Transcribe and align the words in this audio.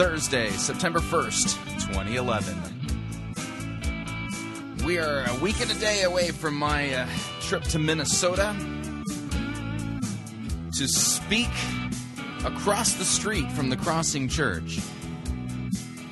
Thursday, 0.00 0.48
September 0.52 1.00
1st, 1.00 1.58
2011. 1.92 2.56
We 4.86 4.96
are 4.98 5.26
a 5.28 5.34
week 5.40 5.60
and 5.60 5.70
a 5.70 5.74
day 5.74 6.04
away 6.04 6.30
from 6.30 6.56
my 6.56 6.94
uh, 6.94 7.06
trip 7.42 7.64
to 7.64 7.78
Minnesota 7.78 8.56
to 10.72 10.88
speak 10.88 11.50
across 12.46 12.94
the 12.94 13.04
street 13.04 13.52
from 13.52 13.68
the 13.68 13.76
Crossing 13.76 14.26
Church. 14.26 14.78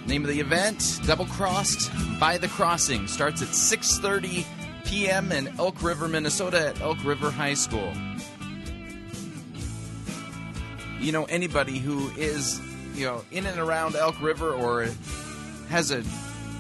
Name 0.07 0.23
of 0.23 0.29
the 0.29 0.41
event, 0.41 1.01
Double 1.07 1.25
Crossed 1.25 1.91
by 2.21 2.37
the 2.37 2.49
Crossing. 2.49 3.07
Starts 3.07 3.41
at 3.41 3.49
6.30 3.49 4.45
p.m. 4.85 5.33
in 5.33 5.49
Elk 5.59 5.83
River, 5.83 6.09
Minnesota 6.09 6.69
at 6.69 6.79
Elk 6.83 7.03
River 7.05 7.31
High 7.31 7.55
School. 7.55 7.91
You 11.01 11.13
know, 11.13 11.25
anybody 11.25 11.79
who 11.79 12.11
is 12.19 12.61
you 12.99 13.05
know 13.05 13.25
in 13.31 13.47
and 13.47 13.61
around 13.61 13.95
Elk 13.95 14.21
River 14.21 14.53
or 14.53 14.89
has 15.69 15.93
a, 15.93 16.03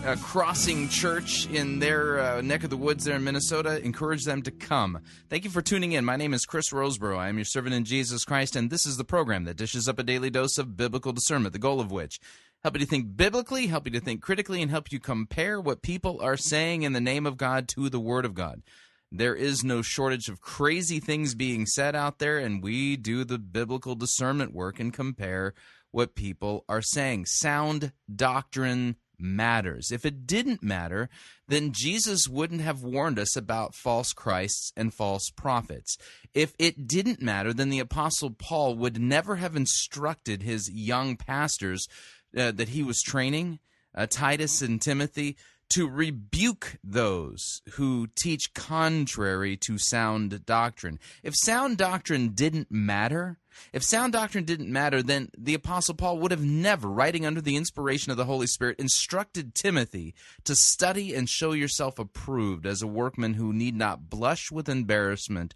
a 0.04 0.16
crossing 0.18 0.88
church 0.88 1.48
in 1.48 1.80
their 1.80 2.20
uh, 2.20 2.40
neck 2.40 2.62
of 2.62 2.70
the 2.70 2.76
woods 2.76 3.04
there 3.04 3.16
in 3.16 3.24
Minnesota, 3.24 3.84
encourage 3.84 4.24
them 4.24 4.42
to 4.42 4.52
come. 4.52 5.00
Thank 5.28 5.42
you 5.42 5.50
for 5.50 5.62
tuning 5.62 5.92
in. 5.92 6.04
My 6.04 6.14
name 6.14 6.32
is 6.34 6.46
Chris 6.46 6.70
Rosebrough. 6.70 7.18
I 7.18 7.28
am 7.28 7.38
your 7.38 7.44
servant 7.44 7.74
in 7.74 7.84
Jesus 7.84 8.24
Christ, 8.24 8.54
and 8.54 8.70
this 8.70 8.86
is 8.86 8.96
the 8.96 9.04
program 9.04 9.44
that 9.44 9.56
dishes 9.56 9.88
up 9.88 9.98
a 9.98 10.04
daily 10.04 10.30
dose 10.30 10.58
of 10.58 10.76
biblical 10.76 11.12
discernment. 11.12 11.54
The 11.54 11.58
goal 11.58 11.80
of 11.80 11.90
which 11.90 12.20
help 12.62 12.74
you 12.74 12.80
to 12.80 12.86
think 12.86 13.16
biblically, 13.16 13.66
help 13.66 13.86
you 13.86 13.92
to 13.92 14.00
think 14.00 14.22
critically, 14.22 14.62
and 14.62 14.70
help 14.70 14.92
you 14.92 15.00
compare 15.00 15.60
what 15.60 15.82
people 15.82 16.20
are 16.20 16.36
saying 16.36 16.82
in 16.82 16.92
the 16.92 17.00
name 17.00 17.26
of 17.26 17.36
God 17.36 17.66
to 17.68 17.88
the 17.88 18.00
Word 18.00 18.24
of 18.24 18.34
God. 18.34 18.62
There 19.10 19.34
is 19.34 19.64
no 19.64 19.80
shortage 19.80 20.28
of 20.28 20.42
crazy 20.42 21.00
things 21.00 21.34
being 21.34 21.64
said 21.64 21.96
out 21.96 22.18
there, 22.18 22.38
and 22.38 22.62
we 22.62 22.96
do 22.96 23.24
the 23.24 23.38
biblical 23.38 23.94
discernment 23.94 24.52
work 24.52 24.78
and 24.78 24.92
compare 24.92 25.54
what 25.90 26.14
people 26.14 26.64
are 26.68 26.82
saying. 26.82 27.26
Sound 27.26 27.92
doctrine 28.14 28.96
matters. 29.18 29.90
If 29.90 30.04
it 30.04 30.26
didn't 30.26 30.62
matter, 30.62 31.08
then 31.48 31.72
Jesus 31.72 32.28
wouldn't 32.28 32.60
have 32.60 32.82
warned 32.82 33.18
us 33.18 33.36
about 33.36 33.74
false 33.74 34.12
Christs 34.12 34.72
and 34.76 34.94
false 34.94 35.30
prophets. 35.30 35.98
If 36.34 36.54
it 36.58 36.86
didn't 36.86 37.20
matter, 37.20 37.52
then 37.52 37.68
the 37.68 37.80
Apostle 37.80 38.30
Paul 38.30 38.76
would 38.76 39.00
never 39.00 39.36
have 39.36 39.56
instructed 39.56 40.42
his 40.42 40.70
young 40.70 41.16
pastors 41.16 41.88
uh, 42.36 42.52
that 42.52 42.70
he 42.70 42.82
was 42.82 43.02
training, 43.02 43.58
uh, 43.94 44.06
Titus 44.06 44.62
and 44.62 44.80
Timothy, 44.80 45.36
to 45.70 45.88
rebuke 45.88 46.78
those 46.82 47.62
who 47.72 48.08
teach 48.14 48.54
contrary 48.54 49.56
to 49.56 49.78
sound 49.78 50.44
doctrine. 50.46 50.98
If 51.22 51.34
sound 51.36 51.76
doctrine 51.76 52.30
didn't 52.30 52.70
matter, 52.70 53.38
if 53.72 53.82
sound 53.82 54.12
doctrine 54.12 54.44
didn't 54.44 54.72
matter, 54.72 55.02
then 55.02 55.28
the 55.36 55.54
Apostle 55.54 55.94
Paul 55.94 56.18
would 56.18 56.30
have 56.30 56.42
never, 56.44 56.88
writing 56.88 57.26
under 57.26 57.40
the 57.40 57.56
inspiration 57.56 58.10
of 58.10 58.16
the 58.16 58.24
Holy 58.24 58.46
Spirit, 58.46 58.78
instructed 58.78 59.54
Timothy 59.54 60.14
to 60.44 60.54
study 60.54 61.14
and 61.14 61.28
show 61.28 61.52
yourself 61.52 61.98
approved 61.98 62.64
as 62.66 62.80
a 62.80 62.86
workman 62.86 63.34
who 63.34 63.52
need 63.52 63.76
not 63.76 64.08
blush 64.08 64.50
with 64.50 64.68
embarrassment, 64.68 65.54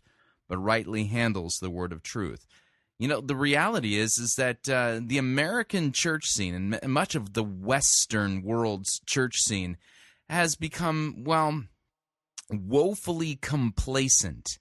but 0.48 0.58
rightly 0.58 1.04
handles 1.04 1.58
the 1.60 1.70
word 1.70 1.92
of 1.92 2.02
truth. 2.02 2.46
You 2.98 3.08
know, 3.08 3.20
the 3.20 3.34
reality 3.34 3.96
is 3.96 4.18
is 4.18 4.34
that 4.36 4.68
uh, 4.68 5.00
the 5.02 5.18
American 5.18 5.90
church 5.90 6.26
scene 6.26 6.74
and 6.80 6.92
much 6.92 7.14
of 7.14 7.32
the 7.32 7.42
Western 7.42 8.42
world's 8.42 9.00
church 9.06 9.38
scene 9.38 9.76
has 10.32 10.56
become, 10.56 11.24
well, 11.24 11.62
woefully 12.50 13.36
complacent 13.36 14.58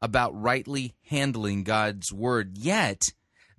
about 0.00 0.40
rightly 0.40 0.94
handling 1.06 1.64
God's 1.64 2.12
word. 2.12 2.56
Yet, 2.56 3.02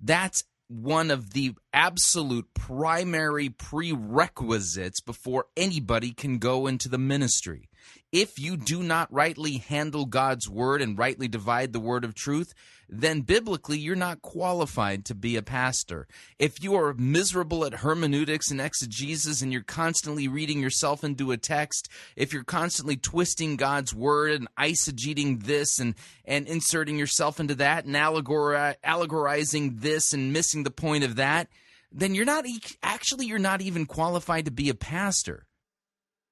that's 0.00 0.44
one 0.68 1.10
of 1.10 1.32
the 1.32 1.54
absolute 1.72 2.46
primary 2.54 3.50
prerequisites 3.50 5.00
before 5.00 5.46
anybody 5.56 6.12
can 6.12 6.38
go 6.38 6.66
into 6.66 6.88
the 6.88 6.98
ministry. 6.98 7.68
If 8.12 8.40
you 8.40 8.56
do 8.56 8.82
not 8.82 9.12
rightly 9.12 9.58
handle 9.58 10.04
God's 10.04 10.48
word 10.48 10.82
and 10.82 10.98
rightly 10.98 11.28
divide 11.28 11.72
the 11.72 11.78
word 11.78 12.04
of 12.04 12.14
truth, 12.14 12.54
then 12.88 13.20
biblically 13.20 13.78
you're 13.78 13.94
not 13.94 14.20
qualified 14.20 15.04
to 15.04 15.14
be 15.14 15.36
a 15.36 15.42
pastor. 15.42 16.08
If 16.36 16.60
you 16.62 16.74
are 16.74 16.92
miserable 16.94 17.64
at 17.64 17.72
hermeneutics 17.72 18.50
and 18.50 18.60
exegesis 18.60 19.42
and 19.42 19.52
you're 19.52 19.62
constantly 19.62 20.26
reading 20.26 20.60
yourself 20.60 21.04
into 21.04 21.30
a 21.30 21.36
text, 21.36 21.88
if 22.16 22.32
you're 22.32 22.42
constantly 22.42 22.96
twisting 22.96 23.54
God's 23.54 23.94
word 23.94 24.32
and 24.32 24.48
eisegeting 24.58 25.44
this 25.44 25.78
and, 25.78 25.94
and 26.24 26.48
inserting 26.48 26.98
yourself 26.98 27.38
into 27.38 27.54
that 27.56 27.84
and 27.84 27.94
allegori- 27.94 28.74
allegorizing 28.84 29.78
this 29.82 30.12
and 30.12 30.32
missing 30.32 30.64
the 30.64 30.72
point 30.72 31.04
of 31.04 31.14
that, 31.14 31.46
then 31.92 32.16
you're 32.16 32.24
not 32.24 32.44
actually 32.82 33.26
you're 33.26 33.38
not 33.38 33.60
even 33.60 33.86
qualified 33.86 34.46
to 34.46 34.50
be 34.50 34.68
a 34.68 34.74
pastor. 34.74 35.46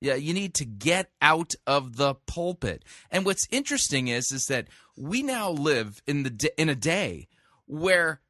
Yeah, 0.00 0.14
you 0.14 0.32
need 0.32 0.54
to 0.54 0.64
get 0.64 1.10
out 1.20 1.54
of 1.66 1.96
the 1.96 2.14
pulpit. 2.14 2.84
And 3.10 3.24
what's 3.24 3.48
interesting 3.50 4.08
is 4.08 4.30
is 4.30 4.46
that 4.46 4.68
we 4.96 5.22
now 5.22 5.50
live 5.50 6.02
in 6.06 6.22
the 6.22 6.52
in 6.60 6.68
a 6.68 6.74
day 6.74 7.28
where 7.66 8.20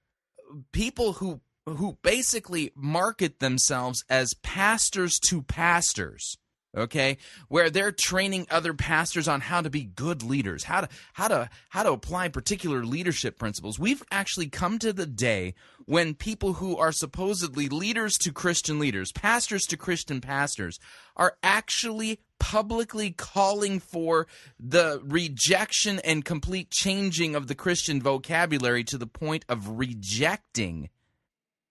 people 0.72 1.14
who 1.14 1.40
who 1.66 1.98
basically 2.02 2.72
market 2.74 3.40
themselves 3.40 4.04
as 4.08 4.34
pastors 4.42 5.18
to 5.18 5.42
pastors 5.42 6.38
okay 6.76 7.16
where 7.48 7.70
they're 7.70 7.92
training 7.92 8.46
other 8.50 8.74
pastors 8.74 9.28
on 9.28 9.40
how 9.40 9.60
to 9.60 9.70
be 9.70 9.84
good 9.84 10.22
leaders 10.22 10.64
how 10.64 10.80
to 10.80 10.88
how 11.14 11.28
to 11.28 11.48
how 11.70 11.82
to 11.82 11.92
apply 11.92 12.28
particular 12.28 12.84
leadership 12.84 13.38
principles 13.38 13.78
we've 13.78 14.02
actually 14.10 14.48
come 14.48 14.78
to 14.78 14.92
the 14.92 15.06
day 15.06 15.54
when 15.88 16.14
people 16.14 16.54
who 16.54 16.76
are 16.76 16.92
supposedly 16.92 17.68
leaders 17.68 18.18
to 18.18 18.32
christian 18.32 18.78
leaders 18.78 19.10
pastors 19.12 19.64
to 19.64 19.76
christian 19.76 20.20
pastors 20.20 20.78
are 21.16 21.36
actually 21.42 22.20
publicly 22.38 23.10
calling 23.10 23.80
for 23.80 24.26
the 24.60 25.00
rejection 25.04 25.98
and 26.00 26.24
complete 26.24 26.70
changing 26.70 27.34
of 27.34 27.46
the 27.46 27.54
christian 27.54 28.02
vocabulary 28.02 28.84
to 28.84 28.98
the 28.98 29.06
point 29.06 29.44
of 29.48 29.78
rejecting 29.78 30.88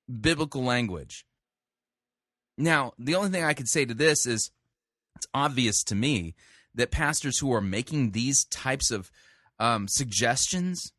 biblical 0.08 0.64
language. 0.64 1.26
Now 2.58 2.94
the 2.98 3.16
only 3.16 3.30
thing 3.30 3.44
i 3.44 3.54
could 3.54 3.68
say 3.68 3.86
to 3.86 3.94
this 3.94 4.26
is 4.26 4.52
it's 5.16 5.28
obvious 5.34 5.84
to 5.84 5.96
me 5.96 6.36
that 6.76 6.92
pastors 6.92 7.40
who 7.40 7.52
are 7.54 7.62
making 7.62 8.12
these 8.12 8.46
types 8.46 8.92
of 8.92 9.12
um, 9.60 9.88
suggestions 9.88 10.92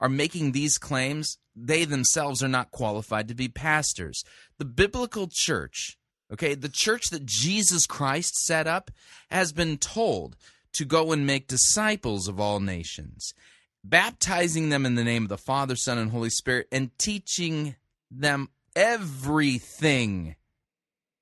are 0.00 0.08
making 0.08 0.52
these 0.52 0.78
claims, 0.78 1.38
they 1.54 1.84
themselves 1.84 2.42
are 2.42 2.48
not 2.48 2.70
qualified 2.70 3.28
to 3.28 3.34
be 3.34 3.48
pastors. 3.48 4.24
The 4.58 4.64
biblical 4.64 5.28
church, 5.30 5.98
okay, 6.32 6.54
the 6.54 6.68
church 6.68 7.10
that 7.10 7.26
Jesus 7.26 7.86
Christ 7.86 8.34
set 8.44 8.66
up, 8.66 8.90
has 9.30 9.52
been 9.52 9.78
told 9.78 10.36
to 10.74 10.84
go 10.84 11.12
and 11.12 11.26
make 11.26 11.48
disciples 11.48 12.28
of 12.28 12.38
all 12.38 12.60
nations, 12.60 13.34
baptizing 13.82 14.68
them 14.68 14.86
in 14.86 14.94
the 14.94 15.04
name 15.04 15.24
of 15.24 15.28
the 15.28 15.38
Father, 15.38 15.76
Son, 15.76 15.98
and 15.98 16.10
Holy 16.10 16.30
Spirit, 16.30 16.68
and 16.70 16.96
teaching 16.98 17.74
them 18.10 18.48
everything 18.76 20.36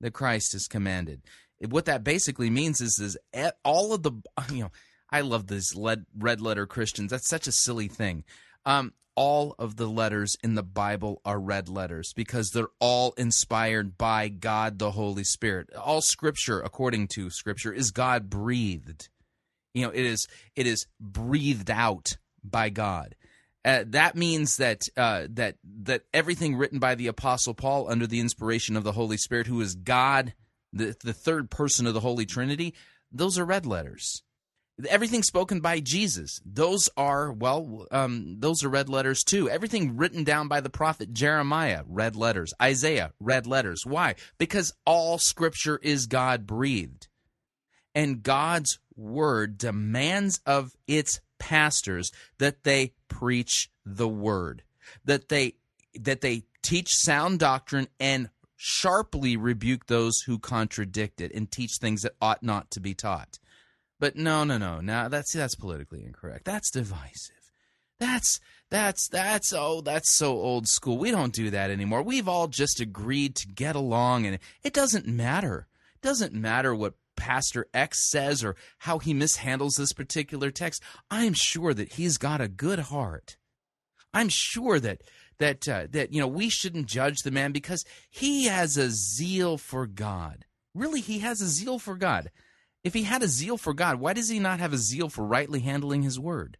that 0.01 0.13
Christ 0.13 0.53
has 0.53 0.67
commanded 0.67 1.23
what 1.67 1.87
that 1.87 2.05
basically 2.05 2.51
means 2.51 2.81
is 2.81 2.99
is 2.99 3.19
all 3.65 3.93
of 3.93 4.03
the 4.03 4.13
you 4.53 4.63
know 4.63 4.71
I 5.11 5.23
love 5.23 5.47
these 5.47 5.75
red 5.75 6.41
letter 6.41 6.67
Christians. 6.67 7.11
That's 7.11 7.29
such 7.29 7.47
a 7.47 7.53
silly 7.53 7.89
thing. 7.89 8.25
Um, 8.69 8.93
all 9.17 9.55
of 9.59 9.77
the 9.77 9.87
letters 9.87 10.37
in 10.45 10.55
the 10.55 10.63
Bible 10.63 11.23
are 11.25 11.41
red 11.41 11.71
letters 11.71 12.13
because 12.15 12.51
they're 12.51 12.69
all 12.79 13.15
inspired 13.17 13.97
by 13.97 14.29
God 14.29 14.79
the 14.79 14.91
Holy 14.91 15.25
Spirit. 15.25 15.75
All 15.75 16.03
scripture 16.03 16.61
according 16.61 17.09
to 17.15 17.31
scripture 17.31 17.73
is 17.73 17.91
God 17.91 18.29
breathed. 18.29 19.09
You 19.73 19.87
know, 19.87 19.91
it 19.91 20.05
is 20.05 20.29
it 20.55 20.67
is 20.67 20.87
breathed 21.01 21.71
out 21.71 22.19
by 22.45 22.69
God. 22.69 23.17
Uh, 23.65 23.85
that 23.87 24.17
means 24.17 24.59
that 24.59 24.83
uh, 24.99 25.29
that 25.31 25.57
that 25.65 26.03
everything 26.13 26.55
written 26.55 26.79
by 26.79 26.95
the 26.95 27.07
apostle 27.07 27.55
Paul 27.55 27.91
under 27.91 28.07
the 28.07 28.21
inspiration 28.21 28.77
of 28.77 28.85
the 28.85 28.93
Holy 28.93 29.17
Spirit 29.17 29.47
who 29.47 29.63
is 29.63 29.75
God 29.77 30.35
the 30.75 30.95
the 31.03 31.15
third 31.15 31.51
person 31.51 31.87
of 31.87 31.95
the 31.95 32.01
Holy 32.01 32.27
Trinity, 32.27 32.75
those 33.11 33.39
are 33.39 33.47
red 33.47 33.65
letters 33.65 34.23
everything 34.87 35.23
spoken 35.23 35.61
by 35.61 35.81
Jesus, 35.81 36.41
those 36.45 36.89
are, 36.97 37.33
well, 37.33 37.87
um, 37.91 38.37
those 38.39 38.63
are 38.63 38.69
red 38.69 38.89
letters 38.89 39.25
too. 39.25 39.49
Everything 39.49 39.97
written 39.97 40.25
down 40.25 40.49
by 40.49 40.61
the 40.61 40.71
prophet 40.71 41.13
Jeremiah, 41.13 41.83
red 41.87 42.17
letters. 42.17 42.53
Isaiah, 42.61 43.13
red 43.19 43.47
letters. 43.47 43.85
Why? 43.85 44.15
Because 44.39 44.73
all 44.85 45.19
scripture 45.19 45.79
is 45.83 46.07
God 46.07 46.47
breathed. 46.47 47.09
And 47.95 48.23
God's 48.23 48.79
word 48.97 49.59
demands 49.59 50.41
of 50.47 50.73
its 50.87 51.21
pastors 51.39 52.11
that 52.39 52.65
they 52.65 52.93
preach 53.09 53.71
the 53.85 54.09
word, 54.09 54.63
that 55.05 55.29
they 55.29 55.55
that 55.95 56.21
they 56.21 56.45
teach 56.63 56.89
sound 56.91 57.41
doctrine 57.41 57.89
and 57.99 58.29
sharply 58.57 59.37
rebuke 59.37 59.87
those 59.87 60.21
who 60.27 60.39
contradict 60.39 61.21
it 61.21 61.33
and 61.35 61.51
teach 61.51 61.79
things 61.81 62.03
that 62.03 62.15
ought 62.21 62.43
not 62.43 62.71
to 62.73 62.81
be 62.81 62.95
taught. 62.95 63.39
But 64.01 64.17
no, 64.17 64.45
no, 64.45 64.59
no. 64.59 64.81
Now 64.81 65.09
that's 65.09 65.33
that's 65.33 65.55
politically 65.55 66.05
incorrect. 66.05 66.45
That's 66.45 66.71
divisive. 66.71 67.53
That's 67.99 68.41
that's 68.71 69.09
that's 69.09 69.53
oh 69.53 69.81
that's 69.81 70.17
so 70.17 70.33
old 70.33 70.69
school. 70.69 70.99
We 70.99 71.11
don't 71.11 71.33
do 71.33 71.51
that 71.51 71.71
anymore. 71.71 72.03
We've 72.03 72.29
all 72.29 72.47
just 72.47 72.81
agreed 72.81 73.35
to 73.37 73.49
get 73.49 73.75
along 73.75 74.27
and 74.27 74.39
it 74.63 74.73
doesn't 74.73 75.07
matter. 75.07 75.67
It 75.97 76.07
doesn't 76.07 76.35
matter 76.35 76.75
what 76.75 76.95
Pastor 77.17 77.67
X 77.75 78.09
says 78.11 78.45
or 78.45 78.55
how 78.79 78.99
he 78.99 79.13
mishandles 79.13 79.77
this 79.77 79.93
particular 79.93 80.51
text. 80.53 80.83
I'm 81.11 81.35
sure 81.35 81.75
that 81.75 81.95
he's 81.95 82.19
got 82.19 82.41
a 82.41 82.49
good 82.49 82.79
heart. 82.79 83.37
I'm 84.15 84.29
sure 84.29 84.79
that 84.79 85.03
that 85.39 85.69
uh, 85.69 85.87
that 85.91 86.13
you 86.13 86.21
know 86.21 86.29
we 86.29 86.49
shouldn't 86.49 86.87
judge 86.87 87.19
the 87.25 87.31
man 87.31 87.53
because 87.53 87.85
he 88.11 88.45
has 88.45 88.77
a 88.77 88.91
zeal 88.91 89.59
for 89.59 89.87
God. 89.87 90.45
Really, 90.75 91.01
he 91.01 91.19
has 91.21 91.41
a 91.41 91.49
zeal 91.49 91.79
for 91.79 91.97
God. 91.97 92.31
If 92.89 92.95
he 92.95 93.03
had 93.03 93.23
a 93.23 93.29
zeal 93.29 93.59
for 93.59 93.75
God, 93.75 94.01
why 94.01 94.15
does 94.15 94.31
he 94.31 94.39
not 94.39 94.61
have 94.61 94.73
a 94.73 94.79
zeal 94.79 95.11
for 95.11 95.23
rightly 95.23 95.61
handling 95.61 96.05
his 96.05 96.19
word? 96.19 96.57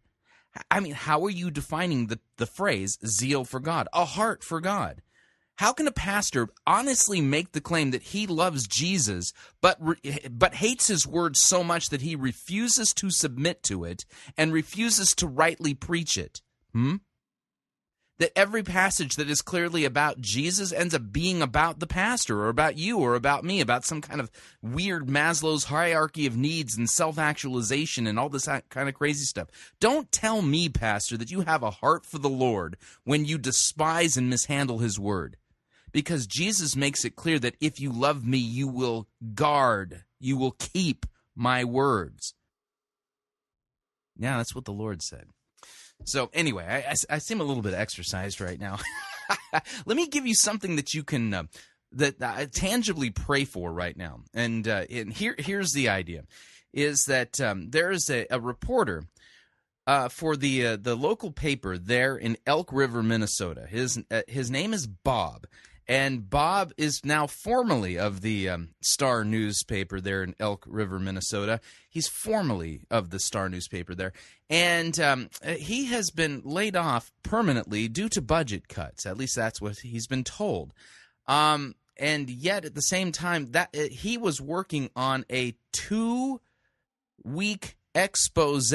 I 0.69 0.79
mean, 0.79 0.93
how 0.93 1.25
are 1.25 1.29
you 1.31 1.49
defining 1.49 2.05
the, 2.05 2.19
the 2.37 2.45
phrase 2.45 2.99
zeal 3.03 3.45
for 3.45 3.59
God? 3.59 3.87
A 3.93 4.05
heart 4.05 4.43
for 4.43 4.61
God. 4.61 5.01
How 5.55 5.73
can 5.73 5.87
a 5.87 5.91
pastor 5.91 6.49
honestly 6.67 7.19
make 7.19 7.53
the 7.53 7.61
claim 7.61 7.89
that 7.89 8.03
he 8.03 8.27
loves 8.27 8.67
Jesus 8.67 9.33
but 9.59 9.79
but 10.29 10.53
hates 10.53 10.85
his 10.85 11.07
word 11.07 11.35
so 11.35 11.63
much 11.63 11.89
that 11.89 12.03
he 12.03 12.15
refuses 12.15 12.93
to 12.93 13.09
submit 13.09 13.63
to 13.63 13.83
it 13.83 14.05
and 14.37 14.53
refuses 14.53 15.15
to 15.15 15.25
rightly 15.25 15.73
preach 15.73 16.15
it? 16.15 16.43
Hmm? 16.73 16.97
That 18.19 18.37
every 18.37 18.63
passage 18.63 19.15
that 19.15 19.29
is 19.29 19.41
clearly 19.41 19.85
about 19.85 20.19
Jesus 20.19 20.71
ends 20.71 20.93
up 20.93 21.11
being 21.11 21.41
about 21.41 21.79
the 21.79 21.87
pastor 21.87 22.41
or 22.41 22.49
about 22.49 22.77
you 22.77 22.99
or 22.99 23.15
about 23.15 23.43
me, 23.43 23.61
about 23.61 23.85
some 23.85 24.01
kind 24.01 24.19
of 24.19 24.29
weird 24.61 25.07
Maslow's 25.07 25.65
hierarchy 25.65 26.25
of 26.25 26.37
needs 26.37 26.77
and 26.77 26.89
self 26.89 27.17
actualization 27.17 28.05
and 28.05 28.19
all 28.19 28.29
this 28.29 28.47
kind 28.69 28.89
of 28.89 28.93
crazy 28.93 29.25
stuff. 29.25 29.47
Don't 29.79 30.11
tell 30.11 30.41
me, 30.41 30.69
Pastor, 30.69 31.17
that 31.17 31.31
you 31.31 31.41
have 31.41 31.63
a 31.63 31.71
heart 31.71 32.05
for 32.05 32.19
the 32.19 32.29
Lord 32.29 32.77
when 33.05 33.25
you 33.25 33.37
despise 33.37 34.17
and 34.17 34.29
mishandle 34.29 34.79
his 34.79 34.99
word. 34.99 35.37
Because 35.91 36.27
Jesus 36.27 36.75
makes 36.75 37.03
it 37.03 37.15
clear 37.15 37.39
that 37.39 37.55
if 37.59 37.79
you 37.79 37.91
love 37.91 38.23
me, 38.23 38.37
you 38.37 38.67
will 38.67 39.07
guard, 39.33 40.03
you 40.19 40.37
will 40.37 40.51
keep 40.51 41.05
my 41.35 41.63
words. 41.63 42.35
Yeah, 44.15 44.37
that's 44.37 44.53
what 44.53 44.65
the 44.65 44.73
Lord 44.73 45.01
said. 45.01 45.25
So 46.05 46.29
anyway, 46.33 46.65
I, 46.67 46.91
I, 46.91 47.15
I, 47.15 47.17
seem 47.19 47.41
a 47.41 47.43
little 47.43 47.61
bit 47.61 47.73
exercised 47.73 48.41
right 48.41 48.59
now. 48.59 48.79
Let 49.85 49.97
me 49.97 50.07
give 50.07 50.25
you 50.25 50.33
something 50.33 50.75
that 50.77 50.93
you 50.93 51.03
can 51.03 51.33
uh, 51.33 51.43
that 51.91 52.53
tangibly 52.53 53.09
pray 53.09 53.45
for 53.45 53.71
right 53.71 53.97
now. 53.97 54.21
And, 54.33 54.67
uh, 54.67 54.85
and 54.89 55.11
here 55.11 55.35
here's 55.37 55.73
the 55.73 55.89
idea: 55.89 56.23
is 56.73 57.05
that 57.07 57.39
um, 57.41 57.69
there 57.69 57.91
is 57.91 58.09
a, 58.09 58.25
a 58.29 58.39
reporter. 58.39 59.03
Uh, 59.87 60.07
for 60.07 60.35
the 60.35 60.67
uh, 60.67 60.77
the 60.79 60.93
local 60.93 61.31
paper 61.31 61.75
there 61.75 62.15
in 62.15 62.37
Elk 62.45 62.71
River, 62.71 63.01
Minnesota, 63.01 63.65
his 63.67 63.99
uh, 64.11 64.21
his 64.27 64.51
name 64.51 64.71
is 64.71 64.85
Bob, 64.85 65.47
and 65.89 66.29
Bob 66.29 66.71
is 66.77 67.03
now 67.03 67.25
formally 67.25 67.97
of 67.97 68.21
the 68.21 68.47
um, 68.47 68.69
Star 68.79 69.23
newspaper 69.23 69.99
there 69.99 70.21
in 70.21 70.35
Elk 70.39 70.63
River, 70.67 70.99
Minnesota. 70.99 71.59
He's 71.89 72.07
formally 72.07 72.81
of 72.91 73.09
the 73.09 73.19
Star 73.19 73.49
newspaper 73.49 73.95
there. 73.95 74.13
And 74.49 74.99
um, 74.99 75.29
he 75.45 75.85
has 75.85 76.09
been 76.09 76.41
laid 76.43 76.75
off 76.75 77.11
permanently 77.21 77.87
due 77.87 78.09
to 78.09 78.21
budget 78.21 78.67
cuts. 78.67 79.05
At 79.05 79.17
least 79.17 79.35
that's 79.35 79.61
what 79.61 79.77
he's 79.79 80.07
been 80.07 80.23
told. 80.23 80.73
Um, 81.27 81.75
and 81.97 82.29
yet, 82.29 82.65
at 82.65 82.73
the 82.73 82.81
same 82.81 83.11
time, 83.11 83.51
that 83.51 83.69
uh, 83.77 83.83
he 83.91 84.17
was 84.17 84.41
working 84.41 84.89
on 84.95 85.25
a 85.31 85.55
two 85.71 86.41
week 87.23 87.75
expose 87.93 88.73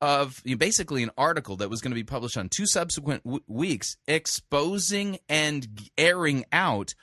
of 0.00 0.40
you 0.44 0.54
know, 0.54 0.58
basically 0.58 1.02
an 1.02 1.10
article 1.16 1.56
that 1.56 1.70
was 1.70 1.80
going 1.80 1.90
to 1.90 1.96
be 1.96 2.04
published 2.04 2.36
on 2.36 2.48
two 2.48 2.66
subsequent 2.66 3.24
w- 3.24 3.42
weeks 3.46 3.96
exposing 4.06 5.18
and 5.28 5.66
airing 5.96 6.44
out 6.52 6.94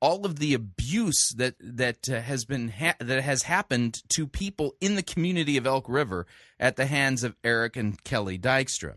all 0.00 0.24
of 0.24 0.38
the 0.38 0.54
abuse 0.54 1.34
that 1.36 1.54
that 1.60 2.08
uh, 2.08 2.20
has 2.20 2.44
been 2.44 2.68
ha- 2.68 2.96
that 3.00 3.22
has 3.22 3.42
happened 3.44 4.02
to 4.10 4.26
people 4.26 4.74
in 4.80 4.94
the 4.94 5.02
community 5.02 5.56
of 5.56 5.66
Elk 5.66 5.86
River 5.88 6.26
at 6.58 6.76
the 6.76 6.86
hands 6.86 7.24
of 7.24 7.36
Eric 7.42 7.76
and 7.76 8.02
Kelly 8.04 8.38
Dykstra. 8.38 8.96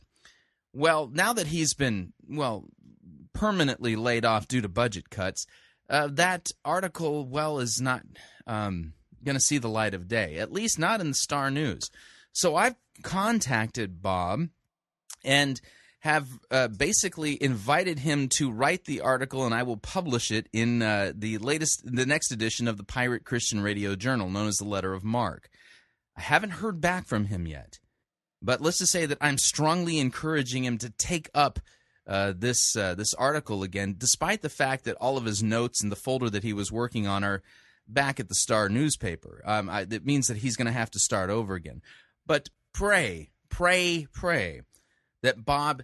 Well, 0.73 1.09
now 1.11 1.33
that 1.33 1.47
he's 1.47 1.73
been 1.73 2.13
well 2.27 2.65
permanently 3.33 3.95
laid 3.95 4.25
off 4.25 4.47
due 4.47 4.61
to 4.61 4.69
budget 4.69 5.09
cuts, 5.09 5.45
uh, 5.89 6.07
that 6.11 6.51
article 6.63 7.27
well 7.27 7.59
is 7.59 7.81
not 7.81 8.03
um, 8.47 8.93
going 9.23 9.35
to 9.35 9.41
see 9.41 9.57
the 9.57 9.69
light 9.69 9.93
of 9.93 10.07
day. 10.07 10.37
At 10.37 10.51
least 10.51 10.79
not 10.79 11.01
in 11.01 11.09
the 11.09 11.15
Star 11.15 11.51
News. 11.51 11.89
So 12.31 12.55
I've 12.55 12.75
contacted 13.03 14.01
Bob 14.01 14.47
and 15.23 15.59
have 16.01 16.27
uh, 16.49 16.67
basically 16.67 17.41
invited 17.41 17.99
him 17.99 18.27
to 18.27 18.51
write 18.51 18.85
the 18.85 19.01
article, 19.01 19.45
and 19.45 19.53
I 19.53 19.61
will 19.61 19.77
publish 19.77 20.31
it 20.31 20.47
in 20.51 20.81
uh, 20.81 21.13
the 21.15 21.37
latest, 21.37 21.83
the 21.85 22.07
next 22.07 22.31
edition 22.31 22.67
of 22.67 22.77
the 22.77 22.83
Pirate 22.83 23.23
Christian 23.23 23.61
Radio 23.61 23.95
Journal, 23.95 24.29
known 24.29 24.47
as 24.47 24.57
the 24.57 24.65
Letter 24.65 24.93
of 24.93 25.03
Marque. 25.03 25.47
I 26.17 26.21
haven't 26.21 26.51
heard 26.51 26.81
back 26.81 27.05
from 27.05 27.25
him 27.25 27.45
yet, 27.45 27.79
but 28.41 28.61
let's 28.61 28.79
just 28.79 28.91
say 28.91 29.05
that 29.05 29.19
I'm 29.21 29.37
strongly 29.37 29.99
encouraging 29.99 30.65
him 30.65 30.79
to 30.79 30.89
take 30.89 31.29
up 31.35 31.59
uh, 32.07 32.33
this 32.35 32.75
uh, 32.75 32.95
this 32.95 33.13
article 33.13 33.61
again, 33.61 33.93
despite 33.95 34.41
the 34.41 34.49
fact 34.49 34.85
that 34.85 34.97
all 34.99 35.17
of 35.17 35.25
his 35.25 35.43
notes 35.43 35.83
and 35.83 35.91
the 35.91 35.95
folder 35.95 36.31
that 36.31 36.43
he 36.43 36.51
was 36.51 36.71
working 36.71 37.05
on 37.05 37.23
are 37.23 37.43
back 37.87 38.19
at 38.19 38.27
the 38.27 38.35
Star 38.35 38.69
newspaper. 38.69 39.43
Um, 39.45 39.69
it 39.69 40.03
means 40.03 40.27
that 40.27 40.37
he's 40.37 40.55
going 40.55 40.65
to 40.65 40.71
have 40.71 40.89
to 40.91 40.99
start 40.99 41.29
over 41.29 41.53
again. 41.53 41.83
But 42.25 42.49
pray, 42.73 43.29
pray, 43.49 44.07
pray 44.11 44.61
that 45.21 45.45
Bob 45.45 45.83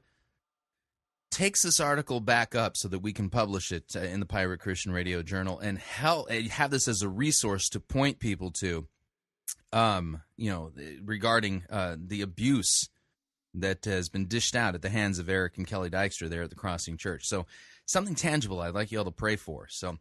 takes 1.31 1.61
this 1.61 1.79
article 1.79 2.19
back 2.19 2.55
up 2.55 2.77
so 2.77 2.87
that 2.87 2.99
we 2.99 3.13
can 3.13 3.29
publish 3.29 3.71
it 3.71 3.95
uh, 3.95 3.99
in 3.99 4.19
the 4.19 4.25
Pirate 4.25 4.59
Christian 4.59 4.91
Radio 4.91 5.21
Journal 5.21 5.59
and 5.59 5.77
help 5.77 6.31
have 6.31 6.71
this 6.71 6.87
as 6.87 7.01
a 7.01 7.09
resource 7.09 7.69
to 7.69 7.79
point 7.79 8.19
people 8.19 8.51
to, 8.51 8.87
um, 9.73 10.21
you 10.35 10.49
know, 10.49 10.71
regarding 11.03 11.63
uh, 11.69 11.95
the 11.99 12.21
abuse 12.21 12.89
that 13.53 13.85
has 13.85 14.09
been 14.09 14.27
dished 14.27 14.55
out 14.55 14.75
at 14.75 14.81
the 14.81 14.89
hands 14.89 15.19
of 15.19 15.29
Eric 15.29 15.57
and 15.57 15.67
Kelly 15.67 15.89
Dykstra 15.89 16.29
there 16.29 16.43
at 16.43 16.49
the 16.49 16.55
Crossing 16.55 16.97
Church. 16.97 17.27
So 17.27 17.45
something 17.85 18.15
tangible 18.15 18.61
I'd 18.61 18.73
like 18.73 18.91
you 18.91 18.99
all 18.99 19.05
to 19.05 19.11
pray 19.11 19.35
for. 19.35 19.67
So 19.69 19.97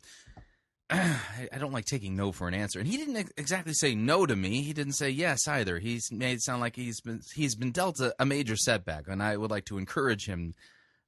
I 0.91 1.59
don't 1.59 1.73
like 1.73 1.85
taking 1.85 2.15
no 2.15 2.31
for 2.31 2.47
an 2.47 2.55
answer. 2.55 2.79
And 2.79 2.87
he 2.87 2.97
didn't 2.97 3.33
exactly 3.37 3.73
say 3.73 3.97
no 3.97 4.25
to 4.25 4.37
me. 4.37 4.63
He 4.63 4.73
didn't 4.73 4.93
say 4.93 5.11
yes 5.11 5.49
either. 5.49 5.81
He's 5.81 6.13
made 6.13 6.35
it 6.35 6.43
sound 6.43 6.61
like 6.61 6.77
he's 6.77 7.01
been 7.01 7.23
he's 7.35 7.57
been 7.57 7.73
dealt 7.73 7.99
a, 7.99 8.15
a 8.21 8.27
major 8.27 8.57
setback, 8.57 9.09
and 9.09 9.21
I 9.23 9.37
would 9.37 9.51
like 9.51 9.65
to 9.67 9.79
encourage 9.79 10.27
him 10.27 10.55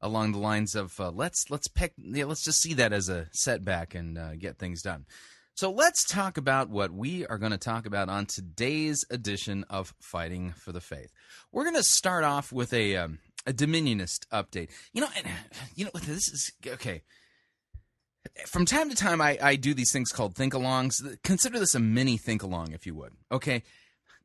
along 0.00 0.32
the 0.32 0.38
lines 0.38 0.75
of 0.75 0.99
uh, 0.99 1.11
let's 1.11 1.44
let's 1.49 1.68
pick 1.68 1.92
yeah, 1.97 2.25
let's 2.25 2.44
just 2.44 2.61
see 2.61 2.75
that 2.75 2.92
as 2.92 3.08
a 3.08 3.28
setback 3.32 3.94
and 3.94 4.18
uh, 4.18 4.35
get 4.35 4.58
things 4.58 4.82
done. 4.82 5.06
So 5.54 5.70
let's 5.70 6.04
talk 6.04 6.38
about 6.38 6.70
what 6.70 6.92
we 6.92 7.26
are 7.26 7.38
going 7.38 7.52
to 7.52 7.58
talk 7.58 7.87
about 7.87 8.08
on 8.08 8.26
today's 8.26 9.04
edition 9.11 9.64
of 9.70 9.92
Fighting 10.00 10.52
for 10.52 10.70
the 10.73 10.80
Faith. 10.80 11.12
We're 11.50 11.64
going 11.64 11.75
to 11.75 11.82
start 11.85 12.25
off 12.25 12.52
with 12.52 12.73
a 12.73 12.97
um, 12.97 13.20
a 13.47 13.52
Dominionist 13.52 14.26
update. 14.32 14.70
You 14.92 15.02
know, 15.02 15.08
and, 15.16 15.26
you 15.76 15.85
know 15.85 15.92
this 15.94 16.28
is 16.28 16.52
okay 16.66 17.02
from 18.46 18.64
time 18.64 18.90
to 18.90 18.96
time, 18.96 19.20
I, 19.20 19.38
I 19.40 19.56
do 19.56 19.75
these 19.75 19.92
things 19.92 20.10
called 20.10 20.34
think 20.34 20.54
alongs. 20.54 20.94
Consider 21.22 21.58
this 21.58 21.75
a 21.75 21.80
mini 21.80 22.16
think 22.16 22.42
along, 22.42 22.72
if 22.72 22.87
you 22.87 22.94
would. 22.94 23.12
Okay. 23.30 23.62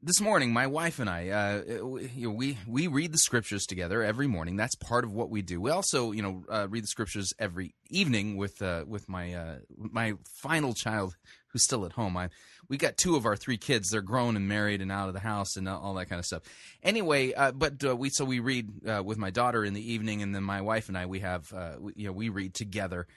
this 0.01 0.19
morning, 0.19 0.51
my 0.51 0.67
wife 0.67 0.99
and 0.99 1.09
I, 1.09 1.29
uh, 1.29 1.85
we, 1.85 2.57
we 2.67 2.87
read 2.87 3.13
the 3.13 3.17
scriptures 3.17 3.65
together 3.65 4.03
every 4.03 4.27
morning. 4.27 4.57
That's 4.57 4.75
part 4.75 5.05
of 5.05 5.13
what 5.13 5.29
we 5.29 5.41
do. 5.41 5.61
We 5.61 5.71
also, 5.71 6.11
you 6.11 6.21
know, 6.21 6.43
uh, 6.49 6.67
read 6.69 6.83
the 6.83 6.87
scriptures 6.87 7.31
every 7.39 7.73
evening 7.89 8.35
with 8.35 8.61
uh, 8.61 8.83
with 8.85 9.07
my 9.07 9.33
uh, 9.33 9.55
my 9.77 10.15
final 10.25 10.73
child 10.73 11.15
who's 11.47 11.63
still 11.63 11.85
at 11.85 11.93
home. 11.93 12.17
I 12.17 12.29
we 12.67 12.77
got 12.77 12.97
two 12.97 13.15
of 13.15 13.25
our 13.25 13.37
three 13.37 13.57
kids. 13.57 13.89
They're 13.89 14.01
grown 14.01 14.35
and 14.35 14.47
married 14.47 14.81
and 14.81 14.91
out 14.91 15.07
of 15.07 15.13
the 15.13 15.19
house 15.21 15.55
and 15.55 15.69
all 15.69 15.93
that 15.95 16.09
kind 16.09 16.19
of 16.19 16.25
stuff. 16.25 16.43
Anyway, 16.81 17.33
uh, 17.33 17.51
but 17.51 17.83
uh, 17.85 17.95
we 17.95 18.09
so 18.09 18.25
we 18.25 18.39
read 18.39 18.69
uh, 18.85 19.03
with 19.03 19.17
my 19.17 19.29
daughter 19.29 19.63
in 19.63 19.73
the 19.73 19.93
evening, 19.93 20.21
and 20.21 20.35
then 20.35 20.43
my 20.43 20.61
wife 20.61 20.89
and 20.89 20.97
I 20.97 21.05
we 21.05 21.19
have 21.19 21.53
uh, 21.53 21.75
we, 21.79 21.93
you 21.95 22.07
know 22.07 22.13
we 22.13 22.29
read 22.29 22.53
together, 22.53 23.07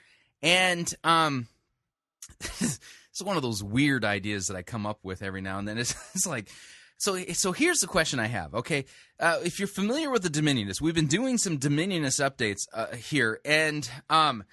and 0.41 0.93
um. 1.03 1.47
it's 3.17 3.25
one 3.25 3.35
of 3.35 3.41
those 3.41 3.63
weird 3.63 4.05
ideas 4.05 4.47
that 4.47 4.55
I 4.55 4.61
come 4.61 4.85
up 4.85 4.99
with 5.03 5.23
every 5.23 5.41
now 5.41 5.57
and 5.57 5.67
then. 5.67 5.77
It's, 5.79 5.95
it's 6.13 6.27
like, 6.27 6.49
so 6.97 7.17
so 7.33 7.51
here's 7.51 7.79
the 7.79 7.87
question 7.87 8.19
I 8.19 8.27
have. 8.27 8.53
Okay, 8.53 8.85
uh, 9.19 9.39
if 9.43 9.59
you're 9.59 9.67
familiar 9.67 10.09
with 10.09 10.23
the 10.23 10.29
Dominionists, 10.29 10.81
we've 10.81 10.95
been 10.95 11.07
doing 11.07 11.37
some 11.37 11.57
Dominionist 11.57 12.19
updates 12.19 12.67
uh, 12.73 12.95
here, 12.95 13.39
and 13.45 13.89
um, 14.09 14.43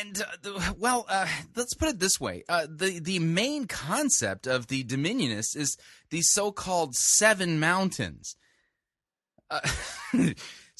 and 0.00 0.22
uh, 0.44 0.72
well, 0.78 1.06
uh, 1.08 1.26
let's 1.56 1.74
put 1.74 1.88
it 1.88 1.98
this 1.98 2.20
way: 2.20 2.44
uh, 2.48 2.66
the 2.68 2.98
the 2.98 3.18
main 3.20 3.66
concept 3.66 4.46
of 4.46 4.66
the 4.66 4.84
Dominionists 4.84 5.56
is 5.56 5.78
these 6.10 6.30
so-called 6.30 6.94
seven 6.94 7.58
mountains. 7.58 8.36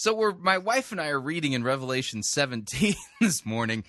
So 0.04 0.12
we're 0.12 0.34
my 0.34 0.58
wife 0.58 0.92
and 0.92 1.00
I 1.00 1.08
are 1.08 1.18
reading 1.18 1.54
in 1.54 1.64
Revelation 1.64 2.23
17 2.23 2.94
this 3.23 3.46
morning, 3.46 3.84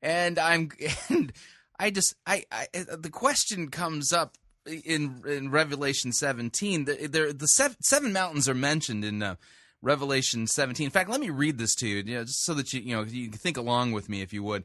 and 0.00 0.38
I'm 0.38 0.70
and 1.10 1.30
I 1.78 1.90
just 1.90 2.14
I, 2.26 2.46
I 2.50 2.68
the 2.72 3.10
question 3.12 3.68
comes 3.68 4.10
up 4.10 4.38
in 4.64 5.22
in 5.28 5.50
Revelation 5.50 6.12
17. 6.12 6.86
The, 6.86 6.94
the, 7.06 7.34
the 7.38 7.46
seven, 7.48 7.76
seven, 7.82 8.14
mountains 8.14 8.48
are 8.48 8.54
mentioned 8.54 9.04
in 9.04 9.22
uh, 9.22 9.34
Revelation 9.82 10.46
17. 10.46 10.86
In 10.86 10.90
fact, 10.90 11.10
let 11.10 11.20
me 11.20 11.28
read 11.28 11.58
this 11.58 11.74
to 11.74 11.86
you, 11.86 11.96
you 11.96 12.14
know, 12.14 12.24
just 12.24 12.46
so 12.46 12.54
that 12.54 12.72
you 12.72 12.80
you 12.80 12.96
know 12.96 13.02
you 13.02 13.28
can 13.28 13.38
think 13.38 13.58
along 13.58 13.92
with 13.92 14.08
me 14.08 14.22
if 14.22 14.32
you 14.32 14.42
would. 14.42 14.64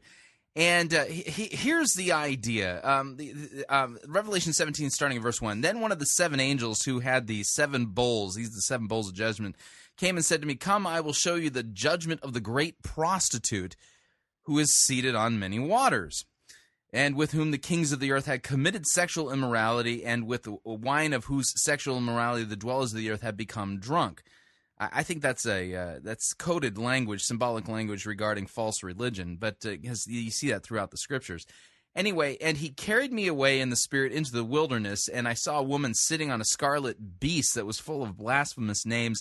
And 0.56 0.94
uh, 0.94 1.04
he, 1.04 1.48
here's 1.50 1.92
the 1.96 2.12
idea. 2.12 2.80
Um, 2.82 3.16
the, 3.16 3.32
the, 3.32 3.64
um, 3.76 3.98
Revelation 4.06 4.52
17, 4.52 4.88
starting 4.90 5.16
in 5.16 5.22
verse 5.22 5.42
1. 5.42 5.62
Then 5.62 5.80
one 5.80 5.90
of 5.90 5.98
the 5.98 6.06
seven 6.06 6.38
angels 6.38 6.82
who 6.82 7.00
had 7.00 7.26
the 7.26 7.42
seven 7.42 7.86
bowls, 7.86 8.36
these 8.36 8.50
are 8.50 8.54
the 8.54 8.60
seven 8.60 8.86
bowls 8.86 9.08
of 9.08 9.16
judgment, 9.16 9.56
came 9.96 10.16
and 10.16 10.24
said 10.24 10.40
to 10.40 10.46
me, 10.46 10.54
Come, 10.54 10.86
I 10.86 11.00
will 11.00 11.12
show 11.12 11.34
you 11.34 11.50
the 11.50 11.62
judgment 11.62 12.20
of 12.22 12.32
the 12.32 12.40
great 12.40 12.82
prostitute 12.82 13.76
who 14.42 14.58
is 14.58 14.76
seated 14.76 15.14
on 15.14 15.38
many 15.38 15.58
waters 15.58 16.24
and 16.94 17.16
with 17.16 17.32
whom 17.32 17.50
the 17.50 17.58
kings 17.58 17.90
of 17.90 17.98
the 17.98 18.12
earth 18.12 18.26
had 18.26 18.44
committed 18.44 18.86
sexual 18.86 19.32
immorality, 19.32 20.04
and 20.04 20.28
with 20.28 20.44
the 20.44 20.56
wine 20.64 21.12
of 21.12 21.24
whose 21.24 21.52
sexual 21.60 21.98
immorality 21.98 22.44
the 22.44 22.54
dwellers 22.54 22.92
of 22.92 22.98
the 22.98 23.10
earth 23.10 23.20
had 23.20 23.36
become 23.36 23.80
drunk. 23.80 24.22
I 24.78 25.02
think 25.02 25.20
that's 25.20 25.44
a 25.44 25.74
uh, 25.74 25.98
that's 26.02 26.32
coded 26.34 26.78
language, 26.78 27.22
symbolic 27.22 27.68
language 27.68 28.06
regarding 28.06 28.46
false 28.46 28.82
religion, 28.82 29.36
but 29.40 29.56
uh, 29.66 29.70
you 29.80 30.30
see 30.30 30.50
that 30.50 30.62
throughout 30.62 30.92
the 30.92 30.96
scriptures. 30.96 31.46
Anyway, 31.96 32.36
and 32.40 32.56
he 32.56 32.70
carried 32.70 33.12
me 33.12 33.26
away 33.26 33.60
in 33.60 33.70
the 33.70 33.76
spirit 33.76 34.12
into 34.12 34.32
the 34.32 34.44
wilderness, 34.44 35.08
and 35.08 35.26
I 35.26 35.34
saw 35.34 35.58
a 35.58 35.64
woman 35.64 35.94
sitting 35.94 36.30
on 36.30 36.40
a 36.40 36.44
scarlet 36.44 37.20
beast 37.20 37.54
that 37.54 37.66
was 37.66 37.78
full 37.78 38.02
of 38.02 38.16
blasphemous 38.16 38.86
names, 38.86 39.20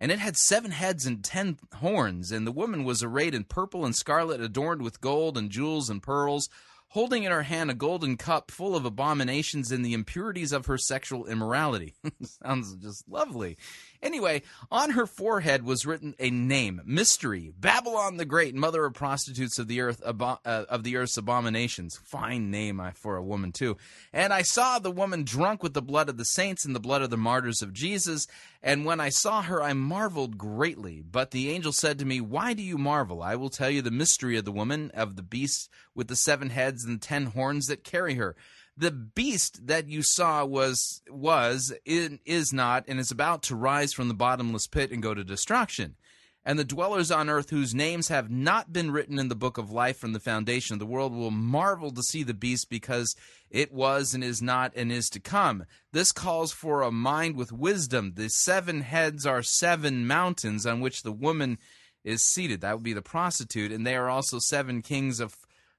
and 0.00 0.12
it 0.12 0.18
had 0.18 0.36
seven 0.36 0.70
heads 0.70 1.06
and 1.06 1.24
ten 1.24 1.58
horns, 1.76 2.30
and 2.32 2.46
the 2.46 2.52
woman 2.52 2.84
was 2.84 3.02
arrayed 3.02 3.34
in 3.34 3.44
purple 3.44 3.84
and 3.84 3.94
scarlet, 3.94 4.40
adorned 4.40 4.82
with 4.82 5.00
gold 5.00 5.36
and 5.36 5.50
jewels 5.50 5.90
and 5.90 6.02
pearls 6.02 6.48
holding 6.88 7.24
in 7.24 7.32
her 7.32 7.42
hand 7.42 7.70
a 7.70 7.74
golden 7.74 8.16
cup 8.16 8.50
full 8.50 8.74
of 8.74 8.84
abominations 8.84 9.70
and 9.70 9.84
the 9.84 9.92
impurities 9.92 10.52
of 10.52 10.66
her 10.66 10.78
sexual 10.78 11.26
immorality. 11.26 11.94
Sounds 12.22 12.74
just 12.76 13.08
lovely. 13.08 13.56
Anyway, 14.02 14.42
on 14.70 14.90
her 14.90 15.06
forehead 15.06 15.64
was 15.64 15.84
written 15.84 16.14
a 16.18 16.30
name, 16.30 16.80
Mystery, 16.84 17.52
Babylon 17.58 18.16
the 18.16 18.24
Great, 18.24 18.54
mother 18.54 18.84
of 18.84 18.94
prostitutes 18.94 19.58
of 19.58 19.66
the 19.66 19.80
earth, 19.80 20.00
uh, 20.04 20.36
of 20.44 20.84
the 20.84 20.96
earth's 20.96 21.16
abominations. 21.16 21.98
Fine 22.04 22.50
name 22.50 22.80
for 22.94 23.16
a 23.16 23.22
woman 23.22 23.50
too. 23.50 23.76
And 24.12 24.32
I 24.32 24.42
saw 24.42 24.78
the 24.78 24.90
woman 24.90 25.24
drunk 25.24 25.62
with 25.62 25.74
the 25.74 25.82
blood 25.82 26.08
of 26.08 26.16
the 26.16 26.24
saints 26.24 26.64
and 26.64 26.74
the 26.74 26.80
blood 26.80 27.02
of 27.02 27.10
the 27.10 27.16
martyrs 27.16 27.60
of 27.60 27.72
Jesus. 27.72 28.26
And 28.62 28.84
when 28.84 29.00
I 29.00 29.08
saw 29.08 29.42
her, 29.42 29.62
I 29.62 29.72
marveled 29.72 30.38
greatly. 30.38 31.02
But 31.02 31.32
the 31.32 31.50
angel 31.50 31.72
said 31.72 31.98
to 31.98 32.04
me, 32.04 32.20
Why 32.20 32.54
do 32.54 32.62
you 32.62 32.78
marvel? 32.78 33.22
I 33.22 33.34
will 33.34 33.50
tell 33.50 33.70
you 33.70 33.82
the 33.82 33.90
mystery 33.90 34.36
of 34.36 34.44
the 34.44 34.52
woman, 34.52 34.92
of 34.94 35.16
the 35.16 35.22
beast 35.22 35.68
with 35.94 36.08
the 36.08 36.16
seven 36.16 36.50
heads 36.50 36.84
and 36.84 37.02
ten 37.02 37.26
horns 37.26 37.66
that 37.66 37.82
carry 37.82 38.14
her 38.14 38.36
the 38.78 38.92
beast 38.92 39.66
that 39.66 39.88
you 39.88 40.02
saw 40.02 40.44
was 40.44 41.02
was 41.10 41.72
is 41.84 42.52
not 42.52 42.84
and 42.86 43.00
is 43.00 43.10
about 43.10 43.42
to 43.44 43.56
rise 43.56 43.92
from 43.92 44.08
the 44.08 44.14
bottomless 44.14 44.68
pit 44.68 44.92
and 44.92 45.02
go 45.02 45.14
to 45.14 45.24
destruction. 45.24 45.96
And 46.44 46.58
the 46.58 46.64
dwellers 46.64 47.10
on 47.10 47.28
earth 47.28 47.50
whose 47.50 47.74
names 47.74 48.08
have 48.08 48.30
not 48.30 48.72
been 48.72 48.90
written 48.90 49.18
in 49.18 49.28
the 49.28 49.34
book 49.34 49.58
of 49.58 49.70
life 49.70 49.98
from 49.98 50.12
the 50.12 50.20
foundation 50.20 50.74
of 50.74 50.78
the 50.78 50.86
world 50.86 51.12
will 51.12 51.32
marvel 51.32 51.90
to 51.90 52.02
see 52.02 52.22
the 52.22 52.32
beast 52.32 52.70
because 52.70 53.14
it 53.50 53.72
was 53.72 54.14
and 54.14 54.22
is 54.22 54.40
not 54.40 54.72
and 54.74 54.90
is 54.90 55.10
to 55.10 55.20
come. 55.20 55.66
This 55.92 56.12
calls 56.12 56.52
for 56.52 56.80
a 56.80 56.92
mind 56.92 57.36
with 57.36 57.52
wisdom. 57.52 58.12
The 58.14 58.30
seven 58.30 58.80
heads 58.82 59.26
are 59.26 59.42
seven 59.42 60.06
mountains 60.06 60.64
on 60.64 60.80
which 60.80 61.02
the 61.02 61.12
woman 61.12 61.58
is 62.04 62.24
seated. 62.24 62.60
That 62.60 62.76
would 62.76 62.84
be 62.84 62.94
the 62.94 63.02
prostitute. 63.02 63.72
And 63.72 63.86
they 63.86 63.96
are 63.96 64.08
also 64.08 64.38
seven 64.38 64.80
kings 64.80 65.20
of 65.20 65.36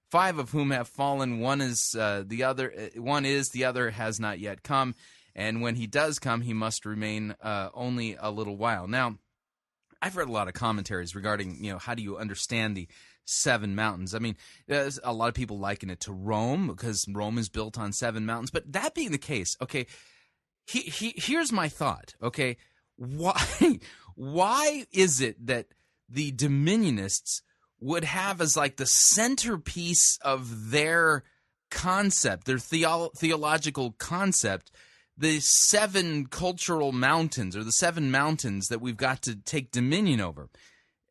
five 0.09 0.37
of 0.39 0.51
whom 0.51 0.71
have 0.71 0.87
fallen. 0.87 1.39
One 1.39 1.61
is 1.61 1.95
uh, 1.97 2.23
the 2.25 2.43
other. 2.43 2.73
Uh, 2.77 3.01
one 3.01 3.25
is 3.25 3.49
the 3.49 3.65
other 3.65 3.91
has 3.91 4.19
not 4.19 4.39
yet 4.39 4.63
come, 4.63 4.95
and 5.35 5.61
when 5.61 5.75
he 5.75 5.87
does 5.87 6.19
come, 6.19 6.41
he 6.41 6.53
must 6.53 6.85
remain 6.85 7.35
uh, 7.41 7.69
only 7.73 8.17
a 8.19 8.31
little 8.31 8.57
while. 8.57 8.87
Now, 8.87 9.17
I've 10.01 10.17
read 10.17 10.29
a 10.29 10.33
lot 10.33 10.47
of 10.47 10.53
commentaries 10.53 11.15
regarding 11.15 11.63
you 11.63 11.71
know 11.71 11.79
how 11.79 11.95
do 11.95 12.03
you 12.03 12.17
understand 12.17 12.75
the 12.75 12.87
seven 13.29 13.75
mountains. 13.75 14.15
I 14.15 14.19
mean, 14.19 14.35
a 14.67 15.13
lot 15.13 15.29
of 15.29 15.35
people 15.35 15.59
liken 15.59 15.89
it 15.89 15.99
to 16.01 16.11
Rome 16.11 16.67
because 16.67 17.05
Rome 17.07 17.37
is 17.37 17.49
built 17.49 17.77
on 17.77 17.93
seven 17.93 18.25
mountains. 18.25 18.51
But 18.51 18.71
that 18.73 18.95
being 18.95 19.11
the 19.11 19.17
case, 19.19 19.55
okay, 19.61 19.85
he, 20.65 20.81
he, 20.81 21.13
here's 21.15 21.51
my 21.51 21.69
thought. 21.69 22.15
Okay, 22.21 22.57
why 22.95 23.39
why 24.15 24.85
is 24.91 25.21
it 25.21 25.45
that 25.45 25.67
the 26.09 26.31
Dominionists 26.31 27.41
would 27.79 28.03
have 28.03 28.41
as 28.41 28.57
like 28.57 28.77
the 28.77 28.85
centerpiece 28.85 30.17
of 30.21 30.71
their 30.71 31.23
concept, 31.71 32.45
their 32.45 32.59
theo- 32.59 33.11
theological 33.17 33.91
concept, 33.97 34.71
the 35.17 35.39
seven 35.39 36.25
cultural 36.25 36.91
mountains 36.91 37.55
or 37.55 37.63
the 37.63 37.71
seven 37.71 38.11
mountains 38.11 38.67
that 38.67 38.81
we've 38.81 38.97
got 38.97 39.21
to 39.23 39.35
take 39.35 39.71
dominion 39.71 40.21
over. 40.21 40.49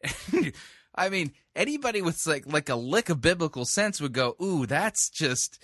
I 0.95 1.09
mean, 1.11 1.33
anybody 1.55 2.03
with 2.03 2.27
like 2.27 2.45
like 2.47 2.69
a 2.69 2.75
lick 2.75 3.09
of 3.09 3.21
biblical 3.21 3.65
sense 3.65 4.01
would 4.01 4.13
go, 4.13 4.37
"Ooh, 4.43 4.67
that's 4.67 5.11
just." 5.11 5.63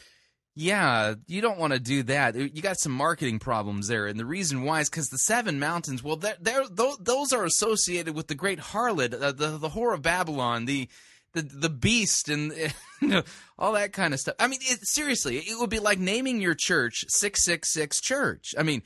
Yeah, 0.56 1.14
you 1.26 1.40
don't 1.40 1.58
want 1.58 1.72
to 1.72 1.80
do 1.80 2.04
that. 2.04 2.36
You 2.36 2.62
got 2.62 2.78
some 2.78 2.92
marketing 2.92 3.40
problems 3.40 3.88
there, 3.88 4.06
and 4.06 4.18
the 4.18 4.24
reason 4.24 4.62
why 4.62 4.80
is 4.80 4.88
because 4.88 5.08
the 5.08 5.18
seven 5.18 5.58
mountains. 5.58 6.02
Well, 6.02 6.16
they're, 6.16 6.36
they're, 6.40 6.64
those 7.00 7.32
are 7.32 7.44
associated 7.44 8.14
with 8.14 8.28
the 8.28 8.36
great 8.36 8.60
harlot, 8.60 9.20
uh, 9.20 9.32
the 9.32 9.58
the 9.58 9.70
whore 9.70 9.94
of 9.94 10.02
Babylon, 10.02 10.66
the 10.66 10.88
the 11.32 11.42
the 11.42 11.68
beast, 11.68 12.28
and 12.28 12.52
you 13.02 13.08
know, 13.08 13.22
all 13.58 13.72
that 13.72 13.92
kind 13.92 14.14
of 14.14 14.20
stuff. 14.20 14.36
I 14.38 14.46
mean, 14.46 14.60
it, 14.62 14.86
seriously, 14.86 15.38
it 15.38 15.58
would 15.58 15.70
be 15.70 15.80
like 15.80 15.98
naming 15.98 16.40
your 16.40 16.54
church 16.54 17.04
six 17.08 17.44
six 17.44 17.72
six 17.72 18.00
Church. 18.00 18.54
I 18.56 18.62
mean, 18.62 18.82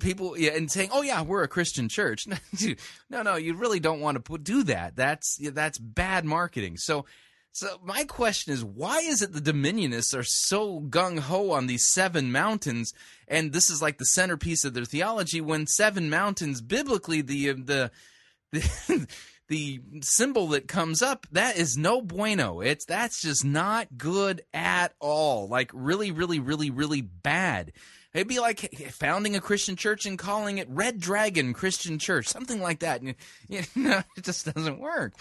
people 0.00 0.38
yeah, 0.38 0.52
and 0.52 0.70
saying, 0.70 0.90
"Oh 0.92 1.02
yeah, 1.02 1.22
we're 1.22 1.42
a 1.42 1.48
Christian 1.48 1.88
church." 1.88 2.26
no, 3.10 3.22
no, 3.22 3.36
you 3.36 3.54
really 3.54 3.80
don't 3.80 4.00
want 4.00 4.22
to 4.22 4.38
do 4.38 4.62
that. 4.64 4.94
That's 4.94 5.38
that's 5.52 5.78
bad 5.78 6.24
marketing. 6.24 6.76
So 6.76 7.06
so 7.58 7.80
my 7.82 8.04
question 8.04 8.52
is, 8.52 8.64
why 8.64 8.98
is 8.98 9.20
it 9.20 9.32
the 9.32 9.52
Dominionists 9.52 10.16
are 10.16 10.22
so 10.22 10.80
gung 10.80 11.18
ho 11.18 11.50
on 11.50 11.66
these 11.66 11.90
seven 11.90 12.30
mountains, 12.30 12.94
and 13.26 13.52
this 13.52 13.68
is 13.68 13.82
like 13.82 13.98
the 13.98 14.04
centerpiece 14.04 14.64
of 14.64 14.74
their 14.74 14.84
theology? 14.84 15.40
When 15.40 15.66
seven 15.66 16.08
mountains, 16.08 16.60
biblically, 16.60 17.20
the 17.20 17.50
uh, 17.50 17.54
the, 17.58 17.90
the 18.52 19.08
the 19.48 19.80
symbol 20.02 20.46
that 20.48 20.68
comes 20.68 21.02
up 21.02 21.26
that 21.32 21.58
is 21.58 21.76
no 21.76 22.00
bueno. 22.00 22.60
It's 22.60 22.84
that's 22.84 23.20
just 23.20 23.44
not 23.44 23.88
good 23.98 24.42
at 24.54 24.94
all. 25.00 25.48
Like 25.48 25.72
really 25.74 26.12
really 26.12 26.38
really 26.38 26.70
really 26.70 27.00
bad. 27.00 27.72
It'd 28.14 28.28
be 28.28 28.38
like 28.38 28.60
founding 28.92 29.34
a 29.34 29.40
christian 29.40 29.74
church 29.74 30.06
and 30.06 30.18
calling 30.18 30.58
it 30.58 30.68
red 30.70 30.98
dragon 30.98 31.52
christian 31.52 31.98
church 31.98 32.28
something 32.28 32.60
like 32.60 32.80
that. 32.80 33.02
You 33.48 33.62
know 33.74 34.02
it 34.16 34.24
just 34.24 34.52
doesn't 34.54 34.78
work 34.78 35.14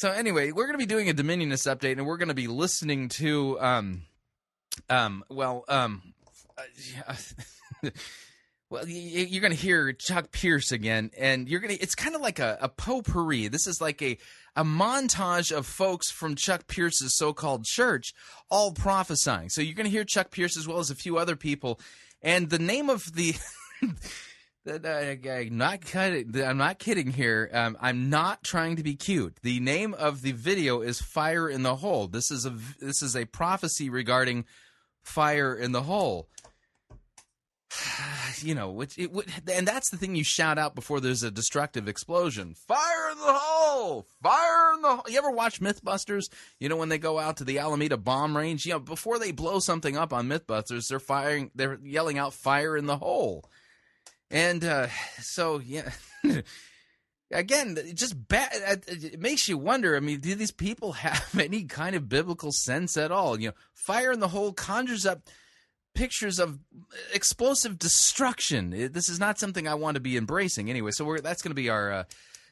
so 0.00 0.10
anyway, 0.10 0.50
we're 0.50 0.64
going 0.64 0.78
to 0.78 0.78
be 0.78 0.86
doing 0.86 1.10
a 1.10 1.12
Dominionist 1.12 1.68
update, 1.68 1.98
and 1.98 2.06
we're 2.06 2.16
going 2.16 2.28
to 2.28 2.34
be 2.34 2.46
listening 2.46 3.10
to, 3.10 3.60
um, 3.60 4.02
um, 4.88 5.22
well, 5.28 5.62
um, 5.68 6.14
uh, 7.06 7.14
well, 8.70 8.88
you're 8.88 9.42
going 9.42 9.52
to 9.52 9.62
hear 9.62 9.92
Chuck 9.92 10.32
Pierce 10.32 10.72
again, 10.72 11.10
and 11.18 11.50
you're 11.50 11.60
going 11.60 11.76
to. 11.76 11.82
It's 11.82 11.94
kind 11.94 12.14
of 12.14 12.22
like 12.22 12.38
a, 12.38 12.56
a 12.62 12.70
potpourri. 12.70 13.48
This 13.48 13.66
is 13.66 13.82
like 13.82 14.00
a 14.00 14.16
a 14.56 14.64
montage 14.64 15.54
of 15.54 15.66
folks 15.66 16.10
from 16.10 16.34
Chuck 16.34 16.66
Pierce's 16.66 17.18
so-called 17.18 17.66
church 17.66 18.14
all 18.48 18.72
prophesying. 18.72 19.50
So 19.50 19.60
you're 19.60 19.74
going 19.74 19.84
to 19.84 19.90
hear 19.90 20.04
Chuck 20.04 20.30
Pierce 20.30 20.56
as 20.56 20.66
well 20.66 20.78
as 20.78 20.90
a 20.90 20.94
few 20.94 21.18
other 21.18 21.36
people 21.36 21.78
And 22.22 22.48
the 22.48 22.58
name 22.58 22.88
of 22.88 23.14
the. 23.14 23.34
I, 24.66 25.18
am 25.26 25.56
not 25.56 25.80
kidding. 25.80 26.42
I'm 26.42 26.58
not 26.58 26.78
kidding 26.78 27.12
here. 27.12 27.50
Um, 27.52 27.78
I'm 27.80 28.10
not 28.10 28.44
trying 28.44 28.76
to 28.76 28.82
be 28.82 28.94
cute. 28.94 29.36
The 29.42 29.58
name 29.58 29.94
of 29.94 30.20
the 30.20 30.32
video 30.32 30.82
is 30.82 31.00
"Fire 31.00 31.48
in 31.48 31.62
the 31.62 31.76
Hole." 31.76 32.08
This 32.08 32.30
is 32.30 32.44
a 32.44 32.54
this 32.78 33.02
is 33.02 33.16
a 33.16 33.24
prophecy 33.24 33.88
regarding 33.88 34.44
fire 35.02 35.54
in 35.54 35.72
the 35.72 35.82
hole. 35.82 36.28
you 38.42 38.54
know, 38.54 38.70
which 38.70 38.98
it 38.98 39.12
would, 39.12 39.26
and 39.50 39.66
that's 39.66 39.90
the 39.90 39.96
thing 39.96 40.14
you 40.14 40.24
shout 40.24 40.58
out 40.58 40.74
before 40.74 41.00
there's 41.00 41.22
a 41.22 41.30
destructive 41.30 41.88
explosion. 41.88 42.54
Fire 42.54 43.10
in 43.12 43.18
the 43.18 43.32
hole! 43.32 44.06
Fire 44.22 44.74
in 44.74 44.82
the 44.82 44.88
hole! 44.88 45.04
You 45.08 45.16
ever 45.18 45.30
watch 45.30 45.60
MythBusters? 45.60 46.28
You 46.58 46.68
know 46.68 46.76
when 46.76 46.90
they 46.90 46.98
go 46.98 47.18
out 47.18 47.38
to 47.38 47.44
the 47.44 47.60
Alameda 47.60 47.96
bomb 47.96 48.36
range, 48.36 48.66
you 48.66 48.72
know 48.72 48.80
before 48.80 49.18
they 49.18 49.32
blow 49.32 49.58
something 49.58 49.96
up 49.96 50.12
on 50.12 50.28
MythBusters, 50.28 50.88
they're 50.88 51.00
firing, 51.00 51.50
they're 51.54 51.78
yelling 51.82 52.18
out 52.18 52.34
"Fire 52.34 52.76
in 52.76 52.84
the 52.86 52.98
hole!" 52.98 53.48
And 54.30 54.64
uh, 54.64 54.88
so, 55.20 55.58
yeah. 55.58 55.90
Again, 57.32 57.76
it 57.78 57.94
just 57.94 58.28
bad. 58.28 58.82
It 58.88 59.20
makes 59.20 59.48
you 59.48 59.56
wonder. 59.56 59.96
I 59.96 60.00
mean, 60.00 60.18
do 60.18 60.34
these 60.34 60.50
people 60.50 60.92
have 60.94 61.38
any 61.38 61.64
kind 61.64 61.94
of 61.94 62.08
biblical 62.08 62.50
sense 62.52 62.96
at 62.96 63.12
all? 63.12 63.40
You 63.40 63.48
know, 63.48 63.54
fire 63.74 64.12
in 64.12 64.20
the 64.20 64.28
hole 64.28 64.52
conjures 64.52 65.06
up 65.06 65.28
pictures 65.94 66.38
of 66.38 66.58
explosive 67.12 67.78
destruction. 67.78 68.70
This 68.92 69.08
is 69.08 69.20
not 69.20 69.38
something 69.38 69.68
I 69.68 69.74
want 69.74 69.96
to 69.96 70.00
be 70.00 70.16
embracing 70.16 70.70
anyway. 70.70 70.90
So 70.92 71.16
that's 71.18 71.42
going 71.42 71.50
to 71.50 71.62
be 71.62 71.68
our 71.68 71.92
uh, 71.92 72.04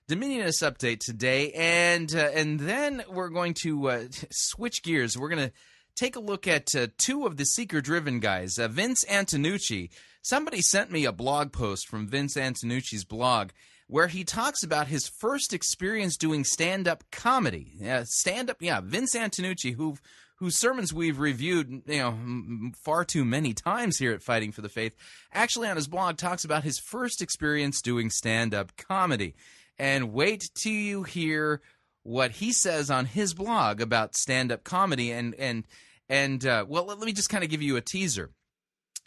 Dominionist 0.08 0.62
update 0.62 1.00
today, 1.00 1.52
and 1.52 2.14
uh, 2.14 2.30
and 2.32 2.60
then 2.60 3.04
we're 3.10 3.28
going 3.28 3.52
to 3.62 3.90
uh, 3.90 4.04
switch 4.30 4.82
gears. 4.82 5.18
We're 5.18 5.28
going 5.28 5.48
to 5.48 5.52
take 5.96 6.16
a 6.16 6.20
look 6.20 6.48
at 6.48 6.74
uh, 6.74 6.86
two 6.96 7.26
of 7.26 7.36
the 7.36 7.44
seeker-driven 7.44 8.20
guys, 8.20 8.58
uh, 8.58 8.68
Vince 8.68 9.04
Antonucci. 9.04 9.90
Somebody 10.28 10.60
sent 10.60 10.90
me 10.90 11.06
a 11.06 11.12
blog 11.12 11.52
post 11.52 11.88
from 11.88 12.06
Vince 12.06 12.36
Antonucci's 12.36 13.06
blog 13.06 13.48
where 13.86 14.08
he 14.08 14.24
talks 14.24 14.62
about 14.62 14.86
his 14.86 15.08
first 15.08 15.54
experience 15.54 16.18
doing 16.18 16.44
stand-up 16.44 17.02
comedy. 17.10 17.72
Stand-up, 18.04 18.58
yeah, 18.60 18.82
Vince 18.84 19.16
Antonucci, 19.16 19.74
who 19.74 19.96
whose 20.36 20.58
sermons 20.58 20.92
we've 20.92 21.18
reviewed, 21.18 21.82
you 21.86 21.96
know, 21.96 22.72
far 22.84 23.06
too 23.06 23.24
many 23.24 23.54
times 23.54 23.96
here 23.96 24.12
at 24.12 24.22
Fighting 24.22 24.52
for 24.52 24.60
the 24.60 24.68
Faith, 24.68 24.94
actually 25.32 25.66
on 25.66 25.76
his 25.76 25.88
blog 25.88 26.18
talks 26.18 26.44
about 26.44 26.62
his 26.62 26.78
first 26.78 27.22
experience 27.22 27.80
doing 27.80 28.10
stand-up 28.10 28.76
comedy. 28.76 29.34
And 29.78 30.12
wait 30.12 30.50
till 30.54 30.72
you 30.72 31.04
hear 31.04 31.62
what 32.02 32.32
he 32.32 32.52
says 32.52 32.90
on 32.90 33.06
his 33.06 33.32
blog 33.32 33.80
about 33.80 34.14
stand-up 34.14 34.62
comedy 34.62 35.10
and 35.10 35.34
and 35.36 35.66
and 36.10 36.44
uh, 36.44 36.66
well, 36.68 36.84
let 36.84 36.98
me 36.98 37.14
just 37.14 37.30
kind 37.30 37.44
of 37.44 37.48
give 37.48 37.62
you 37.62 37.76
a 37.76 37.80
teaser. 37.80 38.30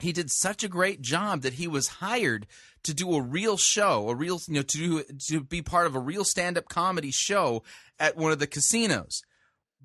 He 0.01 0.11
did 0.11 0.31
such 0.31 0.63
a 0.63 0.69
great 0.69 1.01
job 1.01 1.41
that 1.41 1.53
he 1.53 1.67
was 1.67 1.87
hired 1.87 2.47
to 2.83 2.93
do 2.93 3.13
a 3.15 3.21
real 3.21 3.57
show, 3.57 4.09
a 4.09 4.15
real 4.15 4.41
you 4.47 4.55
know 4.55 4.61
to 4.63 4.77
do, 4.77 5.03
to 5.27 5.41
be 5.41 5.61
part 5.61 5.87
of 5.87 5.95
a 5.95 5.99
real 5.99 6.23
stand-up 6.23 6.69
comedy 6.69 7.11
show 7.11 7.63
at 7.99 8.17
one 8.17 8.31
of 8.31 8.39
the 8.39 8.47
casinos 8.47 9.21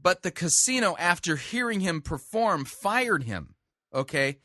but 0.01 0.23
the 0.23 0.31
casino, 0.31 0.97
after 0.99 1.37
hearing 1.37 1.81
him 1.81 2.01
perform, 2.01 2.65
fired 2.65 3.25
him. 3.25 3.55
Okay, 3.95 4.39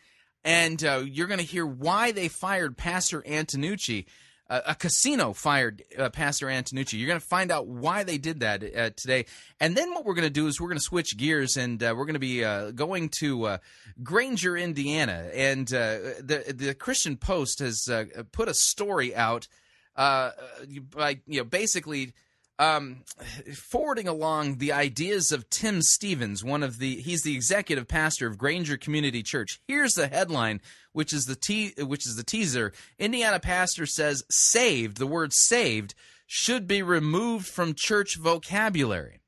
and 0.44 0.84
uh, 0.84 1.04
you're 1.06 1.28
going 1.28 1.40
to 1.40 1.46
hear 1.46 1.66
why 1.66 2.12
they 2.12 2.28
fired 2.28 2.78
Pastor 2.78 3.22
Antonucci. 3.22 4.06
Uh, 4.52 4.60
a 4.66 4.76
casino 4.76 5.32
fired 5.32 5.82
uh, 5.98 6.10
Pastor 6.10 6.48
Antonucci. 6.48 7.00
You're 7.00 7.08
going 7.08 7.22
to 7.22 7.26
find 7.26 7.52
out 7.52 7.68
why 7.68 8.04
they 8.04 8.18
did 8.18 8.42
that 8.42 8.62
uh, 8.62 8.90
today. 8.98 9.26
And 9.62 9.78
then 9.78 9.94
what 9.94 10.04
we're 10.04 10.14
going 10.14 10.28
to 10.28 10.30
do 10.30 10.48
is 10.48 10.60
we're 10.60 10.68
going 10.68 10.78
to 10.78 10.84
switch 10.84 11.16
gears 11.16 11.56
and 11.56 11.82
uh, 11.82 11.94
we're 11.96 12.04
going 12.04 12.16
to 12.16 12.20
be 12.20 12.44
uh, 12.44 12.72
going 12.72 13.08
to 13.20 13.60
Granger, 14.04 14.58
Indiana. 14.58 15.30
And 15.34 15.70
the 15.70 16.54
the 16.54 16.74
Christian 16.74 17.16
Post 17.16 17.60
has 17.60 17.90
put 18.34 18.50
a 18.50 18.54
story 18.54 19.16
out 19.16 19.48
by 19.96 20.34
you 20.66 21.38
know 21.38 21.46
basically 21.46 22.12
um, 22.60 23.04
forwarding 23.54 24.08
along 24.08 24.58
the 24.58 24.72
ideas 24.72 25.32
of 25.32 25.50
Tim 25.50 25.82
Stevens, 25.82 26.44
one 26.44 26.64
of 26.64 26.80
the 26.80 26.98
he's 26.98 27.24
the 27.24 27.36
executive 27.36 27.88
pastor 27.88 28.28
of 28.28 28.38
Granger 28.38 28.78
Community 28.78 29.24
Church. 29.24 29.60
Here's 29.68 29.94
the 29.94 30.08
headline, 30.08 30.62
which 30.92 31.14
is 31.14 31.26
the 31.26 31.36
te- 31.36 31.74
which 31.80 32.06
is 32.06 32.16
the 32.16 32.24
teaser. 32.24 32.74
Indiana 33.00 33.40
pastor 33.40 33.86
says 33.86 34.24
saved, 34.30 34.98
the 34.98 35.08
word 35.08 35.34
saved 35.34 35.96
should 36.28 36.68
be 36.68 36.82
removed 36.82 37.48
from 37.48 37.74
church 37.76 38.16
vocabulary. 38.18 39.22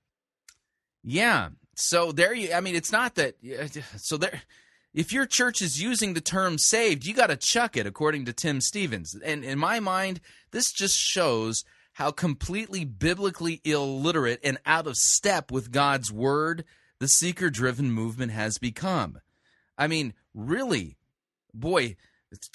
Yeah. 1.04 1.50
So 1.76 2.12
there 2.12 2.34
you 2.34 2.54
I 2.54 2.62
mean 2.62 2.76
it's 2.76 2.92
not 2.92 3.16
that 3.16 3.36
so 3.98 4.18
there 4.18 4.44
if 4.94 5.12
your 5.12 5.26
church 5.26 5.62
is 5.62 5.82
using 5.82 6.14
the 6.14 6.22
term 6.22 6.60
saved, 6.60 7.06
you 7.06 7.16
got 7.16 7.28
to 7.28 7.36
chuck 7.36 7.76
it 7.76 7.88
according 7.88 8.26
to 8.26 8.34
Tim 8.34 8.62
Stevens. 8.62 9.16
And 9.26 9.44
in 9.44 9.58
my 9.58 9.80
mind, 9.80 10.22
this 10.52 10.72
just 10.72 10.96
shows 10.96 11.64
how 11.94 12.12
completely 12.12 12.86
biblically 12.86 13.62
illiterate 13.64 14.40
and 14.44 14.58
out 14.66 14.88
of 14.88 14.96
step 14.96 15.52
with 15.52 15.72
God's 15.72 16.12
word 16.12 16.64
the 17.00 17.08
seeker 17.08 17.50
driven 17.50 17.92
movement 17.92 18.32
has 18.32 18.58
become. 18.58 19.20
I 19.78 19.88
mean, 19.88 20.14
really, 20.34 20.98
boy, 21.54 21.98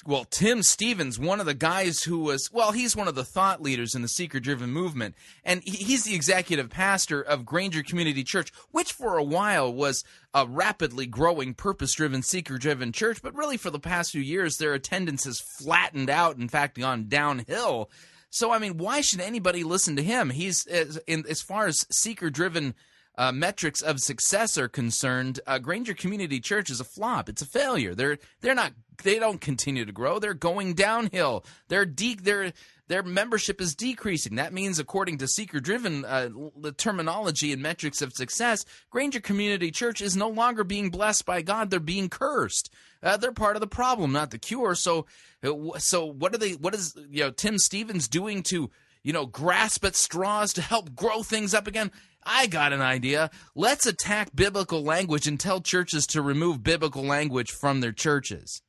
well, 0.07 0.25
Tim 0.25 0.63
Stevens, 0.63 1.19
one 1.19 1.41
of 1.41 1.47
the 1.47 1.55
guys 1.55 2.03
who 2.03 2.21
was, 2.21 2.51
well, 2.53 2.73
he's 2.73 2.97
one 2.97 3.09
of 3.09 3.15
the 3.15 3.25
thought 3.25 3.63
leaders 3.63 3.95
in 3.95 4.03
the 4.03 4.09
seeker 4.09 4.41
driven 4.41 4.71
movement. 4.71 5.15
And 5.45 5.63
he's 5.65 6.05
the 6.05 6.15
executive 6.15 6.71
pastor 6.71 7.21
of 7.21 7.45
Granger 7.45 7.83
Community 7.83 8.25
Church, 8.25 8.51
which 8.71 8.93
for 8.93 9.19
a 9.19 9.25
while 9.25 9.73
was 9.73 10.03
a 10.35 10.47
rapidly 10.47 11.07
growing, 11.07 11.55
purpose 11.55 11.95
driven, 11.95 12.23
seeker 12.23 12.59
driven 12.59 12.93
church. 12.93 13.23
But 13.23 13.35
really, 13.35 13.57
for 13.57 13.71
the 13.71 13.79
past 13.79 14.13
few 14.13 14.23
years, 14.23 14.57
their 14.57 14.75
attendance 14.75 15.25
has 15.25 15.41
flattened 15.41 16.11
out, 16.11 16.37
in 16.37 16.49
fact, 16.49 16.79
gone 16.79 17.07
downhill. 17.09 17.91
So 18.31 18.53
I 18.53 18.59
mean, 18.59 18.77
why 18.77 19.01
should 19.01 19.21
anybody 19.21 19.65
listen 19.65 19.97
to 19.97 20.03
him? 20.03 20.31
He's 20.31 20.67
as, 20.67 20.99
in, 21.07 21.25
as 21.29 21.43
far 21.43 21.67
as 21.67 21.87
seeker-driven 21.91 22.75
uh, 23.17 23.33
metrics 23.33 23.83
of 23.83 23.99
success 23.99 24.57
are 24.57 24.69
concerned. 24.69 25.41
Uh, 25.47 25.59
Granger 25.59 25.95
Community 25.95 26.39
Church 26.41 26.71
is 26.71 26.81
a 26.81 26.85
flop. 26.85 27.29
It's 27.29 27.43
a 27.43 27.47
failure. 27.47 27.95
They're 27.95 28.19
they're 28.41 28.55
not. 28.55 28.73
They 29.03 29.19
don't 29.19 29.41
continue 29.41 29.85
to 29.85 29.93
grow. 29.93 30.19
They're 30.19 30.35
going 30.35 30.75
downhill. 30.75 31.45
They're 31.69 31.87
de- 31.87 32.15
They're 32.15 32.53
their 32.87 33.03
membership 33.03 33.61
is 33.61 33.75
decreasing. 33.75 34.37
That 34.37 34.53
means, 34.53 34.79
according 34.79 35.19
to 35.19 35.29
seeker 35.29 35.61
driven 35.61 36.05
uh, 36.05 36.31
terminology 36.77 37.53
and 37.53 37.61
metrics 37.61 38.01
of 38.03 38.13
success, 38.15 38.65
Granger 38.91 39.21
Community 39.21 39.71
Church 39.71 40.01
is 40.01 40.17
no 40.17 40.29
longer 40.29 40.65
being 40.65 40.91
blessed 40.91 41.27
by 41.27 41.43
God. 41.43 41.71
They're 41.71 41.81
being 41.81 42.09
cursed. 42.09 42.71
Uh, 43.03 43.17
they're 43.17 43.33
part 43.33 43.57
of 43.57 43.61
the 43.61 43.67
problem, 43.67 44.13
not 44.13 44.31
the 44.31 44.39
cure. 44.39 44.75
So, 44.75 45.07
uh, 45.45 45.79
so 45.79 46.05
what 46.05 46.35
are 46.35 46.39
they? 46.39 46.53
What 46.53 46.75
is 46.75 46.95
you 47.11 47.25
know 47.25 47.31
Tim 47.31 47.59
Stevens 47.59 48.09
doing 48.09 48.43
to 48.45 48.71
you 49.03 49.13
know 49.13 49.27
grasp 49.27 49.85
at 49.85 49.95
straws 49.95 50.53
to 50.55 50.63
help 50.63 50.95
grow 50.95 51.23
things 51.23 51.55
up 51.55 51.67
again? 51.67 51.91
I 52.25 52.47
got 52.47 52.73
an 52.73 52.83
idea. 52.83 53.31
Let's 53.55 53.87
attack 53.87 54.35
biblical 54.35 54.83
language 54.83 55.27
and 55.27 55.39
tell 55.39 55.61
churches 55.61 56.07
to 56.09 56.21
remove 56.21 56.63
biblical 56.63 57.03
language 57.05 57.51
from 57.51 57.81
their 57.81 57.93
churches. 57.93 58.61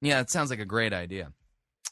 Yeah, 0.00 0.20
it 0.20 0.30
sounds 0.30 0.50
like 0.50 0.58
a 0.58 0.64
great 0.66 0.92
idea. 0.92 1.32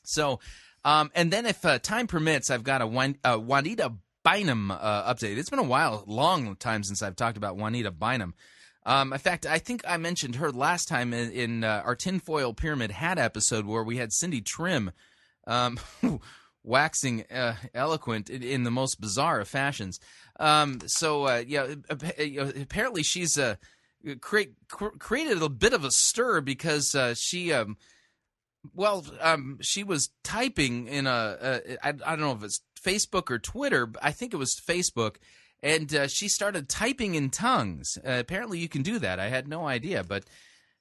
So, 0.04 0.40
um, 0.84 1.10
and 1.14 1.32
then, 1.32 1.46
if 1.46 1.64
uh, 1.64 1.78
time 1.78 2.06
permits, 2.06 2.50
I've 2.50 2.64
got 2.64 2.82
a, 2.82 2.86
Juan- 2.86 3.18
a 3.24 3.38
Juanita 3.38 3.92
Bynum 4.24 4.70
uh, 4.70 5.12
update. 5.12 5.36
It's 5.36 5.50
been 5.50 5.58
a 5.58 5.64
while, 5.64 6.04
long 6.06 6.56
time 6.56 6.82
since 6.82 7.02
I've 7.02 7.16
talked 7.16 7.36
about 7.36 7.56
Juanita 7.56 7.90
Bynum. 7.90 8.34
Um, 8.84 9.12
in 9.12 9.18
fact, 9.18 9.46
I 9.46 9.58
think 9.58 9.82
I 9.86 9.96
mentioned 9.96 10.36
her 10.36 10.50
last 10.50 10.88
time 10.88 11.14
in, 11.14 11.30
in 11.30 11.64
uh, 11.64 11.82
our 11.84 11.94
tinfoil 11.94 12.52
pyramid 12.52 12.90
hat 12.90 13.18
episode 13.18 13.66
where 13.66 13.84
we 13.84 13.96
had 13.96 14.12
Cindy 14.12 14.40
Trimm 14.40 14.92
um, 15.46 15.78
waxing 16.64 17.24
uh, 17.30 17.54
eloquent 17.74 18.28
in, 18.28 18.42
in, 18.42 18.64
the 18.64 18.70
most 18.70 19.00
bizarre 19.00 19.40
of 19.40 19.48
fashions. 19.48 20.00
Um, 20.40 20.80
so, 20.86 21.26
uh, 21.26 21.42
yeah, 21.46 21.74
apparently 22.18 23.04
she's 23.04 23.38
uh, 23.38 23.54
create, 24.20 24.54
created 24.68 25.42
a 25.42 25.48
bit 25.48 25.72
of 25.72 25.84
a 25.84 25.90
stir 25.90 26.40
because 26.40 26.94
uh, 26.94 27.14
she 27.14 27.52
um, 27.52 27.76
well, 28.74 29.04
um, 29.20 29.58
she 29.60 29.82
was 29.82 30.10
typing 30.22 30.86
in 30.86 31.06
a, 31.06 31.36
a 31.40 31.86
I, 31.86 31.88
I 31.88 32.16
don't 32.16 32.20
know 32.20 32.32
if 32.32 32.44
it's 32.44 32.60
Facebook 32.80 33.30
or 33.30 33.38
Twitter. 33.38 33.86
But 33.86 34.04
I 34.04 34.12
think 34.12 34.32
it 34.32 34.38
was 34.38 34.54
Facebook, 34.54 35.16
and 35.62 35.94
uh, 35.94 36.08
she 36.08 36.28
started 36.28 36.68
typing 36.68 37.14
in 37.14 37.30
tongues. 37.30 37.98
Uh, 37.98 38.12
apparently, 38.12 38.58
you 38.58 38.68
can 38.68 38.82
do 38.82 38.98
that. 38.98 39.20
I 39.20 39.28
had 39.28 39.46
no 39.46 39.66
idea, 39.66 40.02
but 40.02 40.24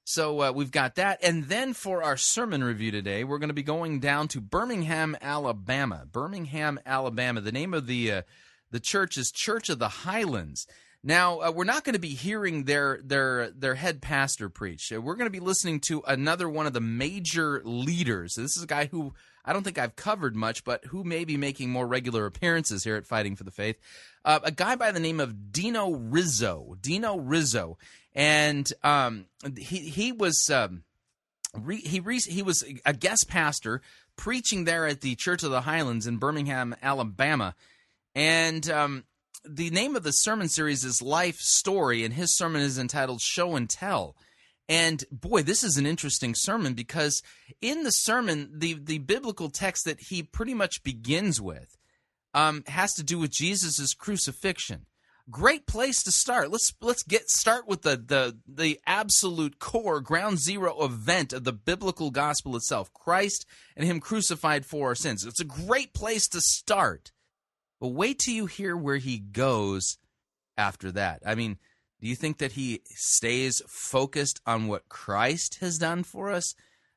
so 0.04 0.42
uh, 0.42 0.52
we've 0.52 0.72
got 0.72 0.96
that. 0.96 1.20
And 1.22 1.44
then 1.44 1.74
for 1.74 2.02
our 2.02 2.16
sermon 2.16 2.64
review 2.64 2.90
today, 2.90 3.22
we're 3.22 3.38
going 3.38 3.48
to 3.48 3.54
be 3.54 3.62
going 3.62 4.00
down 4.00 4.28
to 4.28 4.40
Birmingham, 4.40 5.16
Alabama. 5.20 6.06
Birmingham, 6.10 6.80
Alabama. 6.84 7.40
The 7.40 7.52
name 7.52 7.72
of 7.72 7.86
the 7.86 8.12
uh, 8.12 8.22
the 8.70 8.80
church 8.80 9.16
is 9.16 9.30
Church 9.30 9.68
of 9.68 9.78
the 9.78 9.88
Highlands. 9.88 10.66
Now 11.04 11.40
uh, 11.40 11.52
we're 11.52 11.64
not 11.64 11.84
going 11.84 11.94
to 11.94 12.00
be 12.00 12.14
hearing 12.14 12.64
their 12.64 13.00
their 13.04 13.50
their 13.50 13.76
head 13.76 14.02
pastor 14.02 14.48
preach. 14.48 14.92
Uh, 14.92 15.00
we're 15.00 15.14
going 15.16 15.26
to 15.26 15.30
be 15.30 15.40
listening 15.40 15.78
to 15.80 16.02
another 16.06 16.48
one 16.48 16.66
of 16.66 16.72
the 16.72 16.80
major 16.80 17.62
leaders. 17.64 18.34
This 18.34 18.56
is 18.56 18.62
a 18.64 18.68
guy 18.68 18.86
who 18.86 19.14
I 19.44 19.52
don't 19.52 19.62
think 19.62 19.78
I've 19.78 19.96
covered 19.96 20.36
much, 20.36 20.64
but 20.64 20.84
who 20.86 21.04
may 21.04 21.24
be 21.24 21.36
making 21.36 21.70
more 21.70 21.86
regular 21.86 22.26
appearances 22.26 22.84
here 22.84 22.96
at 22.96 23.06
Fighting 23.06 23.36
for 23.36 23.44
the 23.44 23.50
Faith. 23.50 23.78
Uh, 24.24 24.40
a 24.44 24.50
guy 24.50 24.76
by 24.76 24.92
the 24.92 25.00
name 25.00 25.20
of 25.20 25.52
Dino 25.52 25.90
Rizzo. 25.90 26.76
Dino 26.80 27.16
Rizzo, 27.16 27.78
and 28.14 28.70
um, 28.82 29.26
he 29.56 29.78
he 29.78 30.12
was. 30.12 30.48
Um, 30.52 30.84
re, 31.54 31.78
he 31.78 32.00
re, 32.00 32.18
he 32.18 32.42
was 32.42 32.64
a 32.84 32.92
guest 32.92 33.26
pastor 33.28 33.80
preaching 34.16 34.64
there 34.64 34.86
at 34.86 35.00
the 35.00 35.16
Church 35.16 35.42
of 35.42 35.50
the 35.50 35.62
Highlands 35.62 36.06
in 36.06 36.18
Birmingham, 36.18 36.76
Alabama, 36.82 37.54
and 38.14 38.68
um, 38.70 39.04
the 39.44 39.70
name 39.70 39.96
of 39.96 40.02
the 40.02 40.12
sermon 40.12 40.48
series 40.48 40.84
is 40.84 41.02
Life 41.02 41.38
Story, 41.38 42.04
and 42.04 42.14
his 42.14 42.36
sermon 42.36 42.62
is 42.62 42.78
entitled 42.78 43.20
Show 43.20 43.56
and 43.56 43.68
Tell. 43.68 44.14
And 44.68 45.04
boy, 45.10 45.42
this 45.42 45.64
is 45.64 45.76
an 45.76 45.86
interesting 45.86 46.34
sermon 46.34 46.74
because 46.74 47.22
in 47.60 47.82
the 47.82 47.90
sermon, 47.90 48.50
the 48.54 48.74
the 48.74 48.98
biblical 48.98 49.50
text 49.50 49.84
that 49.84 50.00
he 50.00 50.22
pretty 50.22 50.54
much 50.54 50.82
begins 50.84 51.40
with 51.40 51.76
um, 52.34 52.64
has 52.66 52.94
to 52.94 53.02
do 53.02 53.18
with 53.18 53.30
Jesus' 53.30 53.94
crucifixion. 53.94 54.86
Great 55.30 55.66
place 55.66 56.02
to 56.02 56.10
start. 56.10 56.50
Let's 56.50 56.72
let's 56.80 57.04
get 57.04 57.30
start 57.30 57.68
with 57.68 57.82
the 57.82 57.96
the 57.96 58.38
the 58.46 58.80
absolute 58.86 59.60
core 59.60 60.00
ground 60.00 60.40
zero 60.40 60.82
event 60.84 61.32
of 61.32 61.44
the 61.44 61.52
biblical 61.52 62.10
gospel 62.10 62.56
itself. 62.56 62.92
Christ 62.92 63.46
and 63.76 63.86
him 63.86 64.00
crucified 64.00 64.66
for 64.66 64.88
our 64.88 64.94
sins. 64.96 65.24
It's 65.24 65.40
a 65.40 65.44
great 65.44 65.94
place 65.94 66.26
to 66.28 66.40
start. 66.40 67.12
But 67.80 67.88
wait 67.88 68.18
till 68.18 68.34
you 68.34 68.46
hear 68.46 68.76
where 68.76 68.96
he 68.96 69.18
goes 69.18 69.98
after 70.56 70.90
that. 70.92 71.22
I 71.24 71.36
mean, 71.36 71.58
do 72.00 72.08
you 72.08 72.16
think 72.16 72.38
that 72.38 72.52
he 72.52 72.82
stays 72.86 73.62
focused 73.68 74.40
on 74.44 74.66
what 74.66 74.88
Christ 74.88 75.58
has 75.60 75.78
done 75.78 76.02
for 76.02 76.32
us? 76.32 76.54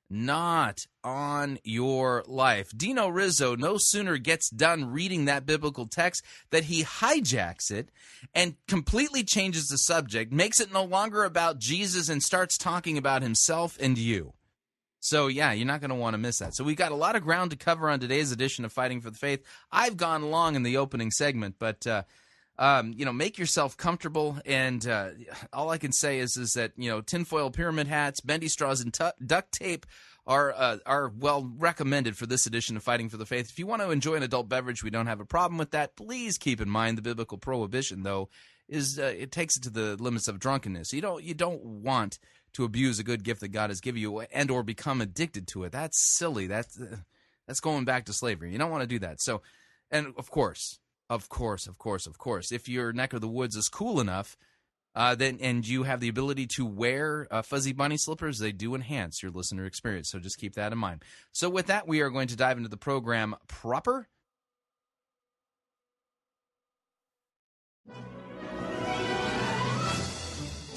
Not 0.10 0.86
on 1.04 1.58
your 1.64 2.24
life. 2.28 2.70
Dino 2.76 3.08
Rizzo 3.08 3.56
no 3.56 3.78
sooner 3.80 4.18
gets 4.18 4.50
done 4.50 4.92
reading 4.92 5.26
that 5.26 5.48
biblical 5.48 5.88
text 5.88 6.24
that 6.52 6.66
he 6.66 6.84
hijacks 6.84 7.72
it 7.72 7.90
and 8.34 8.56
completely 8.68 9.24
changes 9.24 9.68
the 9.68 9.78
subject, 9.78 10.32
makes 10.32 10.60
it 10.60 10.72
no 10.72 10.84
longer 10.84 11.24
about 11.24 11.58
Jesus, 11.58 12.08
and 12.08 12.22
starts 12.22 12.58
talking 12.58 12.98
about 12.98 13.24
himself 13.24 13.78
and 13.82 13.98
you. 13.98 14.34
So, 15.00 15.28
yeah, 15.28 15.52
you're 15.52 15.68
not 15.68 15.82
going 15.82 15.90
to 15.90 15.96
want 15.96 16.14
to 16.14 16.20
miss 16.20 16.40
that. 16.40 16.56
So, 16.56 16.64
we've 16.64 16.76
got 16.76 16.92
a 16.92 16.96
lot 16.96 17.16
of 17.16 17.24
ground 17.24 17.52
to 17.52 17.58
cover 17.58 17.90
on 17.90 18.00
today's 18.00 18.32
edition 18.32 18.66
of 18.66 18.74
Fighting 18.74 19.02
for 19.02 19.10
the 19.10 19.18
Faith. 19.18 19.44
I've 19.72 19.98
gone 19.98 20.32
long 20.32 20.56
in 20.56 20.64
the 20.64 20.78
opening 20.78 21.12
segment, 21.12 21.56
but. 21.60 21.86
Uh, 21.88 22.04
um, 22.58 22.94
you 22.96 23.06
know, 23.06 23.14
make 23.14 23.38
yourself 23.38 23.76
comfortable. 23.78 24.38
And 24.46 24.86
uh, 24.88 25.10
all 25.54 25.70
I 25.70 25.78
can 25.78 25.92
say 25.92 26.20
is, 26.20 26.38
is 26.38 26.54
that 26.54 26.72
you 26.78 26.90
know, 26.90 27.02
tinfoil 27.02 27.52
pyramid 27.52 27.88
hats, 27.88 28.22
bendy 28.22 28.48
straws, 28.48 28.82
and 28.82 28.98
duct 29.26 29.52
tape 29.52 29.86
are 30.28 30.54
uh, 30.54 30.78
are 30.86 31.12
well 31.16 31.50
recommended 31.58 32.18
for 32.18 32.26
this 32.26 32.46
edition 32.46 32.76
of 32.76 32.84
Fighting 32.84 33.10
for 33.10 33.18
the 33.18 33.26
Faith. 33.26 33.50
If 33.50 33.60
you 33.60 33.68
want 33.68 33.82
to 33.82 33.92
enjoy 33.92 34.16
an 34.16 34.24
adult 34.24 34.50
beverage, 34.50 34.84
we 34.84 34.90
don't 34.90 35.08
have 35.08 35.20
a 35.20 35.26
problem 35.26 35.58
with 35.58 35.72
that. 35.72 35.96
Please 35.96 36.38
keep 36.38 36.60
in 36.60 36.70
mind 36.70 36.98
the 36.98 37.04
biblical 37.04 37.38
prohibition, 37.38 38.04
though, 38.04 38.30
is 38.68 38.98
uh, 38.98 39.14
it 39.18 39.32
takes 39.32 39.58
it 39.58 39.64
to 39.64 39.70
the 39.70 39.96
limits 39.98 40.28
of 40.28 40.40
drunkenness. 40.40 40.94
You 40.94 41.02
don't 41.02 41.24
you 41.24 41.34
don't 41.34 41.64
want 41.64 42.20
to 42.54 42.64
abuse 42.64 43.00
a 43.00 43.04
good 43.04 43.24
gift 43.24 43.42
that 43.42 43.50
God 43.50 43.70
has 43.70 43.82
given 43.82 44.02
you 44.02 44.20
and 44.22 44.50
or 44.50 44.64
become 44.64 45.02
addicted 45.02 45.48
to 45.50 45.66
it. 45.66 45.72
That's 45.72 46.18
silly. 46.18 46.48
That's 46.48 46.80
uh, 46.80 46.98
that's 47.48 47.60
going 47.60 47.86
back 47.86 48.06
to 48.06 48.14
slavery. 48.14 48.52
You 48.52 48.58
don't 48.58 48.72
want 48.72 48.82
to 48.82 48.88
do 48.88 49.00
that. 49.00 49.22
So, 49.22 49.42
and 49.92 50.14
of 50.18 50.32
course, 50.32 50.80
of 51.10 51.30
course, 51.30 51.68
of 51.68 51.78
course, 51.78 52.08
of 52.08 52.18
course. 52.18 52.52
If 52.52 52.68
your 52.68 52.94
neck 52.94 53.14
of 53.14 53.22
the 53.22 53.28
woods 53.28 53.56
is 53.56 53.70
cool 53.70 54.00
enough, 54.00 54.38
uh, 54.96 55.14
then 55.14 55.38
and 55.42 55.68
you 55.68 55.84
have 55.84 56.00
the 56.00 56.08
ability 56.08 56.48
to 56.56 56.66
wear 56.66 57.28
uh, 57.30 57.42
fuzzy 57.42 57.74
bunny 57.74 57.98
slippers, 57.98 58.40
they 58.40 58.52
do 58.52 58.76
enhance 58.76 59.22
your 59.22 59.32
listener 59.32 59.66
experience. 59.66 60.10
So 60.10 60.20
just 60.20 60.38
keep 60.38 60.56
that 60.56 60.72
in 60.72 60.78
mind. 60.78 61.04
So 61.32 61.50
with 61.50 61.68
that, 61.68 61.88
we 61.88 62.02
are 62.02 62.10
going 62.10 62.30
to 62.30 62.36
dive 62.36 62.58
into 62.58 62.70
the 62.70 62.78
program 62.78 63.36
proper. 63.48 64.08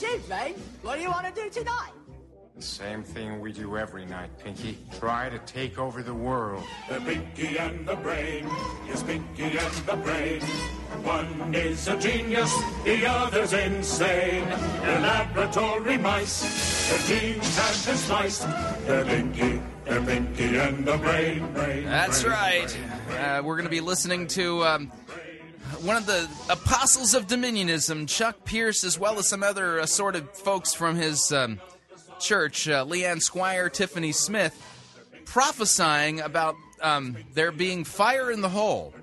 Gee, 0.01 0.55
what 0.83 0.97
do 0.97 1.03
you 1.03 1.11
want 1.11 1.35
to 1.35 1.43
do 1.43 1.49
tonight? 1.49 1.93
The 2.59 2.65
same 2.65 3.05
thing 3.05 3.39
we 3.39 3.53
do 3.53 3.77
every 3.77 4.05
night, 4.05 4.31
Pinky. 4.43 4.77
Try 4.99 5.29
to 5.29 5.39
take 5.41 5.79
over 5.79 6.03
the 6.03 6.13
world. 6.13 6.65
The 6.89 7.01
Pinky 7.01 7.57
and 7.57 7.87
the 7.87 7.95
Brain. 7.95 8.51
Yes, 8.85 9.05
Pinky 9.05 9.45
and 9.45 9.75
the 9.87 9.95
Brain. 9.95 10.41
One 11.05 11.55
is 11.55 11.87
a 11.87 11.97
genius, 11.97 12.53
the 12.83 13.07
other's 13.07 13.53
insane. 13.53 14.49
They're 14.49 15.01
laboratory 15.01 15.99
mice. 15.99 17.07
Their 17.07 17.21
genes 17.21 17.59
have 17.59 17.87
been 17.87 17.97
spliced. 17.97 18.49
They're 18.89 19.05
Pinky, 19.05 19.63
they're 19.85 20.03
Pinky 20.03 20.57
and 20.59 20.85
the 20.85 20.97
Brain. 20.99 21.53
brain 21.53 21.85
That's 21.85 22.25
brain, 22.25 22.33
right. 22.33 22.79
brain. 23.07 23.21
Uh, 23.21 23.43
we're 23.45 23.55
going 23.55 23.67
to 23.67 23.71
be 23.71 23.81
listening 23.81 24.27
to. 24.29 24.65
Um, 24.65 24.93
one 25.83 25.97
of 25.97 26.07
the 26.07 26.29
apostles 26.51 27.15
of 27.15 27.29
dominionism, 27.29 28.09
Chuck 28.09 28.45
Pierce, 28.45 28.83
as 28.83 28.99
well 28.99 29.21
as 29.21 29.29
some 29.29 29.45
other 29.45 29.79
assorted 29.79 30.29
folks 30.31 30.75
from 30.75 30.97
his 30.97 31.31
um, 31.31 31.61
church, 32.21 32.69
uh, 32.69 32.85
Leanne 32.85 33.21
Squire, 33.21 33.69
Tiffany 33.69 34.13
Smith, 34.13 34.55
prophesying 35.25 36.21
about 36.21 36.55
um, 36.81 37.17
there 37.35 37.53
being 37.53 37.85
fire 37.85 38.31
in 38.31 38.41
the 38.41 38.49
hole. 38.49 38.95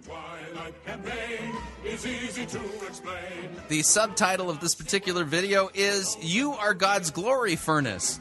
The 3.67 3.81
subtitle 3.81 4.49
of 4.49 4.59
this 4.59 4.75
particular 4.75 5.23
video 5.23 5.69
is 5.73 6.17
You 6.21 6.53
Are 6.53 6.73
God's 6.73 7.11
Glory 7.11 7.55
Furnace. 7.55 8.19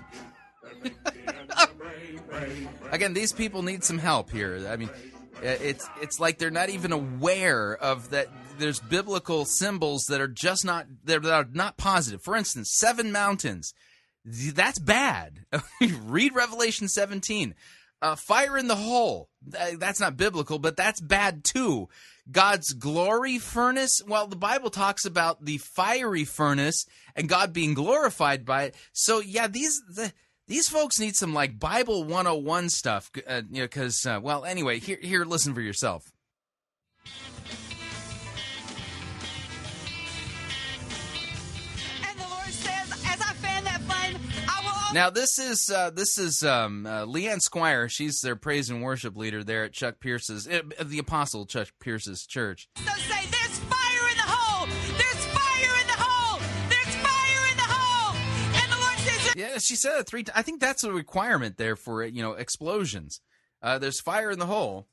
Again, 2.91 3.15
these 3.15 3.33
people 3.33 3.63
need 3.63 3.85
some 3.85 3.99
help 3.99 4.31
here. 4.31 4.67
I 4.69 4.77
mean, 4.77 4.91
it's 5.43 5.89
it's 6.01 6.21
like 6.21 6.39
they're 6.39 6.51
not 6.51 6.69
even 6.71 6.93
aware 6.93 7.77
of 7.77 8.11
that 8.11 8.29
there's 8.59 8.81
biblical 8.81 9.45
symbols 9.45 10.07
that 10.07 10.21
are 10.21 10.29
just 10.29 10.65
not 10.65 10.87
that 11.05 11.25
are 11.27 11.47
not 11.53 11.77
positive. 11.77 12.23
For 12.23 12.37
instance, 12.37 12.71
seven 12.73 13.13
mountains. 13.13 13.75
That's 14.25 14.79
bad. 14.79 15.45
Read 15.81 16.35
Revelation 16.35 16.89
17. 16.89 17.55
Uh, 18.01 18.17
fire 18.17 18.59
in 18.59 18.69
the 18.69 18.77
hole. 18.77 19.31
That's 19.47 20.01
not 20.01 20.17
biblical, 20.17 20.59
but 20.59 20.77
that's 20.77 21.01
bad 21.01 21.45
too. 21.45 21.89
God's 22.31 22.73
glory 22.73 23.39
furnace. 23.39 24.01
Well, 24.07 24.27
the 24.27 24.37
Bible 24.37 24.71
talks 24.71 25.05
about 25.05 25.45
the 25.45 25.59
fiery 25.59 26.25
furnace 26.25 26.87
and 27.15 27.29
God 27.29 27.53
being 27.53 27.75
glorified 27.75 28.45
by 28.45 28.65
it. 28.65 28.75
So 28.93 29.21
yeah, 29.21 29.47
these 29.47 29.83
the, 29.89 30.13
these 30.47 30.69
folks 30.69 31.01
need 31.01 31.17
some 31.17 31.35
like 31.35 31.59
Bible 31.59 32.05
101 32.05 32.71
stuff. 32.71 33.11
Uh, 33.27 33.43
you 33.51 33.61
know, 33.61 33.65
because 33.65 34.05
uh, 34.07 34.21
well, 34.23 34.45
anyway, 34.45 34.79
here 34.81 34.99
here, 35.01 35.25
listen 35.25 35.55
for 35.55 35.61
yourself. 35.61 36.11
Now 44.95 45.11
this 45.11 45.41
is 45.41 45.71
uh, 45.71 45.91
this 45.91 46.19
is 46.19 46.45
um, 46.45 46.87
uh, 46.87 47.05
Leanne 47.05 47.41
Squire. 47.41 47.89
She's 47.89 48.21
their 48.21 48.37
praise 48.37 48.71
and 48.71 48.81
worship 48.81 49.17
leader 49.17 49.43
there 49.43 49.65
at 49.65 49.73
Chuck 49.73 49.97
Pierce's, 49.99 50.47
uh, 50.47 50.61
the 50.85 51.01
Apostle 51.01 51.47
Chuck 51.47 51.67
Pierce's 51.81 52.25
church. 52.25 52.69
say, 52.77 52.85
there's 53.29 53.59
fire 53.59 54.11
in 54.13 54.17
the 54.17 54.23
hole! 54.23 54.69
There's 54.69 55.25
fire 55.27 55.81
in 55.81 55.87
the 55.89 55.99
hole! 55.99 56.41
There's 56.69 56.95
fire 56.95 57.51
in 57.51 57.57
the 57.57 57.65
hole! 57.65 58.17
And 58.55 58.71
the 58.71 58.77
Lord 58.77 58.99
says, 58.99 59.35
Yeah, 59.35 59.59
she 59.59 59.75
said 59.75 59.99
it 59.99 60.07
three. 60.07 60.23
times. 60.23 60.39
I 60.39 60.43
think 60.43 60.61
that's 60.61 60.85
a 60.85 60.93
requirement 60.93 61.57
there 61.59 61.75
for 61.75 62.05
you 62.05 62.23
know 62.23 62.35
explosions. 62.35 63.21
Uh, 63.61 63.79
there's 63.79 64.01
fire 64.01 64.31
in 64.31 64.39
the 64.39 64.47
hole. 64.47 64.87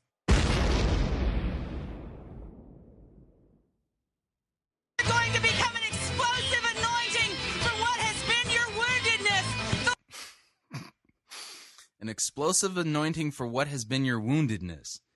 An 12.02 12.08
explosive 12.08 12.76
anointing 12.76 13.30
for 13.30 13.46
what 13.46 13.68
has 13.68 13.84
been 13.84 14.04
your 14.04 14.20
woundedness. 14.20 14.98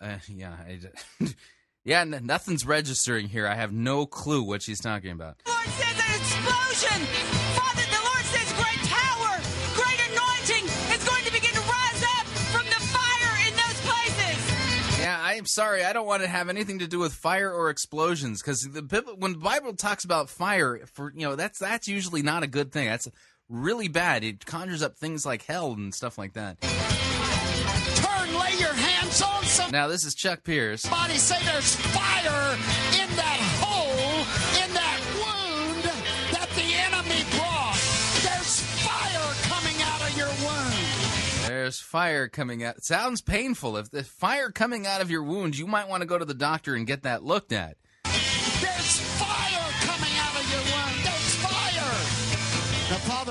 Uh, 0.00 0.16
yeah, 0.26 0.56
I, 0.66 0.78
yeah, 1.84 2.02
nothing's 2.04 2.64
registering 2.64 3.28
here. 3.28 3.46
I 3.46 3.54
have 3.54 3.72
no 3.72 4.06
clue 4.06 4.42
what 4.42 4.62
she's 4.62 4.80
talking 4.80 5.10
about. 5.10 5.36
The 5.44 5.50
Lord 5.50 5.66
says 5.66 5.92
an 5.92 6.20
explosion! 6.20 7.06
Father, 7.52 7.82
the 7.82 8.02
Lord 8.08 8.24
says 8.24 8.52
great 8.54 8.80
power, 8.88 9.36
great 9.74 10.00
anointing 10.08 10.64
is 10.94 11.06
going 11.06 11.24
to 11.24 11.32
begin 11.32 11.50
to 11.52 11.60
rise 11.60 12.02
up 12.18 12.26
from 12.54 12.64
the 12.64 12.80
fire 12.88 13.48
in 13.48 13.52
those 13.52 13.80
places. 13.84 15.00
Yeah, 15.00 15.20
I'm 15.22 15.44
sorry. 15.44 15.84
I 15.84 15.92
don't 15.92 16.06
want 16.06 16.22
to 16.22 16.28
have 16.28 16.48
anything 16.48 16.78
to 16.78 16.86
do 16.86 16.98
with 16.98 17.12
fire 17.12 17.52
or 17.52 17.68
explosions 17.68 18.40
because 18.40 18.62
the 18.62 19.14
when 19.18 19.32
the 19.32 19.38
Bible 19.38 19.74
talks 19.74 20.04
about 20.04 20.30
fire, 20.30 20.80
for 20.94 21.12
you 21.14 21.26
know, 21.26 21.36
that's 21.36 21.58
that's 21.58 21.86
usually 21.86 22.22
not 22.22 22.42
a 22.42 22.46
good 22.46 22.72
thing. 22.72 22.86
That's 22.88 23.08
really 23.48 23.88
bad. 23.88 24.24
It 24.24 24.44
conjures 24.46 24.82
up 24.82 24.96
things 24.96 25.24
like 25.24 25.44
hell 25.44 25.72
and 25.72 25.94
stuff 25.94 26.18
like 26.18 26.34
that. 26.34 26.60
Turn, 26.60 28.38
lay 28.38 28.58
your 28.58 28.72
hands 28.72 29.22
on 29.22 29.44
somebody, 29.44 29.72
Now, 29.72 29.88
this 29.88 30.04
is 30.04 30.14
Chuck 30.14 30.44
Pierce. 30.44 30.82
say 30.82 31.38
there's 31.44 31.76
fire 31.76 32.54
in 32.92 33.16
that 33.16 33.40
hole, 33.60 34.18
in 34.62 34.74
that 34.74 35.00
wound 35.14 35.84
that 36.32 36.48
the 36.54 36.74
enemy 36.74 37.24
brought. 37.36 37.78
There's 38.22 38.60
fire 38.86 39.34
coming 39.48 39.82
out 39.82 40.02
of 40.02 40.16
your 40.16 40.28
wound. 40.28 41.48
There's 41.48 41.80
fire 41.80 42.28
coming 42.28 42.64
out. 42.64 42.76
It 42.76 42.84
sounds 42.84 43.20
painful. 43.22 43.76
If 43.76 43.90
the 43.90 44.04
fire 44.04 44.50
coming 44.50 44.86
out 44.86 45.00
of 45.00 45.10
your 45.10 45.22
wound, 45.22 45.56
you 45.56 45.66
might 45.66 45.88
want 45.88 46.02
to 46.02 46.06
go 46.06 46.18
to 46.18 46.24
the 46.24 46.34
doctor 46.34 46.74
and 46.74 46.86
get 46.86 47.02
that 47.04 47.22
looked 47.24 47.52
at. 47.52 47.76
There's 48.04 49.15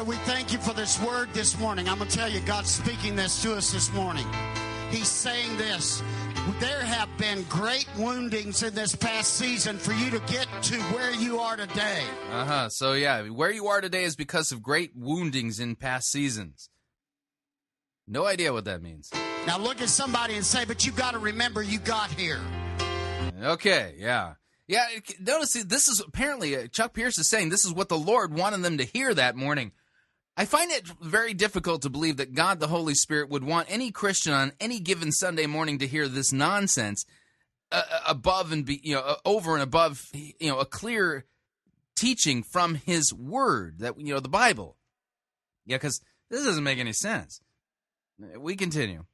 we 0.05 0.15
thank 0.17 0.53
you 0.53 0.59
for 0.59 0.73
this 0.73 1.01
word 1.01 1.33
this 1.33 1.57
morning. 1.59 1.89
I'm 1.89 1.97
going 1.97 2.09
to 2.09 2.15
tell 2.15 2.29
you, 2.29 2.39
God's 2.41 2.69
speaking 2.69 3.15
this 3.15 3.41
to 3.41 3.55
us 3.55 3.71
this 3.71 3.91
morning. 3.93 4.25
He's 4.91 5.07
saying 5.07 5.57
this. 5.57 6.03
There 6.59 6.81
have 6.81 7.09
been 7.17 7.43
great 7.49 7.87
woundings 7.97 8.61
in 8.61 8.75
this 8.75 8.95
past 8.95 9.33
season 9.33 9.79
for 9.79 9.93
you 9.93 10.11
to 10.11 10.19
get 10.31 10.47
to 10.63 10.75
where 10.93 11.11
you 11.11 11.39
are 11.39 11.55
today. 11.55 12.03
Uh 12.31 12.45
huh. 12.45 12.69
So 12.69 12.93
yeah, 12.93 13.23
where 13.29 13.51
you 13.51 13.65
are 13.67 13.81
today 13.81 14.03
is 14.03 14.15
because 14.15 14.51
of 14.51 14.61
great 14.61 14.91
woundings 14.95 15.59
in 15.59 15.75
past 15.75 16.11
seasons. 16.11 16.69
No 18.07 18.27
idea 18.27 18.53
what 18.53 18.65
that 18.65 18.83
means. 18.83 19.11
Now 19.47 19.57
look 19.57 19.81
at 19.81 19.89
somebody 19.89 20.35
and 20.35 20.45
say, 20.45 20.65
but 20.65 20.85
you 20.85 20.91
got 20.91 21.13
to 21.13 21.19
remember 21.19 21.63
you 21.63 21.79
got 21.79 22.11
here. 22.11 22.39
Okay, 23.41 23.95
yeah. 23.97 24.35
Yeah, 24.67 24.85
notice 25.19 25.53
this 25.53 25.87
is 25.87 25.99
apparently 25.99 26.55
uh, 26.55 26.67
Chuck 26.67 26.93
Pierce 26.93 27.17
is 27.17 27.29
saying 27.29 27.49
this 27.49 27.65
is 27.65 27.73
what 27.73 27.89
the 27.89 27.97
Lord 27.97 28.33
wanted 28.35 28.61
them 28.61 28.77
to 28.77 28.83
hear 28.83 29.13
that 29.13 29.35
morning. 29.35 29.71
I 30.37 30.45
find 30.45 30.69
it 30.71 30.85
very 31.01 31.33
difficult 31.33 31.81
to 31.83 31.89
believe 31.89 32.17
that 32.17 32.33
God 32.33 32.59
the 32.59 32.67
Holy 32.67 32.93
Spirit 32.93 33.29
would 33.29 33.43
want 33.43 33.71
any 33.71 33.91
Christian 33.91 34.33
on 34.33 34.51
any 34.59 34.79
given 34.79 35.11
Sunday 35.11 35.45
morning 35.45 35.79
to 35.79 35.87
hear 35.87 36.09
this 36.09 36.33
nonsense 36.33 37.05
uh, 37.71 37.81
uh, 37.89 37.99
above 38.07 38.51
and 38.51 38.65
be, 38.65 38.81
you 38.83 38.95
know, 38.95 39.01
uh, 39.01 39.15
over 39.23 39.53
and 39.53 39.63
above, 39.63 40.03
you 40.13 40.49
know, 40.49 40.59
a 40.59 40.65
clear 40.65 41.25
teaching 41.95 42.43
from 42.43 42.75
his 42.75 43.13
word 43.13 43.79
that 43.79 43.97
you 43.97 44.13
know 44.13 44.19
the 44.19 44.27
Bible. 44.27 44.75
Yeah, 45.65 45.77
cuz 45.77 46.01
this 46.29 46.43
doesn't 46.43 46.63
make 46.63 46.79
any 46.79 46.93
sense. 46.93 47.39
We 48.37 48.55
continue. 48.55 49.05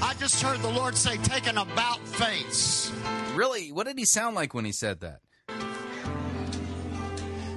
I 0.00 0.14
just 0.18 0.42
heard 0.42 0.60
the 0.60 0.70
Lord 0.70 0.96
say, 0.96 1.18
take 1.18 1.46
an 1.46 1.58
about 1.58 2.00
face. 2.08 2.90
Really, 3.34 3.70
what 3.70 3.86
did 3.86 3.98
he 3.98 4.06
sound 4.06 4.34
like 4.34 4.54
when 4.54 4.64
he 4.64 4.72
said 4.72 5.00
that? 5.00 5.20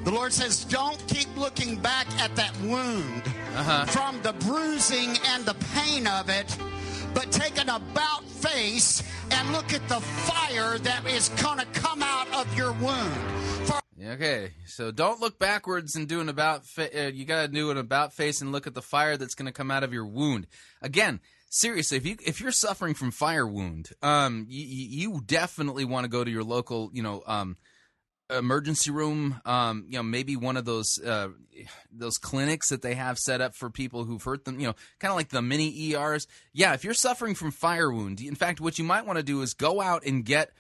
The 0.04 0.12
Lord 0.12 0.34
says, 0.34 0.66
don't 0.66 0.98
keep 1.08 1.28
looking 1.38 1.76
back 1.78 2.08
at 2.20 2.36
that 2.36 2.56
wound 2.62 3.24
Uh-huh. 3.56 3.86
from 3.86 4.22
the 4.24 4.34
bruising 4.34 5.16
and 5.28 5.46
the 5.46 5.54
pain 5.76 6.08
of 6.08 6.28
it, 6.30 6.58
but 7.14 7.32
take 7.32 7.60
an 7.62 7.70
about 7.70 8.24
face 8.26 9.04
and 9.30 9.52
look 9.52 9.74
at 9.74 9.88
the 9.90 10.00
fire 10.00 10.78
that 10.80 11.06
is 11.06 11.30
going 11.30 11.60
to 11.60 11.66
come 11.68 12.02
out 12.02 12.28
of 12.34 12.58
your 12.58 12.72
wound. 12.74 13.14
For 13.68 13.80
Okay, 14.04 14.52
so 14.66 14.90
don't 14.92 15.20
look 15.20 15.38
backwards 15.38 15.96
and 15.96 16.08
do 16.08 16.20
an 16.22 16.30
about. 16.30 16.66
Fa- 16.66 17.08
uh, 17.08 17.10
you 17.12 17.24
got 17.26 17.44
to 17.44 17.48
do 17.48 17.70
an 17.70 17.78
about 17.78 18.14
face 18.14 18.42
and 18.42 18.52
look 18.52 18.66
at 18.66 18.74
the 18.74 18.82
fire 18.82 19.16
that's 19.18 19.36
going 19.36 19.46
to 19.46 19.52
come 19.52 19.70
out 19.70 19.84
of 19.84 19.94
your 19.94 20.06
wound. 20.08 20.48
Again, 20.82 21.20
seriously, 21.50 21.98
if 21.98 22.06
you 22.08 22.18
if 22.26 22.42
you're 22.42 22.52
suffering 22.52 22.96
from 22.96 23.12
fire 23.12 23.46
wound, 23.46 23.90
um, 24.02 24.48
you, 24.50 24.66
you 25.14 25.22
definitely 25.24 25.86
want 25.86 26.06
to 26.06 26.10
go 26.10 26.24
to 26.24 26.32
your 26.32 26.44
local, 26.44 26.90
you 26.94 27.04
know, 27.04 27.22
um, 27.28 27.58
emergency 28.38 28.92
room. 28.92 29.42
Um, 29.46 29.86
you 29.88 29.98
know, 29.98 30.04
maybe 30.04 30.36
one 30.36 30.58
of 30.58 30.66
those 30.66 31.00
uh, 31.00 31.30
those 31.92 32.18
clinics 32.18 32.70
that 32.70 32.82
they 32.82 32.96
have 32.96 33.18
set 33.18 33.42
up 33.42 33.56
for 33.56 33.70
people 33.70 34.06
who've 34.06 34.22
hurt 34.22 34.46
them. 34.46 34.60
You 34.60 34.68
know, 34.68 34.76
kind 35.00 35.12
of 35.12 35.18
like 35.18 35.30
the 35.30 35.42
mini 35.42 35.94
ERs. 35.94 36.28
Yeah, 36.54 36.74
if 36.74 36.84
you're 36.84 36.94
suffering 36.94 37.36
from 37.36 37.52
fire 37.52 37.92
wound, 37.92 38.22
in 38.22 38.36
fact, 38.36 38.62
what 38.62 38.78
you 38.78 38.86
might 38.86 39.06
want 39.06 39.18
to 39.18 39.24
do 39.24 39.42
is 39.42 39.54
go 39.54 39.82
out 39.82 40.06
and 40.06 40.26
get 40.26 40.52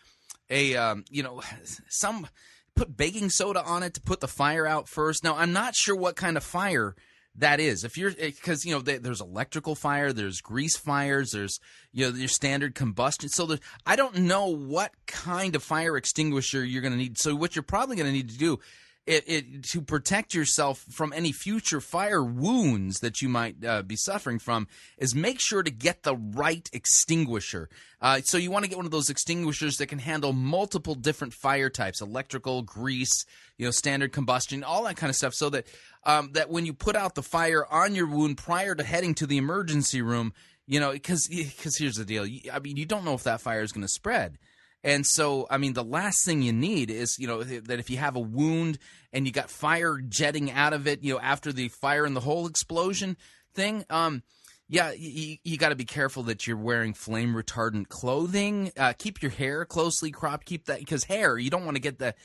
a 0.49 0.75
um, 0.75 1.05
you 1.09 1.23
know 1.23 1.41
some 1.89 2.27
put 2.75 2.95
baking 2.95 3.29
soda 3.29 3.63
on 3.63 3.83
it 3.83 3.93
to 3.95 4.01
put 4.01 4.19
the 4.19 4.27
fire 4.27 4.65
out 4.67 4.87
first. 4.87 5.23
Now 5.23 5.35
I'm 5.35 5.53
not 5.53 5.75
sure 5.75 5.95
what 5.95 6.15
kind 6.15 6.37
of 6.37 6.43
fire 6.43 6.95
that 7.35 7.59
is. 7.59 7.83
If 7.83 7.97
you're 7.97 8.11
eh, 8.19 8.31
because 8.31 8.65
you 8.65 8.73
know 8.73 8.81
there's 8.81 9.21
electrical 9.21 9.75
fire, 9.75 10.11
there's 10.11 10.41
grease 10.41 10.77
fires, 10.77 11.31
there's 11.31 11.59
you 11.91 12.09
know 12.09 12.17
your 12.17 12.27
standard 12.27 12.75
combustion. 12.75 13.29
So 13.29 13.45
there's, 13.45 13.61
I 13.85 13.95
don't 13.95 14.15
know 14.19 14.47
what 14.47 14.91
kind 15.07 15.55
of 15.55 15.63
fire 15.63 15.95
extinguisher 15.95 16.63
you're 16.63 16.81
going 16.81 16.93
to 16.93 16.97
need. 16.97 17.17
So 17.17 17.35
what 17.35 17.55
you're 17.55 17.63
probably 17.63 17.95
going 17.95 18.07
to 18.07 18.11
need 18.11 18.29
to 18.29 18.37
do. 18.37 18.59
It, 19.07 19.23
it 19.27 19.63
to 19.71 19.81
protect 19.81 20.35
yourself 20.35 20.85
from 20.91 21.11
any 21.11 21.31
future 21.31 21.81
fire 21.81 22.23
wounds 22.23 22.99
that 22.99 23.19
you 23.19 23.29
might 23.29 23.65
uh, 23.65 23.81
be 23.81 23.95
suffering 23.95 24.37
from 24.37 24.67
is 24.99 25.15
make 25.15 25.39
sure 25.39 25.63
to 25.63 25.71
get 25.71 26.03
the 26.03 26.15
right 26.15 26.69
extinguisher. 26.71 27.67
Uh, 27.99 28.21
so 28.21 28.37
you 28.37 28.51
want 28.51 28.63
to 28.63 28.69
get 28.69 28.77
one 28.77 28.85
of 28.85 28.91
those 28.91 29.09
extinguishers 29.09 29.77
that 29.77 29.87
can 29.87 29.97
handle 29.97 30.33
multiple 30.33 30.93
different 30.93 31.33
fire 31.33 31.69
types: 31.69 31.99
electrical, 31.99 32.61
grease, 32.61 33.25
you 33.57 33.65
know, 33.65 33.71
standard 33.71 34.11
combustion, 34.11 34.63
all 34.63 34.83
that 34.83 34.97
kind 34.97 35.09
of 35.09 35.15
stuff. 35.15 35.33
So 35.33 35.49
that 35.49 35.65
um, 36.03 36.33
that 36.33 36.51
when 36.51 36.67
you 36.67 36.73
put 36.73 36.95
out 36.95 37.15
the 37.15 37.23
fire 37.23 37.65
on 37.65 37.95
your 37.95 38.07
wound 38.07 38.37
prior 38.37 38.75
to 38.75 38.83
heading 38.83 39.15
to 39.15 39.25
the 39.25 39.37
emergency 39.37 40.03
room, 40.03 40.31
you 40.67 40.79
know, 40.79 40.91
because 40.91 41.27
because 41.27 41.75
here's 41.77 41.95
the 41.95 42.05
deal. 42.05 42.27
I 42.53 42.59
mean, 42.59 42.77
you 42.77 42.85
don't 42.85 43.03
know 43.03 43.15
if 43.15 43.23
that 43.23 43.41
fire 43.41 43.63
is 43.63 43.71
going 43.71 43.81
to 43.81 43.87
spread. 43.87 44.37
And 44.83 45.05
so, 45.05 45.47
I 45.49 45.57
mean, 45.57 45.73
the 45.73 45.83
last 45.83 46.25
thing 46.25 46.41
you 46.41 46.53
need 46.53 46.89
is, 46.89 47.17
you 47.19 47.27
know, 47.27 47.43
that 47.43 47.79
if 47.79 47.89
you 47.89 47.97
have 47.97 48.15
a 48.15 48.19
wound 48.19 48.79
and 49.13 49.27
you 49.27 49.31
got 49.31 49.49
fire 49.49 49.99
jetting 49.99 50.51
out 50.51 50.73
of 50.73 50.87
it, 50.87 51.03
you 51.03 51.13
know, 51.13 51.19
after 51.19 51.53
the 51.53 51.67
fire 51.67 52.05
in 52.05 52.13
the 52.13 52.19
hole 52.19 52.47
explosion 52.47 53.15
thing, 53.53 53.85
um, 53.89 54.23
yeah, 54.69 54.91
you, 54.91 55.37
you 55.43 55.57
got 55.57 55.69
to 55.69 55.75
be 55.75 55.85
careful 55.85 56.23
that 56.23 56.47
you're 56.47 56.57
wearing 56.57 56.93
flame 56.93 57.35
retardant 57.35 57.89
clothing. 57.89 58.71
Uh, 58.77 58.93
keep 58.97 59.21
your 59.21 59.31
hair 59.31 59.65
closely 59.65 60.11
cropped. 60.11 60.45
Keep 60.45 60.65
that 60.65 60.79
because 60.79 61.03
hair, 61.03 61.37
you 61.37 61.49
don't 61.49 61.65
want 61.65 61.75
to 61.75 61.81
get 61.81 61.99
the. 61.99 62.15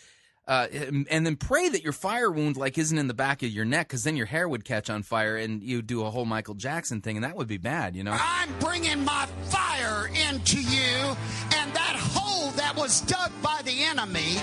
Uh, 0.48 0.68
and 1.10 1.26
then 1.26 1.34
pray 1.34 1.68
that 1.68 1.82
your 1.82 1.92
fire 1.92 2.30
wound 2.30 2.56
like 2.56 2.78
isn't 2.78 2.96
in 2.96 3.08
the 3.08 3.14
back 3.14 3.42
of 3.42 3.48
your 3.50 3.64
neck 3.64 3.88
because 3.88 4.04
then 4.04 4.16
your 4.16 4.26
hair 4.26 4.48
would 4.48 4.64
catch 4.64 4.88
on 4.88 5.02
fire 5.02 5.36
and 5.36 5.60
you 5.60 5.82
do 5.82 6.04
a 6.04 6.10
whole 6.10 6.24
Michael 6.24 6.54
Jackson 6.54 7.00
thing 7.00 7.16
and 7.16 7.24
that 7.24 7.36
would 7.36 7.48
be 7.48 7.58
bad, 7.58 7.96
you 7.96 8.04
know. 8.04 8.16
I'm 8.16 8.56
bringing 8.60 9.04
my 9.04 9.26
fire 9.50 10.08
into 10.30 10.60
you, 10.60 11.16
and 11.56 11.72
that 11.72 11.96
hole 11.98 12.50
that 12.52 12.76
was 12.76 13.00
dug 13.02 13.32
by 13.42 13.60
the 13.64 13.84
enemy, 13.84 14.34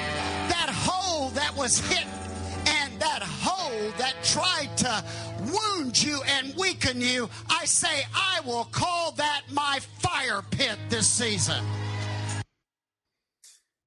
that 0.50 0.70
hole 0.70 1.30
that 1.30 1.56
was 1.56 1.80
hit, 1.80 2.06
and 2.68 3.00
that 3.00 3.22
hole 3.24 3.92
that 3.98 4.16
tried 4.24 4.76
to 4.78 5.04
wound 5.54 6.02
you 6.04 6.22
and 6.28 6.54
weaken 6.58 7.00
you, 7.00 7.30
I 7.50 7.64
say 7.66 8.04
I 8.14 8.42
will 8.46 8.66
call 8.66 9.14
that 9.14 9.44
my 9.52 9.80
fire 10.00 10.42
pit 10.52 10.78
this 10.90 11.08
season. 11.08 11.64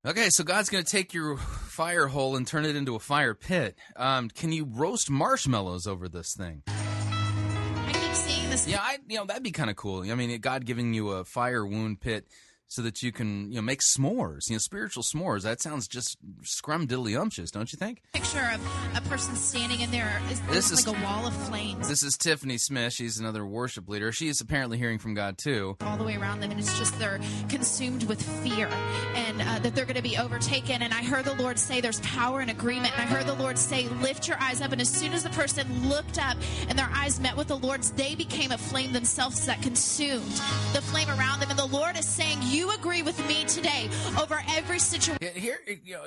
Okay, 0.07 0.31
so 0.31 0.45
God's 0.45 0.71
going 0.71 0.85
to 0.85 0.91
take 0.91 1.13
your 1.13 1.37
fire 1.77 2.07
hole 2.07 2.37
and 2.37 2.47
turn 2.47 2.65
it 2.65 2.75
into 2.75 2.95
a 2.95 2.99
fire 2.99 3.35
pit. 3.35 3.77
Um, 3.97 4.31
can 4.31 4.51
you 4.51 4.65
roast 4.65 5.11
marshmallows 5.11 5.87
over 5.87 6.09
this 6.09 6.33
thing? 6.33 6.63
I 6.67 7.91
keep 7.93 8.15
seeing 8.15 8.49
this. 8.49 8.67
Yeah, 8.67 8.81
I 8.81 8.97
you 9.07 9.19
know 9.19 9.27
that'd 9.27 9.43
be 9.43 9.51
kind 9.51 9.69
of 9.69 9.77
cool. 9.77 10.11
I 10.11 10.15
mean, 10.15 10.41
God 10.41 10.65
giving 10.65 10.95
you 10.95 11.11
a 11.11 11.25
fire 11.27 11.67
wound 11.67 12.01
pit 12.01 12.29
so 12.69 12.83
that 12.83 13.03
you 13.03 13.13
can 13.13 13.51
you 13.51 13.57
know 13.57 13.63
make 13.63 13.81
s'mores, 13.81 14.49
you 14.49 14.55
know, 14.55 14.59
spiritual 14.59 15.03
s'mores. 15.03 15.43
That 15.43 15.61
sounds 15.61 15.87
just 15.89 16.17
scrumdiddlyumptious, 16.43 17.51
don't 17.51 17.73
you 17.73 17.77
think? 17.77 18.03
picture 18.13 18.51
of 18.55 18.97
a 18.97 19.01
person 19.09 19.37
standing 19.37 19.81
in 19.81 19.91
there 19.91 20.21
is 20.31 20.41
This 20.43 20.69
this 20.71 20.81
is- 20.81 20.87
like 20.87 20.97
a 20.99 21.05
wall 21.05 21.27
of 21.27 21.35
flames 21.49 21.89
This 21.89 22.03
is 22.03 22.17
Tiffany 22.17 22.59
Smith. 22.59 22.93
She's 22.93 23.19
another 23.19 23.47
worship 23.47 23.89
leader. 23.89 24.11
She 24.13 24.29
is 24.29 24.41
apparently 24.41 24.79
hearing 24.79 24.99
from 24.99 25.15
God 25.15 25.39
too. 25.39 25.77
all 25.83 25.97
the 25.97 26.05
way 26.05 26.17
around 26.17 26.41
them, 26.41 26.51
and 26.51 26.59
it's 26.59 26.77
just 26.79 26.99
they're 26.99 27.21
consumed 27.49 28.05
with 28.05 28.21
fear 28.43 28.67
and 29.15 29.41
uh, 29.43 29.59
that 29.61 29.75
they're 29.75 29.85
going 29.85 29.97
to 29.97 30.03
be 30.03 30.17
overtaken. 30.19 30.83
And 30.83 30.93
I 30.93 31.03
heard 31.05 31.25
the 31.25 31.35
Lord 31.35 31.59
say, 31.59 31.81
"There's 31.81 32.01
power 32.01 32.41
in 32.41 32.49
agreement." 32.49 32.93
And 32.99 33.03
I 33.03 33.07
heard 33.13 33.27
the 33.27 33.35
Lord 33.35 33.59
say, 33.59 33.89
"Lift 34.01 34.27
your 34.29 34.39
eyes 34.41 34.61
up." 34.61 34.73
And 34.73 34.81
as 34.81 34.89
soon 34.89 35.13
as 35.13 35.23
the 35.23 35.31
person 35.31 35.89
looked 35.89 36.19
up 36.19 36.37
and 36.69 36.79
their 36.79 36.91
eyes 36.95 37.21
met 37.21 37.37
with 37.37 37.49
the 37.49 37.57
Lord's, 37.59 37.91
they 37.93 38.15
became 38.15 38.51
a 38.53 38.59
flame 38.59 38.93
themselves 38.93 39.45
that 39.47 39.63
consumed 39.63 40.31
the 40.73 40.83
flame 40.83 41.09
around 41.11 41.41
them. 41.41 41.51
And 41.51 41.59
the 41.59 41.67
Lord 41.67 41.97
is 41.99 42.07
saying, 42.07 42.39
"You 42.43 42.56
agree 42.71 43.03
with 43.03 43.19
me 43.27 43.45
today 43.45 43.89
over 44.21 44.43
every 44.51 44.79
situation." 44.79 45.19
Here, 45.35 45.59
you 45.85 45.95
know, 45.95 46.07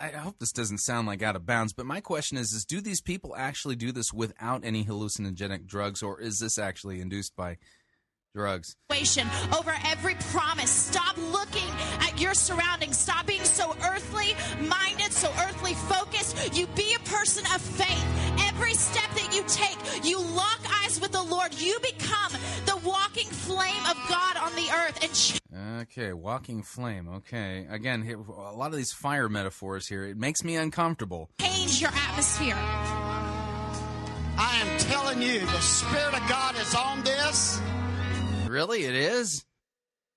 I 0.00 0.08
hope 0.08 0.38
this 0.38 0.52
doesn't 0.52 0.78
sound 0.78 1.06
like 1.06 1.22
out 1.22 1.36
of 1.36 1.46
bounds, 1.46 1.72
but 1.72 1.86
my 1.86 2.00
question 2.00 2.38
is: 2.38 2.52
Is 2.52 2.64
do 2.64 2.80
these 2.80 3.00
people 3.00 3.34
actually 3.36 3.76
do 3.76 3.92
this 3.92 4.12
without 4.12 4.64
any 4.64 4.84
hallucinogenic 4.84 5.66
drugs, 5.66 6.02
or 6.02 6.20
is 6.20 6.38
this 6.38 6.58
actually 6.58 7.00
induced 7.00 7.36
by 7.36 7.58
drugs? 8.34 8.76
over 9.58 9.74
every 9.86 10.14
promise. 10.32 10.70
Stop 10.70 11.16
looking 11.16 11.68
at 12.00 12.20
your 12.20 12.34
surroundings. 12.34 12.98
Stop 12.98 13.26
being 13.26 13.44
so 13.44 13.74
earthly 13.84 14.34
minded, 14.60 15.12
so 15.12 15.28
earthly 15.46 15.74
focused. 15.74 16.56
You 16.56 16.66
be 16.68 16.94
a 16.94 16.98
person 17.08 17.44
of 17.54 17.60
faith. 17.60 18.04
Every 18.48 18.74
step 18.74 19.10
that 19.14 19.34
you 19.34 19.42
take, 19.46 19.78
you 20.04 20.20
lock 20.20 20.60
eyes 20.82 21.00
with 21.00 21.12
the 21.12 21.22
Lord. 21.22 21.54
You 21.60 21.78
become 21.80 22.32
the 22.66 22.76
walking 22.84 23.28
flame 23.28 23.84
of 23.88 23.96
God 24.08 24.36
on 24.36 24.54
the 24.54 24.68
earth. 24.70 25.02
And 25.02 25.40
Okay, 25.82 26.12
walking 26.12 26.62
flame. 26.62 27.08
Okay, 27.08 27.66
again, 27.70 28.02
here, 28.02 28.18
a 28.18 28.54
lot 28.54 28.70
of 28.70 28.76
these 28.76 28.92
fire 28.92 29.28
metaphors 29.28 29.86
here. 29.86 30.04
It 30.04 30.16
makes 30.16 30.42
me 30.42 30.56
uncomfortable. 30.56 31.30
change 31.40 31.80
your 31.80 31.90
atmosphere. 31.90 32.56
I 34.36 34.60
am 34.62 34.78
telling 34.78 35.22
you, 35.22 35.40
the 35.40 35.60
Spirit 35.60 36.14
of 36.14 36.28
God 36.28 36.56
is 36.58 36.74
on 36.74 37.04
this. 37.04 37.60
Really, 38.54 38.84
it 38.84 38.94
is. 38.94 39.44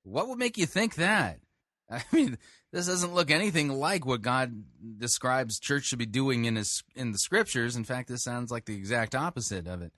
What 0.04 0.28
would 0.28 0.38
make 0.38 0.60
you 0.60 0.67
think 0.67 0.93
that? 0.95 1.39
I 1.89 2.04
mean, 2.12 2.38
this 2.71 2.86
doesn't 2.86 3.15
look 3.15 3.32
anything 3.32 3.69
like 3.69 4.06
what 4.06 4.21
God 4.21 4.63
describes 5.00 5.58
church 5.58 5.86
should 5.86 5.97
be 5.97 6.06
doing 6.06 6.45
in 6.45 6.56
his 6.56 6.84
in 6.95 7.13
the 7.13 7.17
scriptures. 7.17 7.76
In 7.76 7.84
fact, 7.84 8.10
this 8.10 8.21
sounds 8.21 8.52
like 8.52 8.65
the 8.65 8.76
exact 8.76 9.15
opposite 9.15 9.65
of 9.65 9.82
it. 9.82 9.91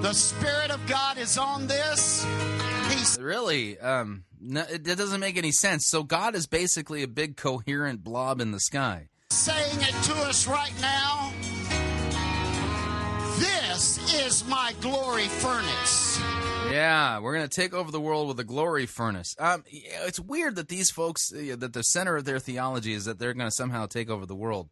The 0.00 0.14
Spirit 0.14 0.70
of 0.70 0.80
God 0.86 1.18
is 1.18 1.36
on 1.36 1.66
this. 1.66 2.24
He's 2.88 3.18
Really, 3.20 3.78
um, 3.80 4.24
no, 4.40 4.62
it, 4.62 4.88
it 4.88 4.96
doesn't 4.96 5.20
make 5.20 5.36
any 5.36 5.52
sense. 5.52 5.86
So 5.86 6.04
God 6.04 6.34
is 6.34 6.46
basically 6.46 7.02
a 7.02 7.08
big 7.08 7.36
coherent 7.36 8.02
blob 8.02 8.40
in 8.40 8.50
the 8.50 8.60
sky. 8.60 9.08
saying 9.28 9.78
it 9.78 10.04
to 10.04 10.14
us 10.22 10.48
right 10.48 10.72
now. 10.80 11.34
This 13.38 13.98
is 14.24 14.48
my 14.48 14.72
glory 14.80 15.28
furnace. 15.28 16.13
Yeah, 16.70 17.20
we're 17.20 17.34
gonna 17.34 17.48
take 17.48 17.74
over 17.74 17.90
the 17.90 18.00
world 18.00 18.28
with 18.28 18.40
a 18.40 18.44
glory 18.44 18.86
furnace. 18.86 19.36
Um, 19.38 19.64
it's 19.70 20.18
weird 20.18 20.56
that 20.56 20.68
these 20.68 20.90
folks, 20.90 21.32
uh, 21.32 21.56
that 21.58 21.72
the 21.72 21.82
center 21.82 22.16
of 22.16 22.24
their 22.24 22.38
theology 22.38 22.94
is 22.94 23.04
that 23.04 23.18
they're 23.18 23.34
gonna 23.34 23.50
somehow 23.50 23.86
take 23.86 24.10
over 24.10 24.26
the 24.26 24.34
world. 24.34 24.70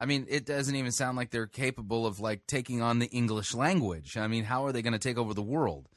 I 0.00 0.06
mean, 0.06 0.26
it 0.30 0.46
doesn't 0.46 0.74
even 0.74 0.92
sound 0.92 1.16
like 1.18 1.30
they're 1.30 1.46
capable 1.46 2.06
of 2.06 2.20
like 2.20 2.46
taking 2.46 2.80
on 2.80 3.00
the 3.00 3.06
English 3.08 3.54
language. 3.54 4.16
I 4.16 4.28
mean, 4.28 4.44
how 4.44 4.64
are 4.64 4.72
they 4.72 4.82
gonna 4.82 4.98
take 4.98 5.18
over 5.18 5.34
the 5.34 5.42
world? 5.42 5.88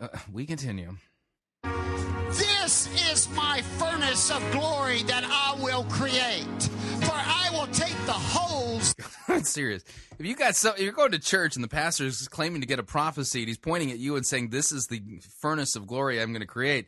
Uh, 0.00 0.08
we 0.32 0.46
continue. 0.46 0.96
This 2.30 2.88
is 3.12 3.28
my 3.30 3.62
furnace 3.78 4.30
of 4.30 4.42
glory 4.52 5.02
that 5.04 5.24
I 5.24 5.56
will 5.62 5.84
create. 5.84 6.68
Will 7.56 7.66
take 7.68 7.96
the 8.04 8.12
holes 8.12 8.94
I'm 9.28 9.44
serious. 9.44 9.82
If 10.18 10.26
you 10.26 10.36
got 10.36 10.56
so, 10.56 10.74
you're 10.76 10.92
going 10.92 11.12
to 11.12 11.18
church 11.18 11.56
and 11.56 11.64
the 11.64 11.68
pastor 11.68 12.04
is 12.04 12.28
claiming 12.28 12.60
to 12.60 12.66
get 12.66 12.78
a 12.78 12.82
prophecy, 12.82 13.40
and 13.40 13.48
he's 13.48 13.58
pointing 13.58 13.90
at 13.90 13.98
you 13.98 14.16
and 14.16 14.26
saying, 14.26 14.50
"This 14.50 14.72
is 14.72 14.86
the 14.86 15.02
furnace 15.40 15.74
of 15.74 15.86
glory 15.86 16.20
I'm 16.20 16.32
going 16.32 16.40
to 16.40 16.46
create." 16.46 16.86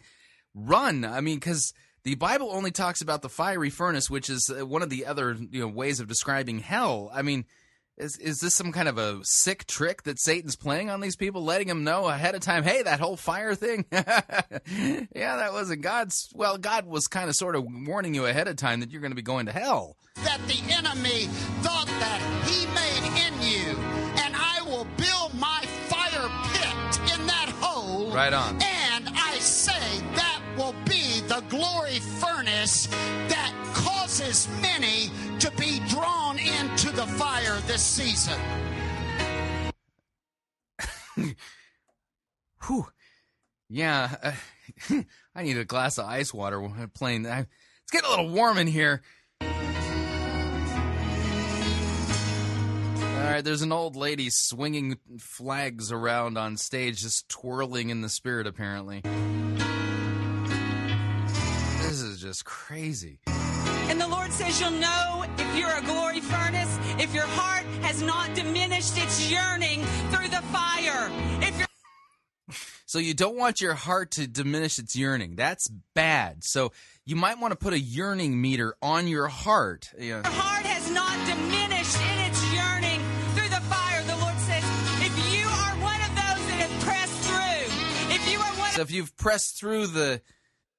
Run! 0.54 1.04
I 1.04 1.20
mean, 1.20 1.37
because 1.37 1.72
the 2.04 2.16
Bible 2.16 2.50
only 2.52 2.70
talks 2.70 3.00
about 3.00 3.22
the 3.22 3.28
fiery 3.28 3.70
furnace, 3.70 4.11
which 4.11 4.28
is 4.28 4.50
uh, 4.50 4.66
one 4.66 4.83
of 4.83 4.90
the 4.90 5.07
other 5.07 5.37
you 5.50 5.61
know 5.61 5.68
ways 5.68 6.00
of 6.00 6.09
describing 6.09 6.59
hell. 6.61 7.11
I 7.12 7.22
mean. 7.22 7.44
Is, 7.98 8.16
is 8.18 8.38
this 8.38 8.54
some 8.54 8.70
kind 8.70 8.88
of 8.88 8.96
a 8.96 9.18
sick 9.24 9.66
trick 9.66 10.04
that 10.04 10.20
Satan's 10.20 10.54
playing 10.54 10.88
on 10.88 11.00
these 11.00 11.16
people, 11.16 11.42
letting 11.42 11.66
them 11.66 11.82
know 11.82 12.06
ahead 12.06 12.37
of 12.37 12.40
time, 12.40 12.62
hey, 12.62 12.82
that 12.82 13.00
whole 13.00 13.16
fire 13.16 13.56
thing? 13.56 13.87
yeah, 13.92 14.06
that 15.14 15.52
wasn't 15.52 15.82
God's. 15.82 16.30
Well, 16.32 16.58
God 16.58 16.87
was 16.87 17.08
kind 17.08 17.28
of 17.28 17.34
sort 17.34 17.56
of 17.56 17.64
warning 17.68 18.14
you 18.14 18.26
ahead 18.26 18.46
of 18.46 18.54
time 18.54 18.80
that 18.80 18.92
you're 18.92 19.00
going 19.00 19.11
to 19.11 19.16
be 19.16 19.22
going 19.22 19.46
to 19.46 19.52
hell. 19.52 19.96
that 20.24 20.38
the 20.46 20.61
enemy 20.72 21.24
thought 21.62 21.87
that 21.87 22.20
he 22.46 22.66
made 22.66 23.04
in 23.26 23.34
you. 23.42 23.76
And 24.22 24.34
I 24.37 24.62
will 24.62 24.87
build 24.96 25.34
my 25.34 25.64
fire 25.88 26.28
pit 26.52 27.18
in 27.18 27.26
that 27.26 27.48
hole. 27.58 28.12
Right 28.12 28.32
on. 28.32 28.62
And 28.62 28.78
glory 31.48 31.98
furnace 32.20 32.87
that 32.87 33.52
causes 33.74 34.48
many 34.61 35.11
to 35.38 35.50
be 35.52 35.80
drawn 35.88 36.38
into 36.38 36.90
the 36.90 37.06
fire 37.06 37.58
this 37.66 37.82
season. 37.82 38.38
Whew. 42.66 42.87
Yeah, 43.70 44.14
uh, 44.22 44.32
I 45.34 45.42
need 45.42 45.58
a 45.58 45.64
glass 45.64 45.98
of 45.98 46.06
ice 46.06 46.32
water 46.32 46.61
when 46.61 46.72
I'm 46.78 46.90
playing. 46.90 47.26
It's 47.26 47.46
getting 47.92 48.06
a 48.06 48.11
little 48.11 48.30
warm 48.30 48.58
in 48.58 48.66
here. 48.66 49.02
All 53.28 53.34
right, 53.34 53.44
there's 53.44 53.62
an 53.62 53.72
old 53.72 53.94
lady 53.94 54.28
swinging 54.30 54.96
flags 55.18 55.92
around 55.92 56.38
on 56.38 56.56
stage, 56.56 57.02
just 57.02 57.28
twirling 57.28 57.90
in 57.90 58.00
the 58.00 58.08
spirit, 58.08 58.46
apparently. 58.46 59.02
Just 62.29 62.45
crazy. 62.45 63.21
And 63.27 63.99
the 63.99 64.07
Lord 64.07 64.31
says 64.31 64.61
you'll 64.61 64.73
know 64.73 65.25
if 65.38 65.57
you're 65.57 65.75
a 65.75 65.81
glory 65.81 66.21
furnace, 66.21 66.79
if 66.99 67.14
your 67.14 67.25
heart 67.25 67.64
has 67.81 68.03
not 68.03 68.35
diminished 68.35 68.99
its 68.99 69.31
yearning 69.31 69.83
through 70.11 70.29
the 70.29 70.43
fire. 70.53 71.11
If 71.41 71.57
your 71.57 71.67
So 72.85 72.99
you 72.99 73.14
don't 73.14 73.38
want 73.38 73.62
your 73.62 73.73
heart 73.73 74.11
to 74.11 74.27
diminish 74.27 74.79
its 74.79 74.95
yearning. 74.95 75.37
That's 75.37 75.69
bad. 75.95 76.45
So 76.45 76.73
you 77.07 77.17
might 77.17 77.38
want 77.38 77.53
to 77.53 77.57
put 77.57 77.73
a 77.73 77.81
yearning 77.81 78.38
meter 78.38 78.75
on 78.83 79.09
your 79.09 79.29
heart. 79.29 79.88
You 79.99 80.21
know, 80.21 80.29
heart 80.29 80.67
has 80.67 80.91
not 80.91 81.17
diminished 81.27 81.97
in 81.97 82.19
its 82.29 82.53
yearning 82.53 83.01
through 83.37 83.49
the 83.49 83.62
fire, 83.73 84.03
the 84.03 84.17
Lord 84.17 84.37
says, 84.41 84.62
if 85.01 85.17
you 85.33 85.47
are 85.47 85.75
one 85.81 86.01
of 86.03 86.12
those 86.12 86.45
that 86.49 86.69
have 86.69 86.85
pressed 86.85 87.23
through, 87.25 88.14
if 88.14 88.31
you 88.31 88.38
are 88.38 88.53
one 88.61 88.71
So 88.73 88.83
if 88.83 88.91
you've 88.91 89.17
pressed 89.17 89.59
through 89.59 89.87
the 89.87 90.21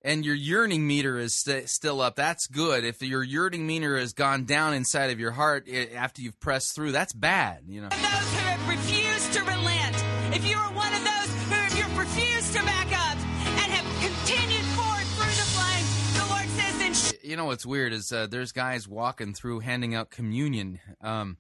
and 0.01 0.25
your 0.25 0.35
yearning 0.35 0.87
meter 0.87 1.17
is 1.17 1.33
st- 1.33 1.69
still 1.69 2.01
up, 2.01 2.15
that's 2.15 2.47
good. 2.47 2.83
If 2.83 3.01
your 3.01 3.23
yearning 3.23 3.67
meter 3.67 3.97
has 3.97 4.13
gone 4.13 4.45
down 4.45 4.73
inside 4.73 5.11
of 5.11 5.19
your 5.19 5.31
heart 5.31 5.67
i 5.71 5.89
after 5.95 6.21
you've 6.21 6.39
pressed 6.39 6.75
through, 6.75 6.91
that's 6.93 7.13
bad. 7.13 7.63
You 7.67 7.81
know. 7.81 7.89
those 7.89 7.99
who 7.99 8.45
have 8.45 8.67
refused 8.69 9.33
to 9.33 9.43
relent, 9.43 9.95
if 10.35 10.45
you 10.47 10.55
are 10.57 10.71
one 10.73 10.93
of 10.93 11.03
those 11.03 11.33
who 11.49 11.81
have 11.81 11.97
refused 11.97 12.53
to 12.55 12.63
back 12.63 12.87
up 12.87 13.17
and 13.17 13.71
have 13.71 13.85
continued 14.01 14.65
forward 14.75 15.05
through 15.17 15.35
the 15.35 15.49
flame, 15.51 15.85
the 16.23 16.33
Lord 16.33 16.47
says, 16.49 16.79
then 16.79 16.93
sh- 16.93 17.23
You 17.23 17.35
know 17.35 17.45
what's 17.45 17.65
weird 17.65 17.91
is 17.93 18.11
uh, 18.11 18.27
there's 18.27 18.51
guys 18.51 18.87
walking 18.87 19.33
through 19.33 19.59
handing 19.59 19.95
out 19.95 20.09
communion 20.09 20.79
um, 21.01 21.37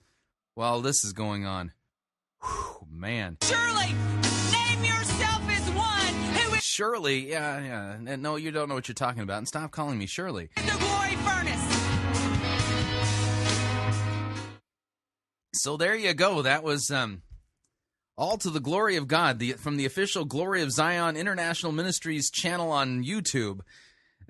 while 0.55 0.81
this 0.81 1.03
is 1.05 1.13
going 1.13 1.45
on. 1.45 1.71
Whew, 2.43 2.87
man. 2.91 3.37
surely 3.41 3.93
name 4.51 4.83
yourself 4.83 5.49
as 5.49 5.69
one 5.71 6.13
who 6.33 6.53
is 6.55 6.63
Shirley, 6.63 7.29
yeah, 7.29 7.97
yeah. 7.99 8.15
No, 8.15 8.35
you 8.35 8.51
don't 8.51 8.69
know 8.69 8.75
what 8.75 8.87
you're 8.87 8.95
talking 8.95 9.21
about. 9.21 9.39
And 9.39 9.47
stop 9.47 9.71
calling 9.71 9.97
me 9.97 10.05
Shirley. 10.05 10.49
the 10.55 10.77
glory 10.79 11.15
furnace. 11.15 11.65
So 15.53 15.75
there 15.77 15.95
you 15.95 16.13
go. 16.13 16.41
That 16.43 16.63
was 16.63 16.89
um, 16.89 17.21
all 18.17 18.37
to 18.37 18.49
the 18.49 18.59
glory 18.59 18.95
of 18.95 19.07
God, 19.07 19.39
the 19.39 19.53
from 19.53 19.77
the 19.77 19.85
official 19.85 20.25
Glory 20.25 20.61
of 20.61 20.71
Zion 20.71 21.17
International 21.17 21.71
Ministries 21.71 22.29
channel 22.29 22.71
on 22.71 23.03
YouTube. 23.03 23.61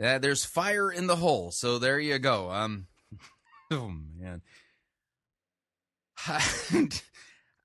Uh, 0.01 0.17
there's 0.17 0.45
fire 0.45 0.91
in 0.91 1.07
the 1.07 1.17
hole. 1.17 1.51
So 1.51 1.77
there 1.77 1.99
you 1.99 2.17
go. 2.19 2.49
Um, 2.51 2.87
oh 3.71 3.91
man. 4.17 4.41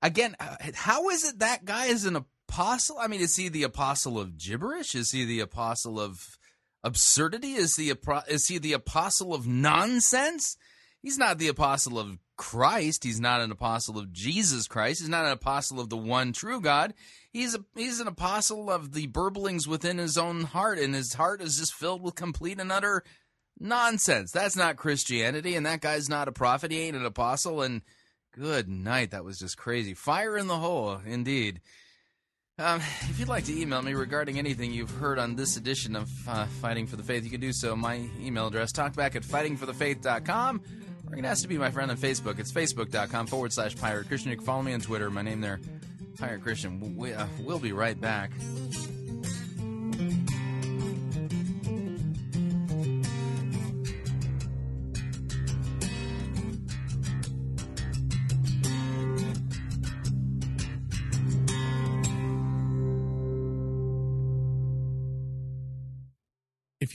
Again, 0.05 0.35
uh, 0.39 0.57
how 0.75 1.09
is 1.09 1.23
it 1.25 1.39
that 1.39 1.65
guy 1.65 1.87
is 1.87 2.05
an 2.05 2.15
apostle? 2.15 2.97
I 2.99 3.07
mean, 3.07 3.21
is 3.21 3.35
he 3.35 3.49
the 3.49 3.63
apostle 3.63 4.19
of 4.19 4.37
gibberish? 4.37 4.93
Is 4.93 5.09
he 5.09 5.25
the 5.25 5.39
apostle 5.39 5.99
of 5.99 6.37
absurdity? 6.83 7.53
Is 7.53 7.75
he 7.75 7.91
is 8.27 8.47
he 8.47 8.59
the 8.59 8.73
apostle 8.73 9.33
of 9.33 9.47
nonsense? 9.47 10.57
He's 11.01 11.17
not 11.17 11.39
the 11.39 11.47
apostle 11.47 11.97
of 11.97 12.19
Christ. 12.37 13.03
He's 13.03 13.19
not 13.19 13.41
an 13.41 13.51
apostle 13.51 13.97
of 13.97 14.13
Jesus 14.13 14.67
Christ. 14.67 14.99
He's 14.99 15.09
not 15.09 15.25
an 15.25 15.31
apostle 15.31 15.79
of 15.79 15.89
the 15.89 15.97
one 15.97 16.33
true 16.33 16.61
God. 16.61 16.93
He's 17.33 17.55
a 17.55 17.65
he's 17.73 17.99
an 17.99 18.07
apostle 18.07 18.69
of 18.69 18.93
the 18.93 19.07
burblings 19.07 19.67
within 19.67 19.97
his 19.97 20.19
own 20.19 20.43
heart, 20.43 20.77
and 20.77 20.93
his 20.93 21.15
heart 21.15 21.41
is 21.41 21.57
just 21.57 21.73
filled 21.73 22.03
with 22.03 22.13
complete 22.13 22.59
and 22.59 22.71
utter 22.71 23.01
nonsense. 23.59 24.31
That's 24.31 24.55
not 24.55 24.75
Christianity, 24.75 25.55
and 25.55 25.65
that 25.65 25.81
guy's 25.81 26.09
not 26.09 26.27
a 26.27 26.31
prophet. 26.31 26.69
He 26.69 26.81
ain't 26.81 26.95
an 26.95 27.07
apostle. 27.07 27.63
And 27.63 27.81
good 28.39 28.67
night, 28.67 29.11
that 29.11 29.23
was 29.23 29.39
just 29.39 29.57
crazy. 29.57 29.93
Fire 29.93 30.37
in 30.37 30.47
the 30.47 30.57
hole, 30.57 30.99
indeed. 31.05 31.61
Um, 32.57 32.79
if 33.09 33.19
you'd 33.19 33.27
like 33.27 33.45
to 33.45 33.59
email 33.59 33.81
me 33.81 33.93
regarding 33.93 34.39
anything 34.39 34.71
you've 34.71 34.91
heard 34.91 35.19
on 35.19 35.35
this 35.35 35.57
edition 35.57 35.95
of 35.95 36.09
uh, 36.27 36.45
Fighting 36.61 36.87
for 36.87 36.95
the 36.95 37.03
Faith, 37.03 37.23
you 37.23 37.29
can 37.29 37.41
do 37.41 37.51
so. 37.51 37.75
My 37.75 38.07
email 38.21 38.47
address, 38.47 38.71
talkback 38.71 39.15
at 39.15 39.23
fightingforthefaith.com, 39.23 40.61
or 41.07 41.09
you 41.09 41.15
can 41.15 41.25
ask 41.25 41.41
to 41.41 41.49
be 41.49 41.57
my 41.57 41.71
friend 41.71 41.91
on 41.91 41.97
Facebook. 41.97 42.39
It's 42.39 42.51
facebook.com 42.51 43.27
forward 43.27 43.51
slash 43.51 43.75
pirate 43.75 44.07
Christian. 44.07 44.31
You 44.31 44.37
can 44.37 44.45
follow 44.45 44.61
me 44.61 44.73
on 44.73 44.79
Twitter. 44.79 45.09
My 45.09 45.21
name 45.21 45.41
there, 45.41 45.59
Pirate 46.17 46.43
Christian. 46.43 46.95
We, 46.95 47.13
uh, 47.13 47.27
we'll 47.41 47.59
be 47.59 47.73
right 47.73 47.99
back. 47.99 48.31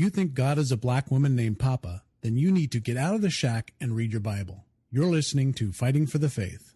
If 0.01 0.05
you 0.05 0.09
think 0.09 0.33
God 0.33 0.57
is 0.57 0.73
a 0.73 0.79
black 0.79 1.11
woman 1.11 1.37
named 1.37 1.59
Papa, 1.59 2.03
then 2.23 2.39
you 2.39 2.51
need 2.51 2.73
to 2.73 2.81
get 2.81 2.97
out 2.97 3.15
of 3.15 3.21
the 3.21 3.29
shack 3.29 3.75
and 3.83 3.95
read 3.95 4.13
your 4.13 4.23
Bible. 4.23 4.65
You're 4.91 5.05
listening 5.05 5.53
to 5.53 5.73
Fighting 5.73 6.07
for 6.07 6.17
the 6.17 6.31
Faith. 6.31 6.73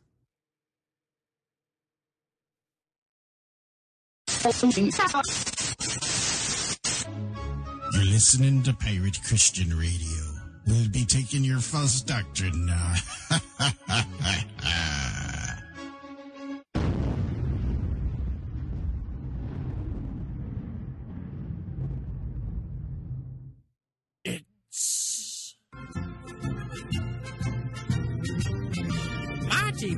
You're 7.94 8.04
listening 8.04 8.62
to 8.64 8.74
Pirate 8.74 9.18
Christian 9.26 9.70
Radio. 9.70 10.22
We'll 10.66 10.90
be 10.90 11.06
taking 11.06 11.44
your 11.44 11.60
false 11.60 12.02
doctrine 12.02 12.66
now. 12.66 12.94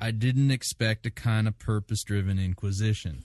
I 0.00 0.10
didn't 0.12 0.50
expect 0.50 1.06
a 1.06 1.10
kind 1.10 1.48
of 1.48 1.58
purpose 1.58 2.04
driven 2.04 2.38
inquisition. 2.38 3.24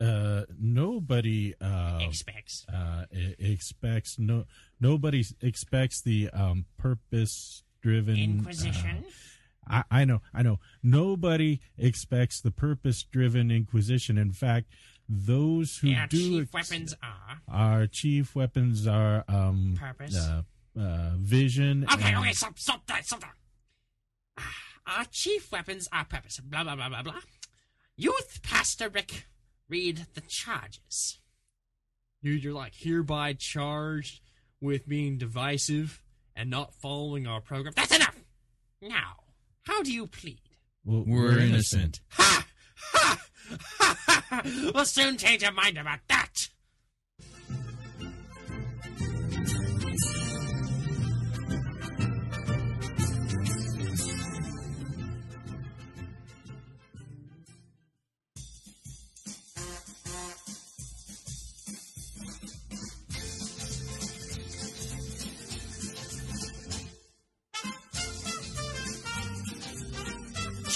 Uh, 0.00 0.44
nobody 0.58 1.54
uh, 1.60 1.98
Expects. 2.00 2.64
uh, 2.72 3.04
expects 3.38 4.18
no 4.18 4.46
nobody 4.80 5.22
expects 5.42 6.00
the 6.00 6.30
um, 6.32 6.64
purpose 6.78 7.64
driven 7.82 8.16
Inquisition. 8.16 9.04
I, 9.68 9.84
I 9.90 10.04
know, 10.04 10.22
I 10.32 10.42
know. 10.42 10.58
Nobody 10.82 11.60
expects 11.78 12.40
the 12.40 12.50
purpose-driven 12.50 13.50
Inquisition. 13.50 14.18
In 14.18 14.32
fact, 14.32 14.66
those 15.08 15.76
who 15.76 15.92
our 15.94 16.06
do 16.06 16.16
chief 16.18 16.42
ex- 16.42 16.70
weapons 16.70 16.94
are. 17.02 17.40
our 17.48 17.86
chief 17.86 18.34
weapons 18.34 18.86
are 18.86 19.24
um, 19.28 19.76
Purpose. 19.78 20.28
Uh, 20.80 21.10
vision. 21.18 21.84
Okay, 21.92 22.08
and- 22.10 22.18
okay, 22.18 22.32
stop, 22.32 22.58
stop 22.58 22.86
that, 22.86 23.06
stop 23.06 23.20
that. 23.20 23.34
Ah, 24.38 24.54
Our 24.98 25.04
chief 25.10 25.50
weapons 25.52 25.88
are 25.92 26.04
purpose. 26.04 26.38
Blah, 26.40 26.64
blah, 26.64 26.76
blah, 26.76 26.88
blah, 26.88 27.02
blah. 27.02 27.20
Youth 27.96 28.40
Pastor 28.42 28.88
Rick, 28.88 29.26
read 29.68 30.06
the 30.14 30.22
charges. 30.22 31.18
Dude, 32.22 32.42
you're 32.44 32.54
like 32.54 32.72
hereby 32.74 33.34
charged 33.34 34.20
with 34.60 34.88
being 34.88 35.18
divisive 35.18 36.02
and 36.36 36.48
not 36.50 36.74
following 36.74 37.26
our 37.26 37.40
program. 37.40 37.72
That's 37.76 37.94
enough! 37.94 38.16
Now, 38.82 39.16
how 39.62 39.82
do 39.82 39.92
you 39.92 40.06
plead? 40.06 40.40
Well, 40.84 41.04
We're 41.06 41.38
innocent. 41.38 42.00
Ha! 42.10 42.46
Ha! 42.92 43.18
Ha! 43.78 43.96
Ha! 44.06 44.24
ha. 44.30 44.42
We'll 44.74 44.84
soon 44.86 45.16
change 45.18 45.42
your 45.42 45.52
mind 45.52 45.76
about 45.78 46.00
that. 46.08 46.48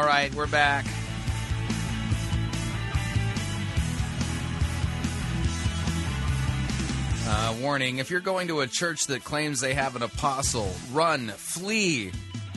All 0.00 0.06
right, 0.06 0.34
we're 0.34 0.46
back. 0.46 0.86
Uh, 7.26 7.54
warning 7.60 7.98
if 7.98 8.10
you're 8.10 8.20
going 8.20 8.48
to 8.48 8.60
a 8.60 8.66
church 8.66 9.08
that 9.08 9.24
claims 9.24 9.60
they 9.60 9.74
have 9.74 9.96
an 9.96 10.02
apostle, 10.02 10.72
run, 10.90 11.28
flee. 11.28 12.12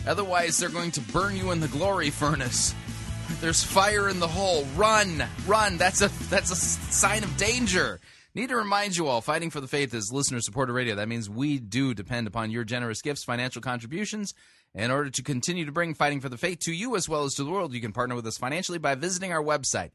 Otherwise, 0.07 0.57
they're 0.57 0.69
going 0.69 0.91
to 0.91 1.01
burn 1.01 1.35
you 1.35 1.51
in 1.51 1.59
the 1.59 1.67
glory 1.67 2.11
furnace. 2.11 2.73
There's 3.41 3.61
fire 3.61 4.07
in 4.07 4.21
the 4.21 4.27
hole. 4.29 4.65
Run, 4.77 5.21
run. 5.45 5.77
That's 5.77 6.01
a 6.01 6.07
that's 6.29 6.49
a 6.49 6.55
sign 6.55 7.25
of 7.25 7.35
danger. 7.35 7.99
Need 8.35 8.51
to 8.51 8.55
remind 8.55 8.95
you 8.95 9.07
all, 9.07 9.19
fighting 9.19 9.49
for 9.49 9.59
the 9.59 9.67
faith 9.67 9.93
is 9.93 10.13
listener 10.13 10.39
supported 10.39 10.71
radio. 10.71 10.95
That 10.95 11.09
means 11.09 11.29
we 11.29 11.59
do 11.59 11.93
depend 11.93 12.25
upon 12.25 12.51
your 12.51 12.63
generous 12.63 13.01
gifts, 13.01 13.25
financial 13.25 13.61
contributions. 13.61 14.33
In 14.75 14.89
order 14.89 15.11
to 15.11 15.21
continue 15.21 15.65
to 15.65 15.71
bring 15.71 15.93
fighting 15.93 16.19
for 16.19 16.29
the 16.29 16.37
faith 16.37 16.57
to 16.61 16.73
you 16.73 16.95
as 16.95 17.07
well 17.07 17.25
as 17.25 17.35
to 17.35 17.43
the 17.43 17.51
world, 17.51 17.73
you 17.73 17.81
can 17.81 17.93
partner 17.93 18.15
with 18.15 18.25
us 18.25 18.39
financially 18.39 18.79
by 18.79 18.95
visiting 18.95 19.31
our 19.31 19.43
website, 19.43 19.91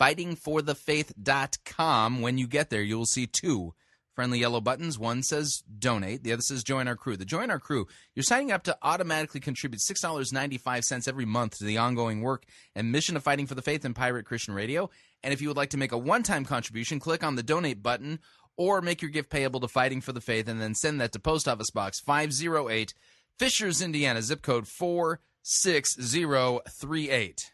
fightingforthefaith.com. 0.00 2.20
When 2.20 2.38
you 2.38 2.46
get 2.46 2.70
there, 2.70 2.82
you 2.82 2.96
will 2.96 3.06
see 3.06 3.26
two 3.26 3.74
friendly 4.14 4.38
yellow 4.38 4.60
buttons. 4.60 4.96
One 4.98 5.22
says 5.22 5.62
donate, 5.78 6.22
the 6.22 6.32
other 6.32 6.42
says 6.42 6.62
join 6.62 6.86
our 6.86 6.94
crew. 6.94 7.16
The 7.16 7.24
join 7.24 7.50
our 7.50 7.58
crew, 7.58 7.88
you're 8.14 8.22
signing 8.22 8.52
up 8.52 8.62
to 8.64 8.76
automatically 8.82 9.40
contribute 9.40 9.80
$6.95 9.80 11.08
every 11.08 11.24
month 11.24 11.58
to 11.58 11.64
the 11.64 11.78
ongoing 11.78 12.20
work 12.20 12.44
and 12.76 12.92
mission 12.92 13.16
of 13.16 13.22
fighting 13.22 13.46
for 13.46 13.54
the 13.54 13.62
faith 13.62 13.84
in 13.84 13.94
Pirate 13.94 14.26
Christian 14.26 14.54
Radio. 14.54 14.90
And 15.22 15.32
if 15.32 15.40
you 15.40 15.48
would 15.48 15.56
like 15.56 15.70
to 15.70 15.76
make 15.76 15.92
a 15.92 15.98
one 15.98 16.22
time 16.22 16.44
contribution, 16.44 17.00
click 17.00 17.24
on 17.24 17.34
the 17.34 17.42
donate 17.42 17.82
button 17.82 18.20
or 18.56 18.82
make 18.82 19.00
your 19.00 19.10
gift 19.10 19.30
payable 19.30 19.60
to 19.60 19.68
Fighting 19.68 20.02
for 20.02 20.12
the 20.12 20.20
Faith 20.20 20.48
and 20.48 20.60
then 20.60 20.74
send 20.74 21.00
that 21.00 21.12
to 21.12 21.18
Post 21.18 21.48
Office 21.48 21.70
Box 21.70 21.98
508, 21.98 22.92
Fishers, 23.40 23.80
Indiana, 23.80 24.20
zip 24.20 24.42
code 24.42 24.68
46038. 24.68 27.52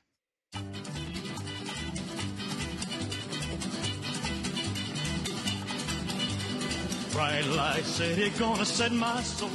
Bright 7.12 7.46
light 7.46 7.84
city 7.84 8.30
gonna 8.36 8.64
set 8.64 8.90
my 8.90 9.22
soul, 9.22 9.48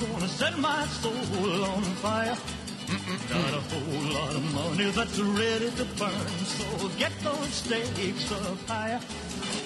gonna 0.00 0.26
set 0.26 0.58
my 0.58 0.84
soul 0.86 1.64
on 1.66 1.82
fire. 2.02 2.36
Got 2.86 3.54
a 3.54 3.60
whole 3.60 4.12
lot 4.14 4.34
of 4.34 4.54
money 4.54 4.90
that's 4.90 5.18
ready 5.18 5.70
to 5.70 5.84
burn, 5.98 6.28
so 6.44 6.88
get 6.98 7.12
those 7.24 7.48
stakes 7.48 8.30
up 8.30 8.58
higher. 8.68 9.00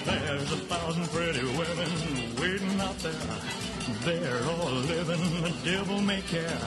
There's 0.05 0.53
a 0.53 0.57
thousand 0.57 1.07
pretty 1.11 1.45
women 1.45 2.41
waiting 2.41 2.81
out 2.81 2.97
there. 2.99 3.12
They're 4.05 4.45
all 4.45 4.71
living 4.73 5.43
the 5.43 5.53
devil 5.64 6.01
may 6.01 6.23
care. 6.23 6.59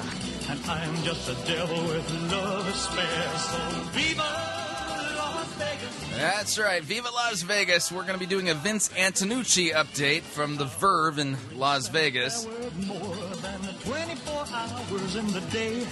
And 0.50 0.60
I'm 0.66 0.96
just 1.04 1.30
a 1.30 1.48
devil 1.48 1.82
with 1.84 2.32
love 2.32 2.66
to 2.68 2.78
spare. 2.78 3.38
So 3.38 3.58
viva 3.92 4.22
Las 4.22 5.54
Vegas. 5.58 6.18
That's 6.18 6.60
right. 6.60 6.84
Viva 6.84 7.10
Las 7.10 7.42
Vegas. 7.42 7.92
We're 7.92 8.04
going 8.04 8.14
to 8.14 8.20
be 8.20 8.28
doing 8.28 8.50
a 8.50 8.54
Vince 8.54 8.90
Antonucci 8.90 9.74
update 9.74 10.22
from 10.22 10.58
the 10.58 10.66
Verve 10.66 11.18
in 11.18 11.38
Las 11.56 11.88
Vegas. 11.88 12.46
More 12.86 13.16
than 13.42 13.62
24 13.84 14.46
hours 14.54 15.16
in 15.16 15.28
the 15.32 15.42
day. 15.52 15.86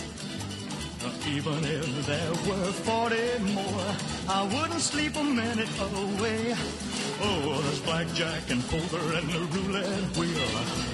Even 1.28 1.64
if 1.64 2.06
there 2.06 2.32
were 2.48 2.72
40 2.72 3.16
more, 3.54 3.96
I 4.30 4.44
wouldn't 4.44 4.82
sleep 4.82 5.16
a 5.16 5.24
minute 5.24 5.70
away. 5.80 6.54
Oh, 7.24 7.62
there's 7.64 7.82
blackjack 7.82 8.50
and 8.52 8.62
poker 8.68 9.02
and 9.18 9.28
the 9.30 9.40
roulette 9.40 10.18
wheel. 10.18 10.44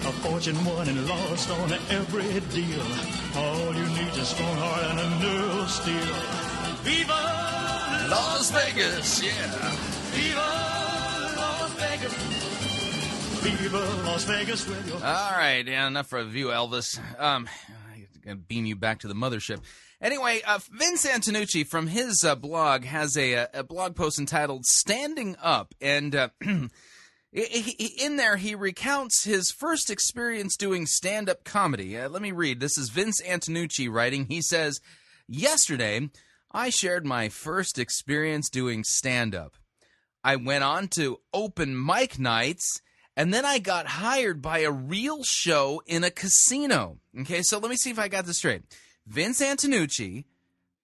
A 0.07 0.13
fortune 0.23 0.63
won 0.63 0.87
and 0.87 1.07
lost 1.07 1.49
on 1.49 1.73
every 1.89 2.39
deal. 2.51 2.85
All 3.35 3.75
you 3.75 3.85
need 3.97 4.11
is 4.13 4.19
a 4.19 4.25
strong 4.25 4.55
heart 4.55 4.83
and 4.91 4.99
a 4.99 5.09
nerve 5.19 5.57
of 5.59 5.69
steel. 5.69 6.15
Viva 6.83 8.07
Las 8.09 8.51
Vegas, 8.51 9.23
yeah. 9.23 9.31
Viva 10.15 10.47
Las 11.35 11.71
Vegas. 11.73 12.13
Viva 13.43 13.79
Las 14.05 14.23
Vegas 14.23 14.69
All 14.93 15.31
right, 15.37 15.65
yeah, 15.65 15.87
enough 15.87 16.07
for 16.07 16.21
you, 16.21 16.47
Elvis. 16.47 16.97
Um, 17.19 17.49
I'm 18.25 18.29
to 18.29 18.35
beam 18.35 18.65
you 18.65 18.75
back 18.75 18.99
to 18.99 19.07
the 19.07 19.13
mothership. 19.13 19.61
Anyway, 19.99 20.41
uh, 20.45 20.59
Vince 20.71 21.07
Antonucci 21.07 21.65
from 21.65 21.87
his 21.87 22.23
uh, 22.23 22.35
blog 22.35 22.83
has 22.83 23.17
a, 23.17 23.47
a 23.53 23.63
blog 23.63 23.95
post 23.95 24.19
entitled 24.19 24.63
"Standing 24.65 25.35
Up," 25.41 25.73
and 25.81 26.15
uh, 26.15 26.29
in 27.31 28.15
there 28.15 28.37
he 28.37 28.53
recounts 28.53 29.23
his 29.23 29.51
first 29.51 29.89
experience 29.89 30.55
doing 30.55 30.85
stand-up 30.85 31.43
comedy. 31.43 31.97
Uh, 31.97 32.09
let 32.09 32.21
me 32.21 32.31
read. 32.31 32.59
This 32.59 32.77
is 32.77 32.89
Vince 32.89 33.21
Antonucci 33.23 33.91
writing. 33.91 34.27
He 34.27 34.39
says, 34.39 34.79
"Yesterday, 35.27 36.11
I 36.51 36.69
shared 36.69 37.05
my 37.05 37.29
first 37.29 37.79
experience 37.79 38.49
doing 38.49 38.83
stand-up. 38.83 39.55
I 40.23 40.35
went 40.35 40.63
on 40.63 40.89
to 40.89 41.21
open 41.33 41.83
mic 41.83 42.19
nights." 42.19 42.81
And 43.15 43.33
then 43.33 43.45
I 43.45 43.57
got 43.57 43.87
hired 43.87 44.43
by 44.43 44.59
a 44.59 44.71
real 44.71 45.23
show 45.23 45.81
in 45.87 46.03
a 46.03 46.11
casino. 46.11 46.99
Okay, 47.21 47.41
so 47.41 47.57
let 47.57 47.71
me 47.71 47.75
see 47.75 47.89
if 47.89 47.97
I 47.97 48.09
got 48.09 48.27
this 48.27 48.37
straight. 48.37 48.61
Vince 49.07 49.41
Antonucci, 49.41 50.25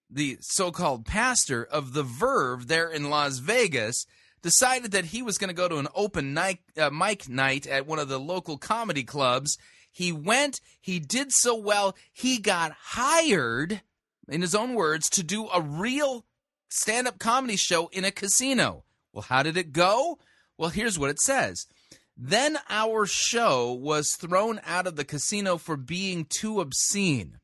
the 0.09 0.38
so 0.39 0.71
called 0.71 1.05
pastor 1.05 1.63
of 1.63 1.93
the 1.93 2.03
Verve 2.03 2.67
there 2.67 2.89
in 2.89 3.09
Las 3.09 3.39
Vegas, 3.39 4.05
decided 4.41 4.91
that 4.91 5.05
he 5.05 5.21
was 5.21 5.38
going 5.38 5.49
to 5.49 5.53
go 5.53 5.67
to 5.67 5.78
an 5.78 5.88
open 5.93 6.38
uh, 6.38 6.89
mic 6.89 7.28
night 7.28 7.67
at 7.67 7.86
one 7.86 7.99
of 7.99 8.07
the 8.07 8.19
local 8.19 8.57
comedy 8.57 9.03
clubs. 9.03 9.57
He 9.91 10.11
went, 10.11 10.61
he 10.80 10.99
did 10.99 11.32
so 11.32 11.55
well, 11.55 11.95
he 12.11 12.39
got 12.39 12.71
hired, 12.71 13.82
in 14.30 14.41
his 14.41 14.55
own 14.55 14.74
words, 14.74 15.09
to 15.09 15.24
do 15.24 15.49
a 15.49 15.61
real 15.61 16.26
stand 16.69 17.07
up 17.07 17.19
comedy 17.19 17.57
show 17.57 17.88
in 17.88 18.05
a 18.05 18.11
casino. 18.11 18.84
Well, 19.11 19.24
how 19.24 19.43
did 19.43 19.57
it 19.57 19.74
go? 19.74 20.17
Well, 20.57 20.69
here's 20.69 20.97
what 20.97 21.09
it 21.09 21.19
says. 21.19 21.67
Then 22.15 22.57
our 22.69 23.05
show 23.05 23.74
was 23.74 24.13
thrown 24.13 24.61
out 24.65 24.88
of 24.88 24.95
the 24.95 25.05
casino 25.05 25.57
for 25.57 25.76
being 25.76 26.26
too 26.30 26.61
obscene. 26.61 27.39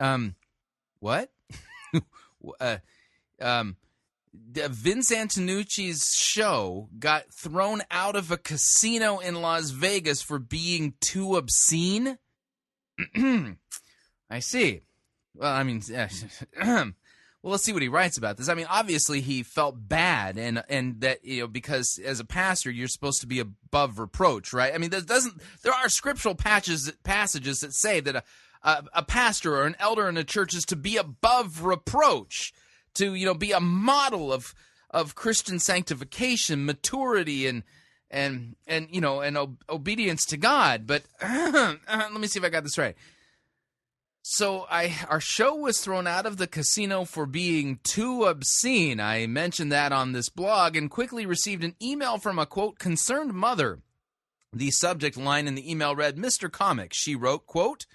Um, 0.00 0.34
what? 1.00 1.30
uh, 2.60 2.78
um, 3.40 3.76
Vince 4.34 5.10
Antonucci's 5.10 6.14
show 6.14 6.88
got 6.98 7.32
thrown 7.32 7.82
out 7.90 8.16
of 8.16 8.30
a 8.30 8.36
casino 8.36 9.18
in 9.18 9.40
Las 9.40 9.70
Vegas 9.70 10.22
for 10.22 10.38
being 10.38 10.94
too 11.00 11.36
obscene. 11.36 12.18
I 13.16 14.38
see. 14.40 14.82
Well, 15.34 15.52
I 15.52 15.62
mean, 15.62 15.82
well, 17.46 17.52
let's 17.52 17.64
see 17.64 17.72
what 17.72 17.82
he 17.82 17.88
writes 17.88 18.18
about 18.18 18.36
this. 18.36 18.48
I 18.48 18.54
mean, 18.54 18.66
obviously 18.68 19.20
he 19.20 19.42
felt 19.42 19.76
bad, 19.88 20.38
and 20.38 20.62
and 20.68 21.00
that 21.02 21.24
you 21.24 21.42
know 21.42 21.46
because 21.46 22.00
as 22.04 22.20
a 22.20 22.24
pastor 22.24 22.70
you're 22.70 22.88
supposed 22.88 23.20
to 23.20 23.26
be 23.26 23.38
above 23.38 23.98
reproach, 23.98 24.52
right? 24.52 24.74
I 24.74 24.78
mean, 24.78 24.90
there 24.90 25.00
doesn't 25.00 25.40
there 25.62 25.74
are 25.74 25.88
scriptural 25.88 26.34
patches 26.34 26.90
passages 27.04 27.60
that 27.60 27.74
say 27.74 28.00
that 28.00 28.16
a 28.16 28.22
a, 28.66 28.84
a 28.94 29.02
pastor 29.02 29.56
or 29.56 29.64
an 29.64 29.76
elder 29.78 30.08
in 30.08 30.16
a 30.16 30.24
church 30.24 30.54
is 30.54 30.64
to 30.66 30.76
be 30.76 30.96
above 30.96 31.62
reproach, 31.64 32.52
to 32.94 33.14
you 33.14 33.24
know 33.24 33.34
be 33.34 33.52
a 33.52 33.60
model 33.60 34.32
of 34.32 34.54
of 34.90 35.14
Christian 35.14 35.58
sanctification, 35.58 36.66
maturity, 36.66 37.46
and 37.46 37.62
and 38.10 38.56
and 38.66 38.88
you 38.90 39.00
know 39.00 39.20
and 39.20 39.38
ob- 39.38 39.62
obedience 39.70 40.26
to 40.26 40.36
God. 40.36 40.86
But 40.86 41.04
uh, 41.22 41.76
let 41.88 42.12
me 42.12 42.26
see 42.26 42.40
if 42.40 42.44
I 42.44 42.48
got 42.48 42.64
this 42.64 42.76
right. 42.76 42.96
So 44.22 44.66
I 44.68 44.92
our 45.08 45.20
show 45.20 45.54
was 45.54 45.78
thrown 45.78 46.08
out 46.08 46.26
of 46.26 46.36
the 46.36 46.48
casino 46.48 47.04
for 47.04 47.24
being 47.24 47.78
too 47.84 48.24
obscene. 48.24 48.98
I 48.98 49.28
mentioned 49.28 49.70
that 49.70 49.92
on 49.92 50.10
this 50.10 50.28
blog 50.28 50.74
and 50.74 50.90
quickly 50.90 51.24
received 51.24 51.62
an 51.62 51.76
email 51.80 52.18
from 52.18 52.40
a 52.40 52.46
quote 52.46 52.80
concerned 52.80 53.32
mother. 53.32 53.78
The 54.52 54.72
subject 54.72 55.16
line 55.16 55.46
in 55.46 55.54
the 55.54 55.70
email 55.70 55.94
read, 55.94 56.16
"Mr. 56.16 56.50
Comics." 56.50 56.96
She 56.96 57.14
wrote, 57.14 57.46
"quote 57.46 57.86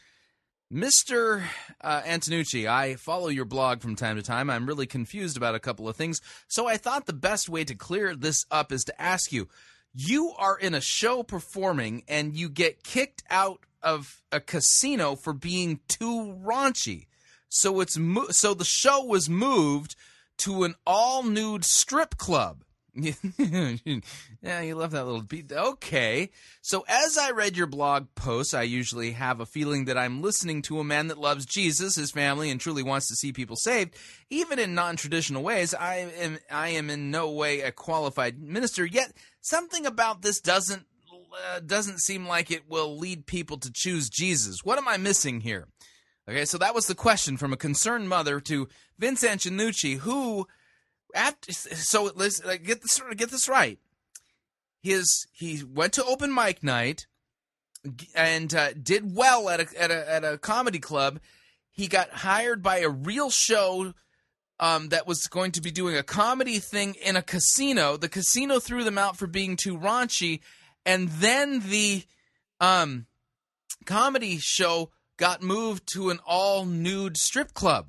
Mr. 0.71 1.43
Uh, 1.81 2.01
Antonucci, 2.03 2.65
I 2.65 2.95
follow 2.95 3.27
your 3.27 3.43
blog 3.43 3.81
from 3.81 3.97
time 3.97 4.15
to 4.15 4.21
time. 4.21 4.49
I'm 4.49 4.65
really 4.65 4.85
confused 4.85 5.35
about 5.35 5.53
a 5.53 5.59
couple 5.59 5.89
of 5.89 5.97
things, 5.97 6.21
so 6.47 6.65
I 6.65 6.77
thought 6.77 7.07
the 7.07 7.13
best 7.13 7.49
way 7.49 7.65
to 7.65 7.75
clear 7.75 8.15
this 8.15 8.45
up 8.49 8.71
is 8.71 8.85
to 8.85 9.01
ask 9.01 9.33
you. 9.33 9.49
You 9.93 10.31
are 10.37 10.57
in 10.57 10.73
a 10.73 10.79
show 10.79 11.23
performing 11.23 12.03
and 12.07 12.33
you 12.33 12.47
get 12.47 12.85
kicked 12.85 13.23
out 13.29 13.65
of 13.83 14.21
a 14.31 14.39
casino 14.39 15.17
for 15.17 15.33
being 15.33 15.81
too 15.89 16.37
raunchy. 16.41 17.07
So 17.49 17.81
it's 17.81 17.97
mo- 17.97 18.29
so 18.29 18.53
the 18.53 18.63
show 18.63 19.03
was 19.03 19.29
moved 19.29 19.97
to 20.37 20.63
an 20.63 20.75
all 20.87 21.23
nude 21.23 21.65
strip 21.65 22.17
club. 22.17 22.63
yeah, 22.95 24.61
you 24.61 24.75
love 24.75 24.91
that 24.91 25.05
little 25.05 25.21
beat. 25.21 25.51
Okay. 25.51 26.29
So 26.61 26.83
as 26.89 27.17
I 27.17 27.31
read 27.31 27.55
your 27.55 27.67
blog 27.67 28.07
posts, 28.15 28.53
I 28.53 28.63
usually 28.63 29.11
have 29.11 29.39
a 29.39 29.45
feeling 29.45 29.85
that 29.85 29.97
I'm 29.97 30.21
listening 30.21 30.61
to 30.63 30.79
a 30.79 30.83
man 30.83 31.07
that 31.07 31.17
loves 31.17 31.45
Jesus, 31.45 31.95
his 31.95 32.11
family, 32.11 32.49
and 32.49 32.59
truly 32.59 32.83
wants 32.83 33.07
to 33.07 33.15
see 33.15 33.31
people 33.31 33.55
saved, 33.55 33.95
even 34.29 34.59
in 34.59 34.75
non-traditional 34.75 35.41
ways. 35.41 35.73
I 35.73 36.11
am 36.19 36.39
I 36.49 36.69
am 36.69 36.89
in 36.89 37.11
no 37.11 37.31
way 37.31 37.61
a 37.61 37.71
qualified 37.71 38.41
minister, 38.41 38.85
yet 38.85 39.13
something 39.39 39.85
about 39.85 40.21
this 40.21 40.41
doesn't 40.41 40.85
uh, 41.53 41.61
doesn't 41.61 41.99
seem 41.99 42.27
like 42.27 42.51
it 42.51 42.69
will 42.69 42.97
lead 42.97 43.25
people 43.25 43.57
to 43.57 43.71
choose 43.71 44.09
Jesus. 44.09 44.65
What 44.65 44.77
am 44.77 44.87
I 44.87 44.97
missing 44.97 45.41
here? 45.41 45.67
Okay, 46.29 46.43
so 46.45 46.57
that 46.57 46.75
was 46.75 46.87
the 46.87 46.95
question 46.95 47.37
from 47.37 47.53
a 47.53 47.57
concerned 47.57 48.09
mother 48.09 48.41
to 48.41 48.67
Vince 48.99 49.23
Antonucci, 49.23 49.99
who 49.99 50.47
after 51.15 51.51
so 51.51 52.11
let's 52.15 52.39
get 52.39 52.81
this 52.81 53.01
get 53.15 53.31
this 53.31 53.47
right. 53.49 53.79
His 54.81 55.27
he 55.31 55.63
went 55.63 55.93
to 55.93 56.05
open 56.05 56.33
mic 56.33 56.63
night 56.63 57.05
and 58.15 58.53
uh, 58.53 58.73
did 58.73 59.15
well 59.15 59.49
at 59.49 59.59
a, 59.59 59.81
at 59.81 59.91
a 59.91 60.11
at 60.11 60.23
a 60.23 60.37
comedy 60.37 60.79
club. 60.79 61.19
He 61.71 61.87
got 61.87 62.09
hired 62.09 62.61
by 62.61 62.79
a 62.79 62.89
real 62.89 63.29
show 63.29 63.93
um, 64.59 64.89
that 64.89 65.07
was 65.07 65.27
going 65.27 65.51
to 65.53 65.61
be 65.61 65.71
doing 65.71 65.97
a 65.97 66.03
comedy 66.03 66.59
thing 66.59 66.95
in 66.95 67.15
a 67.15 67.21
casino. 67.21 67.97
The 67.97 68.09
casino 68.09 68.59
threw 68.59 68.83
them 68.83 68.97
out 68.97 69.17
for 69.17 69.27
being 69.27 69.55
too 69.55 69.77
raunchy, 69.77 70.41
and 70.85 71.09
then 71.09 71.61
the 71.61 72.03
um, 72.59 73.07
comedy 73.85 74.37
show 74.37 74.91
got 75.17 75.41
moved 75.41 75.91
to 75.93 76.09
an 76.09 76.19
all 76.25 76.65
nude 76.65 77.17
strip 77.17 77.53
club. 77.53 77.87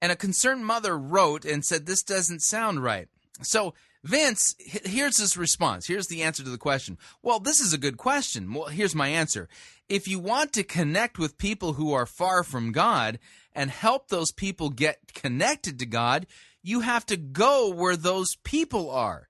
And 0.00 0.12
a 0.12 0.16
concerned 0.16 0.64
mother 0.64 0.96
wrote 0.96 1.44
and 1.44 1.64
said, 1.64 1.86
This 1.86 2.02
doesn't 2.02 2.40
sound 2.40 2.82
right. 2.82 3.08
So, 3.42 3.74
Vince, 4.04 4.54
here's 4.58 5.18
his 5.18 5.36
response. 5.36 5.86
Here's 5.86 6.06
the 6.06 6.22
answer 6.22 6.44
to 6.44 6.50
the 6.50 6.58
question. 6.58 6.98
Well, 7.22 7.40
this 7.40 7.60
is 7.60 7.72
a 7.72 7.78
good 7.78 7.96
question. 7.96 8.54
Well, 8.54 8.66
here's 8.66 8.94
my 8.94 9.08
answer. 9.08 9.48
If 9.88 10.06
you 10.06 10.18
want 10.18 10.52
to 10.52 10.62
connect 10.62 11.18
with 11.18 11.38
people 11.38 11.74
who 11.74 11.92
are 11.92 12.06
far 12.06 12.44
from 12.44 12.72
God 12.72 13.18
and 13.52 13.70
help 13.70 14.08
those 14.08 14.30
people 14.30 14.70
get 14.70 15.14
connected 15.14 15.78
to 15.80 15.86
God, 15.86 16.26
you 16.62 16.80
have 16.80 17.06
to 17.06 17.16
go 17.16 17.70
where 17.70 17.96
those 17.96 18.36
people 18.44 18.90
are. 18.90 19.28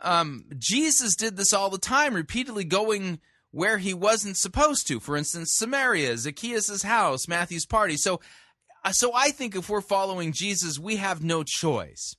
Um, 0.00 0.46
Jesus 0.58 1.14
did 1.14 1.36
this 1.36 1.52
all 1.52 1.70
the 1.70 1.78
time, 1.78 2.14
repeatedly 2.14 2.64
going 2.64 3.20
where 3.50 3.78
he 3.78 3.94
wasn't 3.94 4.36
supposed 4.36 4.88
to. 4.88 4.98
For 4.98 5.16
instance, 5.16 5.54
Samaria, 5.54 6.16
Zacchaeus' 6.16 6.82
house, 6.82 7.28
Matthew's 7.28 7.66
party. 7.66 7.96
So, 7.96 8.20
so 8.90 9.12
I 9.14 9.30
think 9.30 9.54
if 9.54 9.68
we're 9.68 9.80
following 9.80 10.32
Jesus, 10.32 10.78
we 10.78 10.96
have 10.96 11.22
no 11.22 11.44
choice. 11.44 12.16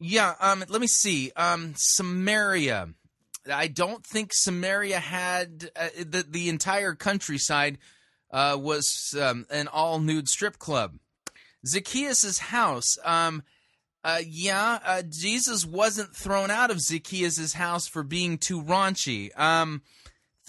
Yeah, 0.00 0.34
um, 0.40 0.64
let 0.68 0.80
me 0.80 0.86
see. 0.86 1.30
Um, 1.36 1.74
Samaria. 1.76 2.88
I 3.50 3.68
don't 3.68 4.04
think 4.04 4.32
Samaria 4.32 4.98
had 4.98 5.70
uh, 5.76 5.88
the 5.98 6.24
the 6.28 6.48
entire 6.48 6.94
countryside 6.94 7.78
uh, 8.30 8.56
was 8.60 9.14
um, 9.20 9.46
an 9.50 9.68
all 9.68 9.98
nude 9.98 10.28
strip 10.28 10.58
club. 10.58 10.96
Zacchaeus' 11.66 12.38
house. 12.38 12.98
Um, 13.04 13.42
uh, 14.02 14.20
yeah, 14.26 14.78
uh, 14.84 15.02
Jesus 15.02 15.66
wasn't 15.66 16.16
thrown 16.16 16.50
out 16.50 16.70
of 16.70 16.80
Zacchaeus' 16.80 17.52
house 17.52 17.86
for 17.86 18.02
being 18.02 18.38
too 18.38 18.62
raunchy. 18.62 19.38
Um, 19.38 19.82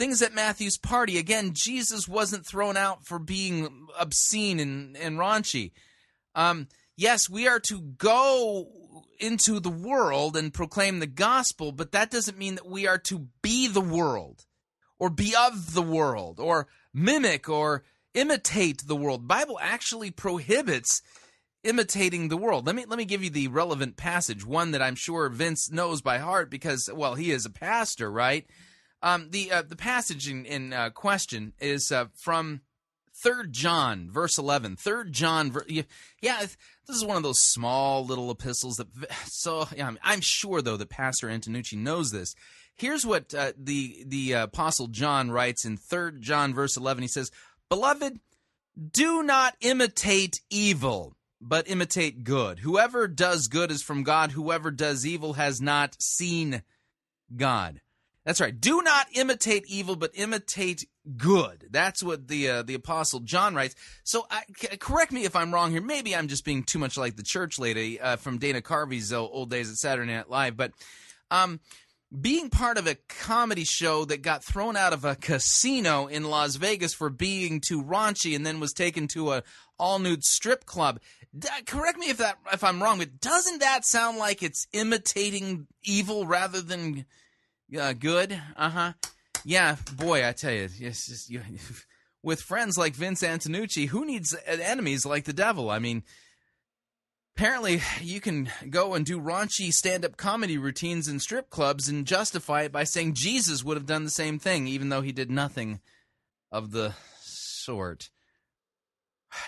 things 0.02 0.24
at 0.24 0.34
Matthew's 0.34 0.80
party. 0.80 1.20
Again, 1.20 1.52
Jesus 1.54 2.08
wasn't 2.08 2.44
thrown 2.44 2.76
out 2.76 3.06
for 3.06 3.20
being 3.20 3.86
obscene 4.00 4.60
and, 4.60 4.98
and 4.98 5.20
raunchy. 5.20 5.74
Um, 6.34 6.70
yes, 6.98 7.30
we 7.30 7.48
are 7.48 7.60
to 7.60 7.80
go 7.80 8.68
into 9.20 9.60
the 9.60 9.70
world 9.70 10.36
and 10.36 10.52
proclaim 10.52 10.98
the 10.98 11.06
gospel, 11.06 11.72
but 11.72 11.92
that 11.92 12.10
doesn't 12.10 12.40
mean 12.40 12.56
that 12.56 12.66
we 12.66 12.88
are 12.88 12.98
to 12.98 13.28
be 13.44 13.68
the 13.68 13.80
world 13.80 14.48
or 14.98 15.12
be 15.12 15.36
of 15.40 15.76
the 15.76 15.84
world 15.84 16.40
or 16.40 16.68
mimic 16.92 17.48
or 17.48 17.84
imitate 18.16 18.88
the 18.88 18.96
world. 18.96 19.28
Bible 19.28 19.60
actually 19.62 20.10
prohibits 20.10 21.04
imitating 21.64 22.30
the 22.30 22.38
world. 22.38 22.66
Let 22.66 22.76
me 22.76 22.86
let 22.88 22.98
me 22.98 23.06
give 23.06 23.24
you 23.24 23.30
the 23.30 23.50
relevant 23.50 23.98
passage, 23.98 24.44
one 24.44 24.72
that 24.72 24.82
I'm 24.82 24.96
sure 24.96 25.30
Vince 25.30 25.70
knows 25.70 26.02
by 26.02 26.18
heart 26.18 26.50
because 26.50 26.90
well, 26.92 27.14
he 27.14 27.30
is 27.30 27.46
a 27.46 27.52
pastor, 27.52 28.12
right? 28.12 28.48
Um, 29.04 29.30
the 29.32 29.52
uh, 29.52 29.62
the 29.64 29.76
passage 29.76 30.30
in, 30.30 30.46
in 30.46 30.74
uh, 30.74 30.92
question 30.92 31.54
is 31.60 31.92
uh, 31.92 32.06
from 32.16 32.62
Third 33.24 33.52
John, 33.54 34.10
verse 34.12 34.38
eleven. 34.38 34.76
Third 34.76 35.12
John, 35.12 35.52
ver- 35.52 35.66
yeah, 36.22 36.40
this 36.40 36.96
is 36.96 37.06
one 37.06 37.18
of 37.18 37.24
those 37.24 37.42
small 37.42 38.06
little 38.06 38.32
epistles 38.32 38.78
that. 38.78 38.88
So 39.26 39.68
yeah, 39.76 39.88
I'm, 39.88 39.98
I'm 40.04 40.22
sure 40.22 40.62
though 40.62 40.78
that 40.78 40.90
Pastor 40.90 41.28
Antonucci 41.28 41.78
knows 41.78 42.12
this. 42.12 42.36
Here's 42.76 43.06
what 43.06 43.34
uh, 43.34 43.54
the 43.58 44.04
the 44.06 44.34
apostle 44.34 44.88
John 44.88 45.32
writes 45.32 45.66
in 45.66 45.78
Third 45.78 46.22
John, 46.22 46.54
verse 46.54 46.78
eleven. 46.78 47.02
He 47.02 47.08
says, 47.08 47.32
"Beloved, 47.70 48.20
do 48.92 49.24
not 49.24 49.56
imitate 49.62 50.42
evil." 50.50 51.16
But 51.44 51.68
imitate 51.68 52.24
good. 52.24 52.60
Whoever 52.60 53.08
does 53.08 53.48
good 53.48 53.72
is 53.72 53.82
from 53.82 54.04
God. 54.04 54.34
Whoever 54.34 54.70
does 54.70 55.08
evil 55.08 55.34
has 55.34 55.60
not 55.60 56.00
seen 56.00 56.62
God. 57.36 57.82
That's 58.26 58.40
right. 58.40 58.60
Do 58.60 58.82
not 58.84 59.08
imitate 59.16 59.66
evil, 59.68 59.96
but 59.96 60.12
imitate 60.14 60.86
good. 61.18 61.68
That's 61.72 62.04
what 62.04 62.28
the 62.28 62.50
uh, 62.50 62.62
the 62.62 62.76
apostle 62.76 63.22
John 63.22 63.56
writes. 63.56 63.76
So, 64.04 64.28
I, 64.30 64.44
c- 64.56 64.78
correct 64.78 65.12
me 65.12 65.26
if 65.26 65.36
I'm 65.36 65.52
wrong 65.52 65.72
here. 65.72 65.82
Maybe 65.82 66.16
I'm 66.16 66.28
just 66.28 66.46
being 66.46 66.64
too 66.64 66.78
much 66.78 66.98
like 66.98 67.16
the 67.16 67.24
church 67.24 67.58
lady 67.58 68.00
uh, 68.00 68.18
from 68.18 68.38
Dana 68.38 68.62
Carvey's 68.62 69.12
uh, 69.12 69.20
old 69.20 69.50
days 69.50 69.72
at 69.72 69.78
Saturday 69.78 70.12
Night 70.12 70.30
Live. 70.30 70.56
But 70.56 70.72
um, 71.32 71.60
being 72.20 72.52
part 72.52 72.78
of 72.78 72.86
a 72.86 72.98
comedy 73.10 73.64
show 73.64 74.06
that 74.06 74.22
got 74.22 74.44
thrown 74.44 74.76
out 74.76 74.94
of 74.94 75.04
a 75.04 75.16
casino 75.16 76.06
in 76.06 76.26
Las 76.26 76.58
Vegas 76.58 76.94
for 76.94 77.10
being 77.10 77.60
too 77.60 77.82
raunchy, 77.82 78.36
and 78.36 78.46
then 78.46 78.60
was 78.60 78.74
taken 78.74 79.08
to 79.10 79.32
a 79.32 79.44
all 79.80 79.98
nude 79.98 80.24
strip 80.24 80.66
club. 80.66 81.00
D- 81.36 81.48
correct 81.66 81.98
me 81.98 82.12
if 82.12 82.18
that 82.18 82.38
if 82.54 82.64
I'm 82.64 82.84
wrong, 82.84 83.00
but 83.00 83.20
doesn't 83.20 83.62
that 83.62 83.84
sound 83.84 84.20
like 84.20 84.44
it's 84.44 84.68
imitating 84.74 85.66
evil 85.84 86.28
rather 86.28 86.62
than 86.62 87.06
uh, 87.80 87.94
good. 87.94 88.40
Uh 88.56 88.70
huh. 88.70 88.94
Yeah, 89.44 89.78
boy, 89.96 90.28
I 90.28 90.34
tell 90.34 90.52
you, 90.52 90.70
yes, 90.78 91.30
you, 91.30 91.42
with 92.24 92.42
friends 92.42 92.78
like 92.78 92.94
Vince 92.94 93.24
Antonucci, 93.24 93.88
who 93.88 94.06
needs 94.06 94.36
enemies 94.46 95.06
like 95.06 95.26
the 95.26 95.34
devil? 95.34 95.70
I 95.70 95.80
mean, 95.80 96.04
apparently 97.36 97.82
you 98.02 98.22
can 98.22 98.50
go 98.70 98.94
and 98.94 99.06
do 99.06 99.20
raunchy 99.20 99.72
stand-up 99.72 100.18
comedy 100.18 100.58
routines 100.58 101.08
in 101.08 101.20
strip 101.20 101.50
clubs 101.50 101.88
and 101.88 102.06
justify 102.06 102.64
it 102.64 102.72
by 102.72 102.84
saying 102.84 103.14
Jesus 103.16 103.64
would 103.64 103.78
have 103.78 103.88
done 103.88 104.04
the 104.04 104.12
same 104.12 104.38
thing, 104.38 104.68
even 104.68 104.90
though 104.90 105.02
he 105.02 105.12
did 105.12 105.32
nothing 105.32 105.80
of 106.52 106.72
the 106.72 106.94
sort. 107.22 108.10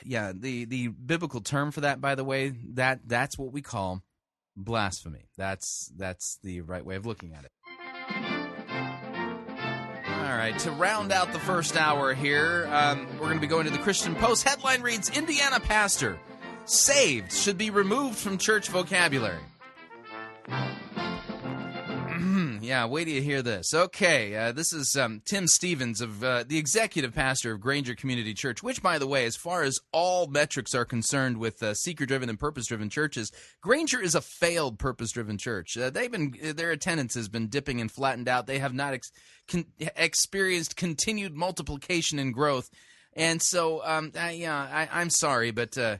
Yeah, 0.06 0.32
the 0.34 0.64
the 0.64 0.88
biblical 0.88 1.42
term 1.42 1.72
for 1.72 1.82
that, 1.82 2.00
by 2.00 2.16
the 2.16 2.24
way, 2.24 2.54
that 2.76 3.02
that's 3.06 3.38
what 3.38 3.52
we 3.52 3.62
call 3.62 4.02
blasphemy. 4.56 5.26
That's 5.38 5.92
that's 5.98 6.40
the 6.42 6.62
right 6.62 6.86
way 6.86 6.96
of 6.96 7.06
looking 7.06 7.34
at 7.34 7.44
it. 7.44 7.52
All 10.08 10.38
right, 10.38 10.58
to 10.60 10.72
round 10.72 11.12
out 11.12 11.32
the 11.34 11.40
first 11.40 11.78
hour 11.78 12.14
here, 12.14 12.68
um, 12.72 13.08
we're 13.14 13.28
going 13.28 13.36
to 13.36 13.42
be 13.42 13.48
going 13.48 13.66
to 13.66 13.72
the 13.72 13.78
Christian 13.78 14.16
Post. 14.16 14.48
Headline 14.48 14.82
reads 14.82 15.16
Indiana 15.16 15.60
pastor 15.60 16.20
saved 16.66 17.32
should 17.32 17.58
be 17.58 17.70
removed 17.70 18.18
from 18.18 18.38
church 18.38 18.70
vocabulary. 18.70 19.40
Yeah, 22.64 22.86
wait 22.86 23.06
till 23.06 23.14
you 23.14 23.22
hear 23.22 23.42
this. 23.42 23.74
Okay, 23.74 24.36
uh, 24.36 24.52
this 24.52 24.74
is 24.74 24.96
um, 24.96 25.22
Tim 25.26 25.48
Stevens 25.48 26.02
of 26.02 26.24
uh, 26.24 26.44
the 26.48 26.58
executive 26.58 27.14
pastor 27.14 27.52
of 27.52 27.62
Granger 27.62 27.96
Community 27.96 28.34
Church, 28.34 28.64
which, 28.64 28.82
by 28.82 28.98
the 28.98 29.08
way, 29.08 29.26
as 29.26 29.36
far 29.36 29.64
as 29.64 29.80
all 29.92 30.28
metrics 30.28 30.74
are 30.74 30.86
concerned 30.86 31.38
with 31.38 31.62
uh, 31.62 31.74
seeker-driven 31.74 32.30
and 32.30 32.40
purpose-driven 32.40 32.90
churches, 32.90 33.32
Granger 33.62 34.02
is 34.02 34.16
a 34.16 34.22
failed 34.22 34.80
purpose-driven 34.80 35.38
church. 35.38 35.78
Uh, 35.78 35.90
they've 35.90 36.12
been 36.12 36.34
their 36.56 36.72
attendance 36.72 37.16
has 37.16 37.30
been 37.30 37.48
dipping 37.48 37.82
and 37.82 37.92
flattened 37.92 38.28
out. 38.28 38.48
They 38.48 38.60
have 38.60 38.74
not 38.74 38.94
ex- 38.94 39.12
con- 39.48 39.66
experienced 39.80 40.76
continued 40.76 41.36
multiplication 41.36 42.20
and 42.20 42.34
growth, 42.34 42.70
and 43.14 43.42
so 43.42 43.84
um, 43.86 44.12
yeah, 44.16 44.56
I, 44.56 44.90
I'm 44.92 45.10
sorry, 45.10 45.52
but 45.52 45.78
uh, 45.78 45.98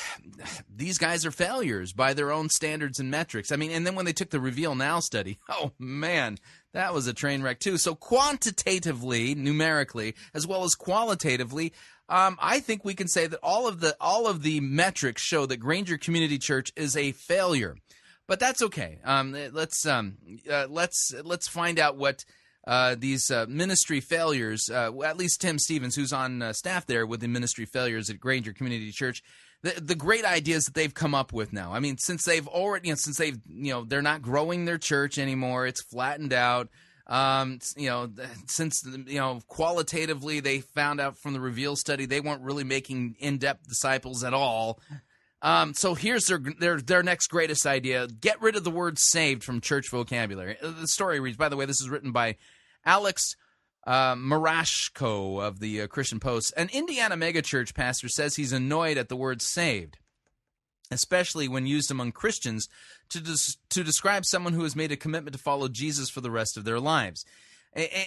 these 0.74 0.98
guys 0.98 1.24
are 1.26 1.30
failures 1.30 1.92
by 1.92 2.14
their 2.14 2.32
own 2.32 2.48
standards 2.48 2.98
and 2.98 3.10
metrics. 3.10 3.52
I 3.52 3.56
mean, 3.56 3.70
and 3.70 3.86
then 3.86 3.94
when 3.94 4.04
they 4.04 4.12
took 4.12 4.30
the 4.30 4.40
Reveal 4.40 4.74
Now 4.74 5.00
study, 5.00 5.38
oh 5.48 5.72
man, 5.78 6.38
that 6.72 6.94
was 6.94 7.06
a 7.06 7.14
train 7.14 7.42
wreck 7.42 7.60
too. 7.60 7.78
So 7.78 7.94
quantitatively, 7.94 9.34
numerically, 9.34 10.14
as 10.34 10.46
well 10.46 10.64
as 10.64 10.74
qualitatively, 10.74 11.72
um, 12.08 12.36
I 12.40 12.60
think 12.60 12.84
we 12.84 12.94
can 12.94 13.08
say 13.08 13.26
that 13.26 13.40
all 13.42 13.66
of 13.68 13.80
the 13.80 13.96
all 14.00 14.26
of 14.26 14.42
the 14.42 14.60
metrics 14.60 15.22
show 15.22 15.46
that 15.46 15.58
Granger 15.58 15.98
Community 15.98 16.38
Church 16.38 16.72
is 16.76 16.96
a 16.96 17.12
failure. 17.12 17.76
But 18.28 18.38
that's 18.38 18.62
okay. 18.62 18.98
Um, 19.04 19.36
let's 19.52 19.86
um, 19.86 20.16
uh, 20.50 20.66
let's 20.68 21.14
let's 21.24 21.48
find 21.48 21.78
out 21.78 21.96
what. 21.96 22.24
Uh, 22.64 22.94
these 22.96 23.28
uh, 23.28 23.44
ministry 23.48 23.98
failures, 23.98 24.70
uh, 24.70 24.92
at 25.02 25.16
least 25.16 25.40
Tim 25.40 25.58
Stevens, 25.58 25.96
who's 25.96 26.12
on 26.12 26.40
uh, 26.40 26.52
staff 26.52 26.86
there 26.86 27.04
with 27.04 27.18
the 27.18 27.26
ministry 27.26 27.64
failures 27.64 28.08
at 28.08 28.20
Granger 28.20 28.52
Community 28.52 28.92
Church, 28.92 29.20
the, 29.62 29.80
the 29.80 29.94
great 29.94 30.24
ideas 30.24 30.64
that 30.66 30.74
they've 30.74 30.92
come 30.92 31.14
up 31.14 31.32
with 31.32 31.52
now. 31.52 31.72
I 31.72 31.80
mean, 31.80 31.96
since 31.98 32.24
they've 32.24 32.46
already, 32.46 32.88
you 32.88 32.92
know, 32.92 32.96
since 32.96 33.16
they've, 33.16 33.38
you 33.48 33.72
know, 33.72 33.84
they're 33.84 34.02
not 34.02 34.22
growing 34.22 34.64
their 34.64 34.78
church 34.78 35.18
anymore. 35.18 35.66
It's 35.66 35.82
flattened 35.82 36.32
out. 36.32 36.68
Um, 37.06 37.58
you 37.76 37.88
know, 37.88 38.10
since 38.46 38.82
you 38.84 39.18
know, 39.18 39.40
qualitatively, 39.48 40.40
they 40.40 40.60
found 40.60 41.00
out 41.00 41.18
from 41.18 41.32
the 41.32 41.40
Reveal 41.40 41.76
study 41.76 42.06
they 42.06 42.20
weren't 42.20 42.42
really 42.42 42.64
making 42.64 43.16
in-depth 43.18 43.68
disciples 43.68 44.24
at 44.24 44.34
all. 44.34 44.80
Um, 45.42 45.74
so 45.74 45.94
here's 45.94 46.26
their 46.26 46.40
their 46.60 46.80
their 46.80 47.02
next 47.02 47.26
greatest 47.26 47.66
idea: 47.66 48.06
get 48.06 48.40
rid 48.40 48.54
of 48.56 48.62
the 48.62 48.70
word 48.70 48.98
"saved" 48.98 49.42
from 49.42 49.60
church 49.60 49.90
vocabulary. 49.90 50.56
The 50.62 50.86
story 50.86 51.18
reads. 51.18 51.36
By 51.36 51.48
the 51.48 51.56
way, 51.56 51.66
this 51.66 51.80
is 51.80 51.90
written 51.90 52.12
by 52.12 52.36
Alex 52.84 53.34
uh, 53.86 54.14
Murashko 54.14 55.42
of 55.42 55.60
the 55.60 55.82
uh, 55.82 55.86
Christian 55.86 56.20
Post. 56.20 56.52
An 56.56 56.70
Indiana 56.72 57.16
megachurch 57.16 57.74
pastor 57.74 58.08
says 58.08 58.36
he's 58.36 58.52
annoyed 58.52 58.96
at 58.96 59.08
the 59.08 59.16
word 59.16 59.42
saved, 59.42 59.98
especially 60.90 61.48
when 61.48 61.66
used 61.66 61.90
among 61.90 62.12
Christians 62.12 62.68
to, 63.10 63.20
des- 63.20 63.56
to 63.70 63.82
describe 63.82 64.24
someone 64.24 64.52
who 64.52 64.62
has 64.62 64.76
made 64.76 64.92
a 64.92 64.96
commitment 64.96 65.36
to 65.36 65.42
follow 65.42 65.68
Jesus 65.68 66.10
for 66.10 66.20
the 66.20 66.30
rest 66.30 66.56
of 66.56 66.64
their 66.64 66.80
lives. 66.80 67.24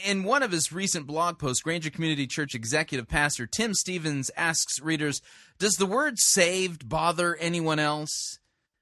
In 0.06 0.24
one 0.24 0.44
of 0.44 0.52
his 0.52 0.72
recent 0.72 1.08
blog 1.08 1.40
posts, 1.40 1.64
Granger 1.64 1.90
Community 1.90 2.28
Church 2.28 2.54
executive 2.54 3.08
pastor 3.08 3.48
Tim 3.48 3.74
Stevens 3.74 4.30
asks 4.38 4.80
readers, 4.80 5.24
Does 5.58 5.74
the 5.74 5.88
word 5.88 6.20
saved 6.20 6.88
bother 6.88 7.36
anyone 7.38 7.80
else? 7.80 8.38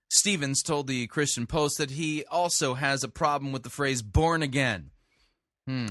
Stevens 0.09 0.61
told 0.61 0.87
the 0.87 1.07
Christian 1.07 1.47
Post 1.47 1.77
that 1.77 1.91
he 1.91 2.25
also 2.25 2.73
has 2.73 3.01
a 3.01 3.07
problem 3.07 3.53
with 3.53 3.63
the 3.63 3.69
phrase 3.69 4.01
born 4.01 4.43
again. 4.43 4.91
Hmm. 5.65 5.87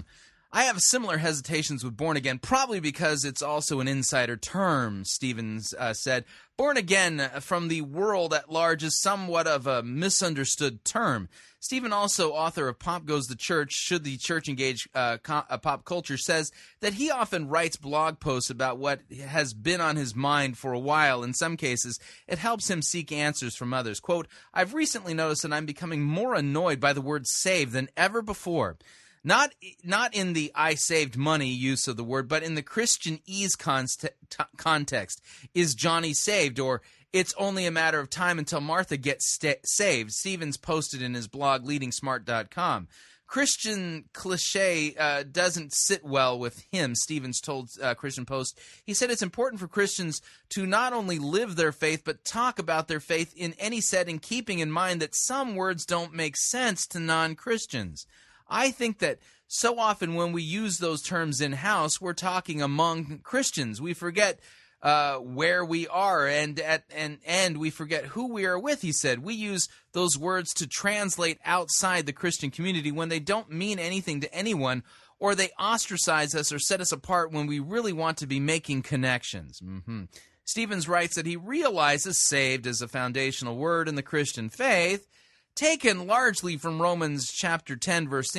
I 0.54 0.64
have 0.64 0.82
similar 0.82 1.16
hesitations 1.16 1.82
with 1.82 1.96
born 1.96 2.18
again, 2.18 2.38
probably 2.38 2.78
because 2.78 3.24
it's 3.24 3.40
also 3.40 3.80
an 3.80 3.88
insider 3.88 4.36
term, 4.36 5.06
Stevens 5.06 5.72
uh, 5.78 5.94
said. 5.94 6.26
Born 6.58 6.76
again 6.76 7.30
from 7.40 7.68
the 7.68 7.80
world 7.80 8.34
at 8.34 8.52
large 8.52 8.84
is 8.84 9.00
somewhat 9.00 9.46
of 9.46 9.66
a 9.66 9.82
misunderstood 9.82 10.84
term. 10.84 11.30
Stephen, 11.58 11.90
also 11.90 12.32
author 12.32 12.68
of 12.68 12.78
Pop 12.78 13.06
Goes 13.06 13.28
the 13.28 13.34
Church, 13.34 13.72
Should 13.72 14.04
the 14.04 14.18
Church 14.18 14.46
Engage 14.46 14.86
uh, 14.94 15.16
co- 15.22 15.44
uh, 15.48 15.56
Pop 15.56 15.86
Culture, 15.86 16.18
says 16.18 16.52
that 16.80 16.94
he 16.94 17.10
often 17.10 17.48
writes 17.48 17.76
blog 17.76 18.20
posts 18.20 18.50
about 18.50 18.76
what 18.76 19.00
has 19.24 19.54
been 19.54 19.80
on 19.80 19.96
his 19.96 20.14
mind 20.14 20.58
for 20.58 20.74
a 20.74 20.78
while. 20.78 21.22
In 21.22 21.32
some 21.32 21.56
cases, 21.56 21.98
it 22.28 22.38
helps 22.38 22.68
him 22.68 22.82
seek 22.82 23.10
answers 23.10 23.56
from 23.56 23.72
others. 23.72 24.00
Quote, 24.00 24.28
I've 24.52 24.74
recently 24.74 25.14
noticed 25.14 25.44
that 25.44 25.52
I'm 25.54 25.64
becoming 25.64 26.02
more 26.02 26.34
annoyed 26.34 26.78
by 26.78 26.92
the 26.92 27.00
word 27.00 27.26
save 27.26 27.72
than 27.72 27.88
ever 27.96 28.20
before 28.20 28.76
not 29.24 29.54
not 29.84 30.14
in 30.14 30.32
the 30.32 30.52
I 30.54 30.74
saved 30.74 31.16
money 31.16 31.48
use 31.48 31.86
of 31.88 31.96
the 31.96 32.04
word, 32.04 32.28
but 32.28 32.42
in 32.42 32.54
the 32.54 32.62
Christianese 32.62 33.56
t- 33.98 34.38
context. 34.56 35.22
Is 35.54 35.74
Johnny 35.74 36.12
saved, 36.12 36.58
or 36.58 36.82
it's 37.12 37.34
only 37.38 37.66
a 37.66 37.70
matter 37.70 38.00
of 38.00 38.10
time 38.10 38.38
until 38.38 38.60
Martha 38.60 38.96
gets 38.96 39.34
st- 39.34 39.66
saved? 39.66 40.12
Stevens 40.12 40.56
posted 40.56 41.02
in 41.02 41.14
his 41.14 41.28
blog 41.28 41.64
leadingsmart.com. 41.64 42.88
Christian 43.32 44.04
cliche 44.12 44.94
uh, 44.98 45.22
doesn't 45.22 45.72
sit 45.72 46.04
well 46.04 46.38
with 46.38 46.66
him, 46.70 46.94
Stevens 46.94 47.40
told 47.40 47.70
uh, 47.82 47.94
Christian 47.94 48.26
Post. 48.26 48.60
He 48.84 48.92
said 48.92 49.10
it's 49.10 49.22
important 49.22 49.58
for 49.58 49.68
Christians 49.68 50.20
to 50.50 50.66
not 50.66 50.92
only 50.92 51.18
live 51.18 51.56
their 51.56 51.72
faith, 51.72 52.02
but 52.04 52.26
talk 52.26 52.58
about 52.58 52.88
their 52.88 53.00
faith 53.00 53.32
in 53.34 53.54
any 53.58 53.80
setting, 53.80 54.18
keeping 54.18 54.58
in 54.58 54.70
mind 54.70 55.00
that 55.00 55.14
some 55.14 55.54
words 55.54 55.86
don't 55.86 56.12
make 56.12 56.36
sense 56.36 56.86
to 56.88 57.00
non 57.00 57.34
Christians. 57.34 58.06
I 58.52 58.70
think 58.70 58.98
that 58.98 59.18
so 59.48 59.78
often 59.78 60.14
when 60.14 60.32
we 60.32 60.42
use 60.42 60.78
those 60.78 61.02
terms 61.02 61.40
in 61.40 61.52
house, 61.52 62.00
we're 62.00 62.12
talking 62.12 62.62
among 62.62 63.20
Christians. 63.22 63.80
We 63.80 63.94
forget 63.94 64.40
uh, 64.82 65.16
where 65.16 65.64
we 65.64 65.86
are 65.88 66.26
and 66.26 66.58
at 66.58 66.84
and 66.94 67.18
and 67.24 67.58
we 67.58 67.70
forget 67.70 68.04
who 68.06 68.32
we 68.32 68.44
are 68.46 68.58
with 68.58 68.82
he 68.82 68.92
said. 68.92 69.22
We 69.22 69.34
use 69.34 69.68
those 69.92 70.18
words 70.18 70.52
to 70.54 70.66
translate 70.66 71.38
outside 71.44 72.04
the 72.04 72.12
christian 72.12 72.50
community 72.50 72.90
when 72.90 73.08
they 73.08 73.20
don't 73.20 73.50
mean 73.50 73.78
anything 73.78 74.20
to 74.22 74.34
anyone 74.34 74.82
or 75.20 75.36
they 75.36 75.50
ostracize 75.58 76.34
us 76.34 76.52
or 76.52 76.58
set 76.58 76.80
us 76.80 76.90
apart 76.90 77.30
when 77.30 77.46
we 77.46 77.60
really 77.60 77.92
want 77.92 78.18
to 78.18 78.26
be 78.26 78.40
making 78.40 78.82
connections. 78.82 79.60
Hmm 79.60 80.04
stevens 80.44 80.88
writes 80.88 81.14
that 81.14 81.26
he 81.26 81.36
realizes 81.36 82.26
saved 82.26 82.66
as 82.66 82.82
a 82.82 82.88
foundational 82.88 83.56
word 83.56 83.88
in 83.88 83.94
the 83.94 84.02
christian 84.02 84.48
faith 84.48 85.06
taken 85.54 86.06
largely 86.06 86.56
from 86.56 86.80
romans 86.80 87.30
chapter 87.30 87.76
10 87.76 88.08
verse 88.08 88.36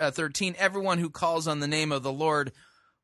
uh, 0.00 0.10
13 0.10 0.54
everyone 0.58 0.98
who 0.98 1.10
calls 1.10 1.46
on 1.46 1.60
the 1.60 1.68
name 1.68 1.92
of 1.92 2.02
the 2.02 2.12
lord 2.12 2.52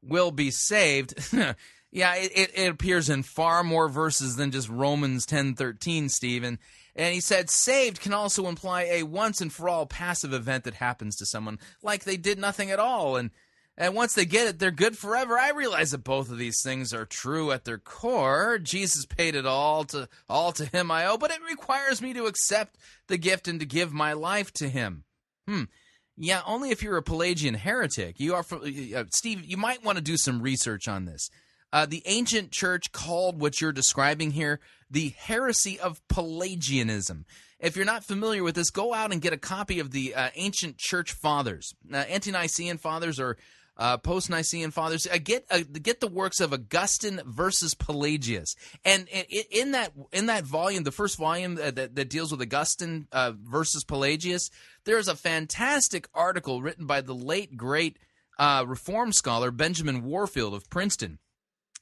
will 0.03 0.31
be 0.31 0.51
saved 0.51 1.15
Yeah, 1.95 2.17
it, 2.17 2.51
it, 2.57 2.69
appears 2.69 3.09
in 3.09 3.23
far 3.23 3.63
more 3.63 3.89
verses 3.89 4.35
than 4.35 4.51
just 4.51 4.69
Romans 4.69 5.25
ten 5.25 5.55
thirteen, 5.55 6.09
Stephen. 6.09 6.59
And 6.97 7.15
he 7.15 7.21
said, 7.21 7.49
saved 7.51 8.01
can 8.01 8.13
also 8.13 8.49
imply 8.49 8.83
a 8.83 9.05
once 9.05 9.41
and 9.41 9.53
for 9.53 9.69
all 9.69 9.87
passive 9.87 10.33
event 10.33 10.65
that 10.65 10.75
happens 10.75 11.15
to 11.17 11.27
someone, 11.27 11.61
like 11.83 12.03
they 12.03 12.17
did 12.17 12.39
nothing 12.39 12.73
at 12.73 12.81
all. 12.81 13.15
And 13.15 13.31
and 13.77 13.95
once 13.95 14.15
they 14.15 14.25
get 14.25 14.47
it, 14.47 14.59
they're 14.59 14.71
good 14.71 14.97
forever. 14.97 15.37
I 15.39 15.51
realize 15.51 15.91
that 15.91 16.05
both 16.05 16.31
of 16.31 16.39
these 16.39 16.63
things 16.63 16.95
are 16.95 17.05
true 17.05 17.51
at 17.51 17.65
their 17.65 17.79
core. 17.79 18.59
Jesus 18.59 19.05
paid 19.05 19.35
it 19.35 19.47
all 19.47 19.85
to 19.85 20.09
all 20.29 20.53
to 20.53 20.67
him 20.67 20.91
I 20.91 21.07
owe, 21.07 21.19
but 21.19 21.33
it 21.33 21.41
requires 21.49 22.01
me 22.01 22.13
to 22.15 22.27
accept 22.27 22.79
the 23.09 23.19
gift 23.19 23.49
and 23.49 23.59
to 23.61 23.67
give 23.67 23.93
my 23.93 24.13
life 24.13 24.53
to 24.55 24.69
him. 24.69 25.05
Hmm. 25.49 25.65
Yeah, 26.17 26.43
only 26.47 26.71
if 26.71 26.83
you're 26.83 26.97
a 26.97 27.03
Pelagian 27.03 27.55
heretic. 27.55 28.21
You 28.21 28.35
are, 28.35 28.45
uh, 28.53 29.05
Steve. 29.13 29.45
You 29.45 29.57
might 29.57 29.85
want 29.85 29.99
to 29.99 30.05
do 30.05 30.17
some 30.17 30.41
research 30.41 30.87
on 30.87 31.07
this. 31.07 31.29
Uh, 31.73 31.87
the 31.87 32.05
ancient 32.07 32.53
church 32.53 32.93
called 32.93 33.41
what 33.41 33.61
you're 33.61 33.73
describing 33.73 34.31
here 34.31 34.61
the 34.89 35.13
heresy 35.19 35.81
of 35.81 36.01
Pelagianism. 36.07 37.25
If 37.59 37.75
you're 37.75 37.85
not 37.85 38.05
familiar 38.05 38.45
with 38.45 38.55
this, 38.55 38.71
go 38.71 38.95
out 38.95 39.13
and 39.13 39.21
get 39.21 39.33
a 39.33 39.39
copy 39.39 39.81
of 39.81 39.91
the 39.91 40.15
uh, 40.15 40.31
ancient 40.37 40.79
church 40.79 41.13
fathers, 41.13 41.75
uh, 41.93 41.97
ante-Nicene 41.97 42.79
fathers 42.79 43.19
or 43.19 43.37
uh, 43.77 43.97
post-Nicene 43.99 44.71
fathers. 44.71 45.07
Uh, 45.07 45.19
get 45.23 45.47
uh, 45.51 45.61
get 45.83 46.01
the 46.01 46.07
works 46.07 46.41
of 46.41 46.53
Augustine 46.53 47.21
versus 47.27 47.75
Pelagius, 47.75 48.55
and 48.85 49.09
in 49.09 49.73
that 49.73 49.93
in 50.13 50.27
that 50.27 50.45
volume, 50.45 50.85
the 50.85 50.93
first 50.93 51.19
volume 51.19 51.57
that, 51.57 51.95
that 51.95 52.09
deals 52.09 52.31
with 52.31 52.41
Augustine 52.41 53.07
uh, 53.13 53.33
versus 53.43 53.85
Pelagius, 53.85 54.51
there's 54.85 55.09
a 55.09 55.17
fantastic 55.17 56.09
article 56.15 56.63
written 56.63 56.87
by 56.87 57.01
the 57.01 57.15
late 57.15 57.57
great 57.57 57.99
Reform 58.39 59.13
scholar 59.13 59.51
Benjamin 59.51 60.05
Warfield 60.05 60.55
of 60.55 60.69
Princeton 60.71 61.19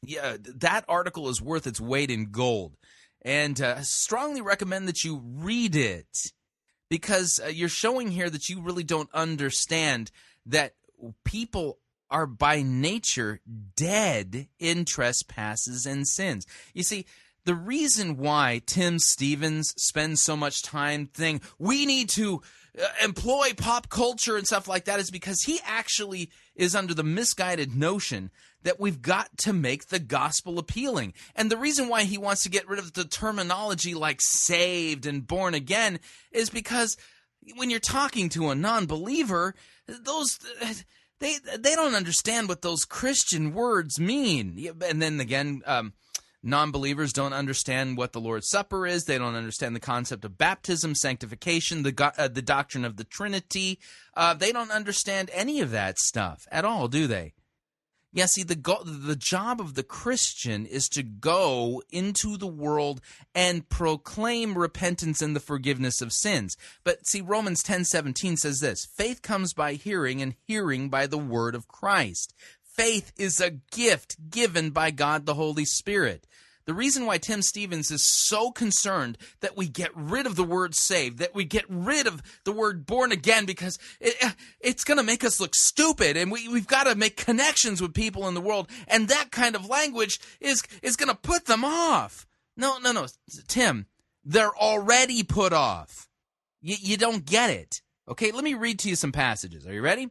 yeah, 0.05 0.37
that 0.57 0.85
article 0.89 1.29
is 1.29 1.41
worth 1.41 1.67
its 1.67 1.81
weight 1.81 2.11
in 2.11 2.31
gold. 2.31 2.77
And 3.23 3.61
uh, 3.61 3.77
I 3.79 3.83
strongly 3.83 4.41
recommend 4.41 4.89
that 4.89 5.05
you 5.05 5.23
read 5.25 5.77
it 5.77 6.33
because 6.91 7.41
uh, 7.43 7.49
you're 7.49 7.69
showing 7.69 8.11
here 8.11 8.29
that 8.29 8.49
you 8.49 8.61
really 8.61 8.83
don't 8.83 9.11
understand 9.15 10.11
that 10.47 10.75
people 11.25 11.79
are 12.13 12.27
by 12.27 12.63
nature 12.63 13.41
dead 13.75 14.47
in 14.61 14.85
trespasses 14.85 15.87
and 15.87 16.07
sins. 16.07 16.47
You 16.75 16.85
see, 16.85 17.07
the 17.45 17.55
reason 17.57 18.19
why 18.19 18.63
Tim 18.67 18.99
Stevens 19.01 19.75
spends 19.77 20.23
so 20.23 20.37
much 20.37 20.63
time 20.63 21.11
saying 21.15 21.41
we 21.59 21.87
need 21.87 22.09
to 22.11 22.43
uh, 22.81 22.87
employ 23.03 23.53
pop 23.57 23.89
culture 23.89 24.37
and 24.37 24.47
stuff 24.47 24.69
like 24.69 24.85
that 24.85 25.01
is 25.01 25.11
because 25.11 25.43
he 25.43 25.59
actually 25.65 26.31
is 26.55 26.77
under 26.77 26.95
the 26.95 27.03
misguided 27.03 27.75
notion 27.75 28.31
that 28.63 28.79
we've 28.79 29.03
got 29.03 29.37
to 29.39 29.53
make 29.53 29.89
the 29.89 29.99
gospel 29.99 30.59
appealing. 30.59 31.15
And 31.35 31.51
the 31.51 31.57
reason 31.57 31.89
why 31.89 32.05
he 32.05 32.17
wants 32.17 32.45
to 32.45 32.51
get 32.51 32.69
rid 32.69 32.79
of 32.79 32.93
the 32.93 33.05
terminology 33.05 33.95
like 33.95 34.21
saved 34.21 35.07
and 35.07 35.27
born 35.27 35.55
again 35.55 35.99
is 36.31 36.49
because 36.49 36.97
when 37.57 37.71
you're 37.71 37.81
talking 37.81 38.29
to 38.31 38.51
a 38.51 38.55
non-believer, 38.55 39.55
those 39.87 40.39
they 41.23 41.39
they 41.57 41.75
don't 41.75 41.95
understand 41.95 42.49
what 42.49 42.63
those 42.63 42.85
Christian 42.85 43.55
words 43.55 43.99
mean. 43.99 44.73
And 44.85 45.01
then 45.01 45.21
again, 45.21 45.63
um, 45.65 45.93
non-believers 46.43 47.13
don't 47.13 47.33
understand 47.33 47.97
what 47.97 48.13
the 48.13 48.21
Lord's 48.21 48.49
Supper 48.49 48.87
is. 48.87 49.05
They 49.05 49.19
don't 49.19 49.37
understand 49.37 49.77
the 49.77 49.81
concept 49.81 50.25
of 50.25 50.37
baptism, 50.37 50.95
sanctification, 50.95 51.85
the 51.85 52.13
uh, 52.19 52.29
the 52.29 52.43
doctrine 52.43 52.85
of 52.85 52.97
the 52.97 53.05
Trinity. 53.05 53.79
Uh, 54.15 54.35
they 54.35 54.53
don't 54.53 54.73
understand 54.73 55.31
any 55.33 55.61
of 55.61 55.71
that 55.71 55.99
stuff 55.99 56.47
at 56.51 56.65
all, 56.65 56.89
do 56.89 57.07
they? 57.07 57.35
Yeah, 58.15 58.27
see, 58.27 58.43
the 58.43 58.55
go- 58.55 58.85
the 58.85 59.17
job 59.17 59.59
of 59.59 59.75
the 59.75 59.83
Christian 59.83 60.67
is 60.67 60.89
to 60.91 61.03
go 61.03 61.83
into 61.91 62.37
the 62.37 62.47
world 62.47 63.01
and 63.35 63.67
proclaim 63.69 64.59
repentance 64.59 65.23
and 65.23 65.35
the 65.35 65.41
forgiveness 65.41 66.03
of 66.03 66.13
sins. 66.13 66.57
But 66.85 67.07
see, 67.07 67.23
Romans 67.23 67.63
ten 67.63 67.87
seventeen 67.87 68.37
says 68.37 68.61
this: 68.61 68.85
faith 68.85 69.23
comes 69.23 69.55
by 69.55 69.75
hearing, 69.75 70.21
and 70.21 70.35
hearing 70.47 70.91
by 70.91 71.07
the 71.07 71.17
word 71.17 71.55
of 71.55 71.69
Christ. 71.69 72.35
Faith 72.63 73.13
is 73.17 73.41
a 73.41 73.51
gift 73.51 74.31
given 74.31 74.71
by 74.71 74.91
God 74.91 75.25
the 75.25 75.35
Holy 75.35 75.65
Spirit. 75.65 76.27
The 76.65 76.75
reason 76.75 77.07
why 77.07 77.19
Tim 77.19 77.43
Stevens 77.43 77.91
is 77.91 78.09
so 78.09 78.51
concerned 78.51 79.19
that 79.41 79.57
we 79.57 79.69
get 79.69 79.91
rid 79.95 80.27
of 80.27 80.37
the 80.37 80.45
word 80.45 80.75
saved, 80.75 81.19
that 81.19 81.35
we 81.35 81.45
get 81.45 81.65
rid 81.69 82.07
of 82.07 82.23
the 82.45 82.53
word 82.53 82.87
born 82.87 83.13
again, 83.13 83.47
because 83.47 83.79
it, 84.01 84.15
it's 84.61 84.85
going 84.85 84.99
to 84.99 85.05
make 85.05 85.25
us 85.25 85.41
look 85.41 85.55
stupid, 85.55 86.17
and 86.17 86.31
we, 86.31 86.49
we've 86.49 86.67
got 86.67 86.85
to 86.85 86.95
make 86.95 87.17
connections 87.17 87.81
with 87.83 87.95
people 87.95 88.29
in 88.29 88.35
the 88.35 88.41
world, 88.41 88.69
and 88.87 89.09
that 89.09 89.31
kind 89.31 89.57
of 89.57 89.69
language 89.69 90.21
is 90.41 90.63
is 90.83 90.97
going 90.97 91.09
to 91.09 91.15
put 91.15 91.47
them 91.47 91.65
off. 91.65 92.27
No, 92.57 92.79
no, 92.79 92.93
no, 92.93 93.07
Tim, 93.49 93.87
they're 94.25 94.55
already 94.55 95.23
put 95.23 95.53
off. 95.53 96.09
You, 96.61 96.77
you 96.81 96.97
don't 96.97 97.25
get 97.25 97.51
it. 97.51 97.83
Okay, 98.09 98.31
let 98.31 98.45
me 98.45 98.55
read 98.55 98.79
to 98.81 98.89
you 98.89 98.97
some 98.97 99.13
passages. 99.13 99.67
Are 99.67 99.73
you 99.73 99.83
ready? 99.83 100.09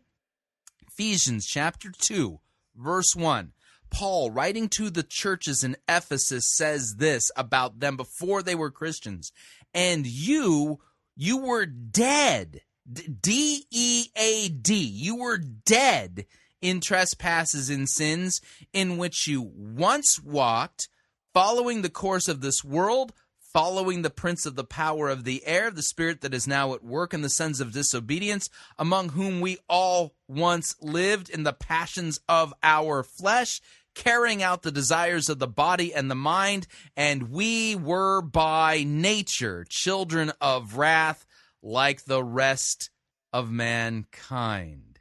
Ephesians 0.88 1.45
chapter 1.45 1.91
2, 1.97 2.39
verse 2.76 3.16
1. 3.16 3.54
Paul, 3.92 4.32
writing 4.32 4.70
to 4.70 4.89
the 4.89 5.04
churches 5.04 5.64
in 5.64 5.76
Ephesus, 5.88 6.50
says 6.52 6.96
this 6.98 7.30
about 7.36 7.80
them 7.80 7.98
before 7.98 8.42
they 8.42 8.56
were 8.56 8.72
Christians. 8.72 9.32
And 9.74 10.08
you, 10.08 10.80
you 11.16 11.38
were 11.38 11.66
dead. 11.66 12.62
D 12.92 13.66
E 13.70 14.08
A 14.16 14.50
D. 14.50 14.76
You 14.76 15.18
were 15.18 15.38
dead 15.38 16.26
in 16.62 16.80
trespasses 16.80 17.70
and 17.70 17.88
sins 17.88 18.42
in 18.74 18.98
which 18.98 19.28
you 19.28 19.42
once 19.56 20.20
walked, 20.20 20.89
following 21.34 21.82
the 21.82 21.89
course 21.89 22.28
of 22.28 22.42
this 22.42 22.64
world, 22.64 23.14
following 23.39 24.02
the 24.02 24.10
prince 24.10 24.46
of 24.46 24.56
the 24.56 24.64
power 24.64 25.10
of 25.10 25.24
the 25.24 25.46
air, 25.46 25.70
the 25.70 25.84
spirit 25.84 26.22
that 26.22 26.34
is 26.34 26.48
now 26.48 26.74
at 26.74 26.84
work 26.84 27.14
in 27.14 27.22
the 27.22 27.30
sons 27.30 27.60
of 27.60 27.74
disobedience, 27.74 28.50
among 28.78 29.10
whom 29.10 29.42
we 29.42 29.58
all 29.68 30.16
once 30.28 30.76
lived 30.82 31.30
in 31.30 31.44
the 31.44 31.54
passions 31.54 32.20
of 32.30 32.54
our 32.64 33.04
flesh 33.04 33.62
carrying 33.96 34.42
out 34.42 34.62
the 34.62 34.72
desires 34.72 35.30
of 35.30 35.39
the 35.39 35.48
body 35.48 35.94
and 35.94 36.10
the 36.10 36.16
mind, 36.16 36.68
and 36.96 37.32
we 37.32 37.76
were 37.76 38.22
by 38.22 38.84
nature 38.86 39.66
children 39.68 40.32
of 40.39 40.78
wrath 40.78 41.26
like 41.62 42.06
the 42.06 42.24
rest 42.24 42.89
of 43.34 43.52
mankind. 43.52 45.00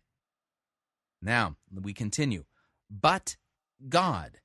Now, 1.23 1.57
we 1.73 1.93
continue. 1.93 2.45
But 2.91 3.37
God, 3.89 4.39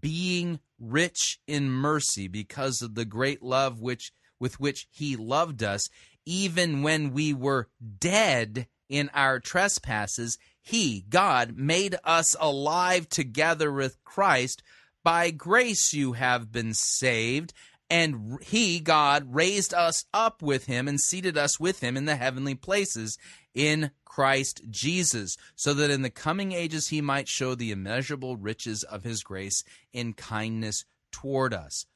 being 0.00 0.60
rich 0.78 1.40
in 1.46 1.70
mercy 1.70 2.28
because 2.28 2.82
of 2.82 2.94
the 2.94 3.04
great 3.04 3.42
love 3.42 3.80
which 3.80 4.12
with 4.40 4.60
which 4.60 4.86
he 4.90 5.16
loved 5.16 5.62
us, 5.62 5.88
even 6.24 6.82
when 6.82 7.12
we 7.12 7.32
were 7.34 7.68
dead 7.98 8.68
in 8.88 9.10
our 9.12 9.40
trespasses, 9.40 10.38
he, 10.68 11.06
God, 11.08 11.56
made 11.56 11.96
us 12.04 12.36
alive 12.38 13.08
together 13.08 13.72
with 13.72 14.04
Christ. 14.04 14.62
By 15.02 15.30
grace 15.30 15.94
you 15.94 16.12
have 16.12 16.52
been 16.52 16.74
saved. 16.74 17.54
And 17.88 18.38
He, 18.42 18.78
God, 18.78 19.34
raised 19.34 19.72
us 19.72 20.04
up 20.12 20.42
with 20.42 20.66
Him 20.66 20.86
and 20.86 21.00
seated 21.00 21.38
us 21.38 21.58
with 21.58 21.80
Him 21.80 21.96
in 21.96 22.04
the 22.04 22.16
heavenly 22.16 22.54
places 22.54 23.16
in 23.54 23.92
Christ 24.04 24.60
Jesus, 24.68 25.38
so 25.56 25.72
that 25.72 25.90
in 25.90 26.02
the 26.02 26.10
coming 26.10 26.52
ages 26.52 26.88
He 26.88 27.00
might 27.00 27.28
show 27.28 27.54
the 27.54 27.70
immeasurable 27.70 28.36
riches 28.36 28.82
of 28.82 29.04
His 29.04 29.22
grace 29.22 29.64
in 29.94 30.12
kindness 30.12 30.84
toward 31.10 31.54
us. 31.54 31.86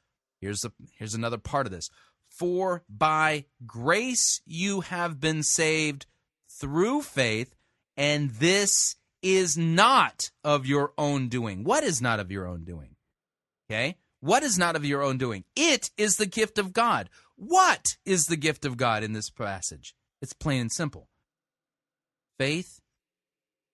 Here's, 0.41 0.61
the, 0.61 0.71
here's 0.97 1.13
another 1.13 1.37
part 1.37 1.67
of 1.67 1.71
this. 1.71 1.91
For 2.27 2.83
by 2.89 3.45
grace 3.67 4.41
you 4.47 4.81
have 4.81 5.19
been 5.19 5.43
saved 5.43 6.07
through 6.49 7.03
faith, 7.03 7.53
and 7.97 8.29
this 8.31 8.95
is 9.21 9.57
not 9.57 10.31
of 10.43 10.65
your 10.65 10.93
own 10.97 11.29
doing. 11.29 11.63
What 11.63 11.83
is 11.83 12.01
not 12.01 12.19
of 12.19 12.31
your 12.31 12.47
own 12.47 12.63
doing? 12.63 12.95
Okay? 13.69 13.95
What 14.19 14.43
is 14.43 14.57
not 14.57 14.75
of 14.75 14.85
your 14.85 15.01
own 15.01 15.17
doing? 15.17 15.43
It 15.55 15.91
is 15.97 16.17
the 16.17 16.25
gift 16.25 16.57
of 16.57 16.73
God. 16.73 17.09
What 17.35 17.97
is 18.05 18.27
the 18.27 18.37
gift 18.37 18.65
of 18.65 18.77
God 18.77 19.03
in 19.03 19.13
this 19.13 19.29
passage? 19.29 19.95
It's 20.21 20.33
plain 20.33 20.61
and 20.61 20.71
simple. 20.71 21.09
Faith 22.37 22.79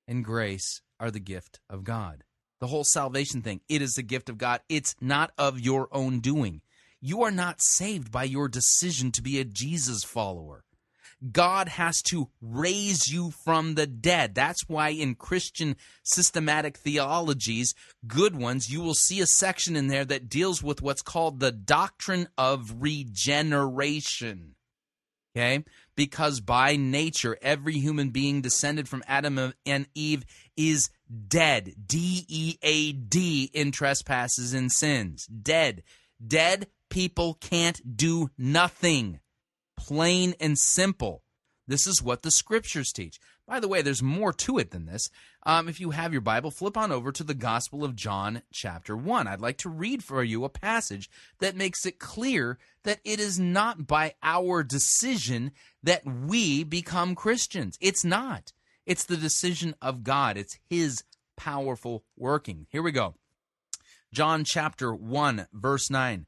and 0.07 0.23
grace 0.23 0.81
are 0.99 1.11
the 1.11 1.19
gift 1.19 1.59
of 1.69 1.83
God. 1.83 2.23
The 2.59 2.67
whole 2.67 2.83
salvation 2.83 3.41
thing, 3.41 3.61
it 3.69 3.81
is 3.81 3.93
the 3.93 4.03
gift 4.03 4.27
of 4.27 4.37
God. 4.37 4.61
It's 4.67 4.95
not 4.99 5.31
of 5.37 5.59
your 5.59 5.87
own 5.91 6.19
doing. 6.19 6.61
You 6.99 7.23
are 7.23 7.31
not 7.31 7.61
saved 7.61 8.11
by 8.11 8.25
your 8.25 8.49
decision 8.49 9.11
to 9.13 9.21
be 9.21 9.39
a 9.39 9.45
Jesus 9.45 10.03
follower. 10.03 10.65
God 11.31 11.67
has 11.67 12.01
to 12.03 12.29
raise 12.41 13.07
you 13.07 13.31
from 13.43 13.75
the 13.75 13.87
dead. 13.87 14.35
That's 14.35 14.67
why 14.67 14.89
in 14.89 15.15
Christian 15.15 15.75
systematic 16.03 16.77
theologies, 16.77 17.73
good 18.07 18.35
ones, 18.35 18.69
you 18.69 18.81
will 18.81 18.93
see 18.93 19.19
a 19.19 19.25
section 19.25 19.75
in 19.75 19.87
there 19.87 20.05
that 20.05 20.29
deals 20.29 20.63
with 20.63 20.81
what's 20.81 21.01
called 21.01 21.39
the 21.39 21.51
doctrine 21.51 22.29
of 22.37 22.75
regeneration. 22.79 24.55
Okay? 25.35 25.63
Because 25.95 26.39
by 26.39 26.75
nature, 26.75 27.37
every 27.41 27.73
human 27.73 28.09
being 28.09 28.41
descended 28.41 28.87
from 28.87 29.03
Adam 29.07 29.53
and 29.65 29.87
Eve 29.93 30.25
is 30.55 30.89
dead. 31.27 31.73
D 31.85 32.25
E 32.27 32.57
A 32.63 32.93
D 32.93 33.49
in 33.53 33.71
trespasses 33.71 34.53
and 34.53 34.71
sins. 34.71 35.25
Dead. 35.25 35.83
Dead 36.25 36.67
people 36.89 37.35
can't 37.39 37.95
do 37.95 38.29
nothing. 38.37 39.19
Plain 39.89 40.35
and 40.39 40.55
simple. 40.55 41.23
This 41.67 41.87
is 41.87 41.99
what 41.99 42.21
the 42.21 42.29
scriptures 42.29 42.91
teach. 42.91 43.19
By 43.47 43.59
the 43.59 43.67
way, 43.67 43.81
there's 43.81 44.03
more 44.03 44.31
to 44.33 44.59
it 44.59 44.69
than 44.69 44.85
this. 44.85 45.09
Um, 45.47 45.67
if 45.67 45.79
you 45.79 45.89
have 45.89 46.11
your 46.11 46.21
Bible, 46.21 46.51
flip 46.51 46.77
on 46.77 46.91
over 46.91 47.11
to 47.11 47.23
the 47.23 47.33
Gospel 47.33 47.83
of 47.83 47.95
John, 47.95 48.43
chapter 48.53 48.95
1. 48.95 49.27
I'd 49.27 49.41
like 49.41 49.57
to 49.57 49.69
read 49.69 50.03
for 50.03 50.23
you 50.23 50.43
a 50.43 50.49
passage 50.49 51.09
that 51.39 51.55
makes 51.55 51.87
it 51.87 51.97
clear 51.97 52.59
that 52.83 52.99
it 53.03 53.19
is 53.19 53.39
not 53.39 53.87
by 53.87 54.13
our 54.21 54.61
decision 54.61 55.53
that 55.81 56.05
we 56.05 56.63
become 56.63 57.15
Christians. 57.15 57.75
It's 57.81 58.05
not. 58.05 58.53
It's 58.85 59.05
the 59.05 59.17
decision 59.17 59.73
of 59.81 60.03
God, 60.03 60.37
it's 60.37 60.59
His 60.69 61.03
powerful 61.35 62.03
working. 62.15 62.67
Here 62.69 62.83
we 62.83 62.91
go. 62.91 63.15
John 64.13 64.43
chapter 64.43 64.93
1, 64.93 65.47
verse 65.51 65.89
9. 65.89 66.27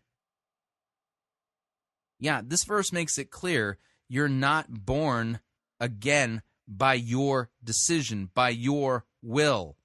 Yeah, 2.21 2.41
this 2.45 2.63
verse 2.63 2.93
makes 2.93 3.17
it 3.17 3.31
clear 3.31 3.79
you're 4.07 4.29
not 4.29 4.85
born 4.85 5.39
again 5.79 6.43
by 6.67 6.93
your 6.93 7.49
decision, 7.63 8.29
by 8.33 8.49
your 8.49 9.05
will. 9.23 9.75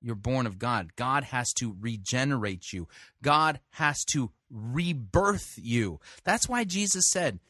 You're 0.00 0.14
born 0.14 0.46
of 0.46 0.58
God. 0.58 0.94
God 0.96 1.24
has 1.24 1.52
to 1.54 1.76
regenerate 1.78 2.72
you, 2.72 2.88
God 3.22 3.60
has 3.70 4.04
to 4.06 4.30
rebirth 4.48 5.58
you. 5.60 6.00
That's 6.24 6.48
why 6.48 6.64
Jesus 6.64 7.10
said, 7.10 7.40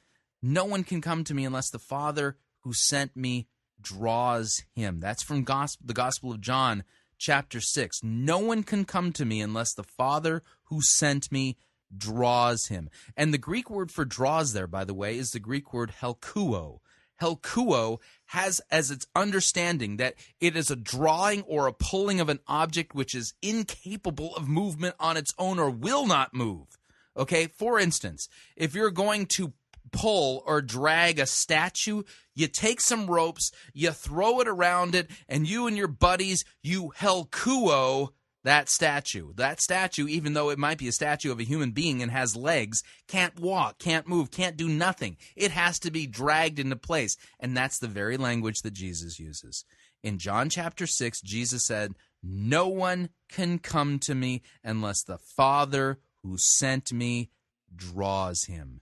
No 0.43 0.65
one 0.65 0.83
can 0.83 1.03
come 1.03 1.23
to 1.25 1.35
me 1.35 1.45
unless 1.45 1.71
the 1.71 1.79
Father 1.79 2.39
who 2.61 2.73
sent 2.73 3.15
me 3.15 3.47
draws 3.81 4.63
him. 4.75 5.01
That's 5.01 5.23
from 5.23 5.45
gospel, 5.45 5.87
the 5.87 5.95
Gospel 5.95 6.33
of 6.33 6.41
John, 6.41 6.85
chapter 7.19 7.61
6. 7.61 8.01
No 8.03 8.39
one 8.39 8.63
can 8.63 8.85
come 8.87 9.13
to 9.13 9.25
me 9.25 9.41
unless 9.43 9.75
the 9.75 9.85
Father 9.85 10.43
who 10.65 10.81
sent 10.83 11.31
me 11.31 11.57
draws 11.97 12.67
him. 12.67 12.89
And 13.17 13.33
the 13.33 13.39
Greek 13.39 13.71
word 13.71 13.91
for 13.91 14.05
draws 14.05 14.53
there, 14.53 14.67
by 14.67 14.85
the 14.85 14.95
way, 14.95 15.17
is 15.17 15.33
the 15.33 15.41
Greek 15.41 15.73
word 15.73 15.93
helkuo. 16.01 16.81
Helkuo 17.21 17.99
has 18.27 18.61
as 18.71 18.91
its 18.91 19.07
understanding 19.15 19.99
that 19.99 20.15
it 20.41 20.57
is 20.57 20.71
a 20.71 20.77
drawing 20.77 21.43
or 21.43 21.67
a 21.67 21.73
pulling 21.73 22.21
of 22.21 22.29
an 22.29 22.41
object 22.47 22.95
which 22.95 23.15
is 23.15 23.35
incapable 23.43 24.35
of 24.37 24.49
movement 24.49 24.95
on 24.99 25.17
its 25.17 25.35
own 25.39 25.59
or 25.59 25.71
will 25.71 26.07
not 26.07 26.33
move. 26.35 26.79
Okay, 27.17 27.47
for 27.47 27.79
instance, 27.79 28.29
if 28.57 28.75
you're 28.75 28.91
going 28.91 29.27
to 29.27 29.53
pull 29.93 30.43
or 30.47 30.63
drag 30.63 31.19
a 31.19 31.27
statue, 31.27 32.03
you 32.35 32.47
take 32.47 32.81
some 32.81 33.07
ropes, 33.07 33.51
you 33.75 33.91
throw 33.91 34.41
it 34.41 34.49
around 34.49 34.95
it, 34.95 35.11
and 35.29 35.49
you 35.49 35.67
and 35.67 35.77
your 35.77 35.89
buddies, 35.89 36.45
you 36.63 36.93
helkuo 36.97 38.11
that 38.45 38.69
statue. 38.69 39.33
That 39.35 39.61
statue, 39.61 40.07
even 40.09 40.33
though 40.33 40.51
it 40.51 40.59
might 40.59 40.79
be 40.79 40.89
a 40.89 40.93
statue 40.93 41.31
of 41.31 41.41
a 41.41 41.45
human 41.45 41.73
being 41.73 42.03
and 42.03 42.11
has 42.11 42.37
legs, 42.37 42.83
can't 43.07 43.39
walk, 43.39 43.79
can't 43.79 44.09
move, 44.09 44.31
can't 44.31 44.57
do 44.57 44.69
nothing. 44.69 45.17
It 45.37 45.51
has 45.51 45.79
to 45.81 45.91
be 45.91 46.07
dragged 46.07 46.59
into 46.59 46.77
place. 46.77 47.17
And 47.39 47.57
that's 47.57 47.79
the 47.79 47.89
very 47.89 48.17
language 48.17 48.63
that 48.63 48.73
Jesus 48.73 49.19
uses. 49.19 49.65
In 50.03 50.19
John 50.19 50.49
chapter 50.49 50.87
6, 50.87 51.21
Jesus 51.21 51.67
said, 51.67 51.95
No 52.23 52.69
one 52.69 53.11
can 53.29 53.59
come 53.59 53.99
to 54.01 54.15
me 54.15 54.43
unless 54.65 55.03
the 55.03 55.19
Father 55.19 55.99
who 56.23 56.37
sent 56.39 56.93
me 56.93 57.31
draws 57.75 58.45
him. 58.45 58.81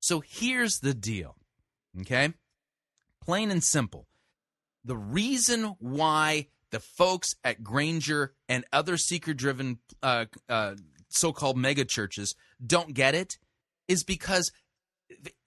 So 0.00 0.22
here's 0.24 0.80
the 0.80 0.94
deal, 0.94 1.36
okay? 2.02 2.34
Plain 3.24 3.50
and 3.50 3.64
simple. 3.64 4.06
The 4.84 4.96
reason 4.96 5.74
why 5.80 6.48
the 6.76 6.80
folks 6.80 7.34
at 7.42 7.64
Granger 7.64 8.34
and 8.50 8.66
other 8.70 8.98
seeker 8.98 9.32
driven 9.32 9.78
uh, 10.02 10.26
uh, 10.46 10.74
so 11.08 11.32
called 11.32 11.56
mega 11.56 11.86
churches 11.86 12.34
don't 12.64 12.92
get 12.92 13.14
it 13.14 13.38
is 13.88 14.04
because 14.04 14.52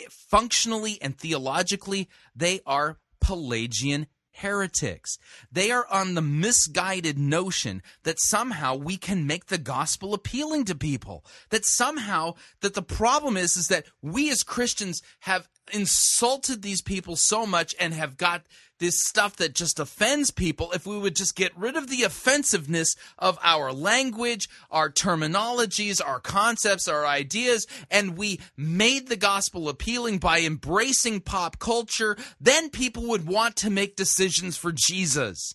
functionally 0.09 0.97
and 1.03 1.15
theologically, 1.15 2.09
they 2.35 2.61
are 2.65 2.97
Pelagian 3.21 4.07
heretics. 4.31 5.19
They 5.51 5.69
are 5.69 5.85
on 5.91 6.15
the 6.15 6.21
misguided 6.23 7.19
notion 7.19 7.83
that 8.03 8.19
somehow 8.19 8.73
we 8.73 8.97
can 8.97 9.27
make 9.27 9.45
the 9.47 9.59
gospel 9.59 10.15
appealing 10.15 10.65
to 10.65 10.75
people. 10.75 11.23
That 11.51 11.63
somehow 11.63 12.35
that 12.61 12.73
the 12.73 12.81
problem 12.81 13.37
is 13.37 13.55
is 13.55 13.67
that 13.67 13.85
we 14.01 14.31
as 14.31 14.41
Christians 14.41 15.03
have 15.21 15.47
insulted 15.71 16.63
these 16.63 16.81
people 16.81 17.15
so 17.15 17.45
much 17.45 17.75
and 17.79 17.93
have 17.93 18.17
got 18.17 18.47
this 18.79 19.03
stuff 19.03 19.35
that 19.37 19.53
just 19.53 19.79
offends 19.79 20.31
people 20.31 20.71
if 20.71 20.85
we 20.85 20.97
would 20.97 21.15
just 21.15 21.35
get 21.35 21.55
rid 21.57 21.75
of 21.75 21.89
the 21.89 22.03
offensiveness 22.03 22.95
of 23.17 23.37
our 23.43 23.71
language, 23.71 24.47
our 24.71 24.89
terminologies, 24.89 26.01
our 26.05 26.19
concepts, 26.19 26.87
our 26.87 27.05
ideas, 27.05 27.67
and 27.91 28.17
we 28.17 28.39
made 28.57 29.07
the 29.07 29.17
gospel 29.17 29.69
appealing 29.69 30.17
by 30.17 30.39
embracing 30.39 31.19
pop 31.19 31.59
culture, 31.59 32.17
then 32.39 32.69
people 32.69 33.07
would 33.07 33.27
want 33.27 33.55
to 33.57 33.69
make 33.69 33.95
decisions 33.95 34.57
for 34.57 34.73
Jesus. 34.73 35.53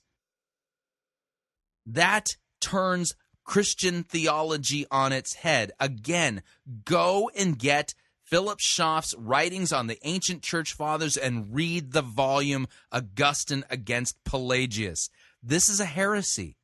That 1.87 2.37
turns 2.61 3.15
Christian 3.45 4.05
theology 4.05 4.87
on 4.91 5.13
its 5.13 5.35
head. 5.35 5.73
Again, 5.79 6.43
go 6.85 7.31
and 7.37 7.59
get 7.59 7.95
Philip 8.35 8.59
Schaff's 8.59 9.15
writings 9.17 9.73
on 9.73 9.87
the 9.87 9.97
ancient 10.03 10.43
church 10.43 10.73
fathers 10.73 11.17
and 11.17 11.55
read 11.55 11.93
the 11.93 12.03
volume 12.03 12.67
Augustine 12.91 13.63
against 13.71 14.17
Pelagius. 14.25 15.09
This 15.41 15.69
is 15.69 15.79
a 15.79 15.85
heresy. 15.85 16.57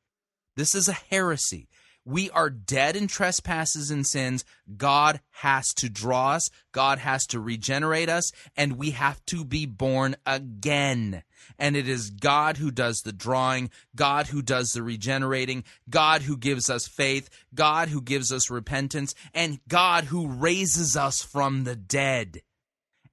This 0.57 0.75
is 0.75 0.89
a 0.89 0.91
heresy. 0.91 1.69
We 2.03 2.29
are 2.31 2.49
dead 2.49 2.95
in 2.95 3.07
trespasses 3.07 3.91
and 3.91 4.05
sins. 4.05 4.43
God 4.75 5.21
has 5.31 5.73
to 5.75 5.89
draw 5.89 6.31
us, 6.31 6.49
God 6.71 6.97
has 6.99 7.27
to 7.27 7.39
regenerate 7.39 8.09
us, 8.09 8.31
and 8.57 8.77
we 8.77 8.91
have 8.91 9.23
to 9.27 9.45
be 9.45 9.65
born 9.65 10.15
again. 10.25 11.23
And 11.59 11.75
it 11.75 11.87
is 11.87 12.09
God 12.09 12.57
who 12.57 12.71
does 12.71 13.01
the 13.01 13.11
drawing, 13.11 13.69
God 13.95 14.27
who 14.27 14.41
does 14.41 14.71
the 14.71 14.81
regenerating, 14.83 15.63
God 15.89 16.23
who 16.23 16.37
gives 16.37 16.69
us 16.69 16.87
faith, 16.87 17.29
God 17.53 17.89
who 17.89 18.01
gives 18.01 18.31
us 18.31 18.49
repentance, 18.49 19.13
and 19.33 19.59
God 19.67 20.05
who 20.05 20.27
raises 20.27 20.97
us 20.97 21.21
from 21.21 21.63
the 21.63 21.75
dead 21.75 22.41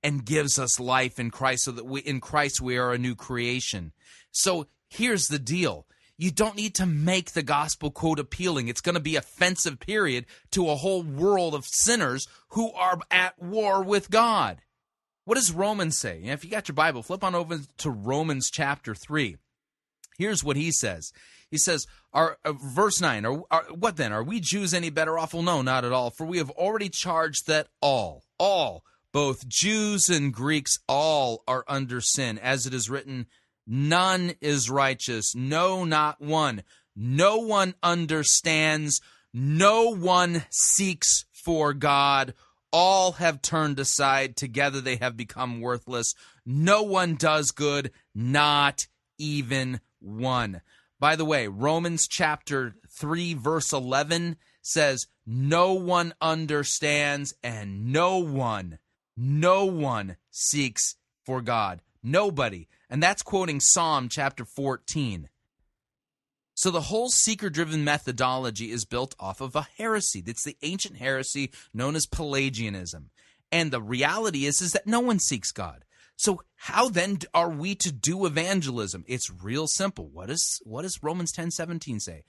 and 0.02 0.24
gives 0.24 0.58
us 0.58 0.80
life 0.80 1.18
in 1.18 1.30
Christ 1.30 1.64
so 1.64 1.72
that 1.72 1.86
we 1.86 2.00
in 2.00 2.20
Christ 2.20 2.60
we 2.60 2.78
are 2.78 2.92
a 2.92 2.98
new 2.98 3.14
creation. 3.14 3.92
So 4.30 4.66
here's 4.88 5.26
the 5.26 5.38
deal 5.38 5.86
you 6.18 6.32
don't 6.32 6.56
need 6.56 6.74
to 6.74 6.86
make 6.86 7.32
the 7.32 7.44
gospel 7.44 7.92
quote 7.92 8.18
appealing. 8.18 8.66
It's 8.66 8.80
going 8.80 8.96
to 8.96 9.00
be 9.00 9.16
offensive, 9.16 9.78
period, 9.78 10.26
to 10.50 10.68
a 10.68 10.74
whole 10.74 11.02
world 11.02 11.54
of 11.54 11.64
sinners 11.64 12.26
who 12.50 12.72
are 12.72 12.98
at 13.10 13.40
war 13.40 13.82
with 13.82 14.10
God. 14.10 14.58
What 15.24 15.36
does 15.36 15.52
Romans 15.52 15.96
say? 15.96 16.22
If 16.24 16.44
you 16.44 16.50
got 16.50 16.68
your 16.68 16.74
Bible, 16.74 17.02
flip 17.02 17.22
on 17.22 17.34
over 17.34 17.60
to 17.78 17.90
Romans 17.90 18.50
chapter 18.50 18.94
3. 18.94 19.36
Here's 20.18 20.42
what 20.42 20.56
he 20.56 20.72
says. 20.72 21.12
He 21.50 21.56
says, 21.56 21.86
"Are 22.12 22.38
uh, 22.44 22.52
verse 22.52 23.00
nine? 23.00 23.24
Are, 23.24 23.42
are 23.50 23.64
what 23.70 23.96
then? 23.96 24.12
Are 24.12 24.24
we 24.24 24.40
Jews 24.40 24.74
any 24.74 24.90
better 24.90 25.18
off? 25.18 25.32
Well, 25.32 25.42
no, 25.42 25.62
not 25.62 25.84
at 25.84 25.92
all. 25.92 26.10
For 26.10 26.26
we 26.26 26.38
have 26.38 26.50
already 26.50 26.88
charged 26.88 27.46
that 27.46 27.68
all, 27.80 28.24
all, 28.38 28.84
both 29.12 29.48
Jews 29.48 30.08
and 30.08 30.32
Greeks, 30.34 30.78
all 30.88 31.44
are 31.46 31.64
under 31.68 32.00
sin, 32.00 32.38
as 32.38 32.66
it 32.66 32.74
is 32.74 32.90
written, 32.90 33.26
none 33.68 34.32
is 34.40 34.70
righteous, 34.70 35.34
no, 35.34 35.84
not 35.84 36.20
one. 36.20 36.62
No 36.96 37.36
one 37.36 37.74
understands. 37.80 39.00
No 39.32 39.94
one 39.94 40.44
seeks 40.50 41.26
for 41.30 41.72
God. 41.72 42.34
All 42.72 43.12
have 43.12 43.40
turned 43.40 43.78
aside. 43.78 44.36
Together 44.36 44.80
they 44.80 44.96
have 44.96 45.16
become 45.16 45.60
worthless. 45.60 46.14
No 46.44 46.82
one 46.82 47.14
does 47.14 47.52
good, 47.52 47.92
not 48.14 48.88
even 49.16 49.80
one. 50.00 50.60
By 50.98 51.14
the 51.14 51.24
way, 51.24 51.46
Romans 51.46 52.08
chapter 52.08 52.74
3, 52.88 53.34
verse 53.34 53.72
11 53.72 54.36
says, 54.60 55.06
No 55.24 55.74
one 55.74 56.14
understands 56.20 57.34
and 57.44 57.92
no 57.92 58.18
one, 58.18 58.80
no 59.16 59.64
one 59.66 60.16
seeks 60.30 60.96
for 61.24 61.40
God. 61.40 61.80
Nobody. 62.02 62.68
And 62.88 63.02
that's 63.02 63.22
quoting 63.22 63.60
Psalm 63.60 64.08
chapter 64.08 64.44
14. 64.44 65.28
So 66.54 66.70
the 66.70 66.82
whole 66.82 67.08
seeker 67.08 67.50
driven 67.50 67.84
methodology 67.84 68.72
is 68.72 68.84
built 68.84 69.14
off 69.20 69.40
of 69.40 69.54
a 69.54 69.68
heresy. 69.76 70.22
It's 70.26 70.42
the 70.42 70.56
ancient 70.62 70.96
heresy 70.96 71.52
known 71.72 71.94
as 71.94 72.06
Pelagianism. 72.06 73.10
And 73.52 73.70
the 73.70 73.80
reality 73.80 74.44
is 74.44 74.60
is 74.60 74.72
that 74.72 74.86
no 74.86 75.00
one 75.00 75.20
seeks 75.20 75.52
God. 75.52 75.84
So 76.16 76.42
how 76.56 76.88
then 76.88 77.20
are 77.32 77.48
we 77.48 77.76
to 77.76 77.92
do 77.92 78.26
evangelism? 78.26 79.04
It's 79.06 79.30
real 79.30 79.68
simple. 79.68 80.08
What 80.08 80.30
is 80.30 80.60
what 80.64 80.82
does 80.82 81.00
Romans 81.00 81.32
10:17 81.32 82.00
say? 82.00 82.24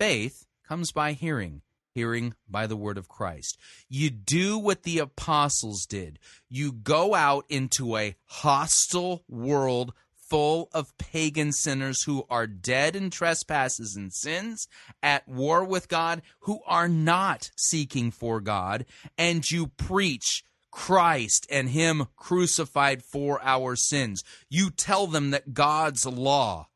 Faith 0.00 0.46
comes 0.66 0.90
by 0.90 1.12
hearing, 1.12 1.60
hearing 1.96 2.34
by 2.46 2.66
the 2.66 2.76
word 2.76 2.98
of 2.98 3.08
Christ. 3.08 3.58
You 3.88 4.10
do 4.10 4.58
what 4.58 4.82
the 4.82 4.98
apostles 4.98 5.86
did. 5.86 6.18
You 6.46 6.70
go 6.70 7.14
out 7.14 7.46
into 7.48 7.96
a 7.96 8.14
hostile 8.26 9.24
world 9.28 9.94
full 10.14 10.68
of 10.74 10.96
pagan 10.98 11.52
sinners 11.52 12.02
who 12.02 12.26
are 12.28 12.46
dead 12.46 12.94
in 12.94 13.08
trespasses 13.08 13.96
and 13.96 14.12
sins, 14.12 14.68
at 15.02 15.26
war 15.26 15.64
with 15.64 15.88
God, 15.88 16.20
who 16.40 16.60
are 16.66 16.88
not 16.88 17.50
seeking 17.56 18.10
for 18.10 18.42
God, 18.42 18.84
and 19.16 19.50
you 19.50 19.68
preach 19.68 20.44
Christ 20.70 21.46
and 21.50 21.70
Him 21.70 22.08
crucified 22.16 23.02
for 23.02 23.40
our 23.42 23.74
sins. 23.74 24.22
You 24.50 24.68
tell 24.68 25.06
them 25.06 25.30
that 25.30 25.54
God's 25.54 26.04
law 26.04 26.68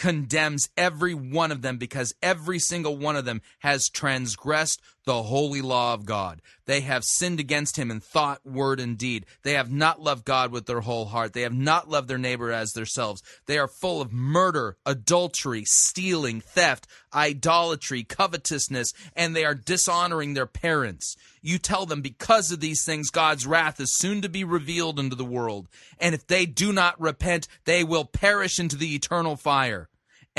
condemns 0.00 0.70
every 0.78 1.12
one 1.12 1.52
of 1.52 1.60
them 1.60 1.76
because 1.76 2.14
every 2.22 2.58
single 2.58 2.96
one 2.96 3.16
of 3.16 3.26
them 3.26 3.42
has 3.58 3.90
transgressed 3.90 4.80
the 5.04 5.22
holy 5.24 5.60
law 5.60 5.92
of 5.92 6.06
God. 6.06 6.40
They 6.64 6.80
have 6.80 7.04
sinned 7.04 7.38
against 7.38 7.76
him 7.76 7.90
in 7.90 8.00
thought, 8.00 8.40
word, 8.46 8.80
and 8.80 8.96
deed. 8.96 9.26
They 9.42 9.52
have 9.54 9.70
not 9.70 10.00
loved 10.00 10.24
God 10.24 10.52
with 10.52 10.64
their 10.64 10.80
whole 10.80 11.04
heart. 11.04 11.34
They 11.34 11.42
have 11.42 11.52
not 11.52 11.90
loved 11.90 12.08
their 12.08 12.16
neighbor 12.16 12.50
as 12.50 12.72
themselves. 12.72 13.22
They 13.44 13.58
are 13.58 13.68
full 13.68 14.00
of 14.00 14.10
murder, 14.10 14.78
adultery, 14.86 15.64
stealing, 15.66 16.40
theft, 16.40 16.86
idolatry, 17.12 18.02
covetousness, 18.02 18.94
and 19.14 19.36
they 19.36 19.44
are 19.44 19.54
dishonoring 19.54 20.32
their 20.32 20.46
parents. 20.46 21.14
You 21.42 21.58
tell 21.58 21.84
them 21.84 22.00
because 22.00 22.50
of 22.50 22.60
these 22.60 22.84
things, 22.84 23.10
God's 23.10 23.46
wrath 23.46 23.80
is 23.80 23.94
soon 23.94 24.22
to 24.22 24.30
be 24.30 24.44
revealed 24.44 24.98
into 24.98 25.16
the 25.16 25.24
world. 25.26 25.68
And 25.98 26.14
if 26.14 26.26
they 26.26 26.46
do 26.46 26.72
not 26.72 26.98
repent, 26.98 27.48
they 27.64 27.84
will 27.84 28.06
perish 28.06 28.58
into 28.58 28.76
the 28.76 28.94
eternal 28.94 29.36
fire. 29.36 29.89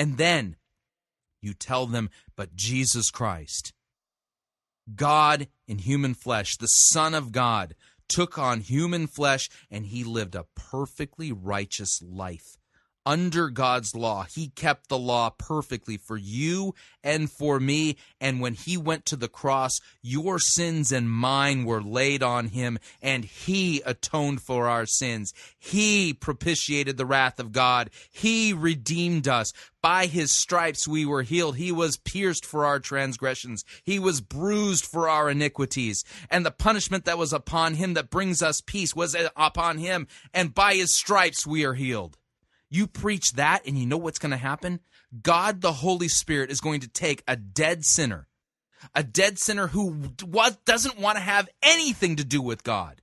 And 0.01 0.17
then 0.17 0.55
you 1.43 1.53
tell 1.53 1.85
them, 1.85 2.09
but 2.35 2.55
Jesus 2.55 3.11
Christ, 3.11 3.71
God 4.95 5.47
in 5.67 5.77
human 5.77 6.15
flesh, 6.15 6.57
the 6.57 6.65
Son 6.65 7.13
of 7.13 7.31
God, 7.31 7.75
took 8.09 8.35
on 8.39 8.61
human 8.61 9.05
flesh 9.05 9.47
and 9.69 9.85
he 9.85 10.03
lived 10.03 10.33
a 10.33 10.47
perfectly 10.55 11.31
righteous 11.31 12.01
life. 12.01 12.57
Under 13.03 13.49
God's 13.49 13.95
law, 13.95 14.25
he 14.31 14.49
kept 14.49 14.87
the 14.87 14.97
law 14.97 15.31
perfectly 15.31 15.97
for 15.97 16.17
you 16.17 16.75
and 17.03 17.31
for 17.31 17.59
me. 17.59 17.97
And 18.19 18.39
when 18.39 18.53
he 18.53 18.77
went 18.77 19.05
to 19.07 19.15
the 19.15 19.27
cross, 19.27 19.79
your 20.03 20.37
sins 20.37 20.91
and 20.91 21.09
mine 21.09 21.65
were 21.65 21.81
laid 21.81 22.21
on 22.21 22.49
him, 22.49 22.77
and 23.01 23.25
he 23.25 23.81
atoned 23.87 24.43
for 24.43 24.67
our 24.67 24.85
sins. 24.85 25.33
He 25.57 26.13
propitiated 26.13 26.97
the 26.97 27.07
wrath 27.07 27.39
of 27.39 27.51
God. 27.51 27.89
He 28.11 28.53
redeemed 28.53 29.27
us. 29.27 29.51
By 29.81 30.05
his 30.05 30.31
stripes 30.31 30.87
we 30.87 31.07
were 31.07 31.23
healed. 31.23 31.55
He 31.55 31.71
was 31.71 31.97
pierced 31.97 32.45
for 32.45 32.65
our 32.65 32.79
transgressions. 32.79 33.65
He 33.83 33.97
was 33.97 34.21
bruised 34.21 34.85
for 34.85 35.09
our 35.09 35.27
iniquities. 35.27 36.03
And 36.29 36.45
the 36.45 36.51
punishment 36.51 37.05
that 37.05 37.17
was 37.17 37.33
upon 37.33 37.73
him 37.73 37.95
that 37.95 38.11
brings 38.11 38.43
us 38.43 38.61
peace 38.61 38.95
was 38.95 39.15
upon 39.35 39.79
him. 39.79 40.07
And 40.35 40.53
by 40.53 40.75
his 40.75 40.95
stripes 40.95 41.47
we 41.47 41.65
are 41.65 41.73
healed. 41.73 42.15
You 42.71 42.87
preach 42.87 43.33
that, 43.33 43.67
and 43.67 43.77
you 43.77 43.85
know 43.85 43.97
what's 43.97 44.17
going 44.17 44.31
to 44.31 44.37
happen? 44.37 44.79
God, 45.21 45.59
the 45.59 45.73
Holy 45.73 46.07
Spirit, 46.07 46.49
is 46.49 46.61
going 46.61 46.79
to 46.79 46.87
take 46.87 47.21
a 47.27 47.35
dead 47.35 47.83
sinner, 47.83 48.29
a 48.95 49.03
dead 49.03 49.37
sinner 49.37 49.67
who 49.67 49.91
what 50.23 50.63
doesn't 50.63 50.97
want 50.97 51.17
to 51.17 51.21
have 51.21 51.49
anything 51.61 52.15
to 52.15 52.23
do 52.23 52.41
with 52.41 52.63
God, 52.63 53.00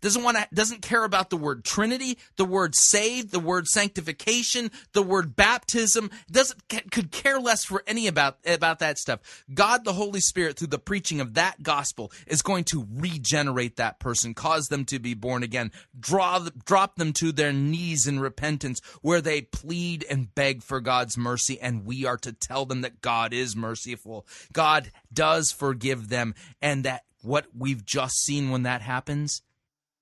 doesn't 0.00 0.22
want 0.22 0.36
to 0.36 0.46
doesn't 0.52 0.82
care 0.82 1.04
about 1.04 1.30
the 1.30 1.36
word 1.36 1.64
trinity 1.64 2.18
the 2.36 2.44
word 2.44 2.74
saved 2.74 3.30
the 3.30 3.40
word 3.40 3.66
sanctification 3.66 4.70
the 4.92 5.02
word 5.02 5.36
baptism. 5.36 6.10
Doesn't 6.30 6.68
could 6.68 7.10
care 7.10 7.40
less 7.40 7.64
for 7.64 7.82
any 7.86 8.06
about 8.06 8.38
about 8.46 8.78
that 8.80 8.98
stuff. 8.98 9.44
God 9.52 9.84
the 9.84 9.92
holy 9.92 10.20
spirit 10.20 10.58
through 10.58 10.68
the 10.68 10.78
preaching 10.78 11.20
of 11.20 11.34
that 11.34 11.62
gospel 11.62 12.12
is 12.26 12.42
going 12.42 12.64
to 12.64 12.86
regenerate 12.96 13.76
that 13.76 13.98
person 13.98 14.34
cause 14.34 14.68
them 14.68 14.84
to 14.86 14.98
be 14.98 15.14
born 15.14 15.42
again 15.42 15.70
draw 15.98 16.46
drop 16.64 16.96
them 16.96 17.12
to 17.12 17.32
their 17.32 17.52
knees 17.52 18.06
in 18.06 18.20
repentance 18.20 18.80
where 19.02 19.20
they 19.20 19.42
plead 19.42 20.04
and 20.10 20.34
beg 20.34 20.62
for 20.62 20.80
god's 20.80 21.16
mercy 21.16 21.60
and 21.60 21.84
we 21.84 22.04
are 22.04 22.18
to 22.18 22.32
tell 22.32 22.66
them 22.66 22.80
that 22.82 23.00
god 23.00 23.32
is 23.32 23.56
merciful. 23.56 24.26
God 24.52 24.90
does 25.12 25.52
forgive 25.52 26.08
them 26.08 26.34
and 26.60 26.84
that 26.84 27.04
what 27.22 27.46
we've 27.56 27.84
just 27.84 28.16
seen 28.18 28.50
when 28.50 28.62
that 28.62 28.82
happens 28.82 29.42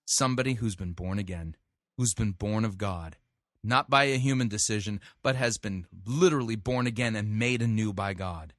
somebody 0.06 0.54
who's 0.54 0.76
been 0.76 0.92
born 0.92 1.18
again, 1.18 1.56
who's 1.98 2.14
been 2.14 2.32
born 2.32 2.64
of 2.64 2.78
God, 2.78 3.16
not 3.62 3.90
by 3.90 4.04
a 4.04 4.16
human 4.16 4.48
decision, 4.48 5.00
but 5.22 5.36
has 5.36 5.58
been 5.58 5.86
literally 6.06 6.56
born 6.56 6.86
again 6.86 7.14
and 7.14 7.38
made 7.38 7.60
anew 7.60 7.92
by 7.92 8.14
God. 8.14 8.54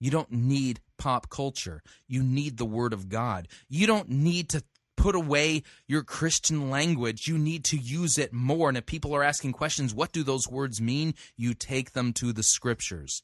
You 0.00 0.10
don't 0.10 0.30
need 0.30 0.80
pop 0.98 1.28
culture. 1.30 1.82
You 2.06 2.22
need 2.22 2.56
the 2.56 2.64
Word 2.64 2.92
of 2.92 3.08
God. 3.08 3.48
You 3.68 3.86
don't 3.86 4.08
need 4.08 4.48
to 4.50 4.62
put 4.96 5.14
away 5.14 5.62
your 5.88 6.02
Christian 6.02 6.70
language. 6.70 7.26
You 7.26 7.38
need 7.38 7.64
to 7.66 7.76
use 7.76 8.18
it 8.18 8.32
more. 8.32 8.68
And 8.68 8.78
if 8.78 8.86
people 8.86 9.14
are 9.14 9.22
asking 9.22 9.52
questions, 9.52 9.94
what 9.94 10.12
do 10.12 10.22
those 10.22 10.48
words 10.48 10.80
mean? 10.80 11.14
You 11.36 11.54
take 11.54 11.92
them 11.92 12.12
to 12.14 12.32
the 12.32 12.42
Scriptures 12.42 13.22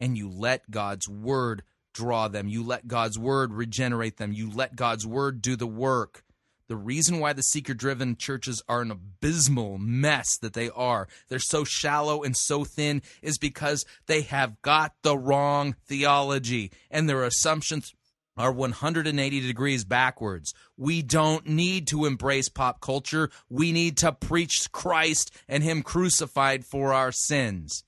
and 0.00 0.16
you 0.16 0.28
let 0.28 0.70
God's 0.70 1.08
Word 1.08 1.62
draw 1.98 2.28
them. 2.28 2.48
You 2.48 2.62
let 2.62 2.86
God's 2.86 3.18
word 3.18 3.52
regenerate 3.52 4.18
them. 4.18 4.32
You 4.32 4.50
let 4.50 4.76
God's 4.76 5.06
word 5.06 5.42
do 5.42 5.56
the 5.56 5.66
work. 5.66 6.22
The 6.68 6.76
reason 6.76 7.18
why 7.18 7.32
the 7.32 7.42
seeker 7.42 7.74
driven 7.74 8.16
churches 8.16 8.62
are 8.68 8.82
an 8.82 8.90
abysmal 8.90 9.78
mess 9.78 10.36
that 10.38 10.52
they 10.52 10.70
are, 10.70 11.08
they're 11.28 11.38
so 11.38 11.64
shallow 11.64 12.22
and 12.22 12.36
so 12.36 12.62
thin, 12.62 13.02
is 13.22 13.38
because 13.38 13.84
they 14.06 14.20
have 14.22 14.60
got 14.62 14.92
the 15.02 15.16
wrong 15.16 15.74
theology 15.86 16.70
and 16.90 17.08
their 17.08 17.24
assumptions 17.24 17.94
are 18.36 18.52
180 18.52 19.40
degrees 19.40 19.84
backwards. 19.84 20.54
We 20.76 21.02
don't 21.02 21.48
need 21.48 21.88
to 21.88 22.04
embrace 22.04 22.48
pop 22.48 22.80
culture. 22.80 23.30
We 23.48 23.72
need 23.72 23.96
to 23.98 24.12
preach 24.12 24.70
Christ 24.70 25.34
and 25.48 25.64
Him 25.64 25.82
crucified 25.82 26.64
for 26.64 26.92
our 26.92 27.10
sins. 27.10 27.82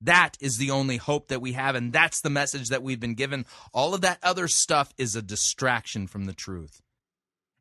That 0.00 0.36
is 0.40 0.58
the 0.58 0.70
only 0.70 0.96
hope 0.96 1.28
that 1.28 1.40
we 1.40 1.52
have, 1.52 1.74
and 1.74 1.92
that's 1.92 2.20
the 2.20 2.30
message 2.30 2.68
that 2.68 2.82
we've 2.82 3.00
been 3.00 3.14
given. 3.14 3.46
All 3.72 3.94
of 3.94 4.00
that 4.02 4.18
other 4.22 4.46
stuff 4.46 4.92
is 4.96 5.16
a 5.16 5.22
distraction 5.22 6.06
from 6.06 6.26
the 6.26 6.32
truth. 6.32 6.80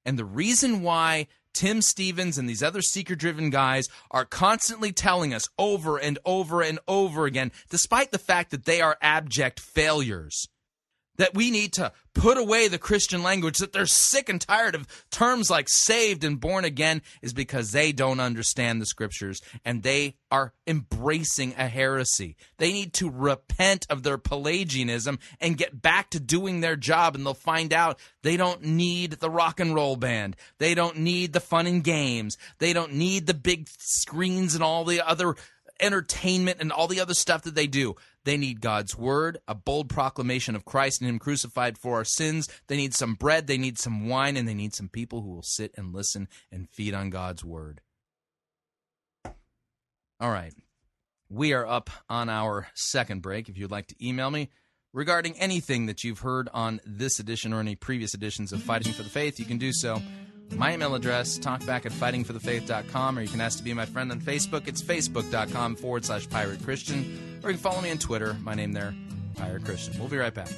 And 0.05 0.17
the 0.17 0.25
reason 0.25 0.83
why 0.83 1.27
Tim 1.53 1.81
Stevens 1.81 2.37
and 2.37 2.47
these 2.47 2.61
other 2.61 2.83
seeker 2.83 3.15
driven 3.15 3.49
guys 3.49 3.89
are 4.11 4.25
constantly 4.25 4.91
telling 4.91 5.33
us 5.33 5.49
over 5.57 5.97
and 5.97 6.19
over 6.23 6.61
and 6.61 6.77
over 6.87 7.25
again, 7.25 7.51
despite 7.69 8.11
the 8.11 8.19
fact 8.19 8.51
that 8.51 8.65
they 8.65 8.79
are 8.79 8.97
abject 9.01 9.59
failures, 9.59 10.47
that 11.17 11.33
we 11.33 11.51
need 11.51 11.73
to 11.73 11.91
put 12.13 12.37
away 12.37 12.67
the 12.67 12.79
Christian 12.79 13.21
language, 13.21 13.59
that 13.59 13.73
they're 13.73 13.85
sick 13.85 14.27
and 14.29 14.41
tired 14.41 14.73
of 14.75 14.87
terms 15.11 15.49
like 15.49 15.69
saved 15.69 16.23
and 16.23 16.39
born 16.39 16.65
again, 16.65 17.01
is 17.21 17.33
because 17.33 17.71
they 17.71 17.91
don't 17.91 18.19
understand 18.19 18.81
the 18.81 18.85
scriptures 18.85 19.41
and 19.63 19.83
they 19.83 20.15
are 20.31 20.53
embracing 20.65 21.53
a 21.57 21.67
heresy. 21.67 22.35
They 22.57 22.73
need 22.73 22.93
to 22.93 23.09
repent 23.09 23.85
of 23.89 24.03
their 24.03 24.17
Pelagianism 24.17 25.19
and 25.39 25.57
get 25.57 25.81
back 25.81 26.09
to 26.11 26.19
doing 26.19 26.61
their 26.61 26.75
job, 26.75 27.15
and 27.15 27.25
they'll 27.25 27.33
find 27.33 27.71
out 27.71 27.99
they 28.23 28.37
don't 28.37 28.63
need 28.63 29.13
the 29.13 29.29
rock 29.29 29.59
and 29.59 29.73
roll 29.73 29.95
band. 29.95 30.35
They 30.57 30.73
don't 30.73 30.97
need 30.97 31.33
the 31.33 31.39
fun 31.39 31.67
and 31.67 31.83
games. 31.83 32.37
They 32.59 32.73
don't 32.73 32.93
need 32.93 33.27
the 33.27 33.33
big 33.33 33.67
screens 33.77 34.55
and 34.55 34.63
all 34.63 34.83
the 34.83 35.07
other 35.07 35.35
entertainment 35.79 36.57
and 36.59 36.71
all 36.71 36.87
the 36.87 36.99
other 36.99 37.13
stuff 37.13 37.43
that 37.43 37.55
they 37.55 37.67
do. 37.67 37.95
They 38.23 38.37
need 38.37 38.61
God's 38.61 38.97
word, 38.97 39.37
a 39.47 39.55
bold 39.55 39.89
proclamation 39.89 40.55
of 40.55 40.65
Christ 40.65 41.01
and 41.01 41.09
Him 41.09 41.19
crucified 41.19 41.77
for 41.77 41.95
our 41.95 42.03
sins. 42.03 42.49
They 42.67 42.77
need 42.77 42.93
some 42.93 43.13
bread, 43.13 43.47
they 43.47 43.57
need 43.57 43.77
some 43.77 44.07
wine, 44.07 44.37
and 44.37 44.47
they 44.47 44.53
need 44.53 44.73
some 44.73 44.89
people 44.89 45.21
who 45.21 45.29
will 45.29 45.43
sit 45.43 45.73
and 45.77 45.93
listen 45.93 46.27
and 46.51 46.69
feed 46.69 46.93
on 46.93 47.09
God's 47.09 47.43
word. 47.43 47.81
All 50.19 50.31
right. 50.31 50.53
We 51.29 51.53
are 51.53 51.67
up 51.67 51.89
on 52.09 52.29
our 52.29 52.67
second 52.73 53.21
break. 53.21 53.49
If 53.49 53.57
you'd 53.57 53.71
like 53.71 53.87
to 53.87 54.05
email 54.05 54.31
me 54.31 54.49
regarding 54.93 55.37
anything 55.37 55.85
that 55.85 56.03
you've 56.03 56.19
heard 56.19 56.49
on 56.53 56.79
this 56.85 57.19
edition 57.19 57.53
or 57.53 57.59
any 57.59 57.75
previous 57.75 58.13
editions 58.13 58.51
of 58.51 58.61
Fighting 58.63 58.93
for 58.93 59.03
the 59.03 59.09
Faith, 59.09 59.39
you 59.39 59.45
can 59.45 59.57
do 59.57 59.71
so. 59.73 60.01
My 60.55 60.73
email 60.73 60.95
address, 60.95 61.37
talkback 61.37 61.85
at 61.85 61.91
fightingforthefaith.com, 61.91 63.19
or 63.19 63.21
you 63.21 63.27
can 63.27 63.41
ask 63.41 63.57
to 63.59 63.63
be 63.63 63.73
my 63.73 63.85
friend 63.85 64.11
on 64.11 64.19
Facebook. 64.19 64.67
It's 64.67 64.81
facebook.com 64.81 65.75
forward 65.75 66.05
slash 66.05 66.29
pirate 66.29 66.63
Christian, 66.63 67.39
or 67.43 67.51
you 67.51 67.57
can 67.57 67.63
follow 67.63 67.81
me 67.81 67.91
on 67.91 67.97
Twitter. 67.97 68.35
My 68.41 68.55
name 68.55 68.71
there, 68.71 68.95
Pirate 69.35 69.65
Christian. 69.65 69.99
We'll 69.99 70.09
be 70.09 70.17
right 70.17 70.33
back. 70.33 70.49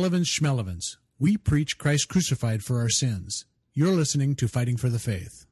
Relevance. 0.00 0.96
We 1.18 1.36
preach 1.36 1.76
Christ 1.76 2.08
crucified 2.08 2.62
for 2.62 2.78
our 2.80 2.88
sins. 2.88 3.44
You're 3.74 3.88
listening 3.88 4.34
to 4.36 4.48
Fighting 4.48 4.78
for 4.78 4.88
the 4.88 4.98
Faith. 4.98 5.44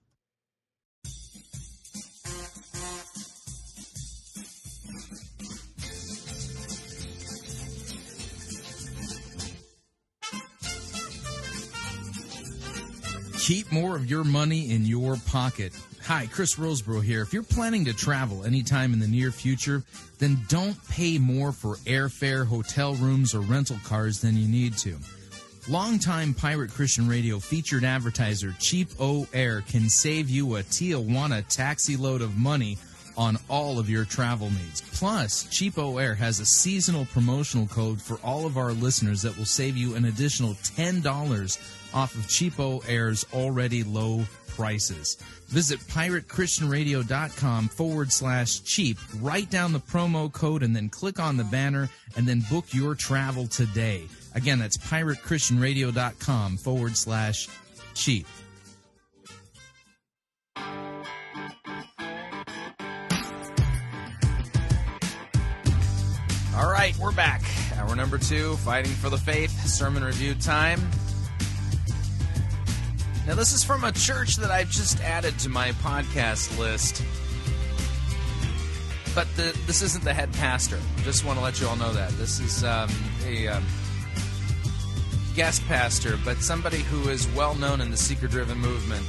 Keep 13.39 13.71
more 13.71 13.97
of 13.97 14.09
your 14.09 14.25
money 14.25 14.71
in 14.71 14.87
your 14.87 15.17
pocket. 15.27 15.75
Hi, 16.09 16.27
Chris 16.33 16.55
Rosebrough 16.55 17.05
here. 17.05 17.21
If 17.21 17.35
you're 17.35 17.43
planning 17.43 17.85
to 17.85 17.93
travel 17.93 18.43
anytime 18.43 18.95
in 18.95 18.99
the 18.99 19.07
near 19.07 19.31
future, 19.31 19.83
then 20.19 20.39
don't 20.49 20.75
pay 20.89 21.19
more 21.19 21.53
for 21.53 21.75
airfare, 21.85 22.47
hotel 22.47 22.95
rooms, 22.95 23.35
or 23.35 23.41
rental 23.41 23.77
cars 23.85 24.19
than 24.19 24.35
you 24.35 24.49
need 24.49 24.75
to. 24.79 24.97
Longtime 25.69 26.33
Pirate 26.33 26.71
Christian 26.71 27.07
Radio 27.07 27.39
featured 27.39 27.85
advertiser 27.85 28.55
Cheap 28.59 28.89
O 28.99 29.27
Air 29.35 29.61
can 29.61 29.91
save 29.91 30.31
you 30.31 30.57
a 30.57 30.63
Tijuana 30.63 31.47
taxi 31.47 31.99
load 31.99 32.23
of 32.23 32.39
money 32.39 32.79
on 33.19 33.37
all 33.51 33.79
of 33.79 33.91
your 33.91 34.07
travel 34.07 34.49
needs. 34.49 34.81
Plus, 34.95 35.45
CheapOair 35.49 36.17
has 36.17 36.41
a 36.41 36.47
seasonal 36.47 37.05
promotional 37.05 37.67
code 37.67 38.01
for 38.01 38.17
all 38.25 38.47
of 38.47 38.57
our 38.57 38.73
listeners 38.73 39.21
that 39.21 39.37
will 39.37 39.45
save 39.45 39.77
you 39.77 39.95
an 39.95 40.07
additional 40.07 40.55
$10 40.55 41.05
off 41.93 42.15
of 42.15 42.23
CheapOair's 42.23 43.27
already 43.35 43.83
low 43.83 44.25
prices. 44.59 45.17
Visit 45.47 45.79
piratechristianradio.com 45.79 47.69
forward 47.69 48.13
slash 48.13 48.61
cheap. 48.65 48.99
Write 49.21 49.51
down 49.51 49.73
the 49.73 49.79
promo 49.79 50.33
code 50.33 50.65
and 50.65 50.75
then 50.75 50.89
click 50.89 51.21
on 51.21 51.37
the 51.37 51.45
banner 51.45 51.89
and 52.17 52.27
then 52.27 52.43
book 52.51 52.65
your 52.75 52.97
travel 52.97 53.47
today. 53.47 54.03
Again, 54.35 54.59
that's 54.59 54.77
piratechristianradio.com 54.77 56.57
forward 56.57 56.97
slash 56.97 57.49
cheap. 57.95 58.27
All 66.57 66.69
right, 66.69 66.97
we're 66.99 67.13
back. 67.13 67.43
Hour 67.77 67.95
number 67.95 68.19
two, 68.19 68.57
Fighting 68.57 68.91
for 68.91 69.09
the 69.09 69.19
Faith, 69.19 69.53
sermon 69.69 70.03
review 70.03 70.35
time. 70.35 70.81
Now, 73.29 73.35
this 73.35 73.53
is 73.53 73.63
from 73.63 73.85
a 73.85 73.93
church 73.93 74.37
that 74.37 74.51
I've 74.51 74.71
just 74.71 75.03
added 75.03 75.39
to 75.41 75.51
my 75.51 75.73
podcast 75.73 76.59
list. 76.59 77.05
But 79.15 79.29
the, 79.37 79.55
this 79.67 79.83
isn't 79.83 80.03
the 80.03 80.15
head 80.15 80.33
pastor. 80.33 80.79
Just 81.03 81.27
want 81.27 81.39
to 81.39 81.45
let 81.45 81.61
you 81.61 81.69
all 81.69 81.77
know 81.77 81.93
that. 81.93 82.11
This 82.13 82.41
is 82.41 82.65
um, 82.65 82.89
a 83.27 83.49
um, 83.49 83.63
guest 85.37 85.63
pastor, 85.67 86.19
but 86.25 86.39
somebody 86.39 86.79
who 86.79 87.11
is 87.11 87.29
well 87.37 87.55
known 87.55 87.83
in 87.83 87.91
the 87.91 87.99
seeker 87.99 88.29
driven 88.29 88.57
movement. 88.57 89.05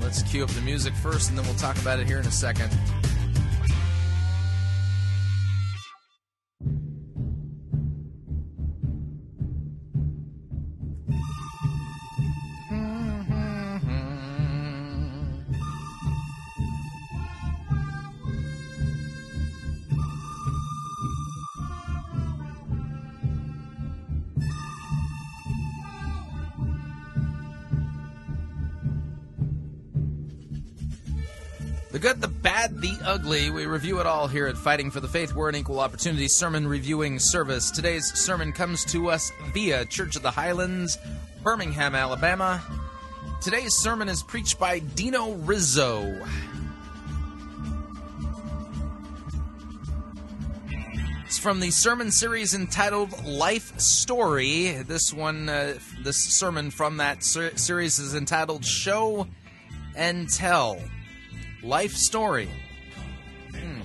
Let's 0.00 0.24
cue 0.24 0.42
up 0.42 0.50
the 0.50 0.62
music 0.62 0.94
first, 0.94 1.28
and 1.28 1.38
then 1.38 1.46
we'll 1.46 1.54
talk 1.54 1.78
about 1.78 2.00
it 2.00 2.08
here 2.08 2.18
in 2.18 2.26
a 2.26 2.32
second. 2.32 2.76
The 31.96 32.02
good, 32.02 32.20
the 32.20 32.28
bad, 32.28 32.82
the 32.82 32.94
ugly. 33.06 33.48
We 33.48 33.64
review 33.64 34.00
it 34.00 34.06
all 34.06 34.28
here 34.28 34.46
at 34.48 34.58
Fighting 34.58 34.90
for 34.90 35.00
the 35.00 35.08
Faith. 35.08 35.34
We're 35.34 35.48
an 35.48 35.56
equal 35.56 35.80
opportunity 35.80 36.28
sermon 36.28 36.68
reviewing 36.68 37.18
service. 37.18 37.70
Today's 37.70 38.12
sermon 38.12 38.52
comes 38.52 38.84
to 38.92 39.08
us 39.08 39.32
via 39.54 39.86
Church 39.86 40.14
of 40.14 40.20
the 40.20 40.30
Highlands, 40.30 40.98
Birmingham, 41.42 41.94
Alabama. 41.94 42.62
Today's 43.40 43.74
sermon 43.76 44.10
is 44.10 44.22
preached 44.22 44.58
by 44.58 44.80
Dino 44.80 45.32
Rizzo. 45.36 46.22
It's 51.24 51.38
from 51.38 51.60
the 51.60 51.70
sermon 51.70 52.10
series 52.10 52.52
entitled 52.52 53.24
Life 53.24 53.80
Story. 53.80 54.82
This 54.82 55.14
one, 55.14 55.48
uh, 55.48 55.78
this 56.02 56.18
sermon 56.18 56.70
from 56.70 56.98
that 56.98 57.24
ser- 57.24 57.56
series 57.56 57.98
is 57.98 58.14
entitled 58.14 58.66
Show 58.66 59.28
and 59.96 60.28
Tell. 60.28 60.78
Life 61.66 61.94
Story. 61.94 62.48
Hmm. 63.50 63.80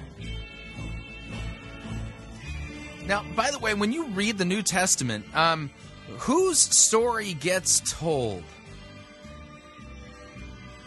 Now, 3.07 3.25
by 3.35 3.49
the 3.49 3.57
way, 3.57 3.73
when 3.73 3.91
you 3.91 4.05
read 4.09 4.37
the 4.37 4.45
New 4.45 4.61
Testament, 4.61 5.25
um, 5.35 5.71
whose 6.19 6.59
story 6.59 7.33
gets 7.33 7.79
told? 7.91 8.43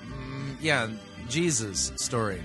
Mm, 0.07 0.57
yeah, 0.61 0.89
Jesus' 1.29 1.93
story. 1.97 2.41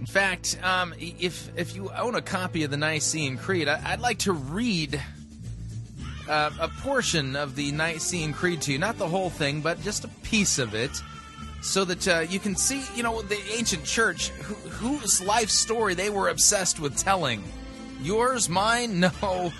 In 0.00 0.06
fact, 0.06 0.58
um, 0.62 0.94
if 0.98 1.50
if 1.56 1.76
you 1.76 1.90
own 1.90 2.14
a 2.14 2.22
copy 2.22 2.64
of 2.64 2.70
the 2.70 2.78
Nicene 2.78 3.36
Creed, 3.36 3.68
I, 3.68 3.90
would 3.90 4.00
like 4.00 4.20
to 4.20 4.32
read 4.32 5.02
uh, 6.28 6.50
a 6.60 6.68
portion 6.68 7.36
of 7.36 7.56
the 7.56 7.72
Nicene 7.72 8.32
Creed 8.32 8.62
to 8.62 8.72
you, 8.72 8.78
not 8.78 8.98
the 8.98 9.08
whole 9.08 9.30
thing, 9.30 9.60
but 9.60 9.80
just 9.82 10.04
a 10.04 10.08
piece 10.22 10.58
of 10.58 10.74
it, 10.74 10.90
so 11.60 11.84
that 11.84 12.06
uh, 12.08 12.20
you 12.28 12.38
can 12.38 12.54
see, 12.54 12.82
you 12.94 13.02
know, 13.02 13.22
the 13.22 13.38
ancient 13.56 13.84
church 13.84 14.28
who, 14.28 14.54
whose 14.68 15.20
life 15.20 15.50
story 15.50 15.94
they 15.94 16.10
were 16.10 16.28
obsessed 16.28 16.80
with 16.80 16.96
telling. 16.96 17.42
Yours, 18.00 18.48
mine, 18.48 19.00
no, 19.22 19.52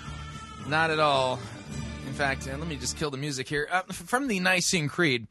not 0.67 0.91
at 0.91 0.99
all. 0.99 1.39
In 2.07 2.13
fact, 2.13 2.47
let 2.47 2.67
me 2.67 2.75
just 2.75 2.97
kill 2.97 3.11
the 3.11 3.17
music 3.17 3.47
here. 3.47 3.67
Uh, 3.71 3.81
from 3.91 4.27
the 4.27 4.39
Nicene 4.39 4.87
Creed. 4.87 5.27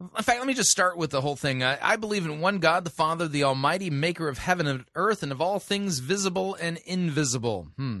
In 0.00 0.22
fact, 0.22 0.38
let 0.38 0.46
me 0.46 0.54
just 0.54 0.70
start 0.70 0.96
with 0.96 1.10
the 1.10 1.20
whole 1.20 1.36
thing. 1.36 1.62
I, 1.62 1.78
I 1.80 1.96
believe 1.96 2.24
in 2.24 2.40
one 2.40 2.58
God, 2.58 2.82
the 2.84 2.90
Father, 2.90 3.28
the 3.28 3.44
Almighty, 3.44 3.88
maker 3.88 4.28
of 4.28 4.38
heaven 4.38 4.66
and 4.66 4.84
earth, 4.96 5.22
and 5.22 5.30
of 5.30 5.40
all 5.40 5.60
things 5.60 6.00
visible 6.00 6.56
and 6.60 6.78
invisible. 6.86 7.68
Hmm. 7.76 8.00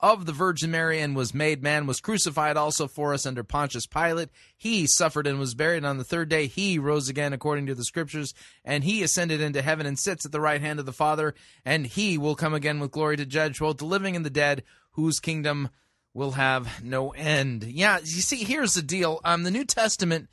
of 0.00 0.26
the 0.26 0.32
Virgin 0.32 0.70
Mary 0.70 1.00
and 1.00 1.16
was 1.16 1.34
made 1.34 1.62
man, 1.62 1.86
was 1.86 2.00
crucified 2.00 2.56
also 2.56 2.86
for 2.86 3.12
us 3.12 3.26
under 3.26 3.42
Pontius 3.42 3.86
Pilate. 3.86 4.28
He 4.56 4.86
suffered 4.86 5.26
and 5.26 5.38
was 5.38 5.54
buried. 5.54 5.78
And 5.78 5.86
On 5.86 5.98
the 5.98 6.04
third 6.04 6.28
day, 6.28 6.46
he 6.46 6.78
rose 6.78 7.08
again 7.08 7.32
according 7.32 7.66
to 7.66 7.74
the 7.74 7.84
Scriptures, 7.84 8.32
and 8.64 8.84
he 8.84 9.02
ascended 9.02 9.40
into 9.40 9.62
heaven 9.62 9.86
and 9.86 9.98
sits 9.98 10.24
at 10.24 10.32
the 10.32 10.40
right 10.40 10.60
hand 10.60 10.78
of 10.78 10.86
the 10.86 10.92
Father, 10.92 11.34
and 11.64 11.86
he 11.86 12.16
will 12.16 12.36
come 12.36 12.54
again 12.54 12.78
with 12.78 12.92
glory 12.92 13.16
to 13.16 13.26
judge 13.26 13.58
both 13.58 13.78
the 13.78 13.84
living 13.84 14.14
and 14.14 14.24
the 14.24 14.30
dead, 14.30 14.62
whose 14.92 15.20
kingdom 15.20 15.68
will 16.14 16.32
have 16.32 16.82
no 16.82 17.10
end. 17.10 17.64
Yeah, 17.64 17.98
you 17.98 18.22
see, 18.22 18.44
here's 18.44 18.74
the 18.74 18.82
deal. 18.82 19.20
Um, 19.24 19.42
the 19.42 19.50
New 19.50 19.64
Testament 19.64 20.28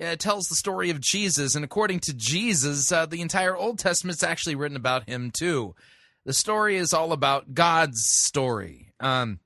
uh, 0.00 0.16
tells 0.16 0.48
the 0.48 0.54
story 0.56 0.90
of 0.90 1.00
Jesus, 1.00 1.54
and 1.54 1.64
according 1.64 2.00
to 2.00 2.14
Jesus, 2.14 2.90
uh, 2.92 3.06
the 3.06 3.20
entire 3.20 3.56
Old 3.56 3.78
Testament's 3.78 4.22
actually 4.22 4.54
written 4.54 4.76
about 4.76 5.08
him 5.08 5.30
too. 5.30 5.74
The 6.24 6.32
story 6.32 6.76
is 6.76 6.92
all 6.92 7.12
about 7.12 7.54
God's 7.54 8.02
story. 8.04 8.85
Um, 9.00 9.40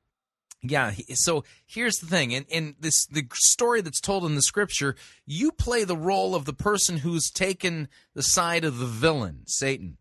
yeah. 0.62 0.92
So 1.14 1.44
here's 1.66 1.96
the 1.96 2.06
thing: 2.06 2.32
in, 2.32 2.44
in 2.44 2.76
this 2.78 3.06
the 3.06 3.26
story 3.32 3.80
that's 3.80 4.00
told 4.00 4.24
in 4.24 4.34
the 4.34 4.42
scripture, 4.42 4.94
you 5.26 5.52
play 5.52 5.84
the 5.84 5.96
role 5.96 6.34
of 6.34 6.44
the 6.44 6.52
person 6.52 6.98
who's 6.98 7.30
taken 7.30 7.88
the 8.14 8.22
side 8.22 8.64
of 8.64 8.78
the 8.78 8.86
villain, 8.86 9.42
Satan, 9.46 9.96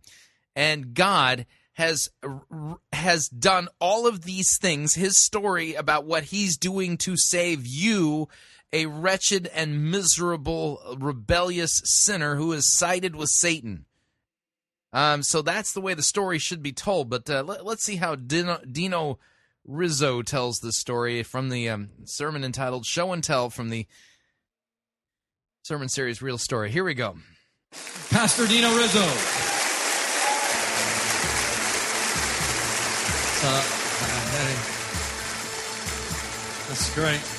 and 0.56 0.94
God 0.94 1.46
has 1.74 2.10
has 2.92 3.30
done 3.30 3.70
all 3.80 4.06
of 4.06 4.24
these 4.24 4.58
things. 4.58 4.96
His 4.96 5.24
story 5.24 5.76
about 5.76 6.06
what 6.06 6.26
He's 6.26 6.58
doing 6.58 6.98
to 6.98 7.16
save 7.16 7.66
you. 7.66 8.28
A 8.72 8.86
wretched 8.86 9.48
and 9.48 9.90
miserable, 9.90 10.96
rebellious 11.00 11.82
sinner 11.86 12.36
who 12.36 12.52
is 12.52 12.78
sided 12.78 13.16
with 13.16 13.30
Satan. 13.30 13.86
Um, 14.94 15.24
so 15.24 15.42
that's 15.42 15.74
the 15.74 15.82
way 15.82 15.96
the 15.96 16.04
story 16.04 16.38
should 16.38 16.62
be 16.62 16.72
told. 16.72 17.10
But 17.10 17.28
uh, 17.30 17.44
let, 17.44 17.66
us 17.66 17.82
see 17.82 17.96
how 17.96 18.14
Dino, 18.16 18.60
Dino, 18.70 19.18
Rizzo 19.70 20.24
tells 20.24 20.60
the 20.60 20.72
story 20.72 21.22
from 21.22 21.50
the 21.50 21.70
um, 21.70 21.92
sermon 22.04 22.44
entitled 22.44 22.88
"Show 22.88 23.14
and 23.14 23.24
Tell" 23.24 23.52
from 23.52 23.70
the 23.70 23.86
sermon 25.62 25.90
series 25.90 26.24
"Real 26.24 26.40
Story." 26.40 26.72
Here 26.72 26.84
we 26.84 26.96
go. 26.96 27.18
Pastor 28.10 28.48
Dino 28.48 28.76
Rizzo. 28.76 29.02
What's 33.30 33.46
up? 33.46 33.64
Hey. 34.34 34.56
That's 36.68 36.96
great. 36.96 37.39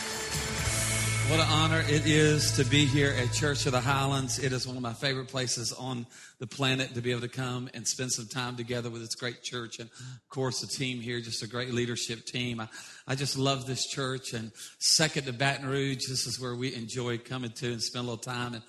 What 1.30 1.38
an 1.38 1.46
honor 1.48 1.84
it 1.86 2.06
is 2.06 2.50
to 2.56 2.64
be 2.64 2.86
here 2.86 3.14
at 3.16 3.32
Church 3.32 3.64
of 3.66 3.70
the 3.70 3.80
Highlands. 3.80 4.40
It 4.40 4.52
is 4.52 4.66
one 4.66 4.76
of 4.76 4.82
my 4.82 4.94
favorite 4.94 5.28
places 5.28 5.72
on 5.72 6.06
the 6.40 6.46
planet 6.48 6.94
to 6.94 7.00
be 7.00 7.12
able 7.12 7.20
to 7.20 7.28
come 7.28 7.70
and 7.72 7.86
spend 7.86 8.10
some 8.10 8.26
time 8.26 8.56
together 8.56 8.90
with 8.90 9.02
this 9.02 9.14
great 9.14 9.40
church. 9.40 9.78
And 9.78 9.88
of 9.90 10.28
course, 10.28 10.60
the 10.60 10.66
team 10.66 11.00
here, 11.00 11.20
just 11.20 11.44
a 11.44 11.46
great 11.46 11.72
leadership 11.72 12.24
team. 12.24 12.58
I, 12.58 12.66
I 13.06 13.14
just 13.14 13.38
love 13.38 13.64
this 13.64 13.86
church. 13.86 14.32
And 14.32 14.50
second 14.80 15.26
to 15.26 15.32
Baton 15.32 15.68
Rouge, 15.68 16.08
this 16.08 16.26
is 16.26 16.40
where 16.40 16.56
we 16.56 16.74
enjoy 16.74 17.18
coming 17.18 17.52
to 17.52 17.70
and 17.70 17.80
spend 17.80 18.06
a 18.06 18.10
little 18.10 18.16
time 18.16 18.54
and 18.54 18.62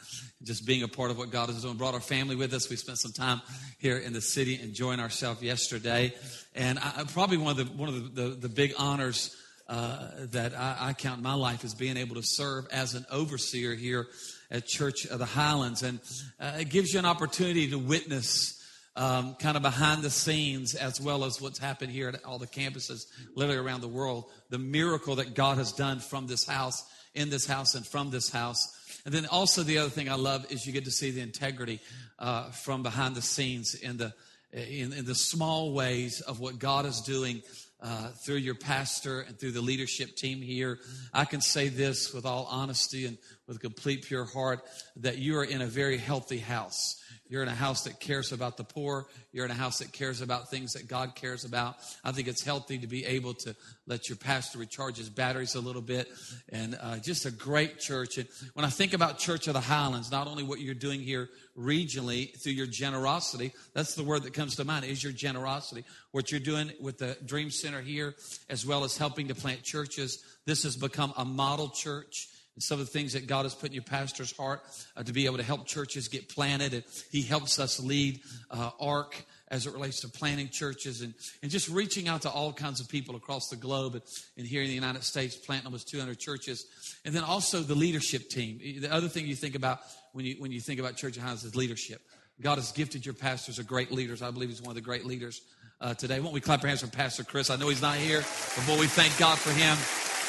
just 0.44 0.68
being 0.68 0.84
a 0.84 0.88
part 0.88 1.10
of 1.10 1.18
what 1.18 1.32
God 1.32 1.50
is 1.50 1.64
doing. 1.64 1.78
Brought 1.78 1.96
our 1.96 2.00
family 2.00 2.36
with 2.36 2.54
us. 2.54 2.70
We 2.70 2.76
spent 2.76 3.00
some 3.00 3.12
time 3.12 3.42
here 3.80 3.98
in 3.98 4.14
the 4.14 4.22
city 4.22 4.62
enjoying 4.62 5.00
ourselves 5.00 5.42
yesterday. 5.42 6.14
And 6.54 6.78
I, 6.78 7.06
probably 7.12 7.38
one 7.38 7.60
of 7.60 7.68
the, 7.68 7.74
one 7.76 7.90
of 7.90 8.16
the, 8.16 8.22
the, 8.22 8.30
the 8.36 8.50
big 8.50 8.76
honors 8.78 9.36
uh, 9.72 10.10
that 10.32 10.54
I, 10.54 10.90
I, 10.90 10.94
count 10.94 11.22
my 11.22 11.34
life 11.34 11.64
as 11.64 11.74
being 11.74 11.96
able 11.96 12.16
to 12.16 12.24
serve 12.24 12.68
as 12.74 12.94
an 12.94 13.06
overseer 13.10 13.74
here 13.74 14.08
at 14.52 14.68
Church 14.68 15.06
of 15.06 15.18
the 15.18 15.26
Highlands. 15.26 15.82
And 15.82 16.02
uh, 16.42 16.58
it 16.60 16.70
gives 16.70 16.92
you 16.92 17.00
an 17.00 17.06
opportunity 17.06 17.70
to 17.70 17.80
witness 17.80 18.62
um, 18.98 19.34
kind 19.36 19.56
of 19.56 19.64
behind 19.64 20.02
the 20.02 20.10
scenes 20.10 20.76
as 20.76 21.00
well 21.00 21.24
as 21.24 21.40
what's 21.40 21.58
happened 21.58 21.94
here 21.94 22.10
at 22.10 22.22
all 22.26 22.38
the 22.38 22.48
campuses 22.48 23.06
literally 23.34 23.66
around 23.66 23.80
the 23.80 23.88
world. 23.88 24.26
The 24.50 24.60
miracle 24.60 25.16
that 25.16 25.36
God 25.36 25.58
has 25.58 25.72
done 25.72 26.00
from 26.00 26.28
this 26.28 26.46
house, 26.46 26.84
in 27.16 27.30
this 27.30 27.46
house, 27.46 27.74
and 27.74 27.88
from 27.88 28.12
this 28.12 28.30
house. 28.30 28.78
And 29.06 29.14
then 29.14 29.26
also 29.28 29.64
the 29.64 29.78
other 29.78 29.90
thing 29.90 30.10
I 30.10 30.16
love 30.16 30.52
is 30.52 30.66
you 30.66 30.74
get 30.74 30.84
to 30.84 30.92
see 30.92 31.12
the 31.12 31.22
integrity 31.22 31.80
uh, 32.20 32.52
from 32.52 32.84
behind 32.84 33.16
the 33.16 33.22
scenes 33.22 33.74
in 33.74 33.96
the 33.96 34.14
in, 34.52 34.92
in 34.92 35.06
the 35.06 35.16
small 35.16 35.72
ways 35.72 36.20
of 36.20 36.42
what 36.42 36.60
God 36.60 36.86
is 36.86 37.00
doing 37.00 37.42
uh, 37.82 38.10
through 38.24 38.36
your 38.36 38.56
pastor 38.56 39.22
and 39.22 39.40
through 39.40 39.52
the 39.52 39.62
leadership 39.62 40.16
team 40.16 40.42
here. 40.42 40.80
I 41.14 41.26
can 41.26 41.42
say 41.42 41.68
this 41.70 42.14
with 42.14 42.26
all 42.26 42.48
honesty 42.50 43.06
and 43.06 43.18
with 43.48 43.60
complete 43.60 44.06
pure 44.06 44.26
heart 44.26 44.62
that 44.98 45.18
you 45.18 45.38
are 45.38 45.44
in 45.44 45.62
a 45.62 45.68
very 45.68 45.98
healthy 45.98 46.38
house. 46.38 47.01
You're 47.32 47.44
in 47.44 47.48
a 47.48 47.56
house 47.56 47.84
that 47.86 48.02
cares 48.02 48.34
about 48.34 48.58
the 48.58 48.66
poor. 48.66 49.08
You're 49.32 49.46
in 49.46 49.52
a 49.52 49.54
house 49.54 49.80
that 49.80 49.94
cares 49.94 50.20
about 50.20 50.50
things 50.50 50.74
that 50.74 50.90
God 50.90 51.16
cares 51.16 51.46
about. 51.46 51.78
I 52.04 52.12
think 52.12 52.28
it's 52.28 52.44
healthy 52.44 52.78
to 52.80 52.88
be 52.88 53.06
able 53.06 53.36
to 53.36 53.56
let 53.88 54.10
your 54.10 54.18
pastor 54.18 54.60
recharge 54.60 54.98
his 54.98 55.10
batteries 55.10 55.56
a 55.56 55.62
little 55.62 55.82
bit. 55.82 56.10
And 56.50 56.78
uh, 56.82 56.98
just 56.98 57.26
a 57.26 57.32
great 57.32 57.80
church. 57.80 58.18
And 58.18 58.28
when 58.54 58.66
I 58.66 58.70
think 58.70 58.92
about 58.92 59.18
Church 59.18 59.48
of 59.48 59.54
the 59.54 59.62
Highlands, 59.62 60.12
not 60.12 60.28
only 60.28 60.44
what 60.44 60.60
you're 60.60 60.76
doing 60.76 61.00
here 61.00 61.30
regionally 61.58 62.38
through 62.38 62.52
your 62.52 62.68
generosity, 62.68 63.54
that's 63.74 63.96
the 63.96 64.04
word 64.04 64.24
that 64.24 64.34
comes 64.34 64.58
to 64.58 64.66
mind 64.66 64.84
is 64.84 65.02
your 65.02 65.14
generosity. 65.14 65.86
What 66.12 66.32
you're 66.32 66.42
doing 66.42 66.74
with 66.82 66.98
the 66.98 67.16
Dream 67.26 67.50
Center 67.50 67.80
here, 67.80 68.14
as 68.50 68.66
well 68.66 68.84
as 68.84 68.98
helping 68.98 69.30
to 69.30 69.36
plant 69.36 69.64
churches, 69.64 70.22
this 70.46 70.64
has 70.64 70.76
become 70.76 71.14
a 71.16 71.24
model 71.24 71.70
church 71.70 72.28
and 72.56 72.64
some 72.64 72.80
of 72.80 72.86
the 72.86 72.92
things 72.92 73.14
that 73.14 73.28
God 73.28 73.44
has 73.44 73.56
put 73.56 73.70
in 73.70 73.74
your 73.74 73.84
pastor's 73.84 74.36
heart 74.36 74.62
uh, 74.98 75.04
to 75.04 75.14
be 75.14 75.26
able 75.26 75.38
to 75.38 75.44
help 75.44 75.66
churches 75.66 76.08
get 76.08 76.28
planted. 76.28 76.74
And 76.74 76.84
he 77.10 77.22
helps 77.22 77.60
us 77.60 77.80
lead 77.80 78.22
uh, 78.50 78.72
ARC 78.80 79.16
as 79.48 79.68
it 79.68 79.74
relates 79.74 80.02
to 80.02 80.10
planting 80.10 80.50
churches 80.50 81.02
and, 81.02 81.14
and 81.42 81.52
just 81.52 81.70
reaching 81.70 82.08
out 82.08 82.24
to 82.24 82.30
all 82.30 82.52
kinds 82.52 82.80
of 82.80 82.90
people 82.90 83.16
across 83.16 83.50
the 83.50 83.56
globe 83.56 83.94
and, 83.94 84.04
and 84.38 84.48
here 84.48 84.62
in 84.62 84.68
the 84.68 84.74
United 84.74 85.04
States, 85.04 85.36
planting 85.36 85.66
almost 85.66 85.90
200 85.90 86.20
churches. 86.20 86.66
And 87.06 87.14
then 87.16 87.24
also 87.24 87.62
the 87.62 87.76
leadership 87.76 88.30
team. 88.30 88.60
The 88.82 88.92
other 88.92 89.08
thing 89.08 89.28
you 89.28 89.36
think 89.36 89.56
about 89.56 89.80
when 90.14 90.26
you, 90.26 90.36
when 90.40 90.52
you 90.52 90.60
think 90.60 90.80
about 90.80 90.96
Church 90.96 91.16
of 91.16 91.24
Highlands 91.24 91.44
is 91.44 91.56
leadership. 91.56 92.02
God 92.42 92.56
has 92.56 92.72
gifted 92.72 93.06
your 93.06 93.14
pastors 93.14 93.60
are 93.60 93.64
great 93.64 93.92
leaders. 93.92 94.22
I 94.22 94.32
believe 94.32 94.50
he's 94.50 94.62
one 94.62 94.72
of 94.72 94.76
the 94.76 94.82
great 94.82 95.06
leaders 95.06 95.42
uh, 95.80 95.94
today. 95.94 96.20
Won't 96.20 96.34
we 96.34 96.42
clap 96.42 96.62
our 96.64 96.68
hands 96.68 96.82
for 96.82 96.88
Pastor 96.88 97.24
Chris? 97.24 97.50
I 97.50 97.56
know 97.56 97.70
he's 97.70 97.82
not 97.82 97.98
here, 97.98 98.24
but 98.56 98.68
boy, 98.68 98.80
we 98.80 98.88
thank 98.88 99.18
God 99.18 99.38
for 99.38 99.52
him. 99.52 99.78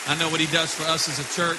I 0.07 0.19
know 0.21 0.31
what 0.31 0.41
he 0.41 0.47
does 0.53 0.75
for 0.75 0.85
us 0.85 1.09
as 1.09 1.19
a 1.19 1.35
church. 1.35 1.59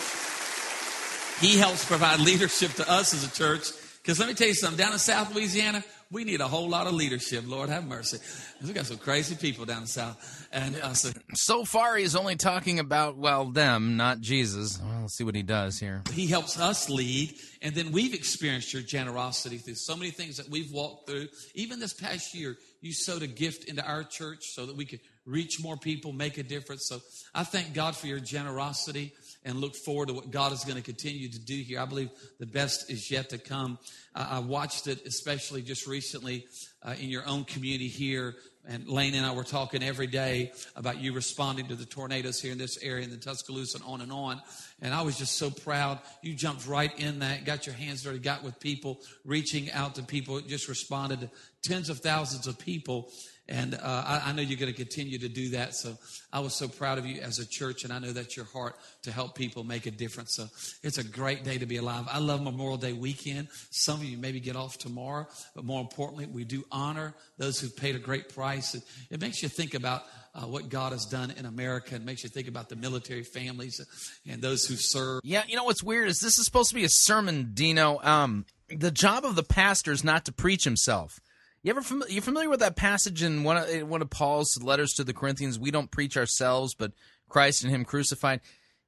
He 1.40 1.58
helps 1.58 1.86
provide 1.86 2.20
leadership 2.20 2.72
to 2.74 2.90
us 2.90 3.14
as 3.14 3.26
a 3.26 3.32
church. 3.36 3.70
Because 4.02 4.20
let 4.20 4.28
me 4.28 4.34
tell 4.34 4.48
you 4.48 4.54
something, 4.54 4.78
down 4.78 4.92
in 4.92 5.00
South 5.00 5.34
Louisiana, 5.34 5.84
we 6.12 6.26
need 6.26 6.42
a 6.42 6.48
whole 6.48 6.70
lot 6.70 6.88
of 6.88 6.94
leadership. 6.94 7.46
Lord 7.48 7.70
have 7.70 7.88
mercy. 7.88 8.20
We 8.62 8.72
got 8.72 8.86
some 8.86 8.98
crazy 8.98 9.36
people 9.36 9.66
down 9.66 9.88
south. 9.88 10.48
And 10.52 10.76
uh, 10.76 10.94
so, 10.94 11.10
so 11.34 11.66
far, 11.66 11.96
he's 11.96 12.16
only 12.16 12.36
talking 12.36 12.80
about 12.80 13.18
well 13.18 13.46
them, 13.46 13.98
not 13.98 14.20
Jesus. 14.20 14.80
Well, 14.80 15.02
let's 15.02 15.16
see 15.16 15.24
what 15.24 15.36
he 15.36 15.42
does 15.42 15.80
here. 15.80 16.04
He 16.12 16.28
helps 16.28 16.60
us 16.60 16.90
lead, 16.90 17.34
and 17.62 17.74
then 17.74 17.92
we've 17.92 18.14
experienced 18.14 18.74
your 18.74 18.84
generosity 18.84 19.58
through 19.58 19.76
so 19.76 19.96
many 19.96 20.12
things 20.12 20.38
that 20.38 20.50
we've 20.50 20.72
walked 20.72 21.10
through. 21.10 21.30
Even 21.56 21.80
this 21.80 21.94
past 21.94 22.36
year, 22.36 22.58
you 22.82 22.94
sowed 22.94 23.24
a 23.24 23.28
gift 23.28 23.66
into 23.66 23.84
our 23.84 24.04
church 24.04 24.44
so 24.44 24.66
that 24.66 24.76
we 24.76 24.86
could 24.86 25.00
reach 25.26 25.64
more 25.64 25.78
people, 25.78 26.12
make 26.12 26.38
a 26.38 26.44
difference. 26.44 26.88
So 26.88 27.00
I 27.34 27.44
thank 27.44 27.74
God 27.74 27.96
for 27.96 28.08
your 28.08 28.20
generosity 28.20 29.14
and 29.46 29.60
look 29.60 29.76
forward 29.76 30.08
to 30.08 30.14
what 30.14 30.32
God 30.32 30.54
is 30.54 30.64
going 30.64 30.78
to 30.78 30.82
continue 30.82 31.30
to 31.30 31.40
do 31.40 31.56
here. 31.56 31.80
I 31.80 31.86
believe 31.86 32.10
the 32.40 32.46
best 32.46 32.90
is 32.90 33.12
yet 33.12 33.30
to 33.30 33.38
come. 33.38 33.78
I 34.16 34.40
watched 34.40 34.88
it, 34.88 35.06
especially 35.06 35.62
just 35.62 35.88
recently 35.88 36.46
uh, 36.84 36.96
in 37.00 37.10
your 37.10 37.28
own 37.28 37.44
community 37.46 37.88
here. 37.88 38.36
And 38.66 38.88
Lane 38.88 39.14
and 39.14 39.26
I 39.26 39.34
were 39.34 39.44
talking 39.44 39.84
every 39.84 40.08
day 40.08 40.54
about 40.78 41.02
you 41.02 41.12
responding 41.12 41.68
to 41.68 41.76
the 41.76 41.86
tornadoes 41.86 42.40
here 42.40 42.54
in 42.54 42.58
this 42.58 42.82
area 42.82 43.04
in 43.04 43.10
the 43.10 43.18
Tuscaloosa 43.18 43.78
and 43.78 43.86
on 43.86 44.00
and 44.00 44.12
on. 44.12 44.42
And 44.82 44.94
I 44.94 45.02
was 45.02 45.18
just 45.18 45.38
so 45.38 45.50
proud. 45.50 46.00
You 46.22 46.34
jumped 46.34 46.66
right 46.66 46.98
in 46.98 47.20
that, 47.20 47.44
got 47.44 47.66
your 47.66 47.76
hands 47.76 48.04
dirty, 48.04 48.20
got 48.20 48.42
with 48.42 48.60
people, 48.62 49.02
reaching 49.26 49.70
out 49.72 49.96
to 49.96 50.04
people, 50.04 50.40
just 50.40 50.70
responded 50.70 51.20
to 51.22 51.30
tens 51.62 51.90
of 51.90 52.00
thousands 52.00 52.48
of 52.48 52.58
people. 52.58 53.12
And 53.50 53.76
uh, 53.76 53.80
I, 53.84 54.22
I, 54.28 54.32
know 54.32 54.42
you're 54.42 54.60
going 54.60 54.72
to 54.72 54.78
continue 54.78 55.20
to 55.20 55.28
do 55.28 55.50
that. 55.50 55.76
So 55.76 55.98
I 56.32 56.40
was 56.40 56.56
so 56.56 56.70
proud 56.70 56.98
of 56.98 57.06
you 57.06 57.22
as 57.22 57.40
a 57.40 57.46
church, 57.46 57.84
and 57.84 57.92
I 57.92 58.00
know 58.00 58.14
that's 58.14 58.38
your 58.38 58.46
heart 58.46 58.78
to 59.02 59.12
help 59.12 59.36
people 59.36 59.66
make 59.66 59.86
a 59.86 59.92
difference. 59.92 60.36
So 60.36 60.48
it's 60.82 60.98
a 60.98 61.04
great 61.04 61.44
day 61.44 61.58
to 61.58 61.66
be 61.66 61.76
alive. 61.76 62.08
I 62.10 62.20
love 62.20 62.42
Memorial 62.42 62.78
Day 62.78 62.94
weekend. 62.94 63.50
Some 63.70 64.00
of 64.00 64.06
you 64.06 64.18
maybe 64.18 64.40
get 64.40 64.56
off 64.56 64.78
tomorrow, 64.78 65.28
but 65.56 65.66
more 65.66 65.82
importantly, 65.82 66.26
we 66.26 66.46
do 66.46 66.64
honor 66.72 67.14
those 67.38 67.60
who've 67.60 67.76
paid 67.76 67.96
a 67.98 68.00
great 68.00 68.34
price. 68.34 68.76
It, 68.76 68.84
it 69.10 69.20
makes 69.20 69.44
you 69.44 69.50
think 69.50 69.74
about 69.74 70.04
uh, 70.36 70.46
what 70.46 70.70
God 70.70 70.94
has 70.94 71.06
done 71.06 71.32
in 71.32 71.46
America 71.46 71.96
and 71.96 72.06
makes 72.06 72.24
you 72.24 72.30
think 72.30 72.48
about 72.48 72.70
the 72.70 72.76
military 72.76 73.24
families 73.24 73.86
and 74.26 74.42
those 74.42 74.66
who 74.66 74.76
serve. 74.76 75.22
Yeah, 75.24 75.44
you 75.48 75.56
know 75.56 75.66
what's 75.66 75.84
weird 75.84 76.08
is 76.08 76.20
this 76.20 76.40
is 76.40 76.46
supposed 76.46 76.70
to 76.70 76.76
be 76.76 76.86
a 76.86 76.90
sermon, 76.90 77.52
Dino. 77.54 78.00
Um, 78.02 78.46
the 78.70 78.92
job 78.92 79.26
of 79.26 79.36
the 79.36 79.44
pastor 79.44 79.92
is 79.92 80.04
not 80.04 80.26
to 80.26 80.32
preach 80.32 80.64
himself. 80.64 81.20
You 81.64 81.70
ever 81.72 81.82
fam- 81.82 82.04
you 82.10 82.20
familiar 82.20 82.50
with 82.50 82.60
that 82.60 82.76
passage 82.76 83.24
in 83.24 83.44
one 83.44 83.56
of, 83.56 83.70
in 83.70 83.88
one 83.88 84.02
of 84.02 84.10
Paul's 84.10 84.62
letters 84.62 84.94
to 84.96 85.06
the 85.06 85.14
Corinthians? 85.14 85.58
We 85.58 85.72
don't 85.72 85.90
preach 85.90 86.18
ourselves, 86.18 86.76
but 86.76 86.92
Christ 87.30 87.64
and 87.64 87.74
Him 87.74 87.86
crucified. 87.86 88.42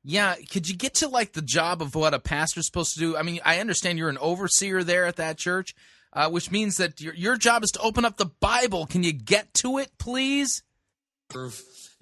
Yeah, 0.03 0.35
could 0.51 0.69
you 0.69 0.75
get 0.75 0.95
to 0.95 1.07
like 1.07 1.33
the 1.33 1.41
job 1.41 1.81
of 1.81 1.95
what 1.95 2.13
a 2.13 2.19
pastor's 2.19 2.65
supposed 2.65 2.93
to 2.93 2.99
do? 2.99 3.17
I 3.17 3.23
mean, 3.23 3.39
I 3.45 3.59
understand 3.59 3.97
you're 3.97 4.09
an 4.09 4.17
overseer 4.19 4.83
there 4.83 5.05
at 5.05 5.15
that 5.15 5.37
church, 5.37 5.73
uh, 6.13 6.29
which 6.29 6.51
means 6.51 6.77
that 6.77 6.99
your 6.99 7.13
your 7.13 7.37
job 7.37 7.63
is 7.63 7.71
to 7.71 7.79
open 7.79 8.03
up 8.03 8.17
the 8.17 8.25
Bible. 8.25 8.85
Can 8.85 9.03
you 9.03 9.13
get 9.13 9.53
to 9.55 9.77
it, 9.77 9.97
please? 9.97 10.61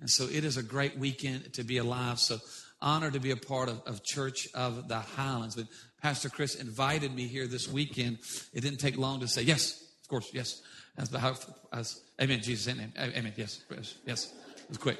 And 0.02 0.10
so 0.10 0.26
it 0.26 0.44
is 0.44 0.58
a 0.58 0.64
great 0.64 0.98
weekend 0.98 1.54
to 1.54 1.64
be 1.64 1.78
alive. 1.78 2.20
So 2.20 2.40
honored 2.82 3.14
to 3.14 3.20
be 3.20 3.32
a 3.32 3.38
part 3.38 3.70
of, 3.70 3.82
of 3.86 4.04
Church 4.04 4.48
of 4.54 4.88
the 4.88 5.00
Highlands. 5.00 5.56
But 5.56 5.68
Pastor 6.02 6.30
Chris 6.30 6.56
invited 6.56 7.16
me 7.16 7.28
here 7.28 7.48
this 7.48 7.70
weekend. 7.70 8.18
It 8.54 8.62
didn't 8.62 8.80
take 8.80 8.98
long 8.98 9.22
to 9.22 9.28
say, 9.28 9.44
yes, 9.44 9.83
of 10.04 10.10
course, 10.10 10.30
yes. 10.34 10.62
As 10.98 11.10
the 11.10 11.20
house, 11.20 11.50
as, 11.72 12.02
amen, 12.22 12.42
Jesus, 12.42 12.72
amen, 12.72 12.94
amen, 13.00 13.34
yes, 13.36 13.64
yes. 14.06 14.34
It 14.58 14.70
was 14.70 14.78
quick 14.78 15.00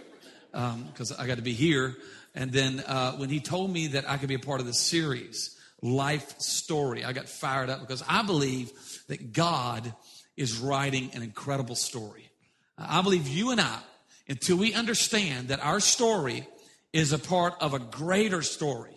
because 0.52 1.12
um, 1.12 1.18
I 1.20 1.28
got 1.28 1.36
to 1.36 1.44
be 1.44 1.54
here. 1.54 1.96
And 2.36 2.52
then 2.52 2.80
uh, 2.88 3.14
when 3.14 3.30
he 3.30 3.40
told 3.40 3.72
me 3.72 3.88
that 3.88 4.10
I 4.10 4.18
could 4.18 4.30
be 4.30 4.36
a 4.36 4.40
part 4.40 4.60
of 4.60 4.66
the 4.66 4.74
series, 4.74 5.56
Life 5.82 6.40
Story, 6.40 7.04
I 7.04 7.14
got 7.14 7.28
fired 7.28 7.70
up 7.70 7.82
because 7.82 8.04
I 8.08 8.24
believe 8.24 8.72
that 9.08 9.34
God 9.34 9.94
is 10.38 10.58
writing 10.58 11.12
an 11.14 11.22
incredible 11.22 11.76
story. 11.76 12.32
I 12.78 13.02
believe 13.02 13.28
you 13.28 13.52
and 13.52 13.62
I, 13.62 13.80
until 14.28 14.58
we 14.58 14.74
understand 14.74 15.50
that 15.50 15.64
our 15.64 15.80
story 15.80 16.48
is 16.92 17.12
a 17.12 17.20
part 17.20 17.54
of 17.60 17.74
a 17.74 17.80
greater 17.80 18.42
story, 18.42 18.93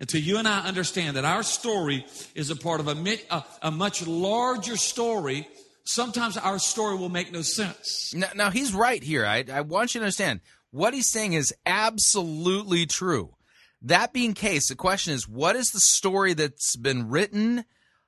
until 0.00 0.20
you 0.20 0.38
and 0.38 0.46
I 0.46 0.66
understand 0.66 1.16
that 1.16 1.24
our 1.24 1.42
story 1.42 2.06
is 2.34 2.50
a 2.50 2.56
part 2.56 2.80
of 2.80 2.88
a, 2.88 3.18
a, 3.30 3.44
a 3.62 3.70
much 3.70 4.06
larger 4.06 4.76
story, 4.76 5.48
sometimes 5.84 6.36
our 6.36 6.58
story 6.58 6.96
will 6.96 7.08
make 7.08 7.32
no 7.32 7.42
sense. 7.42 8.12
Now, 8.14 8.28
now 8.34 8.50
he's 8.50 8.72
right 8.72 9.02
here. 9.02 9.26
I, 9.26 9.44
I 9.52 9.62
want 9.62 9.94
you 9.94 10.00
to 10.00 10.04
understand 10.04 10.40
what 10.70 10.94
he's 10.94 11.10
saying 11.10 11.32
is 11.32 11.54
absolutely 11.66 12.86
true. 12.86 13.34
That 13.82 14.12
being 14.12 14.34
case, 14.34 14.68
the 14.68 14.74
question 14.74 15.14
is, 15.14 15.28
what 15.28 15.56
is 15.56 15.68
the 15.68 15.80
story 15.80 16.34
that's 16.34 16.76
been 16.76 17.08
written? 17.08 17.64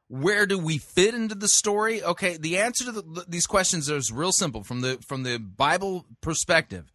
Where 0.09 0.45
do 0.45 0.59
we 0.59 0.79
fit 0.79 1.15
into 1.15 1.37
the 1.37 1.49
story? 1.49 2.03
Okay, 2.03 2.37
the 2.37 2.59
answer 2.59 2.85
to 2.87 2.93
the, 2.93 3.25
these 3.29 3.47
questions 3.47 3.89
is 3.89 4.11
real 4.11 4.33
simple 4.33 4.65
from 4.65 4.81
the 4.81 4.99
from 5.07 5.23
the 5.23 5.39
Bible 5.39 6.07
perspective. 6.21 6.91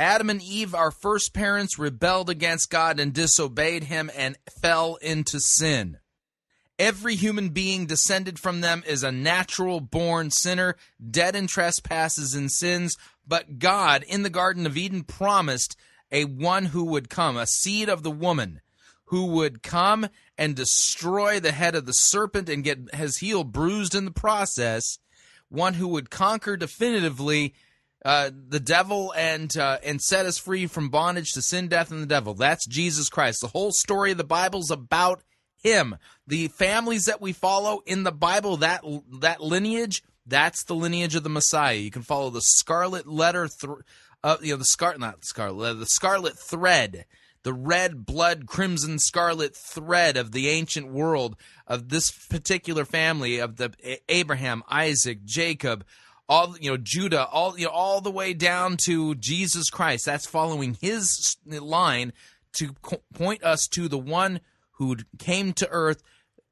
Adam 0.00 0.30
and 0.30 0.40
Eve, 0.40 0.74
our 0.74 0.90
first 0.90 1.34
parents, 1.34 1.78
rebelled 1.78 2.30
against 2.30 2.70
God 2.70 2.98
and 2.98 3.12
disobeyed 3.12 3.84
Him 3.84 4.10
and 4.16 4.38
fell 4.62 4.94
into 4.96 5.38
sin. 5.38 5.98
Every 6.78 7.16
human 7.16 7.50
being 7.50 7.84
descended 7.84 8.38
from 8.38 8.62
them 8.62 8.82
is 8.86 9.02
a 9.02 9.12
natural 9.12 9.78
born 9.78 10.30
sinner, 10.30 10.76
dead 11.10 11.36
in 11.36 11.46
trespasses 11.46 12.34
and 12.34 12.50
sins. 12.50 12.96
But 13.28 13.58
God, 13.58 14.02
in 14.08 14.22
the 14.22 14.30
Garden 14.30 14.64
of 14.64 14.78
Eden, 14.78 15.02
promised 15.02 15.76
a 16.10 16.24
one 16.24 16.64
who 16.64 16.84
would 16.84 17.10
come, 17.10 17.36
a 17.36 17.46
seed 17.46 17.90
of 17.90 18.02
the 18.02 18.10
woman, 18.10 18.62
who 19.04 19.26
would 19.26 19.62
come 19.62 20.08
and 20.38 20.56
destroy 20.56 21.40
the 21.40 21.52
head 21.52 21.74
of 21.74 21.84
the 21.84 21.92
serpent 21.92 22.48
and 22.48 22.64
get 22.64 22.94
his 22.94 23.18
heel 23.18 23.44
bruised 23.44 23.94
in 23.94 24.06
the 24.06 24.10
process, 24.10 24.98
one 25.50 25.74
who 25.74 25.88
would 25.88 26.08
conquer 26.08 26.56
definitively 26.56 27.52
uh, 28.04 28.30
the 28.48 28.60
devil 28.60 29.12
and 29.16 29.54
uh, 29.56 29.78
and 29.84 30.00
set 30.00 30.26
us 30.26 30.38
free 30.38 30.66
from 30.66 30.88
bondage 30.88 31.32
to 31.32 31.42
sin, 31.42 31.68
death, 31.68 31.90
and 31.90 32.02
the 32.02 32.06
devil. 32.06 32.34
That's 32.34 32.66
Jesus 32.66 33.08
Christ. 33.08 33.40
The 33.42 33.48
whole 33.48 33.72
story 33.72 34.12
of 34.12 34.18
the 34.18 34.24
Bible's 34.24 34.70
about 34.70 35.22
him. 35.62 35.96
The 36.26 36.48
families 36.48 37.04
that 37.04 37.20
we 37.20 37.32
follow 37.32 37.82
in 37.86 38.04
the 38.04 38.12
Bible, 38.12 38.56
that 38.58 38.82
that 39.20 39.42
lineage, 39.42 40.02
that's 40.26 40.64
the 40.64 40.74
lineage 40.74 41.14
of 41.14 41.24
the 41.24 41.28
Messiah. 41.28 41.76
You 41.76 41.90
can 41.90 42.02
follow 42.02 42.30
the 42.30 42.40
scarlet 42.40 43.06
letter, 43.06 43.48
th- 43.48 43.78
uh, 44.24 44.36
you 44.40 44.52
know, 44.52 44.56
the 44.56 44.64
scar 44.64 44.96
not 44.96 45.24
scarlet, 45.24 45.74
the 45.74 45.86
scarlet 45.86 46.38
thread, 46.38 47.04
the 47.42 47.52
red 47.52 48.06
blood, 48.06 48.46
crimson 48.46 48.98
scarlet 48.98 49.54
thread 49.56 50.16
of 50.16 50.32
the 50.32 50.48
ancient 50.48 50.90
world 50.90 51.36
of 51.66 51.88
this 51.88 52.10
particular 52.10 52.84
family 52.84 53.38
of 53.38 53.56
the 53.56 53.72
Abraham, 54.08 54.62
Isaac, 54.68 55.24
Jacob, 55.24 55.84
all 56.30 56.56
you 56.60 56.70
know, 56.70 56.76
Judah, 56.76 57.26
all 57.26 57.58
you 57.58 57.66
know, 57.66 57.72
all 57.72 58.00
the 58.00 58.10
way 58.10 58.32
down 58.32 58.76
to 58.84 59.16
Jesus 59.16 59.68
Christ. 59.68 60.06
That's 60.06 60.26
following 60.26 60.78
his 60.80 61.36
line 61.44 62.12
to 62.52 62.72
co- 62.80 63.02
point 63.12 63.42
us 63.42 63.66
to 63.72 63.88
the 63.88 63.98
one 63.98 64.40
who 64.74 64.96
came 65.18 65.52
to 65.54 65.68
earth 65.70 66.02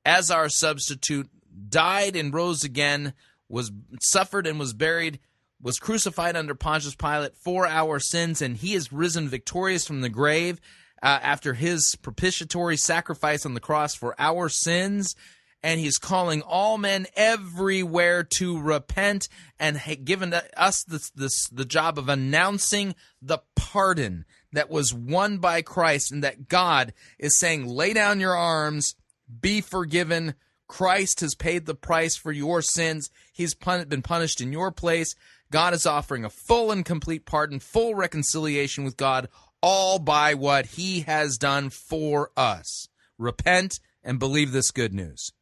as 0.04 0.32
our 0.32 0.48
substitute, 0.48 1.30
died 1.68 2.16
and 2.16 2.34
rose 2.34 2.64
again, 2.64 3.14
was 3.48 3.70
suffered 4.02 4.48
and 4.48 4.58
was 4.58 4.72
buried, 4.72 5.20
was 5.62 5.78
crucified 5.78 6.34
under 6.36 6.56
Pontius 6.56 6.96
Pilate 6.96 7.36
for 7.36 7.64
our 7.66 8.00
sins, 8.00 8.42
and 8.42 8.56
he 8.56 8.74
is 8.74 8.92
risen 8.92 9.28
victorious 9.28 9.86
from 9.86 10.00
the 10.00 10.08
grave 10.08 10.60
uh, 11.02 11.20
after 11.22 11.54
his 11.54 11.96
propitiatory 12.02 12.76
sacrifice 12.76 13.46
on 13.46 13.54
the 13.54 13.60
cross 13.60 13.94
for 13.94 14.16
our 14.18 14.48
sins. 14.48 15.14
And 15.62 15.80
he's 15.80 15.98
calling 15.98 16.40
all 16.42 16.78
men 16.78 17.06
everywhere 17.16 18.22
to 18.34 18.60
repent 18.60 19.28
and 19.58 19.80
given 20.04 20.32
us 20.56 20.84
this, 20.84 21.10
this 21.10 21.48
the 21.48 21.64
job 21.64 21.98
of 21.98 22.08
announcing 22.08 22.94
the 23.20 23.40
pardon 23.56 24.24
that 24.52 24.70
was 24.70 24.94
won 24.94 25.38
by 25.38 25.62
Christ 25.62 26.12
and 26.12 26.22
that 26.22 26.48
God 26.48 26.94
is 27.18 27.38
saying, 27.38 27.66
lay 27.66 27.92
down 27.92 28.20
your 28.20 28.36
arms, 28.36 28.94
be 29.40 29.60
forgiven. 29.60 30.34
Christ 30.68 31.20
has 31.20 31.34
paid 31.34 31.66
the 31.66 31.74
price 31.74 32.16
for 32.16 32.30
your 32.30 32.62
sins. 32.62 33.10
He's 33.32 33.54
pun- 33.54 33.88
been 33.88 34.02
punished 34.02 34.40
in 34.40 34.52
your 34.52 34.70
place. 34.70 35.14
God 35.50 35.74
is 35.74 35.86
offering 35.86 36.24
a 36.24 36.30
full 36.30 36.70
and 36.70 36.84
complete 36.84 37.24
pardon, 37.24 37.58
full 37.58 37.94
reconciliation 37.94 38.84
with 38.84 38.96
God, 38.96 39.28
all 39.60 39.98
by 39.98 40.34
what 40.34 40.66
he 40.66 41.00
has 41.00 41.38
done 41.38 41.70
for 41.70 42.30
us. 42.36 42.88
Repent 43.18 43.80
and 44.04 44.18
believe 44.18 44.52
this 44.52 44.70
good 44.70 44.94
news. 44.94 45.32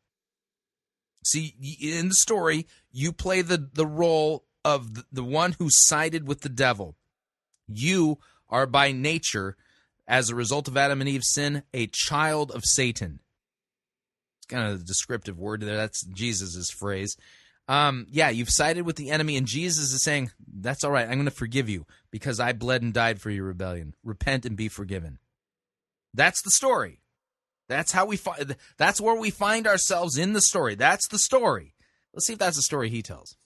See, 1.26 1.54
in 1.80 2.08
the 2.08 2.14
story, 2.14 2.66
you 2.92 3.12
play 3.12 3.42
the, 3.42 3.68
the 3.72 3.86
role 3.86 4.44
of 4.64 5.04
the, 5.12 5.24
one 5.24 5.56
who 5.58 5.66
sided 5.70 6.26
with 6.26 6.42
the 6.42 6.48
devil. 6.48 6.94
You 7.66 8.18
are 8.48 8.66
by 8.66 8.92
nature, 8.92 9.56
as 10.06 10.30
a 10.30 10.36
result 10.36 10.68
of 10.68 10.76
Adam 10.76 11.00
and 11.00 11.10
Eve's 11.10 11.32
sin, 11.32 11.64
a 11.74 11.88
child 11.88 12.52
of 12.52 12.64
Satan. 12.64 13.18
It's 14.38 14.46
kind 14.46 14.68
of 14.68 14.80
a 14.80 14.84
descriptive 14.84 15.36
word 15.36 15.62
there. 15.62 15.76
That's 15.76 16.04
Jesus' 16.04 16.70
phrase. 16.70 17.16
Um, 17.68 18.06
yeah, 18.08 18.30
you've 18.30 18.50
sided 18.50 18.86
with 18.86 18.94
the 18.94 19.10
enemy, 19.10 19.36
and 19.36 19.48
Jesus 19.48 19.92
is 19.92 20.04
saying, 20.04 20.30
That's 20.46 20.84
all 20.84 20.92
right. 20.92 21.08
I'm 21.08 21.14
going 21.14 21.24
to 21.24 21.32
forgive 21.32 21.68
you 21.68 21.86
because 22.12 22.38
I 22.38 22.52
bled 22.52 22.82
and 22.82 22.94
died 22.94 23.20
for 23.20 23.30
your 23.30 23.46
rebellion. 23.46 23.94
Repent 24.04 24.46
and 24.46 24.56
be 24.56 24.68
forgiven. 24.68 25.18
That's 26.14 26.40
the 26.42 26.52
story. 26.52 27.00
That's 27.68 27.92
how 27.92 28.06
we 28.06 28.16
find. 28.16 28.56
That's 28.76 29.00
where 29.00 29.14
we 29.14 29.30
find 29.30 29.66
ourselves 29.66 30.16
in 30.16 30.32
the 30.32 30.40
story. 30.40 30.74
That's 30.74 31.08
the 31.08 31.18
story. 31.18 31.74
Let's 32.14 32.26
see 32.26 32.34
if 32.34 32.38
that's 32.38 32.56
the 32.56 32.62
story 32.62 32.88
he 32.88 33.02
tells. 33.02 33.36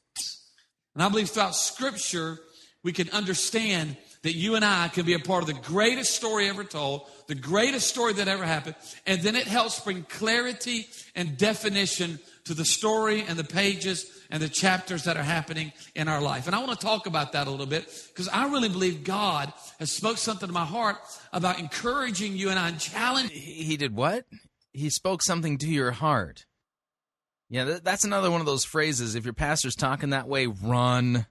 And 0.94 1.02
I 1.02 1.08
believe 1.08 1.30
throughout 1.30 1.54
Scripture, 1.54 2.38
we 2.82 2.92
can 2.92 3.10
understand 3.10 3.96
that 4.22 4.34
you 4.34 4.54
and 4.54 4.64
I 4.64 4.88
can 4.88 5.06
be 5.06 5.14
a 5.14 5.18
part 5.18 5.42
of 5.42 5.46
the 5.46 5.54
greatest 5.54 6.14
story 6.14 6.48
ever 6.48 6.64
told, 6.64 7.08
the 7.26 7.34
greatest 7.34 7.88
story 7.88 8.12
that 8.14 8.28
ever 8.28 8.44
happened, 8.44 8.76
and 9.06 9.22
then 9.22 9.34
it 9.34 9.46
helps 9.46 9.80
bring 9.80 10.02
clarity 10.04 10.86
and 11.14 11.38
definition 11.38 12.18
to 12.44 12.54
the 12.54 12.64
story 12.64 13.24
and 13.26 13.38
the 13.38 13.44
pages 13.44 14.06
and 14.30 14.42
the 14.42 14.48
chapters 14.48 15.04
that 15.04 15.16
are 15.16 15.22
happening 15.22 15.72
in 15.94 16.08
our 16.08 16.20
life. 16.20 16.46
And 16.46 16.54
I 16.54 16.64
want 16.64 16.78
to 16.78 16.86
talk 16.86 17.06
about 17.06 17.32
that 17.32 17.46
a 17.46 17.50
little 17.50 17.66
bit 17.66 17.86
because 18.08 18.28
I 18.28 18.48
really 18.48 18.68
believe 18.68 19.04
God 19.04 19.52
has 19.78 19.90
spoke 19.90 20.18
something 20.18 20.46
to 20.46 20.52
my 20.52 20.64
heart 20.64 20.96
about 21.32 21.58
encouraging 21.58 22.36
you 22.36 22.50
and 22.50 22.58
I 22.58 22.68
and 22.68 22.78
challenging. 22.78 23.36
He 23.36 23.76
did 23.76 23.94
what? 23.94 24.24
He 24.72 24.90
spoke 24.90 25.22
something 25.22 25.58
to 25.58 25.68
your 25.68 25.90
heart. 25.90 26.46
Yeah, 27.48 27.78
that's 27.82 28.04
another 28.04 28.30
one 28.30 28.40
of 28.40 28.46
those 28.46 28.64
phrases. 28.64 29.16
If 29.16 29.24
your 29.24 29.34
pastor's 29.34 29.74
talking 29.74 30.10
that 30.10 30.28
way, 30.28 30.46
run. 30.46 31.26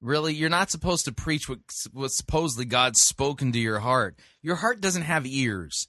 Really, 0.00 0.32
you're 0.32 0.48
not 0.48 0.70
supposed 0.70 1.06
to 1.06 1.12
preach 1.12 1.48
what, 1.48 1.58
what 1.92 2.12
supposedly 2.12 2.64
God's 2.64 3.00
spoken 3.00 3.50
to 3.50 3.58
your 3.58 3.80
heart. 3.80 4.16
Your 4.40 4.54
heart 4.54 4.80
doesn't 4.80 5.02
have 5.02 5.26
ears, 5.26 5.88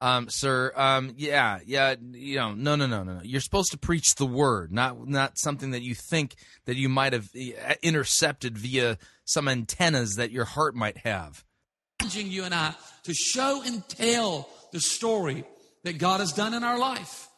um, 0.00 0.28
sir. 0.28 0.72
Um, 0.76 1.14
yeah, 1.16 1.58
yeah. 1.66 1.96
You 2.12 2.36
know, 2.36 2.54
no, 2.54 2.76
no, 2.76 2.86
no, 2.86 3.02
no, 3.02 3.14
no. 3.14 3.20
You're 3.22 3.40
supposed 3.40 3.72
to 3.72 3.78
preach 3.78 4.14
the 4.14 4.26
word, 4.26 4.72
not 4.72 5.06
not 5.08 5.38
something 5.38 5.72
that 5.72 5.82
you 5.82 5.94
think 5.94 6.36
that 6.66 6.76
you 6.76 6.88
might 6.88 7.12
have 7.12 7.28
uh, 7.36 7.74
intercepted 7.82 8.56
via 8.56 8.98
some 9.24 9.48
antennas 9.48 10.16
that 10.16 10.30
your 10.30 10.44
heart 10.44 10.74
might 10.74 10.98
have. 10.98 11.44
Challenging 12.00 12.30
you 12.30 12.44
and 12.44 12.54
I 12.54 12.74
to 13.04 13.14
show 13.14 13.62
and 13.64 13.86
tell 13.88 14.48
the 14.72 14.80
story 14.80 15.44
that 15.84 15.98
God 15.98 16.20
has 16.20 16.32
done 16.32 16.54
in 16.54 16.62
our 16.62 16.78
life. 16.78 17.28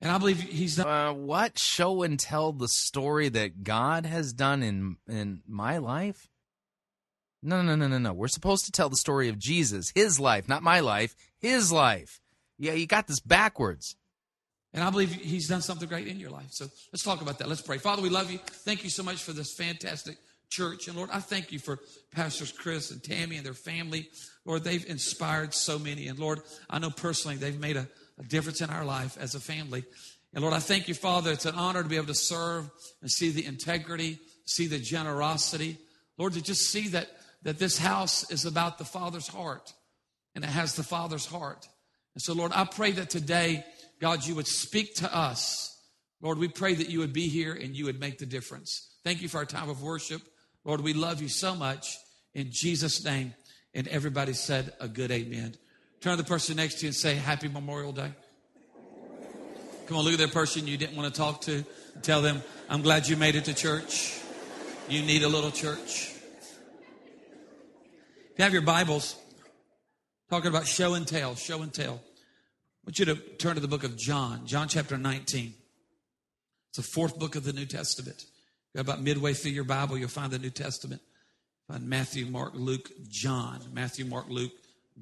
And 0.00 0.10
I 0.10 0.18
believe 0.18 0.40
he's 0.40 0.76
done. 0.76 0.86
Uh, 0.86 1.12
what 1.12 1.58
show 1.58 2.02
and 2.02 2.18
tell 2.18 2.52
the 2.52 2.68
story 2.68 3.28
that 3.30 3.62
God 3.62 4.06
has 4.06 4.32
done 4.32 4.62
in 4.62 4.96
in 5.08 5.42
my 5.46 5.78
life? 5.78 6.28
No, 7.42 7.62
no, 7.62 7.76
no, 7.76 7.86
no, 7.86 7.98
no. 7.98 8.12
We're 8.12 8.28
supposed 8.28 8.64
to 8.64 8.72
tell 8.72 8.88
the 8.88 8.96
story 8.96 9.28
of 9.28 9.38
Jesus, 9.38 9.92
his 9.94 10.18
life, 10.18 10.48
not 10.48 10.62
my 10.62 10.80
life, 10.80 11.14
his 11.40 11.72
life. 11.72 12.20
Yeah, 12.58 12.72
you 12.72 12.86
got 12.86 13.06
this 13.06 13.20
backwards. 13.20 13.96
And 14.72 14.84
I 14.84 14.90
believe 14.90 15.12
He's 15.12 15.48
done 15.48 15.62
something 15.62 15.88
great 15.88 16.06
in 16.06 16.20
your 16.20 16.30
life. 16.30 16.48
So 16.50 16.66
let's 16.92 17.02
talk 17.02 17.22
about 17.22 17.38
that. 17.38 17.48
Let's 17.48 17.62
pray. 17.62 17.78
Father, 17.78 18.02
we 18.02 18.10
love 18.10 18.30
you. 18.30 18.38
Thank 18.38 18.84
you 18.84 18.90
so 18.90 19.02
much 19.02 19.22
for 19.22 19.32
this 19.32 19.54
fantastic 19.54 20.18
church. 20.50 20.86
And 20.86 20.96
Lord, 20.96 21.10
I 21.12 21.20
thank 21.20 21.50
you 21.50 21.58
for 21.58 21.78
Pastors 22.12 22.52
Chris 22.52 22.90
and 22.90 23.02
Tammy 23.02 23.36
and 23.36 23.46
their 23.46 23.54
family. 23.54 24.10
Lord, 24.44 24.64
they've 24.64 24.84
inspired 24.88 25.54
so 25.54 25.78
many. 25.78 26.08
And 26.08 26.18
Lord, 26.18 26.40
I 26.68 26.78
know 26.78 26.90
personally 26.90 27.36
they've 27.36 27.58
made 27.58 27.76
a, 27.76 27.88
a 28.18 28.22
difference 28.24 28.60
in 28.60 28.68
our 28.68 28.84
life 28.84 29.16
as 29.18 29.34
a 29.34 29.40
family. 29.40 29.84
And 30.34 30.42
Lord, 30.42 30.54
I 30.54 30.58
thank 30.58 30.88
you, 30.88 30.94
Father. 30.94 31.32
It's 31.32 31.46
an 31.46 31.54
honor 31.54 31.82
to 31.82 31.88
be 31.88 31.96
able 31.96 32.06
to 32.08 32.14
serve 32.14 32.68
and 33.00 33.10
see 33.10 33.30
the 33.30 33.46
integrity, 33.46 34.18
see 34.44 34.66
the 34.66 34.78
generosity. 34.78 35.78
Lord, 36.18 36.34
to 36.34 36.42
just 36.42 36.70
see 36.70 36.88
that, 36.88 37.08
that 37.42 37.58
this 37.58 37.78
house 37.78 38.30
is 38.30 38.44
about 38.44 38.76
the 38.76 38.84
Father's 38.84 39.28
heart 39.28 39.72
and 40.36 40.44
it 40.44 40.50
has 40.50 40.76
the 40.76 40.84
Father's 40.84 41.24
heart. 41.26 41.66
And 42.14 42.22
so, 42.22 42.34
Lord, 42.34 42.52
I 42.54 42.64
pray 42.64 42.92
that 42.92 43.08
today, 43.08 43.64
God, 44.00 44.24
you 44.24 44.34
would 44.34 44.46
speak 44.46 44.94
to 44.96 45.12
us. 45.12 45.74
Lord, 46.20 46.38
we 46.38 46.46
pray 46.46 46.74
that 46.74 46.90
you 46.90 46.98
would 46.98 47.14
be 47.14 47.28
here 47.28 47.54
and 47.54 47.74
you 47.74 47.86
would 47.86 47.98
make 47.98 48.18
the 48.18 48.26
difference. 48.26 48.96
Thank 49.02 49.22
you 49.22 49.28
for 49.28 49.38
our 49.38 49.46
time 49.46 49.70
of 49.70 49.82
worship. 49.82 50.20
Lord, 50.62 50.82
we 50.82 50.92
love 50.92 51.22
you 51.22 51.28
so 51.28 51.54
much. 51.54 51.96
In 52.34 52.48
Jesus' 52.50 53.02
name. 53.02 53.34
And 53.74 53.88
everybody 53.88 54.34
said 54.34 54.72
a 54.78 54.88
good 54.88 55.10
amen. 55.10 55.56
Turn 56.00 56.16
to 56.16 56.22
the 56.22 56.28
person 56.28 56.56
next 56.56 56.76
to 56.76 56.82
you 56.82 56.88
and 56.88 56.94
say, 56.94 57.14
Happy 57.14 57.48
Memorial 57.48 57.92
Day. 57.92 58.12
Come 59.86 59.96
on, 59.96 60.04
look 60.04 60.14
at 60.14 60.18
that 60.18 60.32
person 60.32 60.66
you 60.66 60.76
didn't 60.76 60.96
want 60.96 61.12
to 61.12 61.18
talk 61.18 61.42
to. 61.42 61.64
Tell 62.02 62.20
them, 62.20 62.42
I'm 62.68 62.82
glad 62.82 63.08
you 63.08 63.16
made 63.16 63.36
it 63.36 63.46
to 63.46 63.54
church. 63.54 64.20
You 64.88 65.02
need 65.02 65.22
a 65.22 65.28
little 65.28 65.50
church. 65.50 66.12
If 68.32 68.38
you 68.38 68.44
have 68.44 68.52
your 68.52 68.62
Bibles, 68.62 69.16
talking 70.30 70.48
about 70.48 70.66
show 70.66 70.94
and 70.94 71.06
tell, 71.06 71.34
show 71.34 71.62
and 71.62 71.72
tell. 71.72 71.94
I 71.94 72.86
want 72.86 72.98
you 72.98 73.04
to 73.06 73.14
turn 73.14 73.54
to 73.54 73.60
the 73.60 73.68
book 73.68 73.84
of 73.84 73.96
John, 73.96 74.46
John 74.46 74.68
chapter 74.68 74.96
19. 74.96 75.54
It's 76.70 76.76
the 76.76 76.82
fourth 76.82 77.18
book 77.18 77.36
of 77.36 77.44
the 77.44 77.52
New 77.52 77.66
Testament. 77.66 78.24
About 78.76 79.00
midway 79.00 79.32
through 79.32 79.52
your 79.52 79.64
Bible, 79.64 79.96
you'll 79.96 80.08
find 80.08 80.30
the 80.30 80.38
New 80.38 80.50
Testament. 80.50 81.00
Find 81.68 81.88
Matthew, 81.88 82.26
Mark, 82.26 82.52
Luke, 82.54 82.90
John. 83.08 83.60
Matthew, 83.72 84.04
Mark, 84.04 84.26
Luke, 84.28 84.52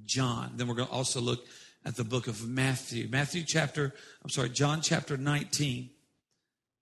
John. 0.05 0.53
Then 0.57 0.69
we're 0.69 0.75
going 0.75 0.89
to 0.89 0.95
also 0.95 1.21
look 1.21 1.45
at 1.85 1.97
the 1.97 2.05
book 2.05 2.29
of 2.29 2.47
Matthew. 2.47 3.09
Matthew 3.09 3.43
chapter, 3.47 3.93
I'm 4.23 4.31
sorry, 4.31 4.51
John 4.51 4.81
chapter 4.81 5.17
19. 5.17 5.91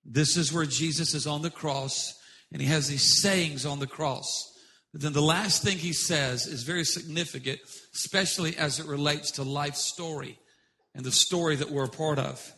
This 0.04 0.36
is 0.36 0.52
where 0.52 0.66
Jesus 0.66 1.14
is 1.14 1.26
on 1.26 1.42
the 1.42 1.50
cross 1.50 2.14
and 2.52 2.60
he 2.60 2.68
has 2.68 2.88
these 2.88 3.22
sayings 3.22 3.64
on 3.64 3.78
the 3.78 3.86
cross. 3.86 4.51
Then 4.94 5.12
the 5.14 5.22
last 5.22 5.62
thing 5.62 5.78
he 5.78 5.94
says 5.94 6.46
is 6.46 6.64
very 6.64 6.84
significant, 6.84 7.60
especially 7.94 8.56
as 8.56 8.78
it 8.78 8.86
relates 8.86 9.32
to 9.32 9.42
life 9.42 9.74
story 9.74 10.38
and 10.94 11.04
the 11.04 11.12
story 11.12 11.56
that 11.56 11.70
we're 11.70 11.84
a 11.84 11.88
part 11.88 12.18
of. 12.18 12.52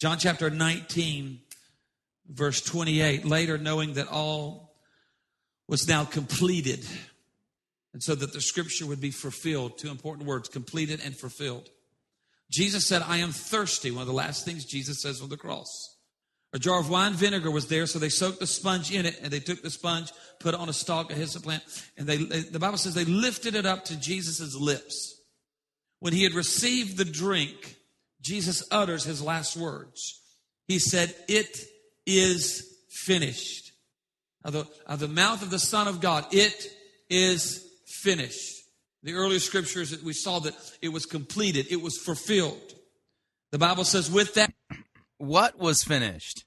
John 0.00 0.18
chapter 0.18 0.48
19, 0.48 1.40
verse 2.28 2.62
28. 2.62 3.26
Later, 3.26 3.58
knowing 3.58 3.94
that 3.94 4.08
all 4.08 4.74
was 5.68 5.86
now 5.86 6.04
completed, 6.04 6.86
and 7.92 8.02
so 8.02 8.14
that 8.14 8.32
the 8.32 8.40
scripture 8.40 8.86
would 8.86 9.00
be 9.00 9.10
fulfilled. 9.10 9.78
Two 9.78 9.90
important 9.90 10.26
words 10.26 10.48
completed 10.48 11.00
and 11.04 11.16
fulfilled. 11.16 11.68
Jesus 12.50 12.86
said, 12.86 13.02
I 13.02 13.18
am 13.18 13.32
thirsty. 13.32 13.90
One 13.90 14.02
of 14.02 14.06
the 14.06 14.12
last 14.12 14.44
things 14.44 14.64
Jesus 14.64 15.02
says 15.02 15.20
on 15.20 15.28
the 15.28 15.36
cross. 15.36 15.95
A 16.56 16.58
jar 16.58 16.80
of 16.80 16.88
wine 16.88 17.12
vinegar 17.12 17.50
was 17.50 17.68
there, 17.68 17.84
so 17.84 17.98
they 17.98 18.08
soaked 18.08 18.40
the 18.40 18.46
sponge 18.46 18.90
in 18.90 19.04
it, 19.04 19.20
and 19.20 19.30
they 19.30 19.40
took 19.40 19.60
the 19.60 19.68
sponge, 19.68 20.10
put 20.40 20.54
it 20.54 20.60
on 20.60 20.70
a 20.70 20.72
stalk 20.72 21.10
of 21.10 21.18
hyssop 21.18 21.42
plant, 21.42 21.62
and 21.98 22.06
they, 22.06 22.16
the 22.16 22.58
Bible 22.58 22.78
says 22.78 22.94
they 22.94 23.04
lifted 23.04 23.54
it 23.54 23.66
up 23.66 23.84
to 23.84 24.00
Jesus' 24.00 24.54
lips. 24.54 25.20
When 26.00 26.14
he 26.14 26.22
had 26.22 26.32
received 26.32 26.96
the 26.96 27.04
drink, 27.04 27.76
Jesus 28.22 28.66
utters 28.70 29.04
his 29.04 29.20
last 29.22 29.54
words. 29.54 30.18
He 30.66 30.78
said, 30.78 31.14
It 31.28 31.60
is 32.06 32.66
finished. 32.88 33.72
Out 34.42 34.54
of, 34.54 34.70
out 34.88 34.94
of 34.94 35.00
the 35.00 35.08
mouth 35.08 35.42
of 35.42 35.50
the 35.50 35.58
Son 35.58 35.86
of 35.86 36.00
God, 36.00 36.24
it 36.32 36.72
is 37.10 37.68
finished. 37.86 38.62
The 39.02 39.12
earlier 39.12 39.40
scriptures 39.40 39.90
that 39.90 40.02
we 40.02 40.14
saw 40.14 40.38
that 40.38 40.54
it 40.80 40.88
was 40.88 41.04
completed, 41.04 41.66
it 41.68 41.82
was 41.82 41.98
fulfilled. 41.98 42.74
The 43.52 43.58
Bible 43.58 43.84
says, 43.84 44.10
with 44.10 44.32
that. 44.34 44.54
What 45.18 45.58
was 45.58 45.82
finished? 45.82 46.45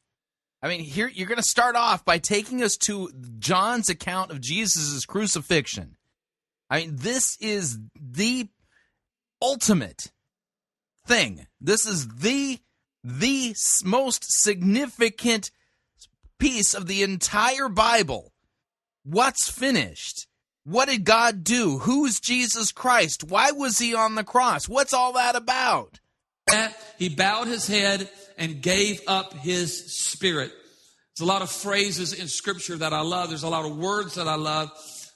I 0.61 0.68
mean, 0.68 0.81
here 0.81 1.07
you're 1.07 1.27
going 1.27 1.38
to 1.38 1.44
start 1.44 1.76
off 1.76 2.03
by 2.03 2.18
taking 2.18 2.61
us 2.61 2.76
to 2.77 3.10
John's 3.40 3.90
account 3.90 4.31
of 4.31 4.41
Jesus' 4.41 5.06
crucifixion. 5.06 5.95
I 6.69 6.81
mean, 6.81 6.98
this 6.98 7.38
is 7.40 7.80
the 7.95 8.49
ultimate 9.41 10.11
thing. 11.07 11.48
This 11.61 11.86
is 11.86 12.07
the 12.07 12.60
the 13.03 13.56
most 13.86 14.26
significant 14.27 15.52
piece 16.38 16.73
of 16.73 16.88
the 16.88 17.03
entire 17.03 17.69
Bible. 17.69 18.34
What's 19.03 19.49
finished? 19.49 20.27
What 20.65 20.90
did 20.90 21.06
God 21.06 21.44
do? 21.44 21.80
Who's 21.80 22.19
Jesus 22.19 22.72
Christ? 22.72 23.23
Why 23.23 23.52
was 23.52 23.80
he 23.80 23.95
on 23.95 24.15
the 24.15 24.23
cross? 24.23 24.68
What's 24.68 24.94
all 24.94 25.14
that 25.14 25.36
about? 25.36 25.99
He 26.97 27.09
bowed 27.09 27.47
his 27.47 27.67
head 27.67 28.09
and 28.38 28.61
gave 28.61 29.01
up 29.07 29.34
his 29.34 29.95
spirit. 29.95 30.51
There's 31.17 31.27
a 31.27 31.31
lot 31.31 31.41
of 31.41 31.49
phrases 31.49 32.13
in 32.13 32.27
scripture 32.27 32.77
that 32.77 32.93
I 32.93 33.01
love. 33.01 33.30
There's 33.30 33.43
a 33.43 33.49
lot 33.49 33.65
of 33.65 33.77
words 33.77 34.15
that 34.15 34.27
I 34.27 34.35
love. 34.35 34.71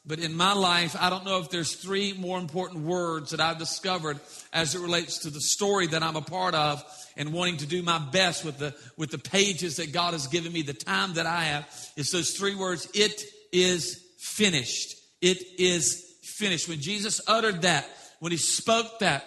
But 0.05 0.19
in 0.19 0.35
my 0.35 0.53
life, 0.53 0.97
I 0.99 1.10
don't 1.10 1.23
know 1.23 1.39
if 1.39 1.49
there's 1.49 1.76
three 1.76 2.11
more 2.11 2.38
important 2.38 2.84
words 2.84 3.31
that 3.31 3.39
I've 3.39 3.57
discovered 3.57 4.19
as 4.51 4.76
it 4.76 4.80
relates 4.80 5.19
to 5.19 5.30
the 5.30 5.39
story 5.39 5.88
that 5.88 6.03
I'm 6.03 6.18
a 6.18 6.22
part 6.22 6.55
of 6.55 6.84
and 7.15 7.31
wanting 7.31 7.57
to 7.57 7.65
do 7.65 7.81
my 7.84 7.99
best 7.99 8.43
with 8.43 8.57
the, 8.57 8.76
with 8.97 9.11
the 9.11 9.18
pages 9.18 9.77
that 9.77 9.93
God 9.93 10.11
has 10.11 10.27
given 10.27 10.51
me, 10.51 10.61
the 10.61 10.73
time 10.73 11.14
that 11.14 11.26
I 11.26 11.45
have. 11.45 11.91
It's 11.95 12.11
those 12.11 12.31
three 12.31 12.55
words. 12.55 12.89
It 12.93 13.23
is 13.53 14.03
finished. 14.19 14.95
It 15.22 15.38
is 15.57 16.03
finished. 16.22 16.68
When 16.68 16.81
Jesus 16.81 17.22
uttered 17.26 17.61
that, 17.61 17.88
when 18.19 18.34
he 18.34 18.38
spoke 18.38 18.99
that, 18.99 19.26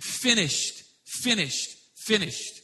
finished, 0.00 0.79
finished, 1.22 1.76
finished. 1.96 2.60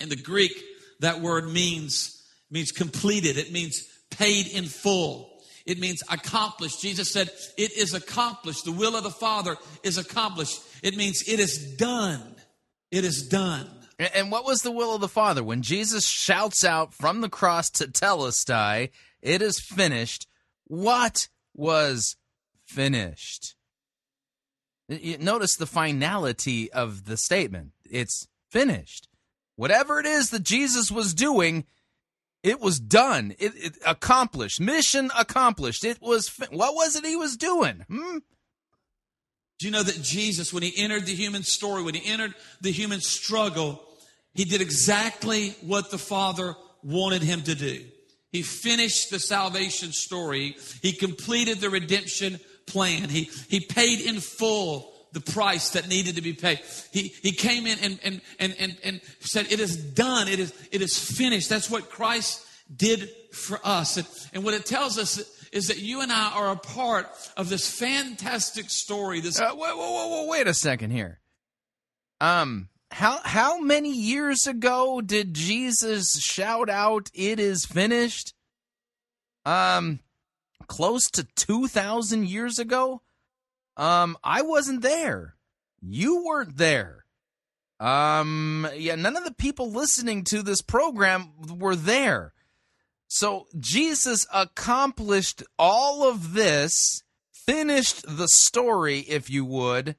In 0.00 0.08
the 0.08 0.16
Greek, 0.16 0.52
that 1.00 1.20
word 1.20 1.48
means, 1.50 2.22
means 2.50 2.72
completed. 2.72 3.36
It 3.36 3.52
means 3.52 3.84
paid 4.10 4.46
in 4.48 4.64
full. 4.64 5.30
It 5.66 5.78
means 5.78 6.02
accomplished. 6.10 6.80
Jesus 6.82 7.10
said, 7.10 7.30
It 7.56 7.76
is 7.76 7.94
accomplished. 7.94 8.64
The 8.64 8.72
will 8.72 8.96
of 8.96 9.02
the 9.02 9.10
Father 9.10 9.56
is 9.82 9.98
accomplished. 9.98 10.60
It 10.82 10.96
means 10.96 11.22
it 11.26 11.40
is 11.40 11.76
done. 11.76 12.36
It 12.90 13.04
is 13.04 13.28
done. 13.28 13.68
And 13.98 14.30
what 14.30 14.44
was 14.44 14.62
the 14.62 14.72
will 14.72 14.94
of 14.94 15.00
the 15.00 15.08
Father? 15.08 15.42
When 15.42 15.62
Jesus 15.62 16.06
shouts 16.06 16.64
out 16.64 16.92
from 16.92 17.20
the 17.20 17.28
cross 17.28 17.70
to 17.70 17.88
tell 17.88 18.18
Telestai, 18.18 18.90
It 19.22 19.40
is 19.40 19.60
finished, 19.60 20.26
what 20.64 21.28
was 21.54 22.16
finished? 22.66 23.54
Notice 24.88 25.56
the 25.56 25.66
finality 25.66 26.70
of 26.72 27.06
the 27.06 27.16
statement. 27.16 27.72
It's 27.90 28.28
finished. 28.50 29.08
Whatever 29.56 30.00
it 30.00 30.06
is 30.06 30.30
that 30.30 30.42
Jesus 30.42 30.90
was 30.90 31.14
doing, 31.14 31.64
it 32.42 32.60
was 32.60 32.78
done. 32.78 33.34
It, 33.38 33.52
it 33.56 33.78
accomplished. 33.86 34.60
Mission 34.60 35.10
accomplished. 35.16 35.84
It 35.84 36.02
was. 36.02 36.28
What 36.50 36.74
was 36.74 36.96
it 36.96 37.06
he 37.06 37.16
was 37.16 37.36
doing? 37.36 37.84
Hmm? 37.88 38.18
Do 39.58 39.66
you 39.66 39.72
know 39.72 39.82
that 39.82 40.02
Jesus, 40.02 40.52
when 40.52 40.62
he 40.62 40.74
entered 40.76 41.06
the 41.06 41.14
human 41.14 41.44
story, 41.44 41.82
when 41.82 41.94
he 41.94 42.10
entered 42.10 42.34
the 42.60 42.72
human 42.72 43.00
struggle, 43.00 43.82
he 44.34 44.44
did 44.44 44.60
exactly 44.60 45.50
what 45.62 45.90
the 45.90 45.98
Father 45.98 46.54
wanted 46.82 47.22
him 47.22 47.42
to 47.42 47.54
do. 47.54 47.84
He 48.32 48.42
finished 48.42 49.10
the 49.10 49.20
salvation 49.20 49.92
story. 49.92 50.56
He 50.82 50.92
completed 50.92 51.60
the 51.60 51.70
redemption 51.70 52.40
plan. 52.66 53.08
He, 53.08 53.30
he 53.48 53.60
paid 53.60 54.00
in 54.00 54.20
full 54.20 54.92
the 55.12 55.20
price 55.20 55.70
that 55.70 55.88
needed 55.88 56.16
to 56.16 56.22
be 56.22 56.32
paid. 56.32 56.60
He, 56.92 57.14
he 57.22 57.32
came 57.32 57.66
in 57.66 57.78
and, 57.78 57.98
and, 58.02 58.20
and, 58.38 58.54
and, 58.58 58.76
and 58.82 59.00
said, 59.20 59.50
It 59.50 59.60
is 59.60 59.76
done. 59.76 60.28
It 60.28 60.40
is, 60.40 60.52
it 60.72 60.82
is 60.82 60.98
finished. 60.98 61.48
That's 61.48 61.70
what 61.70 61.88
Christ 61.88 62.44
did 62.74 63.08
for 63.32 63.60
us. 63.64 63.96
And, 63.96 64.06
and 64.32 64.44
what 64.44 64.54
it 64.54 64.66
tells 64.66 64.98
us 64.98 65.18
is 65.52 65.68
that 65.68 65.78
you 65.78 66.00
and 66.00 66.12
I 66.12 66.32
are 66.34 66.50
a 66.50 66.56
part 66.56 67.06
of 67.36 67.48
this 67.48 67.70
fantastic 67.70 68.68
story. 68.70 69.20
This 69.20 69.40
uh, 69.40 69.50
wait, 69.54 69.76
wait, 69.78 70.10
wait, 70.10 70.28
wait 70.28 70.46
a 70.48 70.54
second 70.54 70.90
here. 70.90 71.20
Um, 72.20 72.68
how 72.90 73.20
how 73.24 73.60
many 73.60 73.92
years 73.92 74.46
ago 74.46 75.00
did 75.00 75.34
Jesus 75.34 76.20
shout 76.20 76.68
out, 76.68 77.08
"It 77.14 77.38
is 77.38 77.64
finished"? 77.64 78.34
Um, 79.44 80.00
close 80.66 81.10
to 81.10 81.26
two 81.36 81.68
thousand 81.68 82.28
years 82.28 82.58
ago. 82.58 83.02
Um, 83.76 84.16
I 84.22 84.42
wasn't 84.42 84.82
there. 84.82 85.34
You 85.80 86.24
weren't 86.24 86.56
there. 86.56 87.04
Um, 87.80 88.68
yeah, 88.76 88.94
none 88.94 89.16
of 89.16 89.24
the 89.24 89.34
people 89.34 89.70
listening 89.70 90.24
to 90.24 90.42
this 90.42 90.62
program 90.62 91.32
were 91.58 91.76
there. 91.76 92.32
So 93.08 93.46
Jesus 93.58 94.26
accomplished 94.32 95.42
all 95.58 96.08
of 96.08 96.34
this, 96.34 97.02
finished 97.32 98.04
the 98.06 98.28
story, 98.28 99.00
if 99.00 99.28
you 99.28 99.44
would, 99.44 99.96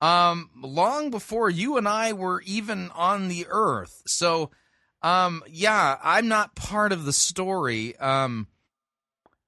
um, 0.00 0.50
long 0.62 1.10
before 1.10 1.50
you 1.50 1.76
and 1.76 1.88
I 1.88 2.12
were 2.12 2.42
even 2.42 2.90
on 2.94 3.28
the 3.28 3.46
earth. 3.48 4.02
So, 4.06 4.50
um, 5.02 5.42
yeah, 5.48 5.98
I'm 6.02 6.28
not 6.28 6.54
part 6.54 6.92
of 6.92 7.04
the 7.04 7.12
story. 7.12 7.96
Um, 7.96 8.46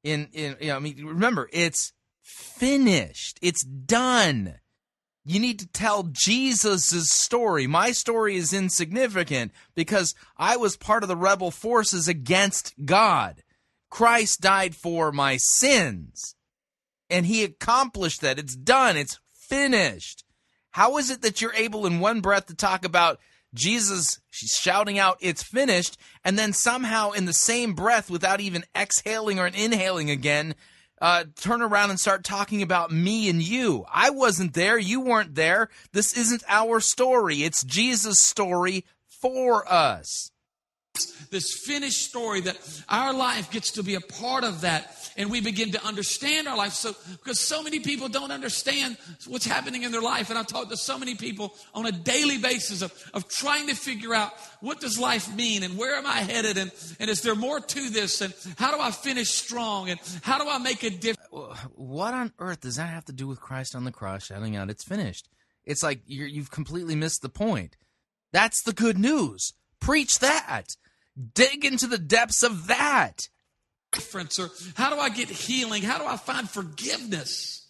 in 0.08 0.28
in 0.32 0.56
you 0.60 0.68
know, 0.68 0.76
I 0.76 0.78
mean, 0.78 1.04
remember, 1.04 1.48
it's 1.52 1.92
finished. 2.22 3.38
It's 3.42 3.64
done. 3.64 4.54
You 5.24 5.40
need 5.40 5.58
to 5.58 5.68
tell 5.68 6.04
Jesus' 6.10 7.10
story. 7.10 7.66
My 7.66 7.92
story 7.92 8.36
is 8.36 8.52
insignificant 8.54 9.52
because 9.74 10.14
I 10.38 10.56
was 10.56 10.76
part 10.76 11.02
of 11.02 11.08
the 11.08 11.16
rebel 11.16 11.50
forces 11.50 12.08
against 12.08 12.74
God. 12.84 13.42
Christ 13.90 14.40
died 14.40 14.74
for 14.74 15.12
my 15.12 15.36
sins, 15.38 16.34
and 17.10 17.26
he 17.26 17.44
accomplished 17.44 18.22
that. 18.22 18.38
It's 18.38 18.56
done. 18.56 18.96
It's 18.96 19.20
finished. 19.34 20.24
How 20.70 20.96
is 20.98 21.10
it 21.10 21.22
that 21.22 21.40
you're 21.40 21.54
able 21.54 21.86
in 21.86 22.00
one 22.00 22.20
breath 22.20 22.46
to 22.46 22.54
talk 22.54 22.84
about 22.84 23.18
Jesus 23.54 24.20
she's 24.30 24.52
shouting 24.52 24.98
out, 24.98 25.18
It's 25.20 25.42
finished, 25.42 25.96
and 26.24 26.38
then 26.38 26.52
somehow 26.52 27.10
in 27.12 27.24
the 27.24 27.32
same 27.32 27.74
breath, 27.74 28.10
without 28.10 28.40
even 28.40 28.64
exhaling 28.76 29.38
or 29.38 29.46
inhaling 29.46 30.10
again, 30.10 30.54
uh, 31.00 31.24
turn 31.36 31.62
around 31.62 31.90
and 31.90 32.00
start 32.00 32.24
talking 32.24 32.62
about 32.62 32.90
me 32.90 33.28
and 33.28 33.42
you? 33.42 33.84
I 33.92 34.10
wasn't 34.10 34.54
there. 34.54 34.78
You 34.78 35.00
weren't 35.00 35.34
there. 35.34 35.68
This 35.92 36.16
isn't 36.16 36.42
our 36.48 36.80
story. 36.80 37.44
It's 37.44 37.62
Jesus' 37.62 38.20
story 38.20 38.84
for 39.06 39.70
us. 39.70 40.30
This 41.30 41.52
finished 41.52 42.08
story 42.08 42.40
that 42.42 42.56
our 42.88 43.12
life 43.12 43.50
gets 43.50 43.72
to 43.72 43.82
be 43.82 43.94
a 43.94 44.00
part 44.00 44.44
of 44.44 44.62
that 44.62 44.94
and 45.16 45.30
we 45.30 45.40
begin 45.40 45.72
to 45.72 45.84
understand 45.84 46.46
our 46.46 46.56
life. 46.56 46.72
So, 46.72 46.94
because 47.10 47.40
so 47.40 47.62
many 47.62 47.80
people 47.80 48.08
don't 48.08 48.30
understand 48.30 48.96
what's 49.26 49.44
happening 49.44 49.82
in 49.82 49.92
their 49.92 50.00
life. 50.00 50.30
And 50.30 50.38
I 50.38 50.44
talk 50.44 50.70
to 50.70 50.76
so 50.76 50.98
many 50.98 51.16
people 51.16 51.54
on 51.74 51.86
a 51.86 51.92
daily 51.92 52.38
basis 52.38 52.82
of, 52.82 52.92
of 53.12 53.28
trying 53.28 53.66
to 53.66 53.74
figure 53.74 54.14
out 54.14 54.32
what 54.60 54.80
does 54.80 54.98
life 54.98 55.34
mean 55.34 55.64
and 55.64 55.76
where 55.76 55.96
am 55.96 56.06
I 56.06 56.20
headed 56.20 56.56
and, 56.56 56.70
and 57.00 57.10
is 57.10 57.22
there 57.22 57.34
more 57.34 57.60
to 57.60 57.90
this 57.90 58.20
and 58.20 58.32
how 58.56 58.74
do 58.74 58.80
I 58.80 58.90
finish 58.90 59.30
strong 59.30 59.90
and 59.90 59.98
how 60.22 60.38
do 60.38 60.48
I 60.48 60.58
make 60.58 60.84
a 60.84 60.90
difference? 60.90 61.28
What 61.74 62.14
on 62.14 62.32
earth 62.38 62.60
does 62.60 62.76
that 62.76 62.88
have 62.88 63.04
to 63.06 63.12
do 63.12 63.26
with 63.26 63.40
Christ 63.40 63.74
on 63.74 63.84
the 63.84 63.92
cross 63.92 64.26
shouting 64.26 64.56
out, 64.56 64.70
It's 64.70 64.84
finished? 64.84 65.28
It's 65.64 65.82
like 65.82 66.00
you 66.06 66.24
you've 66.24 66.50
completely 66.50 66.94
missed 66.94 67.20
the 67.20 67.28
point. 67.28 67.76
That's 68.32 68.62
the 68.62 68.72
good 68.72 68.98
news. 68.98 69.52
Preach 69.80 70.18
that. 70.20 70.68
Dig 71.34 71.64
into 71.64 71.86
the 71.86 71.98
depths 71.98 72.42
of 72.42 72.68
that 72.68 73.28
difference? 73.92 74.38
Or 74.38 74.50
how 74.74 74.94
do 74.94 75.00
I 75.00 75.08
get 75.08 75.28
healing? 75.28 75.82
How 75.82 75.98
do 75.98 76.06
I 76.06 76.16
find 76.16 76.48
forgiveness? 76.48 77.66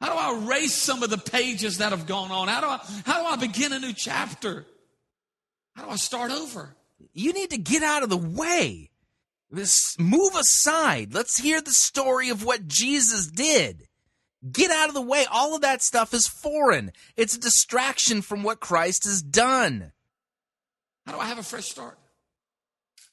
How 0.00 0.12
do 0.12 0.18
I 0.18 0.44
erase 0.44 0.74
some 0.74 1.02
of 1.02 1.10
the 1.10 1.18
pages 1.18 1.78
that 1.78 1.90
have 1.90 2.06
gone 2.06 2.30
on? 2.30 2.48
How 2.48 2.60
do 2.60 2.66
I, 2.68 2.80
how 3.04 3.20
do 3.20 3.26
I 3.26 3.36
begin 3.36 3.72
a 3.72 3.78
new 3.78 3.92
chapter? 3.92 4.64
How 5.74 5.84
do 5.84 5.90
I 5.90 5.96
start 5.96 6.30
over? 6.30 6.76
You 7.12 7.32
need 7.32 7.50
to 7.50 7.58
get 7.58 7.82
out 7.82 8.02
of 8.02 8.10
the 8.10 8.16
way. 8.16 8.90
This, 9.50 9.96
move 9.98 10.34
aside. 10.34 11.14
Let's 11.14 11.38
hear 11.38 11.60
the 11.60 11.72
story 11.72 12.28
of 12.28 12.44
what 12.44 12.68
Jesus 12.68 13.28
did. 13.28 13.88
Get 14.52 14.70
out 14.70 14.88
of 14.88 14.94
the 14.94 15.02
way. 15.02 15.24
All 15.30 15.54
of 15.54 15.62
that 15.62 15.82
stuff 15.82 16.14
is 16.14 16.28
foreign. 16.28 16.92
It's 17.16 17.34
a 17.34 17.40
distraction 17.40 18.22
from 18.22 18.42
what 18.42 18.60
Christ 18.60 19.04
has 19.04 19.20
done. 19.22 19.92
How 21.06 21.12
do 21.12 21.18
I 21.18 21.24
have 21.24 21.38
a 21.38 21.42
fresh 21.42 21.66
start? 21.66 21.98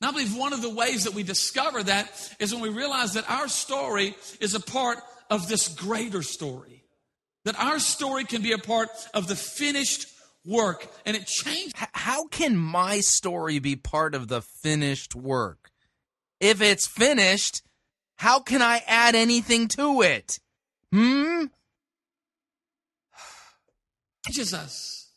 And 0.05 0.11
I 0.15 0.19
believe 0.19 0.37
one 0.37 0.53
of 0.53 0.61
the 0.61 0.69
ways 0.69 1.05
that 1.05 1.15
we 1.15 1.23
discover 1.23 1.81
that 1.81 2.35
is 2.39 2.53
when 2.53 2.61
we 2.61 2.69
realize 2.69 3.13
that 3.13 3.27
our 3.27 3.47
story 3.47 4.15
is 4.39 4.53
a 4.53 4.59
part 4.59 4.99
of 5.31 5.47
this 5.47 5.67
greater 5.67 6.21
story. 6.21 6.83
That 7.43 7.59
our 7.59 7.79
story 7.79 8.23
can 8.23 8.43
be 8.43 8.51
a 8.51 8.59
part 8.59 8.89
of 9.15 9.25
the 9.25 9.35
finished 9.35 10.05
work 10.45 10.87
and 11.07 11.17
it 11.17 11.25
changed. 11.25 11.73
How 11.75 12.27
can 12.27 12.55
my 12.55 12.99
story 12.99 13.57
be 13.57 13.75
part 13.75 14.13
of 14.13 14.27
the 14.27 14.43
finished 14.43 15.15
work? 15.15 15.71
If 16.39 16.61
it's 16.61 16.85
finished, 16.85 17.63
how 18.17 18.41
can 18.41 18.61
I 18.61 18.83
add 18.85 19.15
anything 19.15 19.67
to 19.69 20.03
it? 20.03 20.37
Hmm? 20.93 21.45
Teaches 24.27 24.53
us. 24.53 25.09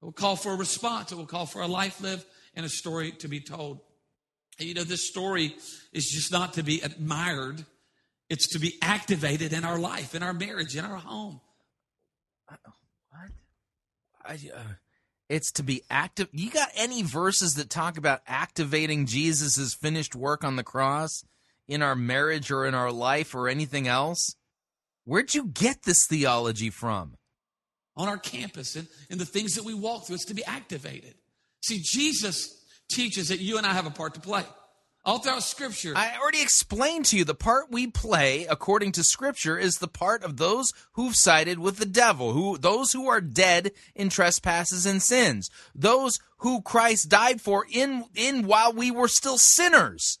It 0.00 0.06
will 0.06 0.12
call 0.12 0.36
for 0.36 0.52
a 0.52 0.56
response. 0.56 1.12
It 1.12 1.16
will 1.16 1.26
call 1.26 1.44
for 1.44 1.60
a 1.60 1.68
life 1.68 2.00
lived 2.00 2.24
and 2.54 2.64
a 2.64 2.70
story 2.70 3.12
to 3.12 3.28
be 3.28 3.40
told. 3.40 3.80
And 4.60 4.68
you 4.68 4.74
know, 4.74 4.84
this 4.84 5.08
story 5.08 5.56
is 5.90 6.04
just 6.04 6.30
not 6.30 6.52
to 6.54 6.62
be 6.62 6.82
admired, 6.82 7.64
it's 8.28 8.48
to 8.48 8.58
be 8.58 8.74
activated 8.82 9.54
in 9.54 9.64
our 9.64 9.78
life, 9.78 10.14
in 10.14 10.22
our 10.22 10.34
marriage, 10.34 10.76
in 10.76 10.84
our 10.84 10.96
home. 10.96 11.40
What? 12.46 13.30
I, 14.22 14.34
uh, 14.54 14.74
it's 15.30 15.50
to 15.52 15.62
be 15.62 15.82
active. 15.88 16.28
You 16.32 16.50
got 16.50 16.68
any 16.76 17.02
verses 17.02 17.54
that 17.54 17.70
talk 17.70 17.96
about 17.96 18.20
activating 18.26 19.06
Jesus' 19.06 19.72
finished 19.72 20.14
work 20.14 20.44
on 20.44 20.56
the 20.56 20.62
cross 20.62 21.24
in 21.66 21.80
our 21.80 21.96
marriage 21.96 22.50
or 22.50 22.66
in 22.66 22.74
our 22.74 22.92
life 22.92 23.34
or 23.34 23.48
anything 23.48 23.88
else? 23.88 24.34
Where'd 25.04 25.34
you 25.34 25.46
get 25.46 25.84
this 25.84 26.06
theology 26.06 26.68
from? 26.68 27.16
On 27.96 28.08
our 28.08 28.18
campus 28.18 28.76
and, 28.76 28.88
and 29.08 29.18
the 29.18 29.24
things 29.24 29.54
that 29.54 29.64
we 29.64 29.72
walk 29.72 30.06
through, 30.06 30.16
it's 30.16 30.26
to 30.26 30.34
be 30.34 30.44
activated. 30.44 31.14
See, 31.62 31.80
Jesus 31.82 32.59
teaches 32.90 33.28
that 33.28 33.40
you 33.40 33.58
and 33.58 33.66
I 33.66 33.72
have 33.72 33.86
a 33.86 33.90
part 33.90 34.14
to 34.14 34.20
play. 34.20 34.44
All 35.02 35.18
throughout 35.18 35.42
Scripture. 35.42 35.94
I 35.96 36.18
already 36.20 36.42
explained 36.42 37.06
to 37.06 37.16
you 37.16 37.24
the 37.24 37.34
part 37.34 37.70
we 37.70 37.86
play, 37.86 38.44
according 38.44 38.92
to 38.92 39.02
Scripture, 39.02 39.56
is 39.56 39.78
the 39.78 39.88
part 39.88 40.22
of 40.22 40.36
those 40.36 40.72
who've 40.92 41.16
sided 41.16 41.58
with 41.58 41.78
the 41.78 41.86
devil, 41.86 42.32
who 42.32 42.58
those 42.58 42.92
who 42.92 43.08
are 43.08 43.22
dead 43.22 43.72
in 43.94 44.10
trespasses 44.10 44.84
and 44.84 45.00
sins, 45.00 45.48
those 45.74 46.18
who 46.38 46.60
Christ 46.60 47.08
died 47.08 47.40
for 47.40 47.64
in 47.72 48.04
in 48.14 48.46
while 48.46 48.74
we 48.74 48.90
were 48.90 49.08
still 49.08 49.38
sinners. 49.38 50.18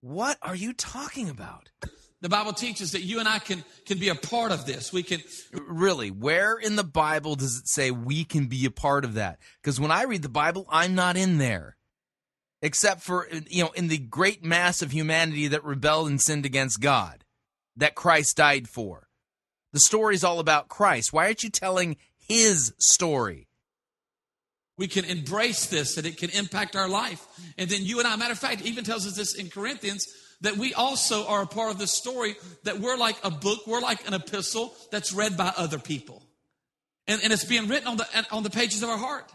What 0.00 0.38
are 0.42 0.54
you 0.54 0.74
talking 0.74 1.30
about? 1.30 1.70
The 2.20 2.28
Bible 2.28 2.52
teaches 2.52 2.92
that 2.92 3.02
you 3.02 3.20
and 3.20 3.28
I 3.28 3.38
can 3.38 3.64
can 3.86 3.98
be 3.98 4.08
a 4.08 4.14
part 4.14 4.50
of 4.50 4.66
this. 4.66 4.92
We 4.92 5.04
can 5.04 5.20
really. 5.52 6.10
Where 6.10 6.56
in 6.56 6.74
the 6.74 6.84
Bible 6.84 7.36
does 7.36 7.58
it 7.58 7.68
say 7.68 7.90
we 7.92 8.24
can 8.24 8.46
be 8.46 8.64
a 8.64 8.70
part 8.70 9.04
of 9.04 9.14
that? 9.14 9.38
Because 9.62 9.78
when 9.78 9.92
I 9.92 10.02
read 10.02 10.22
the 10.22 10.28
Bible, 10.28 10.66
I'm 10.68 10.96
not 10.96 11.16
in 11.16 11.38
there, 11.38 11.76
except 12.60 13.02
for 13.02 13.28
you 13.48 13.62
know 13.62 13.70
in 13.70 13.86
the 13.86 13.98
great 13.98 14.44
mass 14.44 14.82
of 14.82 14.90
humanity 14.90 15.46
that 15.48 15.64
rebelled 15.64 16.08
and 16.08 16.20
sinned 16.20 16.44
against 16.44 16.80
God, 16.80 17.24
that 17.76 17.94
Christ 17.94 18.36
died 18.36 18.68
for. 18.68 19.08
The 19.72 19.80
story's 19.80 20.24
all 20.24 20.40
about 20.40 20.68
Christ. 20.68 21.12
Why 21.12 21.26
aren't 21.26 21.44
you 21.44 21.50
telling 21.50 21.98
His 22.16 22.74
story? 22.78 23.46
We 24.76 24.88
can 24.88 25.04
embrace 25.04 25.66
this, 25.66 25.94
that 25.96 26.06
it 26.06 26.16
can 26.16 26.30
impact 26.30 26.74
our 26.74 26.88
life, 26.88 27.24
and 27.56 27.70
then 27.70 27.84
you 27.84 28.00
and 28.00 28.08
I. 28.08 28.16
Matter 28.16 28.32
of 28.32 28.38
fact, 28.38 28.62
even 28.62 28.82
tells 28.82 29.06
us 29.06 29.16
this 29.16 29.36
in 29.36 29.50
Corinthians 29.50 30.04
that 30.40 30.56
we 30.56 30.74
also 30.74 31.26
are 31.26 31.42
a 31.42 31.46
part 31.46 31.70
of 31.70 31.78
this 31.78 31.92
story, 31.92 32.36
that 32.64 32.78
we're 32.78 32.96
like 32.96 33.16
a 33.24 33.30
book, 33.30 33.66
we're 33.66 33.80
like 33.80 34.06
an 34.06 34.14
epistle 34.14 34.74
that's 34.90 35.12
read 35.12 35.36
by 35.36 35.52
other 35.56 35.78
people. 35.78 36.22
And, 37.06 37.22
and 37.22 37.32
it's 37.32 37.44
being 37.44 37.68
written 37.68 37.88
on 37.88 37.96
the, 37.96 38.26
on 38.30 38.42
the 38.42 38.50
pages 38.50 38.82
of 38.82 38.88
our 38.88 38.98
heart. 38.98 39.32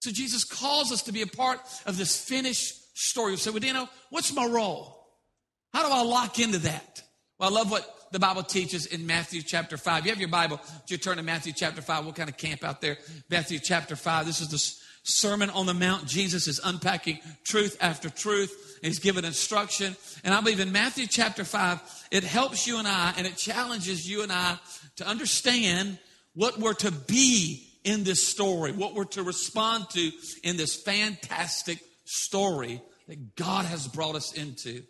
So 0.00 0.10
Jesus 0.10 0.44
calls 0.44 0.92
us 0.92 1.02
to 1.02 1.12
be 1.12 1.22
a 1.22 1.26
part 1.26 1.60
of 1.86 1.96
this 1.96 2.18
finished 2.18 2.74
story. 2.98 3.36
So, 3.36 3.52
well, 3.52 3.62
you 3.62 3.72
know, 3.72 3.88
what's 4.10 4.32
my 4.32 4.46
role? 4.46 5.06
How 5.72 5.86
do 5.86 5.92
I 5.92 6.02
lock 6.02 6.38
into 6.38 6.58
that? 6.58 7.02
Well, 7.38 7.48
I 7.50 7.52
love 7.52 7.70
what 7.70 7.88
the 8.10 8.18
Bible 8.18 8.42
teaches 8.42 8.86
in 8.86 9.06
Matthew 9.06 9.42
chapter 9.42 9.76
5. 9.76 10.04
You 10.04 10.10
have 10.10 10.20
your 10.20 10.28
Bible, 10.28 10.60
you 10.88 10.96
turn 10.96 11.18
to 11.18 11.22
Matthew 11.22 11.52
chapter 11.54 11.80
5. 11.80 12.04
We'll 12.04 12.12
kind 12.12 12.28
of 12.28 12.36
camp 12.36 12.64
out 12.64 12.80
there. 12.80 12.98
Matthew 13.30 13.58
chapter 13.58 13.94
5. 13.94 14.26
This 14.26 14.40
is 14.40 14.48
the 14.48 14.79
Sermon 15.02 15.50
on 15.50 15.66
the 15.66 15.74
Mount. 15.74 16.06
Jesus 16.06 16.46
is 16.46 16.60
unpacking 16.62 17.18
truth 17.44 17.76
after 17.80 18.10
truth. 18.10 18.78
He's 18.82 18.98
given 18.98 19.24
instruction. 19.24 19.96
And 20.24 20.34
I 20.34 20.40
believe 20.40 20.60
in 20.60 20.72
Matthew 20.72 21.06
chapter 21.06 21.44
5, 21.44 21.80
it 22.10 22.24
helps 22.24 22.66
you 22.66 22.78
and 22.78 22.88
I 22.88 23.14
and 23.16 23.26
it 23.26 23.36
challenges 23.36 24.08
you 24.08 24.22
and 24.22 24.32
I 24.32 24.58
to 24.96 25.06
understand 25.06 25.98
what 26.34 26.58
we're 26.58 26.74
to 26.74 26.90
be 26.90 27.66
in 27.84 28.04
this 28.04 28.26
story, 28.26 28.72
what 28.72 28.94
we're 28.94 29.04
to 29.04 29.22
respond 29.22 29.88
to 29.90 30.10
in 30.42 30.56
this 30.56 30.82
fantastic 30.82 31.78
story 32.04 32.82
that 33.08 33.36
God 33.36 33.64
has 33.64 33.88
brought 33.88 34.14
us 34.14 34.32
into. 34.32 34.82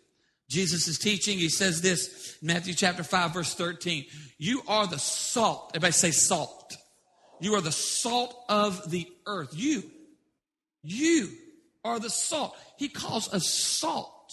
Jesus 0.49 0.87
is 0.87 0.99
teaching. 0.99 1.37
He 1.37 1.47
says 1.47 1.81
this, 1.81 2.37
in 2.41 2.47
Matthew 2.47 2.73
chapter 2.73 3.03
5, 3.03 3.33
verse 3.33 3.53
13. 3.55 4.05
You 4.37 4.61
are 4.67 4.85
the 4.85 4.99
salt. 4.99 5.71
Everybody 5.73 5.93
say 5.93 6.11
salt. 6.11 6.75
You 7.39 7.55
are 7.55 7.61
the 7.61 7.71
salt 7.71 8.35
of 8.49 8.91
the 8.91 9.07
earth. 9.25 9.51
You, 9.53 9.83
you 10.83 11.29
are 11.83 11.99
the 11.99 12.09
salt. 12.09 12.55
He 12.77 12.89
calls 12.89 13.31
us 13.33 13.47
salt. 13.47 14.31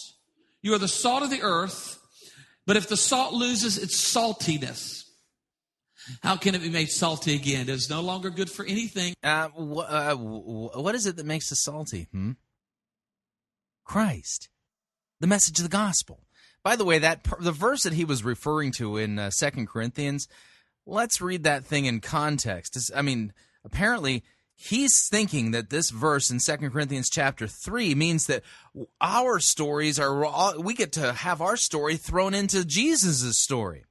You 0.62 0.74
are 0.74 0.78
the 0.78 0.88
salt 0.88 1.22
of 1.22 1.30
the 1.30 1.42
earth, 1.42 1.98
but 2.66 2.76
if 2.76 2.88
the 2.88 2.96
salt 2.96 3.32
loses 3.32 3.78
its 3.78 4.12
saltiness, 4.14 5.04
how 6.22 6.36
can 6.36 6.54
it 6.54 6.62
be 6.62 6.70
made 6.70 6.88
salty 6.88 7.34
again? 7.34 7.62
It 7.62 7.68
is 7.70 7.90
no 7.90 8.00
longer 8.00 8.30
good 8.30 8.50
for 8.50 8.64
anything. 8.64 9.14
Uh, 9.22 9.48
wh- 9.48 9.90
uh, 9.92 10.14
what 10.16 10.94
is 10.94 11.06
it 11.06 11.16
that 11.16 11.26
makes 11.26 11.52
us 11.52 11.62
salty? 11.62 12.08
Hmm? 12.12 12.32
Christ, 13.84 14.48
the 15.20 15.26
message 15.26 15.58
of 15.58 15.62
the 15.64 15.68
gospel. 15.70 16.20
By 16.62 16.76
the 16.76 16.84
way, 16.84 16.98
that 16.98 17.26
the 17.40 17.52
verse 17.52 17.82
that 17.84 17.92
he 17.94 18.04
was 18.04 18.24
referring 18.24 18.72
to 18.72 18.96
in 18.96 19.18
uh, 19.18 19.30
Second 19.30 19.68
Corinthians, 19.68 20.28
let's 20.86 21.20
read 21.20 21.44
that 21.44 21.64
thing 21.64 21.86
in 21.86 22.00
context. 22.00 22.76
It's- 22.76 22.90
I 22.96 23.02
mean, 23.02 23.32
apparently 23.64 24.24
he's 24.59 25.09
thinking 25.09 25.52
that 25.52 25.70
this 25.70 25.90
verse 25.90 26.30
in 26.30 26.40
Second 26.40 26.72
Corinthians 26.72 27.09
chapter 27.09 27.47
3 27.47 27.94
means 27.94 28.26
that 28.26 28.43
our 29.01 29.39
stories 29.39 29.98
are 29.98 30.59
we 30.59 30.74
get 30.74 30.93
to 30.93 31.12
have 31.12 31.40
our 31.40 31.56
story 31.56 31.97
thrown 31.97 32.35
into 32.35 32.64
Jesus' 32.64 33.39
story. 33.39 33.85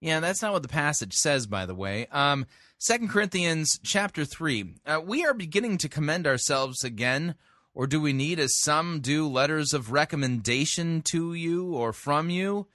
Yeah, 0.00 0.20
that's 0.20 0.40
not 0.40 0.52
what 0.52 0.62
the 0.62 0.68
passage 0.68 1.14
says, 1.14 1.48
by 1.48 1.66
the 1.66 1.74
way. 1.74 2.06
Um, 2.12 2.46
2 2.80 3.08
Corinthians 3.08 3.80
chapter 3.82 4.24
3. 4.24 4.74
Uh, 4.86 5.00
we 5.04 5.26
are 5.26 5.34
beginning 5.34 5.78
to 5.78 5.88
commend 5.88 6.24
ourselves 6.24 6.84
again, 6.84 7.34
or 7.74 7.88
do 7.88 8.00
we 8.00 8.12
need, 8.12 8.38
as 8.38 8.56
some 8.56 9.00
do, 9.00 9.26
letters 9.26 9.74
of 9.74 9.90
recommendation 9.90 11.02
to 11.02 11.34
you 11.34 11.74
or 11.74 11.92
from 11.92 12.30
you? 12.30 12.68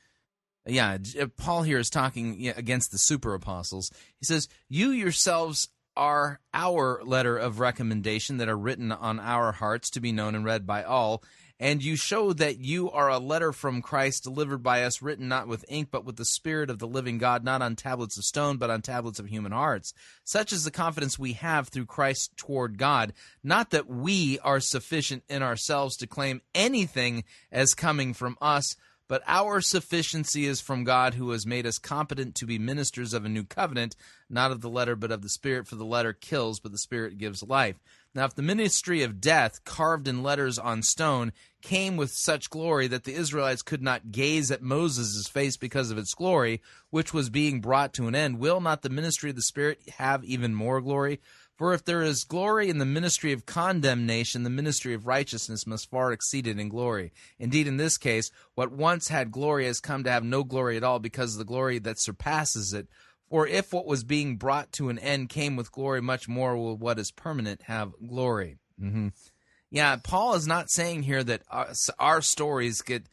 Yeah, 0.65 0.97
Paul 1.37 1.63
here 1.63 1.79
is 1.79 1.89
talking 1.89 2.49
against 2.49 2.91
the 2.91 2.97
super 2.97 3.33
apostles. 3.33 3.89
He 4.17 4.25
says, 4.25 4.49
You 4.67 4.91
yourselves 4.91 5.69
are 5.95 6.39
our 6.53 7.01
letter 7.03 7.37
of 7.37 7.59
recommendation 7.59 8.37
that 8.37 8.49
are 8.49 8.57
written 8.57 8.91
on 8.91 9.19
our 9.19 9.51
hearts 9.51 9.89
to 9.91 9.99
be 9.99 10.11
known 10.11 10.35
and 10.35 10.45
read 10.45 10.65
by 10.65 10.83
all. 10.83 11.23
And 11.59 11.83
you 11.83 11.95
show 11.95 12.33
that 12.33 12.57
you 12.57 12.91
are 12.91 13.09
a 13.09 13.19
letter 13.19 13.53
from 13.53 13.81
Christ 13.81 14.23
delivered 14.23 14.63
by 14.63 14.83
us, 14.83 15.01
written 15.01 15.27
not 15.27 15.47
with 15.47 15.63
ink, 15.69 15.89
but 15.91 16.03
with 16.03 16.17
the 16.17 16.25
Spirit 16.25 16.69
of 16.69 16.79
the 16.79 16.87
living 16.87 17.19
God, 17.19 17.43
not 17.43 17.61
on 17.61 17.75
tablets 17.75 18.17
of 18.17 18.25
stone, 18.25 18.57
but 18.57 18.69
on 18.69 18.81
tablets 18.81 19.19
of 19.19 19.27
human 19.27 19.51
hearts. 19.51 19.93
Such 20.23 20.51
is 20.51 20.65
the 20.65 20.71
confidence 20.71 21.17
we 21.17 21.33
have 21.33 21.69
through 21.69 21.85
Christ 21.85 22.35
toward 22.35 22.77
God. 22.77 23.13
Not 23.43 23.69
that 23.69 23.87
we 23.87 24.39
are 24.39 24.59
sufficient 24.59 25.23
in 25.29 25.41
ourselves 25.41 25.95
to 25.97 26.07
claim 26.07 26.41
anything 26.53 27.23
as 27.51 27.73
coming 27.73 28.13
from 28.13 28.37
us, 28.41 28.75
but 29.13 29.21
our 29.27 29.61
sufficiency 29.61 30.47
is 30.47 30.59
from 30.59 30.83
God, 30.83 31.13
who 31.13 31.29
has 31.29 31.45
made 31.45 31.67
us 31.67 31.77
competent 31.77 32.33
to 32.33 32.47
be 32.47 32.57
ministers 32.57 33.13
of 33.13 33.25
a 33.25 33.29
new 33.29 33.43
covenant, 33.43 33.95
not 34.27 34.49
of 34.49 34.61
the 34.61 34.69
letter, 34.71 34.95
but 34.95 35.11
of 35.11 35.21
the 35.21 35.29
Spirit. 35.29 35.67
For 35.67 35.75
the 35.75 35.85
letter 35.85 36.13
kills, 36.13 36.59
but 36.59 36.71
the 36.71 36.79
Spirit 36.79 37.19
gives 37.19 37.43
life. 37.43 37.75
Now, 38.15 38.25
if 38.25 38.33
the 38.33 38.41
ministry 38.41 39.03
of 39.03 39.21
death, 39.21 39.63
carved 39.65 40.07
in 40.07 40.23
letters 40.23 40.57
on 40.57 40.81
stone, 40.81 41.31
came 41.61 41.95
with 41.95 42.09
such 42.09 42.49
glory 42.49 42.87
that 42.87 43.03
the 43.03 43.13
Israelites 43.13 43.61
could 43.61 43.83
not 43.83 44.11
gaze 44.11 44.49
at 44.49 44.63
Moses' 44.63 45.27
face 45.27 45.57
because 45.57 45.91
of 45.91 45.99
its 45.99 46.15
glory, 46.15 46.59
which 46.89 47.13
was 47.13 47.29
being 47.29 47.61
brought 47.61 47.93
to 47.93 48.07
an 48.07 48.15
end, 48.15 48.39
will 48.39 48.61
not 48.61 48.81
the 48.81 48.89
ministry 48.89 49.29
of 49.29 49.35
the 49.35 49.43
Spirit 49.43 49.79
have 49.99 50.25
even 50.25 50.55
more 50.55 50.81
glory? 50.81 51.19
For 51.55 51.73
if 51.73 51.85
there 51.85 52.01
is 52.01 52.23
glory 52.23 52.69
in 52.69 52.79
the 52.79 52.85
ministry 52.85 53.31
of 53.31 53.45
condemnation, 53.45 54.43
the 54.43 54.49
ministry 54.49 54.95
of 54.95 55.05
righteousness 55.05 55.67
must 55.67 55.89
far 55.89 56.11
exceed 56.11 56.47
it 56.47 56.59
in 56.59 56.67
glory. 56.67 57.13
Indeed, 57.37 57.67
in 57.67 57.77
this 57.77 57.97
case, 57.97 58.31
what 58.55 58.71
once 58.71 59.09
had 59.09 59.31
glory 59.31 59.65
has 59.65 59.79
come 59.79 60.03
to 60.03 60.11
have 60.11 60.23
no 60.23 60.43
glory 60.43 60.77
at 60.77 60.83
all 60.83 60.99
because 60.99 61.33
of 61.33 61.39
the 61.39 61.45
glory 61.45 61.77
that 61.79 62.01
surpasses 62.01 62.73
it. 62.73 62.87
For 63.29 63.47
if 63.47 63.71
what 63.71 63.85
was 63.85 64.03
being 64.03 64.37
brought 64.37 64.71
to 64.73 64.89
an 64.89 64.97
end 64.99 65.29
came 65.29 65.55
with 65.55 65.71
glory, 65.71 66.01
much 66.01 66.27
more 66.27 66.57
will 66.57 66.75
what 66.75 66.99
is 66.99 67.11
permanent 67.11 67.63
have 67.63 67.93
glory. 68.05 68.57
hmm 68.79 69.09
Yeah, 69.69 69.95
Paul 69.97 70.33
is 70.33 70.47
not 70.47 70.71
saying 70.71 71.03
here 71.03 71.23
that 71.23 71.43
our, 71.49 71.69
our 71.99 72.21
stories 72.21 72.81
get, 72.81 73.03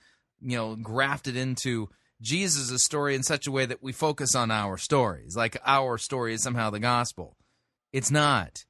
you 0.41 0.57
know, 0.57 0.77
grafted 0.77 1.37
into 1.37 1.91
Jesus' 2.23 2.85
story 2.85 3.15
in 3.15 3.23
such 3.23 3.47
a 3.47 3.53
way 3.53 3.67
that 3.67 3.83
we 3.83 3.93
focus 3.93 4.35
on 4.35 4.51
our 4.51 4.77
stories, 4.77 5.37
like 5.37 5.57
our 5.65 5.97
story 5.99 6.35
is 6.35 6.43
somehow 6.43 6.71
the 6.71 6.81
gospel. 6.81 7.37
It's 7.93 8.11
not. 8.11 8.65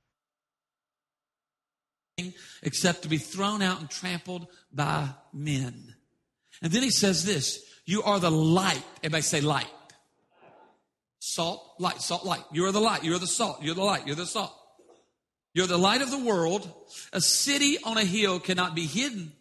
except 2.62 3.02
to 3.02 3.08
be 3.08 3.18
thrown 3.18 3.62
out 3.62 3.80
and 3.80 3.88
trampled 3.88 4.46
by 4.72 5.08
men. 5.32 5.94
And 6.62 6.72
then 6.72 6.82
he 6.82 6.90
says 6.90 7.24
this 7.24 7.62
You 7.86 8.02
are 8.02 8.20
the 8.20 8.30
light. 8.30 8.82
Everybody 8.98 9.22
say 9.22 9.40
light. 9.40 9.70
Salt, 11.18 11.62
light, 11.78 12.00
salt, 12.00 12.24
light. 12.24 12.44
You 12.52 12.66
are 12.66 12.72
the 12.72 12.80
light. 12.80 13.04
You're 13.04 13.18
the 13.18 13.26
salt. 13.26 13.62
You're 13.62 13.74
the 13.74 13.84
light. 13.84 14.06
You're 14.06 14.16
the 14.16 14.26
salt. 14.26 14.54
You're 15.52 15.66
the 15.66 15.78
light 15.78 16.00
of 16.00 16.10
the 16.10 16.18
world. 16.18 16.70
A 17.12 17.20
city 17.20 17.76
on 17.84 17.98
a 17.98 18.04
hill 18.04 18.40
cannot 18.40 18.74
be 18.74 18.86
hidden. 18.86 19.32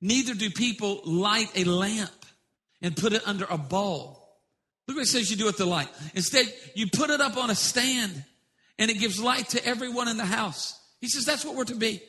Neither 0.00 0.34
do 0.34 0.50
people 0.50 1.00
light 1.04 1.50
a 1.54 1.64
lamp 1.64 2.10
and 2.82 2.96
put 2.96 3.12
it 3.12 3.26
under 3.26 3.46
a 3.48 3.58
bowl. 3.58 4.22
Look 4.86 4.96
what 4.96 5.02
it 5.02 5.08
says 5.08 5.30
you 5.30 5.36
do 5.36 5.46
with 5.46 5.58
the 5.58 5.66
light. 5.66 5.88
Instead, 6.14 6.52
you 6.74 6.86
put 6.92 7.10
it 7.10 7.20
up 7.20 7.36
on 7.36 7.50
a 7.50 7.54
stand 7.54 8.24
and 8.78 8.90
it 8.90 8.98
gives 8.98 9.20
light 9.22 9.48
to 9.50 9.64
everyone 9.64 10.08
in 10.08 10.16
the 10.16 10.24
house. 10.24 10.78
He 11.00 11.08
says 11.08 11.24
that's 11.24 11.44
what 11.44 11.54
we're 11.54 11.64
to 11.64 11.74
be. 11.74 12.02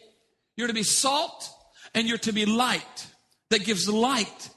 You're 0.55 0.67
to 0.67 0.73
be 0.73 0.83
salt 0.83 1.49
and 1.93 2.07
you're 2.07 2.17
to 2.19 2.33
be 2.33 2.45
light 2.45 3.07
that 3.49 3.65
gives 3.65 3.87
light. 3.87 4.49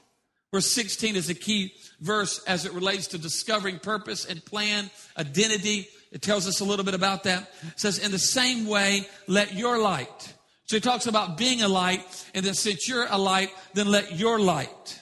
Verse 0.51 0.69
16 0.71 1.15
is 1.15 1.29
a 1.29 1.33
key 1.33 1.73
verse 2.01 2.43
as 2.43 2.65
it 2.65 2.73
relates 2.73 3.07
to 3.07 3.17
discovering 3.17 3.79
purpose 3.79 4.25
and 4.25 4.43
plan, 4.43 4.89
identity. 5.17 5.87
It 6.11 6.21
tells 6.21 6.47
us 6.47 6.59
a 6.59 6.65
little 6.65 6.83
bit 6.83 6.93
about 6.93 7.23
that. 7.23 7.49
It 7.67 7.79
says, 7.79 7.99
in 7.99 8.11
the 8.11 8.19
same 8.19 8.65
way, 8.65 9.07
let 9.27 9.53
your 9.53 9.79
light. 9.79 10.33
So 10.65 10.75
he 10.77 10.81
talks 10.81 11.07
about 11.07 11.37
being 11.37 11.61
a 11.61 11.67
light, 11.67 12.01
and 12.33 12.45
then 12.45 12.53
since 12.53 12.87
you're 12.87 13.07
a 13.09 13.17
light, 13.17 13.49
then 13.73 13.87
let 13.87 14.17
your 14.17 14.39
light 14.39 15.01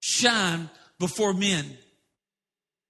shine 0.00 0.70
before 0.98 1.34
men 1.34 1.66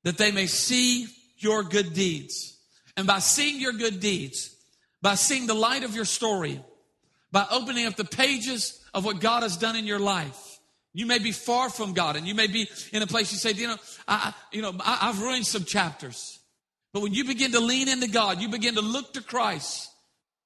that 0.05 0.19
they 0.19 0.31
may 0.31 0.47
see 0.47 1.07
your 1.37 1.63
good 1.63 1.95
deeds. 1.95 2.58
And 2.99 3.07
by 3.07 3.21
seeing 3.21 3.61
your 3.61 3.73
good 3.73 4.01
deeds, 4.01 4.57
by 5.01 5.15
seeing 5.15 5.47
the 5.47 5.55
light 5.55 5.85
of 5.85 5.95
your 5.95 6.05
story, 6.05 6.61
by 7.31 7.47
opening 7.49 7.87
up 7.87 7.95
the 7.95 8.05
pages 8.05 8.85
of 8.93 9.05
what 9.05 9.21
God 9.21 9.45
has 9.45 9.57
done 9.57 9.77
in 9.77 9.87
your 9.87 10.01
life, 10.01 10.59
you 10.93 11.07
may 11.07 11.21
be 11.21 11.31
far 11.31 11.71
from 11.71 11.93
God, 11.93 12.17
and 12.17 12.27
you 12.27 12.35
may 12.35 12.49
be 12.49 12.69
in 12.93 13.01
a 13.01 13.07
place 13.07 13.31
you 13.31 13.39
say, 13.39 13.53
you 13.53 13.69
know, 13.69 13.77
I, 14.09 14.35
you 14.51 14.63
know, 14.63 14.75
I, 14.81 14.99
I've 15.03 15.23
ruined 15.23 15.47
some 15.47 15.63
chapters. 15.63 16.41
But 16.93 17.03
when 17.03 17.15
you 17.15 17.23
begin 17.25 17.53
to 17.53 17.61
lean 17.61 17.89
into 17.89 18.09
God, 18.09 18.43
you 18.43 18.49
begin 18.49 18.75
to 18.75 18.81
look 18.81 19.13
to 19.15 19.23
Christ, 19.23 19.89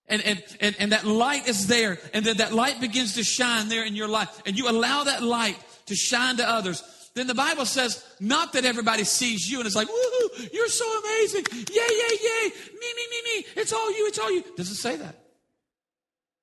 and, 0.07 0.21
and, 0.21 0.43
and, 0.61 0.77
and 0.79 0.93
that 0.93 1.07
light 1.07 1.49
is 1.49 1.69
there, 1.69 1.99
and 2.13 2.23
then 2.23 2.37
that 2.37 2.53
light 2.53 2.83
begins 2.83 3.15
to 3.15 3.25
shine 3.25 3.71
there 3.71 3.87
in 3.87 3.97
your 3.97 4.09
life, 4.09 4.29
and 4.45 4.59
you 4.59 4.69
allow 4.69 5.05
that 5.05 5.23
light 5.23 5.57
to 5.87 5.95
shine 5.95 6.37
to 6.37 6.47
others, 6.47 6.83
then 7.15 7.27
the 7.27 7.35
Bible 7.35 7.67
says, 7.67 8.05
not 8.21 8.55
that 8.55 8.65
everybody 8.65 9.05
sees 9.05 9.49
you 9.51 9.59
and 9.59 9.67
it's 9.67 9.77
like, 9.77 9.89
woohoo, 9.89 10.53
you're 10.53 10.69
so 10.69 10.87
amazing. 11.01 11.45
Yay, 11.53 11.65
yay, 11.75 12.19
yay. 12.23 12.49
Me, 12.49 12.95
me, 12.97 13.07
me, 13.11 13.23
me. 13.25 13.47
It's 13.57 13.73
all 13.73 13.91
you, 13.91 14.07
it's 14.07 14.19
all 14.19 14.31
you. 14.31 14.39
It 14.39 14.57
doesn't 14.57 14.77
say 14.77 14.97
that. 14.97 15.19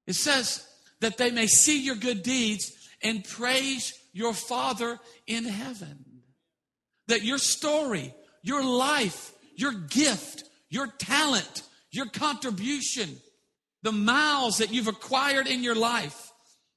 It 0.05 0.13
says 0.13 0.67
that 1.01 1.17
they 1.17 1.31
may 1.31 1.47
see 1.47 1.81
your 1.83 1.95
good 1.95 2.21
deeds 2.21 2.71
and 3.01 3.23
praise 3.23 3.93
your 4.13 4.33
Father 4.33 4.99
in 5.25 5.45
heaven. 5.45 6.05
That 7.07 7.23
your 7.23 7.39
story, 7.39 8.13
your 8.43 8.63
life, 8.63 9.33
your 9.55 9.73
gift, 9.73 10.43
your 10.69 10.87
talent, 10.87 11.63
your 11.91 12.05
contribution, 12.05 13.17
the 13.81 13.91
miles 13.91 14.59
that 14.59 14.71
you've 14.71 14.87
acquired 14.87 15.47
in 15.47 15.63
your 15.63 15.75
life, 15.75 16.31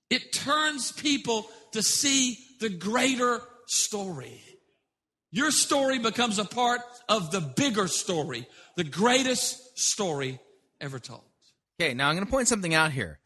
it 0.09 0.32
turns 0.32 0.93
people 0.93 1.47
to 1.73 1.82
see 1.82 2.39
the 2.60 2.70
greater 2.70 3.43
story. 3.73 4.40
Your 5.31 5.51
story 5.51 5.99
becomes 5.99 6.39
a 6.39 6.44
part 6.44 6.81
of 7.09 7.31
the 7.31 7.40
bigger 7.40 7.89
story, 7.89 8.47
the 8.77 8.85
greatest 8.85 9.78
story 9.78 10.39
ever 10.81 10.99
told. 10.99 11.23
Okay, 11.81 11.94
now 11.94 12.09
I'm 12.09 12.15
going 12.16 12.27
to 12.27 12.31
point 12.31 12.49
something 12.49 12.74
out 12.74 12.93
here. 12.93 13.19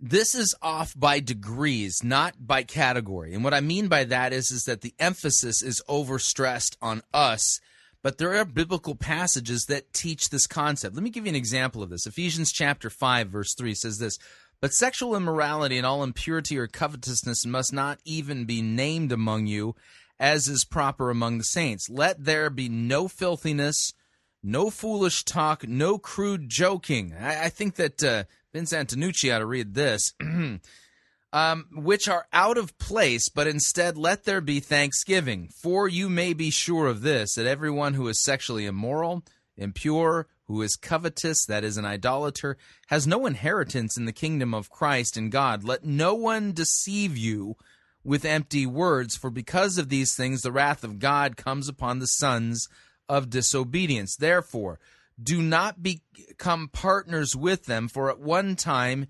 This 0.00 0.34
is 0.34 0.52
off 0.60 0.98
by 0.98 1.20
degrees, 1.20 2.02
not 2.02 2.34
by 2.44 2.64
category. 2.64 3.34
And 3.34 3.44
what 3.44 3.54
I 3.54 3.60
mean 3.60 3.86
by 3.86 4.02
that 4.02 4.32
is, 4.32 4.50
is 4.50 4.64
that 4.64 4.80
the 4.80 4.94
emphasis 4.98 5.62
is 5.62 5.80
overstressed 5.88 6.76
on 6.82 7.02
us, 7.14 7.60
but 8.02 8.18
there 8.18 8.34
are 8.34 8.44
biblical 8.44 8.96
passages 8.96 9.66
that 9.66 9.92
teach 9.92 10.30
this 10.30 10.48
concept. 10.48 10.96
Let 10.96 11.04
me 11.04 11.10
give 11.10 11.24
you 11.24 11.30
an 11.30 11.36
example 11.36 11.84
of 11.84 11.90
this. 11.90 12.04
Ephesians 12.04 12.50
chapter 12.50 12.90
5 12.90 13.28
verse 13.28 13.54
3 13.54 13.74
says 13.76 13.98
this, 13.98 14.18
"But 14.62 14.72
sexual 14.72 15.14
immorality 15.14 15.76
and 15.76 15.84
all 15.84 16.02
impurity 16.02 16.56
or 16.56 16.66
covetousness 16.66 17.44
must 17.44 17.70
not 17.70 17.98
even 18.06 18.46
be 18.46 18.62
named 18.62 19.12
among 19.12 19.46
you, 19.46 19.76
as 20.18 20.48
is 20.48 20.64
proper 20.64 21.10
among 21.10 21.36
the 21.36 21.44
saints. 21.44 21.90
Let 21.90 22.24
there 22.24 22.48
be 22.48 22.70
no 22.70 23.08
filthiness, 23.08 23.92
no 24.42 24.70
foolish 24.70 25.24
talk, 25.24 25.68
no 25.68 25.98
crude 25.98 26.48
joking." 26.48 27.12
I, 27.12 27.44
I 27.44 27.48
think 27.50 27.74
that 27.74 28.02
uh, 28.02 28.24
Vince 28.54 28.72
Antonucci 28.72 29.34
ought 29.34 29.40
to 29.40 29.46
read 29.46 29.74
this. 29.74 30.14
um, 31.32 31.66
which 31.72 32.08
are 32.08 32.26
out 32.32 32.58
of 32.58 32.76
place, 32.78 33.28
but 33.28 33.46
instead 33.46 33.96
let 33.96 34.24
there 34.24 34.40
be 34.40 34.60
thanksgiving. 34.60 35.48
For 35.60 35.88
you 35.88 36.08
may 36.08 36.34
be 36.34 36.50
sure 36.50 36.86
of 36.86 37.02
this, 37.02 37.34
that 37.34 37.46
everyone 37.46 37.94
who 37.94 38.08
is 38.08 38.22
sexually 38.22 38.66
immoral, 38.66 39.24
impure, 39.56 40.28
who 40.46 40.62
is 40.62 40.76
covetous, 40.76 41.46
that 41.46 41.64
is, 41.64 41.76
an 41.76 41.84
idolater, 41.84 42.56
has 42.88 43.06
no 43.06 43.26
inheritance 43.26 43.96
in 43.96 44.04
the 44.04 44.12
kingdom 44.12 44.52
of 44.52 44.70
Christ 44.70 45.16
and 45.16 45.30
God. 45.30 45.64
Let 45.64 45.84
no 45.84 46.14
one 46.14 46.52
deceive 46.52 47.16
you 47.16 47.56
with 48.04 48.24
empty 48.24 48.66
words, 48.66 49.16
for 49.16 49.30
because 49.30 49.78
of 49.78 49.88
these 49.88 50.16
things 50.16 50.42
the 50.42 50.52
wrath 50.52 50.82
of 50.82 50.98
God 50.98 51.36
comes 51.36 51.68
upon 51.68 51.98
the 51.98 52.06
sons 52.06 52.68
of 53.08 53.30
disobedience. 53.30 54.16
Therefore, 54.16 54.80
do 55.22 55.40
not 55.40 55.82
become 55.82 56.68
partners 56.68 57.36
with 57.36 57.66
them, 57.66 57.88
for 57.88 58.10
at 58.10 58.18
one 58.18 58.56
time 58.56 59.06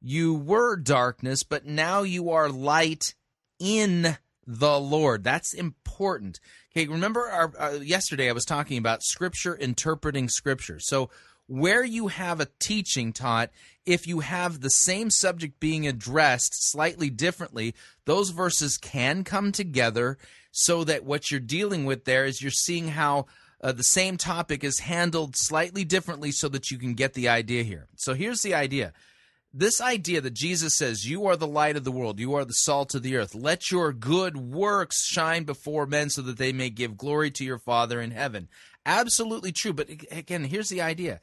you 0.00 0.34
were 0.34 0.76
darkness, 0.76 1.42
but 1.42 1.66
now 1.66 2.02
you 2.02 2.30
are 2.30 2.48
light 2.48 3.14
in 3.58 4.16
the 4.46 4.78
Lord. 4.78 5.24
That's 5.24 5.52
important. 5.52 6.40
Okay, 6.72 6.86
remember 6.86 7.28
our, 7.28 7.52
uh, 7.58 7.72
yesterday 7.80 8.28
I 8.28 8.32
was 8.32 8.44
talking 8.44 8.78
about 8.78 9.02
scripture 9.02 9.54
interpreting 9.54 10.28
scripture. 10.28 10.78
So 10.78 11.10
where 11.46 11.84
you 11.84 12.08
have 12.08 12.40
a 12.40 12.48
teaching 12.58 13.12
taught, 13.12 13.50
if 13.84 14.06
you 14.06 14.20
have 14.20 14.60
the 14.60 14.70
same 14.70 15.10
subject 15.10 15.60
being 15.60 15.86
addressed 15.86 16.70
slightly 16.70 17.08
differently, 17.08 17.74
those 18.04 18.30
verses 18.30 18.76
can 18.76 19.24
come 19.24 19.52
together 19.52 20.18
so 20.50 20.84
that 20.84 21.04
what 21.04 21.30
you're 21.30 21.40
dealing 21.40 21.84
with 21.84 22.04
there 22.04 22.24
is 22.24 22.42
you're 22.42 22.50
seeing 22.50 22.88
how 22.88 23.26
uh, 23.60 23.72
the 23.72 23.82
same 23.82 24.16
topic 24.16 24.64
is 24.64 24.80
handled 24.80 25.36
slightly 25.36 25.84
differently 25.84 26.30
so 26.30 26.48
that 26.48 26.70
you 26.70 26.78
can 26.78 26.94
get 26.94 27.14
the 27.14 27.28
idea 27.28 27.62
here. 27.62 27.86
So 27.96 28.14
here's 28.14 28.42
the 28.42 28.54
idea. 28.54 28.92
This 29.52 29.80
idea 29.80 30.20
that 30.20 30.34
Jesus 30.34 30.76
says, 30.76 31.08
You 31.08 31.26
are 31.26 31.36
the 31.36 31.46
light 31.46 31.76
of 31.76 31.84
the 31.84 31.92
world, 31.92 32.18
you 32.18 32.34
are 32.34 32.44
the 32.44 32.52
salt 32.52 32.94
of 32.94 33.02
the 33.02 33.16
earth. 33.16 33.34
Let 33.34 33.70
your 33.70 33.92
good 33.92 34.36
works 34.36 35.06
shine 35.06 35.44
before 35.44 35.86
men 35.86 36.10
so 36.10 36.22
that 36.22 36.36
they 36.36 36.52
may 36.52 36.70
give 36.70 36.96
glory 36.96 37.30
to 37.32 37.44
your 37.44 37.58
Father 37.58 38.00
in 38.00 38.10
heaven. 38.10 38.48
Absolutely 38.84 39.52
true. 39.52 39.72
But 39.72 39.88
again, 40.10 40.44
here's 40.44 40.68
the 40.68 40.82
idea. 40.82 41.20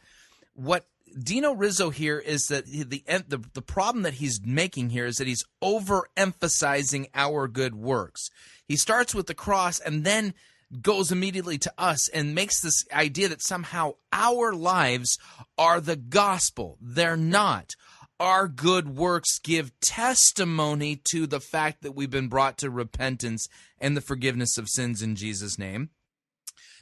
What 0.56 0.86
Dino 1.22 1.54
Rizzo 1.54 1.90
here 1.92 2.18
is 2.18 2.48
that 2.48 2.66
the, 2.66 2.84
the 2.84 3.44
the 3.54 3.62
problem 3.62 4.04
that 4.04 4.16
he's 4.16 4.42
making 4.44 4.90
here 4.90 5.06
is 5.06 5.18
that 5.18 5.28
he's 5.28 5.46
overemphasizing 5.62 7.08
our 7.14 7.48
good 7.48 7.76
works. 7.76 8.30
He 8.68 8.76
starts 8.76 9.14
with 9.14 9.28
the 9.28 9.36
cross 9.36 9.80
and 9.80 10.04
then 10.04 10.34
goes 10.82 11.12
immediately 11.12 11.58
to 11.60 11.74
us 11.78 12.10
and 12.10 12.34
makes 12.34 12.62
this 12.62 12.84
idea 12.92 13.30
that 13.30 13.44
somehow 13.44 13.94
our 14.12 14.54
lives 14.54 15.18
are 15.58 15.80
the 15.80 15.96
gospel. 15.96 16.78
They're 16.82 17.18
not. 17.18 17.76
Our 18.24 18.48
good 18.48 18.96
works 18.96 19.38
give 19.38 19.78
testimony 19.82 20.96
to 21.12 21.28
the 21.28 21.42
fact 21.42 21.84
that 21.84 21.92
we've 21.92 22.10
been 22.10 22.30
brought 22.30 22.58
to 22.60 22.70
repentance 22.70 23.50
and 23.82 23.98
the 23.98 24.02
forgiveness 24.02 24.58
of 24.58 24.70
sins 24.70 25.02
in 25.02 25.18
Jesus' 25.18 25.60
name. 25.60 25.90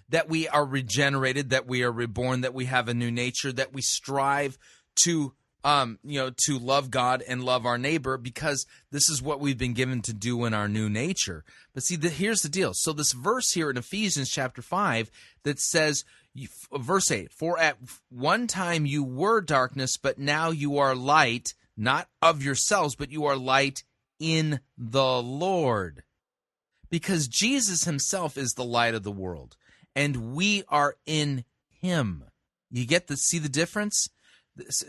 That 0.07 0.30
we 0.30 0.47
are 0.47 0.63
regenerated, 0.63 1.49
that 1.49 1.65
we 1.65 1.81
are 1.81 1.91
reborn, 1.91 2.41
that 2.41 2.53
we 2.53 2.65
have 2.65 2.88
a 2.88 2.93
new 2.93 3.09
nature, 3.09 3.51
that 3.53 3.73
we 3.73 3.81
strive 3.81 4.59
to 4.97 5.34
um, 5.63 5.97
you 6.03 6.19
know, 6.19 6.31
to 6.45 6.59
love 6.59 6.91
God 6.91 7.23
and 7.27 7.43
love 7.43 7.65
our 7.65 7.77
neighbor 7.77 8.18
because 8.18 8.65
this 8.91 9.09
is 9.09 9.22
what 9.22 9.39
we've 9.39 9.57
been 9.57 9.73
given 9.73 10.01
to 10.03 10.13
do 10.13 10.45
in 10.45 10.53
our 10.53 10.68
new 10.68 10.89
nature. 10.89 11.43
But 11.73 11.84
see, 11.84 11.95
the, 11.95 12.09
here's 12.09 12.41
the 12.41 12.49
deal. 12.49 12.72
So 12.73 12.93
this 12.93 13.13
verse 13.13 13.51
here 13.51 13.69
in 13.69 13.77
Ephesians 13.77 14.30
chapter 14.30 14.61
five 14.61 15.09
that 15.43 15.59
says, 15.59 16.03
verse 16.74 17.12
eight, 17.12 17.32
for 17.32 17.60
at 17.60 17.78
one 18.10 18.48
time 18.48 18.86
you 18.86 19.03
were 19.03 19.41
darkness, 19.41 19.98
but 19.98 20.18
now 20.18 20.52
you 20.52 20.78
are 20.78 20.95
light, 20.95 21.53
not 21.76 22.08
of 22.22 22.44
yourselves, 22.44 22.95
but 22.95 23.12
you 23.12 23.26
are 23.26 23.36
light 23.36 23.84
in 24.20 24.60
the 24.78 25.22
Lord. 25.22 26.03
Because 26.90 27.28
Jesus 27.28 27.86
himself 27.86 28.38
is 28.38 28.53
the 28.53 28.66
light 28.66 28.95
of 28.95 29.03
the 29.03 29.12
world, 29.12 29.56
and 29.95 30.34
we 30.34 30.64
are 30.68 30.95
in 31.06 31.45
him. 31.70 32.26
You 32.70 32.86
get 32.86 33.08
to 33.08 33.18
see 33.18 33.40
the 33.40 33.49
difference? 33.49 34.10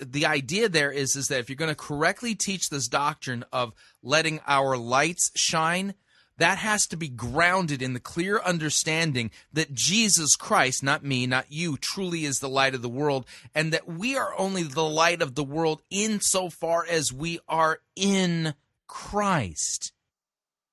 the 0.01 0.27
idea 0.27 0.69
there 0.69 0.91
is 0.91 1.15
is 1.17 1.29
that 1.29 1.39
if 1.39 1.49
you're 1.49 1.57
going 1.57 1.71
to 1.71 1.75
correctly 1.75 2.35
teach 2.35 2.69
this 2.69 2.89
doctrine 2.89 3.45
of 3.53 3.73
letting 4.03 4.41
our 4.47 4.77
lights 4.77 5.31
shine 5.37 5.95
that 6.43 6.59
has 6.59 6.89
to 6.89 6.97
be 6.97 7.09
grounded 7.09 7.81
in 7.81 7.93
the 7.93 8.01
clear 8.01 8.41
understanding 8.41 9.31
that 9.53 9.73
Jesus 9.73 10.35
Christ, 10.35 10.83
not 10.83 11.05
me, 11.05 11.25
not 11.25 11.47
you, 11.51 11.77
truly 11.77 12.25
is 12.25 12.41
the 12.41 12.49
light 12.49 12.75
of 12.75 12.83
the 12.83 12.89
world, 12.89 13.27
and 13.55 13.73
that 13.73 13.87
we 13.87 14.17
are 14.17 14.35
only 14.37 14.65
the 14.65 14.83
light 14.83 15.23
of 15.23 15.37
the 15.37 15.45
world 15.45 15.83
insofar 15.89 16.85
as 16.91 17.13
we 17.13 17.39
are 17.49 17.79
in 17.95 18.55
Christ. 18.89 19.93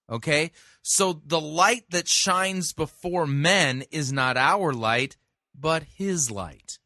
Okay? 0.10 0.50
So 0.82 1.22
the 1.24 1.40
light 1.40 1.84
that 1.92 2.08
shines 2.08 2.74
before 2.74 3.28
men 3.28 3.84
is 3.92 4.12
not 4.12 4.38
our 4.38 4.74
light, 4.74 5.18
but 5.54 5.84
his 5.84 6.32
light. 6.32 6.80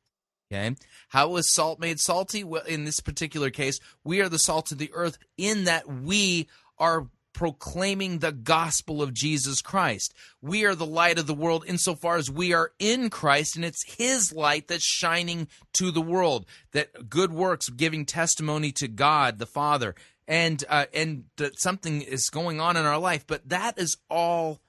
Okay? 0.52 0.76
How 1.08 1.38
is 1.38 1.54
salt 1.54 1.80
made 1.80 2.02
salty? 2.02 2.44
Well, 2.44 2.66
in 2.66 2.84
this 2.84 3.00
particular 3.00 3.50
case, 3.50 3.80
we 4.04 4.20
are 4.20 4.28
the 4.28 4.38
salt 4.38 4.74
of 4.74 4.78
the 4.78 4.92
earth 4.94 5.18
in 5.38 5.64
that 5.64 5.88
we 5.88 6.50
are 6.78 7.08
proclaiming 7.34 8.20
the 8.20 8.32
gospel 8.32 9.02
of 9.02 9.14
Jesus 9.14 9.62
Christ. 9.62 10.14
We 10.42 10.66
are 10.66 10.76
the 10.76 10.86
light 10.86 11.20
of 11.20 11.28
the 11.28 11.34
world 11.34 11.66
insofar 11.68 12.18
as 12.18 12.30
we 12.30 12.54
are 12.54 12.72
in 12.80 13.10
Christ, 13.10 13.56
and 13.56 13.66
it's 13.66 13.96
His 13.98 14.34
light 14.34 14.68
that's 14.68 14.84
shining 14.84 15.48
to 15.74 15.92
the 15.92 16.02
world. 16.02 16.46
That 16.72 17.10
good 17.10 17.34
works, 17.34 17.70
giving 17.70 18.06
testimony 18.06 18.72
to 18.74 18.88
God 18.88 19.40
the 19.40 19.46
Father, 19.46 19.96
and 20.28 20.64
uh, 20.70 20.86
and 20.94 21.26
that 21.38 21.60
something 21.60 22.02
is 22.02 22.30
going 22.30 22.62
on 22.62 22.78
in 22.78 22.86
our 22.86 23.00
life. 23.00 23.26
But 23.28 23.50
that 23.50 23.78
is 23.78 23.98
all 24.10 24.62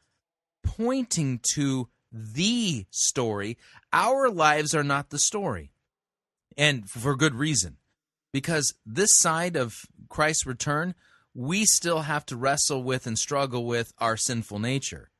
pointing 0.62 1.40
to 1.54 1.88
the 2.10 2.86
story. 2.90 3.58
Our 3.92 4.30
lives 4.30 4.74
are 4.74 4.84
not 4.84 5.10
the 5.10 5.18
story 5.18 5.70
and 6.56 6.88
for 6.88 7.16
good 7.16 7.34
reason. 7.34 7.76
Because 8.32 8.74
this 8.84 9.16
side 9.18 9.56
of 9.56 9.86
Christ's 10.08 10.46
return, 10.46 10.94
we 11.34 11.64
still 11.64 12.02
have 12.02 12.24
to 12.26 12.36
wrestle 12.36 12.82
with 12.82 13.06
and 13.06 13.18
struggle 13.18 13.64
with 13.66 13.92
our 13.98 14.16
sinful 14.16 14.58
nature 14.58 15.10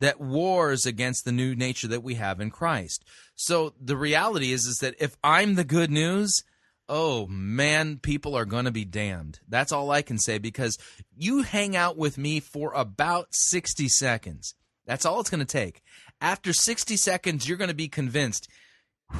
that 0.00 0.20
wars 0.20 0.86
against 0.86 1.24
the 1.24 1.32
new 1.32 1.54
nature 1.54 1.88
that 1.88 2.02
we 2.02 2.14
have 2.14 2.40
in 2.40 2.50
Christ. 2.50 3.04
So 3.34 3.74
the 3.80 3.96
reality 3.96 4.52
is 4.52 4.66
is 4.66 4.78
that 4.78 4.94
if 5.00 5.16
I'm 5.24 5.54
the 5.54 5.64
good 5.64 5.90
news, 5.90 6.44
oh 6.88 7.26
man, 7.26 7.98
people 7.98 8.34
are 8.34 8.44
going 8.44 8.66
to 8.66 8.70
be 8.70 8.84
damned. 8.84 9.40
That's 9.48 9.72
all 9.72 9.90
I 9.90 10.02
can 10.02 10.18
say 10.18 10.38
because 10.38 10.78
you 11.16 11.42
hang 11.42 11.74
out 11.74 11.96
with 11.96 12.18
me 12.18 12.40
for 12.40 12.72
about 12.74 13.28
60 13.30 13.88
seconds. 13.88 14.54
That's 14.86 15.04
all 15.04 15.20
it's 15.20 15.30
going 15.30 15.40
to 15.40 15.46
take. 15.46 15.82
After 16.20 16.52
60 16.52 16.96
seconds, 16.96 17.48
you're 17.48 17.58
going 17.58 17.68
to 17.68 17.74
be 17.74 17.88
convinced 17.88 18.48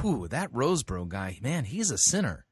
whew, 0.01 0.27
that 0.27 0.51
Rosebrough 0.51 1.09
guy, 1.09 1.39
man, 1.41 1.65
he's 1.65 1.91
a 1.91 1.97
sinner. 1.97 2.45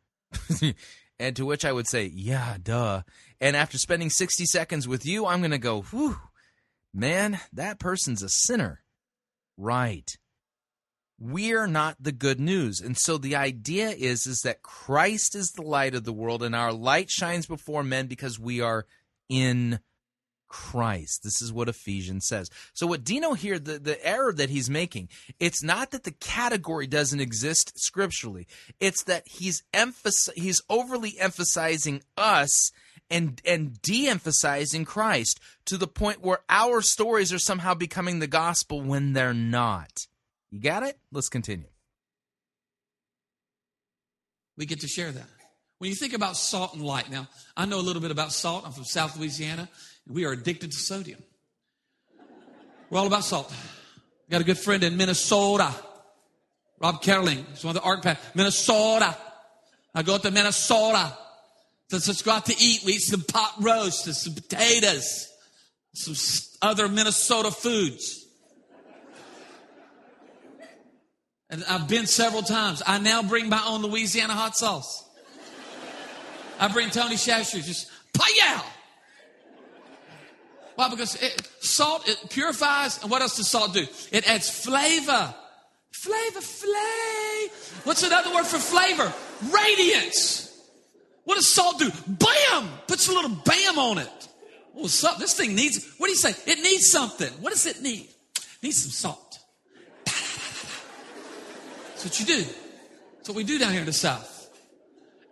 and 1.20 1.36
to 1.36 1.46
which 1.46 1.66
I 1.66 1.72
would 1.72 1.88
say, 1.88 2.06
yeah, 2.06 2.58
duh. 2.62 3.02
And 3.41 3.56
after 3.56 3.78
spending 3.78 4.10
60 4.10 4.45
seconds 4.45 4.88
with 4.88 5.06
you, 5.06 5.26
I'm 5.26 5.40
going 5.40 5.52
to 5.52 5.57
go, 5.57 5.82
whew, 5.82 6.18
man, 6.94 7.40
that 7.53 7.80
person's 7.80 8.24
a 8.24 8.30
sinner. 8.30 8.84
Right. 9.57 10.10
We're 11.20 11.68
not 11.68 11.95
the 11.99 12.12
good 12.12 12.40
news. 12.40 12.82
And 12.82 12.98
so 12.98 13.18
the 13.18 13.36
idea 13.36 13.90
is 13.90 14.26
is 14.26 14.41
that 14.44 14.62
Christ 14.62 15.36
is 15.36 15.52
the 15.52 15.62
light 15.62 15.95
of 15.95 16.03
the 16.03 16.14
world 16.14 16.44
and 16.44 16.56
our 16.56 16.74
light 16.74 17.10
shines 17.10 17.45
before 17.45 17.84
men 17.84 18.07
because 18.07 18.38
we 18.40 18.60
are 18.60 18.86
in 19.30 19.80
Christ. 20.56 21.22
This 21.22 21.41
is 21.41 21.52
what 21.52 21.68
Ephesians 21.68 22.27
says. 22.27 22.49
So 22.73 22.88
what 22.88 23.03
Dino 23.03 23.34
here, 23.34 23.60
the, 23.60 23.77
the 23.77 24.03
error 24.07 24.32
that 24.32 24.49
he's 24.49 24.69
making, 24.69 25.10
it's 25.38 25.61
not 25.61 25.91
that 25.91 26.06
the 26.06 26.11
category 26.11 26.88
doesn't 26.88 27.19
exist 27.19 27.73
scripturally. 27.76 28.48
It's 28.80 29.03
that 29.03 29.23
he's 29.27 29.64
he's 30.34 30.61
overly 30.69 31.19
emphasizing 31.19 32.03
us 32.15 32.72
and 33.10 33.41
and 33.45 33.82
de-emphasizing 33.82 34.86
Christ 34.86 35.41
to 35.65 35.76
the 35.76 35.88
point 35.88 36.23
where 36.23 36.40
our 36.48 36.82
stories 36.82 37.34
are 37.34 37.40
somehow 37.40 37.73
becoming 37.73 38.19
the 38.19 38.27
gospel 38.27 38.80
when 38.80 39.11
they're 39.11 39.34
not. 39.34 40.07
You 40.52 40.61
got 40.61 40.84
it? 40.84 40.98
Let's 41.11 41.27
continue. 41.27 41.68
We 44.56 44.65
get 44.65 44.80
to 44.80 44.88
share 44.88 45.11
that. 45.11 45.27
When 45.80 45.90
you 45.90 45.98
think 45.98 46.14
about 46.14 46.38
salt 46.38 46.73
and 46.73 46.82
light, 46.82 47.11
now 47.11 47.27
I 47.57 47.65
know 47.65 47.80
a 47.80 47.82
little 47.82 48.02
bit 48.02 48.11
about 48.11 48.32
salt. 48.32 48.64
I'm 48.65 48.72
from 48.72 48.86
South 48.86 49.19
Louisiana. 49.19 49.68
We 50.07 50.26
are 50.26 50.32
addicted 50.32 50.72
to 50.72 50.77
sodium. 50.77 51.22
We're 52.90 52.99
all 52.99 53.07
about 53.07 53.23
salt. 53.23 53.53
Got 54.30 54.41
a 54.41 54.44
good 54.44 54.57
friend 54.57 54.84
in 54.84 54.98
Minnesota, 54.98 55.73
Rob 56.80 57.02
Ketterling. 57.02 57.45
He's 57.49 57.64
one 57.64 57.76
of 57.76 57.82
the 57.82 57.88
architects. 57.88 58.36
Minnesota. 58.36 59.18
I 59.94 60.03
go 60.03 60.15
up 60.15 60.22
to 60.23 60.32
Minnesota. 60.32 61.14
Go 61.90 62.32
out 62.32 62.45
to 62.48 62.56
eat. 62.60 62.84
We 62.84 62.94
eat 62.94 63.02
some 63.02 63.22
pot 63.22 63.53
roast 63.61 64.07
and 64.07 64.15
some 64.15 64.34
potatoes, 64.34 65.27
some 65.94 66.15
other 66.61 66.88
Minnesota 66.88 67.52
foods. 67.52 68.26
And 71.49 71.64
I've 71.69 71.88
been 71.88 72.07
several 72.07 72.41
times. 72.41 72.82
I 72.86 72.98
now 72.98 73.22
bring 73.22 73.49
my 73.49 73.64
own 73.68 73.84
Louisiana 73.84 74.34
hot 74.34 74.57
sauce. 74.57 75.07
I 76.60 76.68
bring 76.68 76.90
Tony 76.90 77.15
Chachere 77.15 77.64
just 77.64 77.90
payow. 78.14 78.64
Why? 80.76 80.90
Because 80.90 81.16
it, 81.22 81.50
salt 81.60 82.08
it 82.08 82.30
purifies, 82.30 83.02
and 83.02 83.10
what 83.10 83.22
else 83.22 83.38
does 83.38 83.50
salt 83.50 83.74
do? 83.74 83.86
It 84.12 84.30
adds 84.30 84.50
flavor. 84.50 85.34
Flavor, 85.92 86.42
flay. 86.42 87.48
What's 87.86 88.04
another 88.04 88.34
word 88.34 88.46
for 88.46 88.58
flavor? 88.58 89.12
Radiance. 89.50 90.52
What 91.24 91.36
does 91.36 91.48
salt 91.48 91.80
do? 91.80 91.90
Bam! 92.08 92.70
Puts 92.88 93.08
a 93.08 93.14
little 93.14 93.32
bam 93.32 93.80
on 93.80 93.98
it. 93.98 94.28
Well, 94.74 94.88
salt, 94.88 95.20
this 95.20 95.34
thing 95.34 95.56
needs, 95.56 95.96
what 95.98 96.08
do 96.08 96.12
you 96.12 96.18
say? 96.18 96.36
It 96.52 96.62
needs 96.62 96.92
something. 96.92 97.32
What 97.42 97.52
does 97.52 97.66
it 97.66 97.82
need? 97.82 98.10
It 98.38 98.64
needs 98.64 98.82
some 98.82 98.92
salt. 98.92 99.40
That's 100.06 102.04
what 102.04 102.20
you 102.20 102.26
do. 102.26 102.44
That's 103.16 103.30
what 103.30 103.38
we 103.38 103.46
do 103.46 103.58
down 103.58 103.72
here 103.72 103.80
in 103.80 103.86
the 103.86 103.94
South. 103.94 104.50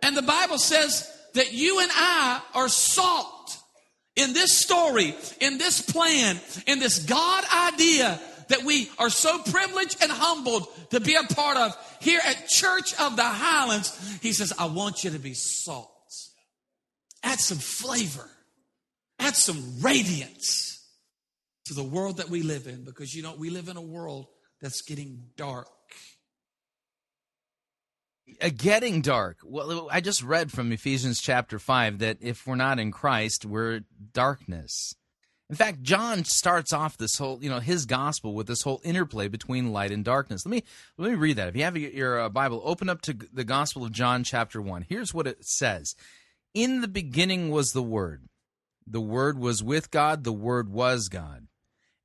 And 0.02 0.16
the 0.16 0.22
Bible 0.22 0.58
says 0.58 1.10
that 1.34 1.52
you 1.52 1.80
and 1.80 1.90
I 1.94 2.40
are 2.54 2.68
salt 2.68 3.43
in 4.16 4.32
this 4.32 4.56
story, 4.56 5.14
in 5.40 5.58
this 5.58 5.80
plan, 5.80 6.38
in 6.66 6.78
this 6.78 7.00
God 7.00 7.44
idea 7.72 8.20
that 8.48 8.62
we 8.62 8.90
are 8.98 9.10
so 9.10 9.38
privileged 9.38 10.02
and 10.02 10.12
humbled 10.12 10.68
to 10.90 11.00
be 11.00 11.14
a 11.14 11.22
part 11.34 11.56
of 11.56 11.76
here 12.00 12.20
at 12.24 12.48
Church 12.48 12.94
of 13.00 13.16
the 13.16 13.22
Highlands, 13.22 14.18
he 14.20 14.32
says, 14.32 14.52
I 14.58 14.66
want 14.66 15.04
you 15.04 15.10
to 15.10 15.18
be 15.18 15.34
salt. 15.34 15.90
Add 17.22 17.40
some 17.40 17.58
flavor, 17.58 18.28
add 19.18 19.34
some 19.34 19.80
radiance 19.80 20.86
to 21.64 21.74
the 21.74 21.82
world 21.82 22.18
that 22.18 22.28
we 22.28 22.42
live 22.42 22.66
in 22.66 22.84
because 22.84 23.14
you 23.14 23.22
know, 23.22 23.34
we 23.36 23.48
live 23.48 23.68
in 23.68 23.78
a 23.78 23.82
world 23.82 24.26
that's 24.60 24.82
getting 24.82 25.24
dark. 25.36 25.68
Uh, 28.40 28.50
getting 28.56 29.00
dark. 29.00 29.38
Well, 29.44 29.88
I 29.90 30.00
just 30.00 30.22
read 30.22 30.50
from 30.50 30.72
Ephesians 30.72 31.20
chapter 31.20 31.58
5 31.58 31.98
that 31.98 32.18
if 32.20 32.46
we're 32.46 32.56
not 32.56 32.78
in 32.78 32.90
Christ, 32.90 33.44
we're 33.44 33.82
darkness. 34.12 34.94
In 35.50 35.56
fact, 35.56 35.82
John 35.82 36.24
starts 36.24 36.72
off 36.72 36.96
this 36.96 37.18
whole, 37.18 37.38
you 37.42 37.50
know, 37.50 37.60
his 37.60 37.84
gospel 37.84 38.34
with 38.34 38.46
this 38.46 38.62
whole 38.62 38.80
interplay 38.82 39.28
between 39.28 39.72
light 39.72 39.90
and 39.90 40.02
darkness. 40.04 40.46
Let 40.46 40.50
me 40.50 40.64
let 40.96 41.10
me 41.10 41.16
read 41.16 41.36
that. 41.36 41.48
If 41.48 41.56
you 41.56 41.64
have 41.64 41.76
your 41.76 42.18
uh, 42.18 42.28
Bible, 42.30 42.62
open 42.64 42.88
up 42.88 43.02
to 43.02 43.12
the 43.12 43.44
Gospel 43.44 43.84
of 43.84 43.92
John 43.92 44.24
chapter 44.24 44.60
1. 44.62 44.86
Here's 44.88 45.12
what 45.12 45.26
it 45.26 45.44
says. 45.44 45.94
In 46.54 46.80
the 46.80 46.88
beginning 46.88 47.50
was 47.50 47.72
the 47.72 47.82
word. 47.82 48.24
The 48.86 49.02
word 49.02 49.38
was 49.38 49.62
with 49.62 49.90
God, 49.90 50.24
the 50.24 50.32
word 50.32 50.70
was 50.70 51.08
God. 51.08 51.46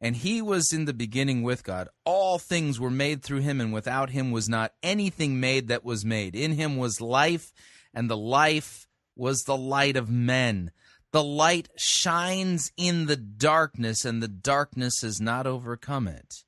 And 0.01 0.15
he 0.15 0.41
was 0.41 0.71
in 0.71 0.85
the 0.85 0.93
beginning 0.93 1.43
with 1.43 1.63
God. 1.63 1.89
All 2.05 2.39
things 2.39 2.79
were 2.79 2.89
made 2.89 3.21
through 3.21 3.41
him, 3.41 3.59
and 3.59 3.73
without 3.73 4.11
him 4.11 4.31
was 4.31 4.47
not 4.47 4.73
anything 4.81 5.39
made 5.39 5.67
that 5.67 5.83
was 5.83 6.05
made. 6.05 6.35
In 6.35 6.53
him 6.53 6.77
was 6.77 7.01
life, 7.01 7.51
and 7.93 8.09
the 8.09 8.17
life 8.17 8.87
was 9.15 9.43
the 9.43 9.57
light 9.57 9.97
of 9.97 10.09
men. 10.09 10.71
The 11.11 11.23
light 11.23 11.69
shines 11.75 12.71
in 12.77 13.07
the 13.07 13.17
darkness, 13.17 14.05
and 14.05 14.23
the 14.23 14.27
darkness 14.27 15.01
has 15.01 15.19
not 15.19 15.45
overcome 15.45 16.07
it. 16.07 16.43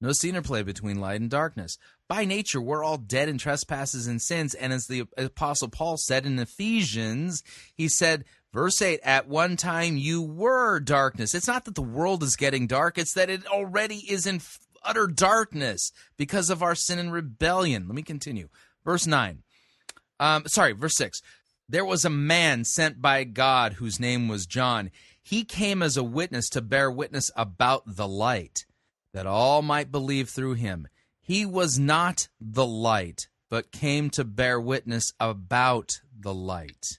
No 0.00 0.12
interplay 0.22 0.62
between 0.62 1.00
light 1.00 1.20
and 1.20 1.28
darkness. 1.28 1.76
By 2.08 2.24
nature, 2.24 2.60
we're 2.60 2.84
all 2.84 2.98
dead 2.98 3.28
in 3.28 3.36
trespasses 3.36 4.06
and 4.06 4.22
sins. 4.22 4.54
And 4.54 4.72
as 4.72 4.86
the 4.86 5.04
Apostle 5.16 5.68
Paul 5.68 5.96
said 5.96 6.24
in 6.24 6.38
Ephesians, 6.38 7.42
he 7.74 7.88
said, 7.88 8.24
Verse 8.52 8.80
8, 8.80 9.00
at 9.02 9.28
one 9.28 9.56
time 9.56 9.96
you 9.96 10.22
were 10.22 10.80
darkness. 10.80 11.34
It's 11.34 11.46
not 11.46 11.66
that 11.66 11.74
the 11.74 11.82
world 11.82 12.22
is 12.22 12.36
getting 12.36 12.66
dark, 12.66 12.96
it's 12.96 13.12
that 13.14 13.28
it 13.30 13.46
already 13.46 13.96
is 13.96 14.26
in 14.26 14.40
utter 14.82 15.06
darkness 15.06 15.92
because 16.16 16.48
of 16.48 16.62
our 16.62 16.74
sin 16.74 16.98
and 16.98 17.12
rebellion. 17.12 17.86
Let 17.86 17.94
me 17.94 18.02
continue. 18.02 18.48
Verse 18.84 19.06
9. 19.06 19.42
Um, 20.18 20.46
sorry, 20.46 20.72
verse 20.72 20.96
6. 20.96 21.20
There 21.68 21.84
was 21.84 22.04
a 22.04 22.10
man 22.10 22.64
sent 22.64 23.02
by 23.02 23.24
God 23.24 23.74
whose 23.74 24.00
name 24.00 24.28
was 24.28 24.46
John. 24.46 24.90
He 25.22 25.44
came 25.44 25.82
as 25.82 25.98
a 25.98 26.02
witness 26.02 26.48
to 26.50 26.62
bear 26.62 26.90
witness 26.90 27.30
about 27.36 27.82
the 27.86 28.08
light, 28.08 28.64
that 29.12 29.26
all 29.26 29.60
might 29.60 29.92
believe 29.92 30.30
through 30.30 30.54
him. 30.54 30.88
He 31.20 31.44
was 31.44 31.78
not 31.78 32.28
the 32.40 32.64
light, 32.64 33.28
but 33.50 33.70
came 33.70 34.08
to 34.10 34.24
bear 34.24 34.58
witness 34.58 35.12
about 35.20 36.00
the 36.18 36.32
light. 36.32 36.98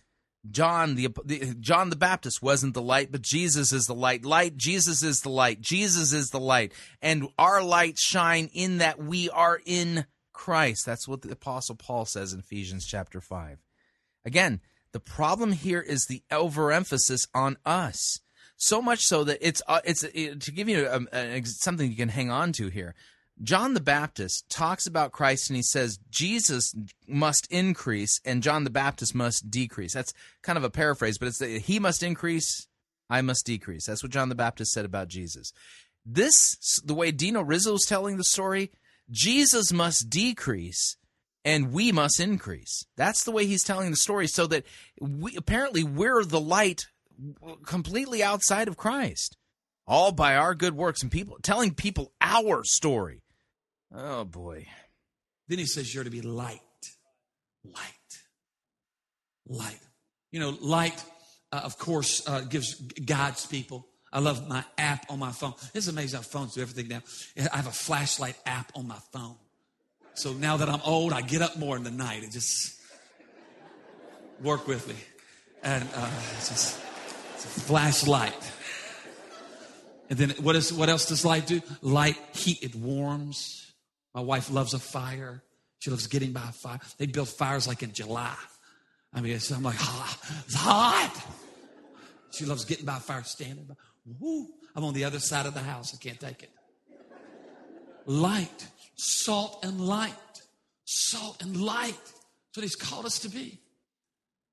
John 0.49 0.95
the, 0.95 1.09
the, 1.23 1.55
John 1.59 1.89
the 1.91 1.95
Baptist 1.95 2.41
wasn't 2.41 2.73
the 2.73 2.81
light, 2.81 3.11
but 3.11 3.21
Jesus 3.21 3.71
is 3.71 3.85
the 3.85 3.93
light. 3.93 4.25
Light, 4.25 4.57
Jesus 4.57 5.03
is 5.03 5.21
the 5.21 5.29
light. 5.29 5.61
Jesus 5.61 6.13
is 6.13 6.31
the 6.31 6.39
light, 6.39 6.73
and 7.01 7.27
our 7.37 7.63
lights 7.63 8.03
shine 8.03 8.49
in 8.53 8.79
that 8.79 8.97
we 8.97 9.29
are 9.29 9.59
in 9.65 10.05
Christ. 10.33 10.85
That's 10.85 11.07
what 11.07 11.21
the 11.21 11.31
Apostle 11.31 11.75
Paul 11.75 12.05
says 12.05 12.33
in 12.33 12.39
Ephesians 12.39 12.87
chapter 12.87 13.21
five. 13.21 13.59
Again, 14.25 14.61
the 14.93 14.99
problem 14.99 15.51
here 15.51 15.81
is 15.81 16.05
the 16.05 16.23
overemphasis 16.31 17.27
on 17.33 17.57
us. 17.65 18.19
So 18.57 18.81
much 18.81 19.01
so 19.01 19.23
that 19.23 19.39
it's 19.41 19.61
uh, 19.67 19.81
it's 19.83 20.03
it, 20.03 20.41
to 20.41 20.51
give 20.51 20.69
you 20.69 20.87
a, 20.87 21.01
a, 21.15 21.41
something 21.45 21.89
you 21.89 21.97
can 21.97 22.09
hang 22.09 22.29
on 22.31 22.51
to 22.53 22.69
here. 22.69 22.95
John 23.43 23.73
the 23.73 23.81
Baptist 23.81 24.49
talks 24.49 24.85
about 24.85 25.11
Christ 25.11 25.49
and 25.49 25.57
he 25.57 25.63
says 25.63 25.99
Jesus 26.09 26.75
must 27.07 27.47
increase 27.51 28.19
and 28.23 28.43
John 28.43 28.63
the 28.63 28.69
Baptist 28.69 29.15
must 29.15 29.49
decrease. 29.49 29.93
That's 29.93 30.13
kind 30.43 30.57
of 30.57 30.63
a 30.63 30.69
paraphrase, 30.69 31.17
but 31.17 31.27
it's 31.27 31.39
that 31.39 31.49
he 31.49 31.79
must 31.79 32.03
increase, 32.03 32.67
I 33.09 33.21
must 33.21 33.45
decrease. 33.45 33.85
That's 33.85 34.03
what 34.03 34.11
John 34.11 34.29
the 34.29 34.35
Baptist 34.35 34.71
said 34.71 34.85
about 34.85 35.07
Jesus. 35.07 35.53
This, 36.05 36.31
the 36.83 36.93
way 36.93 37.11
Dino 37.11 37.41
Rizzo 37.41 37.75
is 37.75 37.85
telling 37.87 38.17
the 38.17 38.23
story, 38.23 38.71
Jesus 39.09 39.73
must 39.73 40.09
decrease 40.09 40.97
and 41.43 41.71
we 41.71 41.91
must 41.91 42.19
increase. 42.19 42.85
That's 42.95 43.23
the 43.23 43.31
way 43.31 43.45
he's 43.45 43.63
telling 43.63 43.89
the 43.89 43.97
story 43.97 44.27
so 44.27 44.45
that 44.47 44.65
we 44.99 45.35
apparently 45.35 45.83
we're 45.83 46.23
the 46.23 46.39
light 46.39 46.81
completely 47.65 48.23
outside 48.23 48.67
of 48.67 48.77
Christ 48.77 49.37
all 49.87 50.11
by 50.11 50.35
our 50.35 50.55
good 50.55 50.75
works 50.75 51.01
and 51.01 51.11
people 51.11 51.37
telling 51.41 51.73
people 51.73 52.13
our 52.21 52.63
story. 52.63 53.21
Oh 53.93 54.23
boy. 54.23 54.67
Then 55.47 55.59
he 55.59 55.65
says 55.65 55.93
you're 55.93 56.03
to 56.03 56.09
be 56.09 56.21
light. 56.21 56.59
Light. 57.63 57.75
Light. 59.47 59.79
You 60.31 60.39
know, 60.39 60.55
light, 60.61 61.03
uh, 61.51 61.61
of 61.63 61.77
course, 61.77 62.27
uh, 62.27 62.41
gives 62.41 62.75
God's 62.75 63.45
people. 63.45 63.87
I 64.13 64.19
love 64.19 64.47
my 64.47 64.63
app 64.77 65.05
on 65.09 65.19
my 65.19 65.31
phone. 65.31 65.53
It's 65.73 65.87
amazing 65.87 66.17
how 66.17 66.23
phones 66.23 66.53
do 66.53 66.61
everything 66.61 66.87
now. 66.89 67.01
I 67.51 67.57
have 67.57 67.67
a 67.67 67.71
flashlight 67.71 68.35
app 68.45 68.71
on 68.75 68.87
my 68.87 68.97
phone. 69.11 69.35
So 70.13 70.33
now 70.33 70.57
that 70.57 70.69
I'm 70.69 70.81
old, 70.85 71.13
I 71.13 71.21
get 71.21 71.41
up 71.41 71.57
more 71.57 71.77
in 71.77 71.83
the 71.83 71.91
night 71.91 72.23
and 72.23 72.31
just 72.31 72.79
work 74.41 74.67
with 74.67 74.87
me. 74.87 74.95
And 75.63 75.87
uh, 75.95 76.09
it's 76.37 76.49
just 76.49 76.79
it's 77.35 77.45
a 77.45 77.61
flashlight. 77.61 78.51
And 80.09 80.19
then 80.19 80.31
what, 80.41 80.57
is, 80.57 80.73
what 80.73 80.89
else 80.89 81.05
does 81.07 81.23
light 81.23 81.47
do? 81.47 81.61
Light 81.81 82.17
heat, 82.33 82.61
it 82.61 82.75
warms. 82.75 83.70
My 84.13 84.21
wife 84.21 84.51
loves 84.51 84.73
a 84.73 84.79
fire. 84.79 85.43
She 85.79 85.89
loves 85.89 86.07
getting 86.07 86.31
by 86.31 86.43
a 86.47 86.51
fire. 86.51 86.79
They 86.97 87.05
build 87.05 87.29
fires 87.29 87.67
like 87.67 87.83
in 87.83 87.91
July. 87.91 88.35
I 89.13 89.21
mean, 89.21 89.37
I'm 89.53 89.63
like, 89.63 89.77
ah, 89.79 90.17
hot. 90.21 90.43
It's 90.45 90.55
hot. 90.55 91.27
She 92.31 92.45
loves 92.45 92.65
getting 92.65 92.85
by 92.85 92.97
a 92.97 92.99
fire, 92.99 93.23
standing 93.23 93.65
by. 93.65 93.75
Woo. 94.19 94.47
I'm 94.75 94.83
on 94.83 94.93
the 94.93 95.03
other 95.03 95.19
side 95.19 95.45
of 95.45 95.53
the 95.53 95.59
house. 95.61 95.93
I 95.93 95.97
can't 95.97 96.19
take 96.19 96.43
it. 96.43 96.49
Light, 98.05 98.67
salt 98.95 99.63
and 99.63 99.81
light. 99.81 100.13
Salt 100.85 101.41
and 101.41 101.61
light. 101.61 101.99
That's 102.03 102.57
what 102.57 102.63
he's 102.63 102.75
called 102.75 103.05
us 103.05 103.19
to 103.19 103.29
be. 103.29 103.59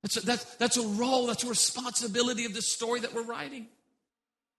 That's 0.02 0.16
a, 0.16 0.26
that's, 0.26 0.44
that's 0.56 0.76
a 0.76 0.86
role, 0.86 1.26
that's 1.26 1.44
a 1.44 1.48
responsibility 1.48 2.44
of 2.44 2.54
this 2.54 2.72
story 2.72 3.00
that 3.00 3.14
we're 3.14 3.22
writing. 3.22 3.66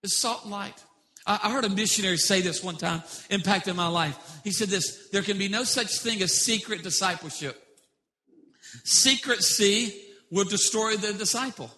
Is 0.02 0.18
salt 0.18 0.42
and 0.44 0.50
light. 0.50 0.82
I 1.26 1.52
heard 1.52 1.64
a 1.64 1.68
missionary 1.68 2.16
say 2.16 2.40
this 2.40 2.62
one 2.62 2.76
time, 2.76 3.02
impacted 3.28 3.76
my 3.76 3.88
life. 3.88 4.40
He 4.42 4.50
said 4.50 4.68
this 4.68 5.08
there 5.10 5.22
can 5.22 5.38
be 5.38 5.48
no 5.48 5.64
such 5.64 5.98
thing 5.98 6.22
as 6.22 6.32
secret 6.40 6.82
discipleship. 6.82 7.56
Secrecy 8.84 9.94
will 10.30 10.44
destroy 10.44 10.96
the 10.96 11.12
disciple. 11.12 11.70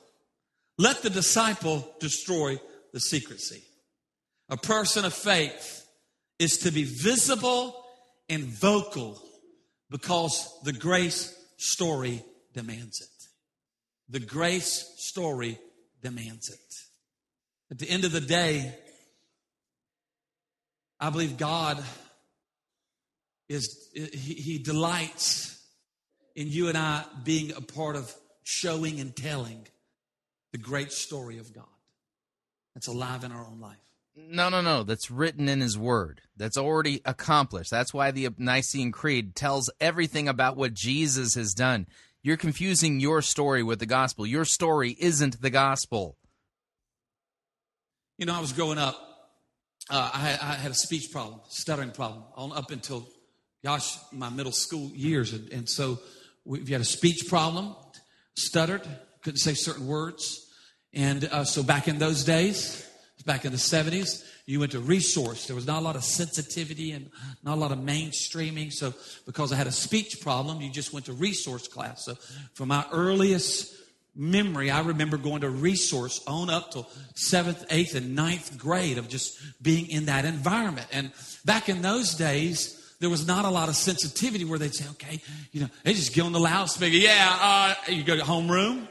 Let 0.79 1.03
the 1.03 1.11
disciple 1.11 1.87
destroy 2.01 2.61
the 2.93 3.01
secrecy. 3.01 3.63
A 4.49 4.57
person 4.57 5.05
of 5.05 5.15
faith 5.15 5.87
is 6.39 6.59
to 6.59 6.71
be 6.71 6.85
visible 6.85 7.85
and 8.29 8.45
vocal 8.45 9.21
because 9.91 10.59
the 10.65 10.73
grace 10.73 11.35
story 11.57 12.23
demands 12.53 13.01
it. 13.01 13.09
The 14.09 14.21
grace 14.21 14.95
story 14.97 15.59
demands 16.03 16.51
it. 16.51 16.59
At 17.71 17.79
the 17.79 17.89
end 17.89 18.05
of 18.05 18.13
the 18.13 18.21
day, 18.21 18.75
I 21.03 21.11
believe 21.11 21.37
God 21.37 21.83
is, 23.49 23.91
he, 23.93 24.35
he 24.35 24.59
delights 24.59 25.61
in 26.37 26.47
you 26.47 26.69
and 26.69 26.79
I 26.79 27.05
being 27.25 27.51
a 27.53 27.61
part 27.61 27.97
of 27.97 28.15
showing 28.45 29.01
and 29.01 29.15
telling 29.15 29.67
the 30.53 30.59
great 30.59 30.93
story 30.93 31.39
of 31.39 31.53
God 31.53 31.65
that's 32.73 32.87
alive 32.87 33.25
in 33.25 33.33
our 33.33 33.45
own 33.45 33.59
life. 33.61 33.79
No, 34.15 34.49
no, 34.49 34.61
no. 34.61 34.85
That's 34.85 35.11
written 35.11 35.49
in 35.49 35.61
His 35.61 35.77
Word. 35.77 36.21
That's 36.37 36.57
already 36.57 37.01
accomplished. 37.05 37.73
That's 37.73 37.93
why 37.93 38.13
the 38.13 38.29
Nicene 38.39 38.93
Creed 38.93 39.35
tells 39.35 39.71
everything 39.81 40.29
about 40.29 40.57
what 40.57 40.73
Jesus 40.73 41.35
has 41.35 41.53
done. 41.53 41.89
You're 42.23 42.37
confusing 42.37 43.01
your 43.01 43.23
story 43.23 43.65
with 43.65 43.81
the 43.81 43.87
gospel. 43.87 44.25
Your 44.25 44.45
story 44.45 44.97
isn't 45.01 45.43
the 45.43 45.51
gospel. 45.51 46.17
You 48.19 48.27
know, 48.27 48.37
I 48.37 48.41
was 48.41 48.53
growing 48.53 48.79
up, 48.79 49.12
uh, 49.91 50.11
I, 50.15 50.19
had, 50.19 50.41
I 50.41 50.55
had 50.55 50.71
a 50.71 50.75
speech 50.75 51.11
problem, 51.11 51.41
stuttering 51.49 51.91
problem, 51.91 52.23
on 52.35 52.53
up 52.53 52.71
until, 52.71 53.07
gosh, 53.65 53.97
my 54.13 54.31
middle 54.31 54.53
school 54.53 54.91
years. 54.95 55.33
And, 55.33 55.49
and 55.51 55.69
so 55.69 55.99
we, 56.45 56.61
you 56.61 56.73
had 56.73 56.81
a 56.81 56.85
speech 56.85 57.29
problem, 57.29 57.75
stuttered, 58.35 58.83
couldn't 59.23 59.39
say 59.39 59.55
certain 59.55 59.87
words. 59.87 60.47
And 60.95 61.25
uh, 61.25 61.45
so 61.45 61.63
back 61.63 61.89
in 61.89 61.99
those 61.99 62.25
days, 62.25 62.87
back 63.25 63.45
in 63.45 63.53
the 63.53 63.59
70s, 63.59 64.25
you 64.47 64.61
went 64.61 64.73
to 64.73 64.81
resource. 64.81 65.47
There 65.47 65.57
was 65.57 65.67
not 65.67 65.81
a 65.81 65.85
lot 65.85 65.97
of 65.97 66.05
sensitivity 66.05 66.93
and 66.93 67.11
not 67.45 67.55
a 67.55 67.61
lot 67.61 67.73
of 67.73 67.79
mainstreaming. 67.79 68.73
So 68.73 68.93
because 69.25 69.53
I 69.53 69.57
had 69.57 69.67
a 69.67 69.73
speech 69.73 70.21
problem, 70.21 70.61
you 70.61 70.71
just 70.71 70.93
went 70.93 71.07
to 71.07 71.13
resource 71.13 71.69
class. 71.69 72.05
So 72.05 72.17
from 72.55 72.69
my 72.69 72.85
earliest 72.93 73.75
memory, 74.15 74.71
I 74.71 74.81
remember 74.81 75.17
going 75.17 75.41
to 75.41 75.51
resource 75.51 76.23
on 76.27 76.51
up 76.51 76.73
till 76.73 76.89
seventh, 77.15 77.65
eighth, 77.71 77.95
and 77.95 78.15
ninth 78.15 78.59
grade 78.59 78.99
of 78.99 79.09
just 79.09 79.39
being 79.63 79.91
in 79.91 80.07
that 80.07 80.25
environment. 80.25 80.87
And 80.93 81.11
back 81.45 81.69
in 81.69 81.83
those 81.83 82.15
days, 82.15 82.79
there 83.01 83.11
was 83.11 83.27
not 83.27 83.45
a 83.45 83.51
lot 83.51 83.69
of 83.69 83.77
sensitivity 83.77 84.45
where 84.45 84.59
they'd 84.59 84.75
say, 84.75 84.89
okay, 84.91 85.21
you 85.51 85.63
know, 85.63 85.69
they 85.83 85.95
just 85.95 86.15
get 86.15 86.25
on 86.25 86.33
the 86.33 86.41
loudspeaker. 86.41 86.97
Yeah, 86.97 87.37
uh, 87.41 87.75
you 87.89 88.05
go 88.05 88.17
to 88.17 88.23
homeroom. 88.23 88.87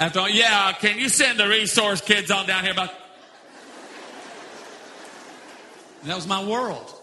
After 0.00 0.20
all, 0.20 0.28
yeah, 0.28 0.72
can 0.72 0.98
you 0.98 1.08
send 1.08 1.38
the 1.38 1.48
resource 1.48 2.00
kids 2.00 2.30
on 2.30 2.46
down 2.46 2.62
here 2.62 2.72
about 2.72 2.92
that 6.04 6.14
was 6.14 6.26
my 6.26 6.44
world. 6.44 6.94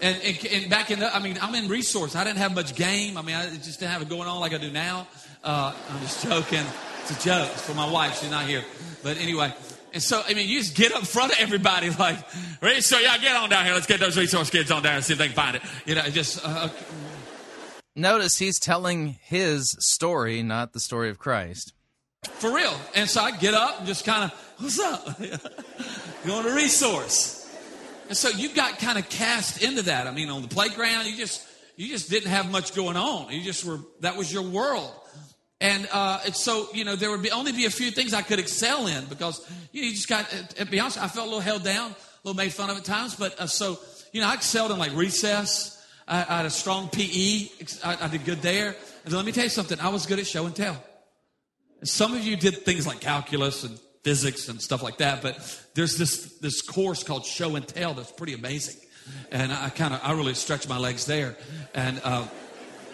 And, 0.00 0.20
and, 0.22 0.46
and, 0.46 0.70
back 0.70 0.90
in 0.90 0.98
the, 0.98 1.14
I 1.14 1.20
mean, 1.20 1.38
I'm 1.40 1.54
in 1.54 1.68
resource. 1.68 2.16
I 2.16 2.24
didn't 2.24 2.38
have 2.38 2.54
much 2.54 2.74
game. 2.74 3.16
I 3.16 3.22
mean, 3.22 3.36
I 3.36 3.48
just 3.50 3.78
didn't 3.78 3.92
have 3.92 4.02
it 4.02 4.08
going 4.08 4.26
on 4.26 4.40
like 4.40 4.52
I 4.52 4.58
do 4.58 4.70
now. 4.70 5.06
Uh, 5.44 5.74
I'm 5.90 6.00
just 6.00 6.24
joking. 6.24 6.64
It's 7.00 7.10
a 7.10 7.26
joke. 7.26 7.48
It's 7.52 7.62
for 7.62 7.74
my 7.74 7.90
wife. 7.90 8.20
She's 8.20 8.30
not 8.30 8.46
here. 8.46 8.62
But 9.02 9.16
anyway, 9.18 9.52
and 9.92 10.02
so, 10.02 10.22
I 10.26 10.34
mean, 10.34 10.48
you 10.48 10.58
just 10.58 10.76
get 10.76 10.92
up 10.92 11.04
front 11.04 11.32
of 11.32 11.38
everybody 11.40 11.90
like, 11.98 12.18
so 12.80 12.98
y'all 12.98 13.20
get 13.20 13.36
on 13.36 13.50
down 13.50 13.64
here. 13.64 13.74
Let's 13.74 13.86
get 13.86 14.00
those 14.00 14.16
resource 14.16 14.50
kids 14.50 14.70
on 14.70 14.82
down 14.82 14.96
and 14.96 15.04
see 15.04 15.12
if 15.12 15.18
they 15.18 15.26
can 15.26 15.34
find 15.34 15.56
it. 15.56 15.62
You 15.84 15.96
know, 15.96 16.02
just. 16.02 16.40
Uh, 16.44 16.68
Notice 17.94 18.38
he's 18.38 18.58
telling 18.58 19.18
his 19.22 19.76
story, 19.80 20.42
not 20.42 20.72
the 20.72 20.80
story 20.80 21.10
of 21.10 21.18
Christ. 21.18 21.74
For 22.22 22.54
real. 22.54 22.74
And 22.94 23.10
so 23.10 23.20
I 23.20 23.36
get 23.36 23.52
up 23.52 23.78
and 23.78 23.86
just 23.86 24.06
kind 24.06 24.24
of, 24.24 24.54
what's 24.58 24.78
up? 24.78 25.18
Going 26.26 26.44
to 26.44 26.54
resource. 26.54 27.42
And 28.08 28.16
so 28.16 28.28
you 28.28 28.48
got 28.50 28.78
kind 28.78 28.98
of 28.98 29.08
cast 29.08 29.62
into 29.62 29.82
that. 29.82 30.06
I 30.06 30.12
mean, 30.12 30.30
on 30.30 30.42
the 30.42 30.48
playground, 30.48 31.06
you 31.06 31.16
just 31.16 31.46
you 31.76 31.88
just 31.88 32.10
didn't 32.10 32.28
have 32.28 32.50
much 32.50 32.74
going 32.74 32.96
on. 32.96 33.32
You 33.32 33.42
just 33.42 33.64
were 33.64 33.80
that 34.00 34.16
was 34.16 34.30
your 34.30 34.42
world. 34.42 34.92
And, 35.62 35.88
uh, 35.92 36.18
so, 36.32 36.66
you 36.74 36.84
know, 36.84 36.96
there 36.96 37.08
would 37.12 37.22
be 37.22 37.30
only 37.30 37.52
be 37.52 37.66
a 37.66 37.70
few 37.70 37.92
things 37.92 38.12
I 38.12 38.22
could 38.22 38.40
excel 38.40 38.88
in 38.88 39.04
because, 39.04 39.40
you 39.70 39.82
know, 39.82 39.86
you 39.86 39.94
just 39.94 40.08
got, 40.08 40.28
to 40.56 40.66
be 40.66 40.80
honest, 40.80 41.00
I 41.00 41.06
felt 41.06 41.26
a 41.26 41.30
little 41.30 41.40
held 41.40 41.62
down, 41.62 41.92
a 41.92 41.96
little 42.24 42.36
made 42.36 42.52
fun 42.52 42.68
of 42.68 42.76
at 42.76 42.84
times. 42.84 43.14
But 43.14 43.38
uh, 43.38 43.46
so, 43.46 43.78
you 44.12 44.20
know, 44.20 44.26
I 44.26 44.34
excelled 44.34 44.72
in 44.72 44.78
like 44.78 44.92
recess. 44.96 45.80
I, 46.08 46.18
I 46.18 46.36
had 46.38 46.46
a 46.46 46.50
strong 46.50 46.88
PE. 46.88 47.48
I, 47.84 47.96
I, 48.00 48.08
did 48.08 48.24
good 48.24 48.42
there. 48.42 48.74
And 49.04 49.14
let 49.14 49.24
me 49.24 49.30
tell 49.30 49.44
you 49.44 49.50
something. 49.50 49.78
I 49.78 49.90
was 49.90 50.04
good 50.04 50.18
at 50.18 50.26
show 50.26 50.46
and 50.46 50.56
tell. 50.56 50.82
And 51.78 51.88
some 51.88 52.12
of 52.12 52.24
you 52.24 52.36
did 52.36 52.64
things 52.64 52.84
like 52.84 52.98
calculus 52.98 53.62
and 53.62 53.78
physics 54.02 54.48
and 54.48 54.60
stuff 54.60 54.82
like 54.82 54.98
that. 54.98 55.22
But 55.22 55.38
there's 55.74 55.96
this 55.96 56.38
this 56.38 56.60
course 56.60 57.04
called 57.04 57.24
Show 57.24 57.54
and 57.54 57.66
Tell 57.68 57.94
that's 57.94 58.10
pretty 58.10 58.34
amazing, 58.34 58.76
and 59.30 59.52
I 59.52 59.68
kind 59.68 59.94
of 59.94 60.00
I 60.02 60.12
really 60.12 60.34
stretched 60.34 60.68
my 60.68 60.78
legs 60.78 61.06
there, 61.06 61.36
and 61.74 62.00
uh, 62.04 62.26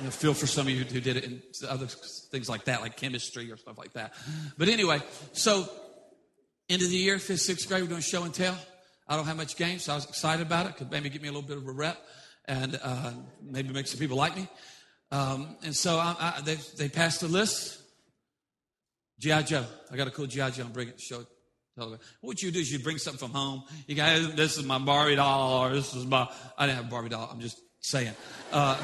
know, 0.05 0.11
feel 0.11 0.35
for 0.35 0.47
some 0.47 0.67
of 0.67 0.73
you 0.73 0.85
who 0.85 1.01
did 1.01 1.17
it 1.17 1.25
in 1.25 1.43
other 1.69 1.87
things 2.31 2.49
like 2.49 2.65
that, 2.65 2.81
like 2.81 2.97
chemistry 2.97 3.51
or 3.51 3.57
stuff 3.57 3.79
like 3.79 3.93
that. 3.95 4.15
But 4.57 4.69
anyway, 4.69 5.01
so 5.33 5.69
end 6.69 6.83
of 6.83 6.91
the 6.91 6.97
year, 6.97 7.19
fifth, 7.19 7.41
sixth 7.41 7.69
grade, 7.69 7.83
we're 7.83 7.89
doing 7.89 8.01
Show 8.01 8.25
and 8.25 8.35
Tell. 8.35 8.57
I 9.09 9.17
don't 9.17 9.27
have 9.27 9.37
much 9.37 9.57
game, 9.57 9.79
so 9.79 9.93
I 9.93 9.97
was 9.97 10.05
excited 10.05 10.47
about 10.47 10.67
it. 10.67 10.77
Could 10.77 10.91
maybe 10.91 11.09
give 11.09 11.23
me 11.23 11.29
a 11.29 11.33
little 11.33 11.49
bit 11.49 11.57
of 11.57 11.67
a 11.67 11.73
rep, 11.73 11.99
and 12.47 12.79
uh, 12.83 13.13
maybe 13.43 13.73
make 13.73 13.87
some 13.87 13.99
people 13.99 14.17
like 14.17 14.37
me. 14.37 14.47
Um, 15.11 15.57
and 15.65 15.75
so 15.75 15.97
I, 15.97 16.15
I, 16.19 16.41
they 16.43 16.57
they 16.77 16.89
passed 16.89 17.21
the 17.21 17.29
list. 17.29 17.81
G.I. 19.21 19.43
Joe. 19.43 19.65
I 19.91 19.97
got 19.97 20.07
a 20.07 20.11
cool 20.11 20.27
G.I. 20.27 20.51
Joe 20.51 20.65
and 20.65 20.73
bring 20.73 20.89
it 20.89 21.01
show. 21.01 21.25
What 22.21 22.43
you 22.43 22.51
do 22.51 22.59
is 22.59 22.73
you 22.73 22.81
bring 22.81 22.99
something 22.99 23.19
from 23.19 23.31
home. 23.31 23.63
You 23.87 23.95
got 23.95 24.37
this 24.37 24.59
is 24.59 24.65
my 24.65 24.79
Barbie 24.79 25.15
doll, 25.15 25.65
or 25.65 25.73
this 25.73 25.95
is 25.95 26.05
my 26.05 26.29
I 26.57 26.67
didn't 26.67 26.77
have 26.77 26.87
a 26.87 26.91
Barbie 26.91 27.09
doll. 27.09 27.29
I'm 27.31 27.41
just 27.41 27.61
saying. 27.81 28.15
Uh, 28.53 28.77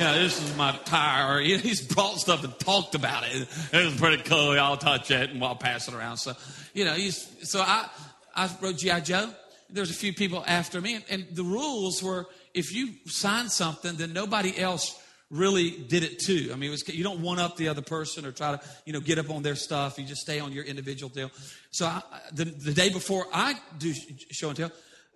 know, 0.00 0.22
this 0.22 0.42
is 0.42 0.56
my 0.56 0.78
tire. 0.84 1.40
He's 1.40 1.80
brought 1.80 2.18
stuff 2.18 2.44
and 2.44 2.58
talked 2.58 2.94
about 2.94 3.24
it. 3.24 3.48
It 3.72 3.84
was 3.84 3.96
pretty 3.96 4.22
cool. 4.22 4.58
I'll 4.58 4.76
touch 4.76 5.10
it 5.10 5.30
and 5.30 5.42
I'll 5.42 5.56
pass 5.56 5.88
it 5.88 5.94
around. 5.94 6.16
So, 6.16 6.34
you 6.74 6.84
know, 6.84 6.94
he's 6.94 7.48
so 7.48 7.60
I 7.60 7.88
I 8.34 8.50
wrote 8.60 8.78
G.I. 8.78 9.00
Joe. 9.00 9.30
There's 9.68 9.90
a 9.90 9.94
few 9.94 10.12
people 10.12 10.42
after 10.46 10.80
me, 10.80 10.94
and, 10.96 11.04
and 11.10 11.26
the 11.32 11.44
rules 11.44 12.02
were 12.02 12.26
if 12.54 12.74
you 12.74 12.94
sign 13.06 13.48
something, 13.48 13.96
then 13.96 14.12
nobody 14.12 14.58
else 14.58 15.00
really 15.30 15.70
did 15.70 16.02
it 16.02 16.18
too. 16.18 16.50
I 16.52 16.56
mean, 16.56 16.70
was, 16.70 16.88
you 16.88 17.04
don't 17.04 17.22
one 17.22 17.38
up 17.38 17.56
the 17.56 17.68
other 17.68 17.82
person 17.82 18.26
or 18.26 18.32
try 18.32 18.56
to, 18.56 18.60
you 18.84 18.92
know, 18.92 19.00
get 19.00 19.18
up 19.18 19.30
on 19.30 19.42
their 19.42 19.54
stuff. 19.54 19.98
You 19.98 20.04
just 20.04 20.22
stay 20.22 20.40
on 20.40 20.52
your 20.52 20.64
individual 20.64 21.08
deal. 21.08 21.30
So 21.70 21.86
I, 21.86 22.02
the, 22.32 22.44
the 22.46 22.72
day 22.72 22.90
before 22.90 23.26
I 23.32 23.54
do 23.78 23.94
show 24.30 24.48
and 24.48 24.56
tell, 24.56 24.72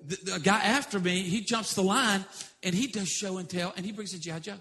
the, 0.06 0.32
the, 0.32 0.40
guy 0.40 0.62
after 0.62 1.00
me, 1.00 1.22
he 1.22 1.40
jumps 1.40 1.74
the 1.74 1.82
line 1.82 2.24
and 2.62 2.74
he 2.74 2.86
does 2.86 3.08
show 3.08 3.38
and 3.38 3.48
tell 3.48 3.72
and 3.76 3.84
he 3.84 3.90
brings 3.90 4.14
a 4.14 4.18
G.I. 4.18 4.38
Joe. 4.38 4.58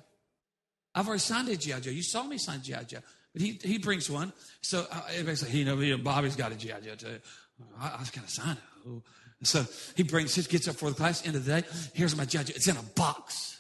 I've 0.95 1.07
already 1.07 1.20
signed 1.20 1.49
a 1.49 1.57
G.I. 1.57 1.80
Joe. 1.80 1.91
You 1.91 2.03
saw 2.03 2.24
me 2.24 2.38
sign 2.38 2.61
G.I. 2.61 2.84
Joe. 2.84 2.99
But 3.34 3.41
he, 3.41 3.60
he 3.64 3.78
brings 3.80 4.10
one. 4.10 4.32
So 4.61 4.86
uh, 4.91 5.02
everybody's 5.10 5.44
like, 5.44 5.53
you 5.53 5.65
know, 5.65 5.98
Bobby's 5.98 6.36
got 6.36 6.52
a 6.52 6.56
G.I. 6.56 6.80
Joe 6.82 6.95
too. 6.95 7.20
I, 7.80 7.94
I 7.95 7.99
was 7.99 8.11
going 8.11 8.26
to 8.26 8.32
sign 8.32 8.57
it. 8.57 8.88
Ooh. 8.88 9.03
So 9.44 9.65
he 9.95 10.03
brings 10.03 10.36
his, 10.36 10.48
gets 10.48 10.68
up 10.68 10.76
for 10.76 10.90
the 10.90 10.95
class, 10.95 11.26
end 11.26 11.36
of 11.36 11.45
the 11.45 11.61
day. 11.61 11.68
Here's 11.94 12.15
my 12.15 12.26
G.I. 12.26 12.44
Joe. 12.44 12.53
It's 12.56 12.68
in 12.68 12.78
a 12.78 12.84
box. 12.95 13.60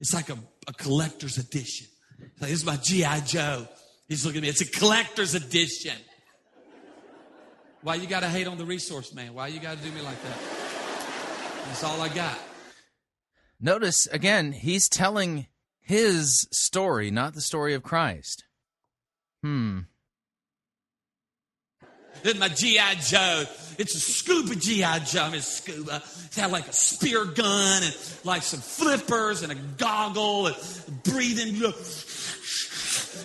It's 0.00 0.14
like 0.14 0.28
a, 0.28 0.38
a 0.66 0.72
collector's 0.74 1.38
edition. 1.38 1.86
Like, 2.40 2.50
this 2.50 2.60
is 2.60 2.66
my 2.66 2.76
G.I. 2.76 3.20
Joe. 3.20 3.66
He's 4.06 4.24
looking 4.24 4.38
at 4.38 4.42
me. 4.42 4.48
It's 4.48 4.60
a 4.60 4.70
collector's 4.70 5.34
edition. 5.34 5.96
Why 7.82 7.94
you 7.94 8.06
got 8.06 8.20
to 8.20 8.28
hate 8.28 8.46
on 8.46 8.58
the 8.58 8.64
resource 8.64 9.14
man? 9.14 9.34
Why 9.34 9.48
you 9.48 9.60
got 9.60 9.76
to 9.78 9.82
do 9.82 9.90
me 9.92 10.02
like 10.02 10.20
that? 10.22 10.38
That's 11.66 11.84
all 11.84 12.00
I 12.00 12.08
got. 12.08 12.38
Notice 13.60 14.06
again, 14.08 14.52
he's 14.52 14.88
telling 14.88 15.46
his 15.88 16.46
story, 16.52 17.10
not 17.10 17.32
the 17.32 17.40
story 17.40 17.72
of 17.72 17.82
Christ. 17.82 18.44
Hmm. 19.42 19.80
This 22.22 22.38
my 22.38 22.48
G.I. 22.48 22.94
Joe. 22.96 23.44
It's 23.78 23.94
a 23.94 24.00
scuba 24.00 24.54
G.I. 24.54 24.98
Joe. 24.98 25.22
I 25.22 25.30
mean, 25.30 25.40
scuba. 25.40 26.02
It's 26.26 26.36
had 26.36 26.50
like 26.50 26.68
a 26.68 26.72
spear 26.74 27.24
gun 27.24 27.82
and 27.82 27.96
like 28.24 28.42
some 28.42 28.60
flippers 28.60 29.42
and 29.42 29.50
a 29.50 29.54
goggle 29.54 30.48
and 30.48 30.56
breathing. 31.04 31.54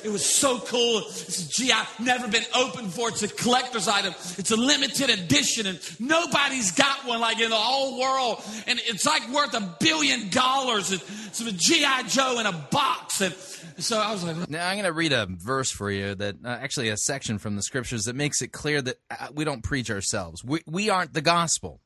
It 0.03 0.09
was 0.09 0.25
so 0.25 0.59
cool. 0.59 0.99
It's 0.99 1.45
a 1.45 1.49
GI, 1.49 2.03
never 2.03 2.27
been 2.27 2.43
opened 2.55 2.87
before. 2.87 3.09
It's 3.09 3.23
a 3.23 3.27
collector's 3.27 3.87
item. 3.87 4.13
It's 4.37 4.51
a 4.51 4.55
limited 4.55 5.09
edition, 5.09 5.67
and 5.67 5.79
nobody's 5.99 6.71
got 6.71 7.05
one 7.05 7.19
like 7.19 7.39
in 7.39 7.49
the 7.49 7.55
whole 7.55 7.99
world. 7.99 8.43
And 8.67 8.79
it's 8.85 9.05
like 9.05 9.29
worth 9.31 9.53
a 9.53 9.75
billion 9.79 10.29
dollars. 10.29 10.91
It's 10.91 11.39
a 11.41 11.51
GI 11.51 12.09
Joe 12.09 12.39
in 12.39 12.45
a 12.45 12.67
box. 12.71 13.21
And 13.21 13.35
so 13.77 13.99
I 13.99 14.11
was 14.11 14.23
like, 14.23 14.49
now 14.49 14.67
I'm 14.67 14.75
going 14.75 14.85
to 14.85 14.93
read 14.93 15.13
a 15.13 15.27
verse 15.29 15.71
for 15.71 15.89
you 15.89 16.15
that 16.15 16.35
uh, 16.43 16.47
actually 16.47 16.89
a 16.89 16.97
section 16.97 17.37
from 17.37 17.55
the 17.55 17.63
scriptures 17.63 18.05
that 18.05 18.15
makes 18.15 18.41
it 18.41 18.49
clear 18.49 18.81
that 18.81 18.97
uh, 19.09 19.27
we 19.33 19.43
don't 19.43 19.63
preach 19.63 19.89
ourselves. 19.89 20.43
We 20.43 20.61
we 20.65 20.89
aren't 20.89 21.13
the 21.13 21.21
gospel. 21.21 21.81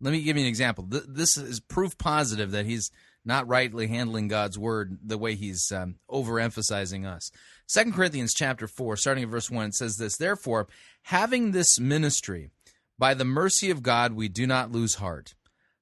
Let 0.00 0.12
me 0.12 0.22
give 0.22 0.36
you 0.36 0.42
an 0.42 0.48
example. 0.48 0.86
This 0.88 1.36
is 1.36 1.60
proof 1.60 1.98
positive 1.98 2.52
that 2.52 2.66
he's 2.66 2.90
not 3.28 3.46
rightly 3.46 3.86
handling 3.86 4.26
God's 4.26 4.58
word 4.58 4.98
the 5.04 5.18
way 5.18 5.34
he's 5.34 5.70
um, 5.70 5.96
overemphasizing 6.10 7.06
us. 7.06 7.30
Second 7.66 7.92
Corinthians 7.92 8.32
chapter 8.32 8.66
4, 8.66 8.96
starting 8.96 9.22
at 9.22 9.30
verse 9.30 9.50
1, 9.50 9.66
it 9.66 9.74
says 9.74 9.96
this 9.96 10.16
Therefore, 10.16 10.66
having 11.02 11.52
this 11.52 11.78
ministry, 11.78 12.50
by 12.98 13.12
the 13.12 13.26
mercy 13.26 13.70
of 13.70 13.82
God, 13.82 14.14
we 14.14 14.28
do 14.28 14.46
not 14.46 14.72
lose 14.72 14.96
heart. 14.96 15.34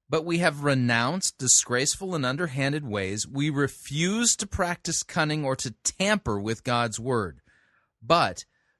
But 0.08 0.24
we 0.24 0.38
have 0.38 0.64
renounced 0.64 1.38
disgraceful 1.38 2.14
and 2.14 2.26
underhanded 2.26 2.86
ways. 2.86 3.26
We 3.26 3.50
refuse 3.50 4.36
to 4.36 4.46
practice 4.46 5.02
cunning 5.02 5.44
or 5.44 5.56
to 5.56 5.74
tamper 5.82 6.38
with 6.40 6.64
God's 6.64 7.00
word. 7.00 7.40
But 8.02 8.44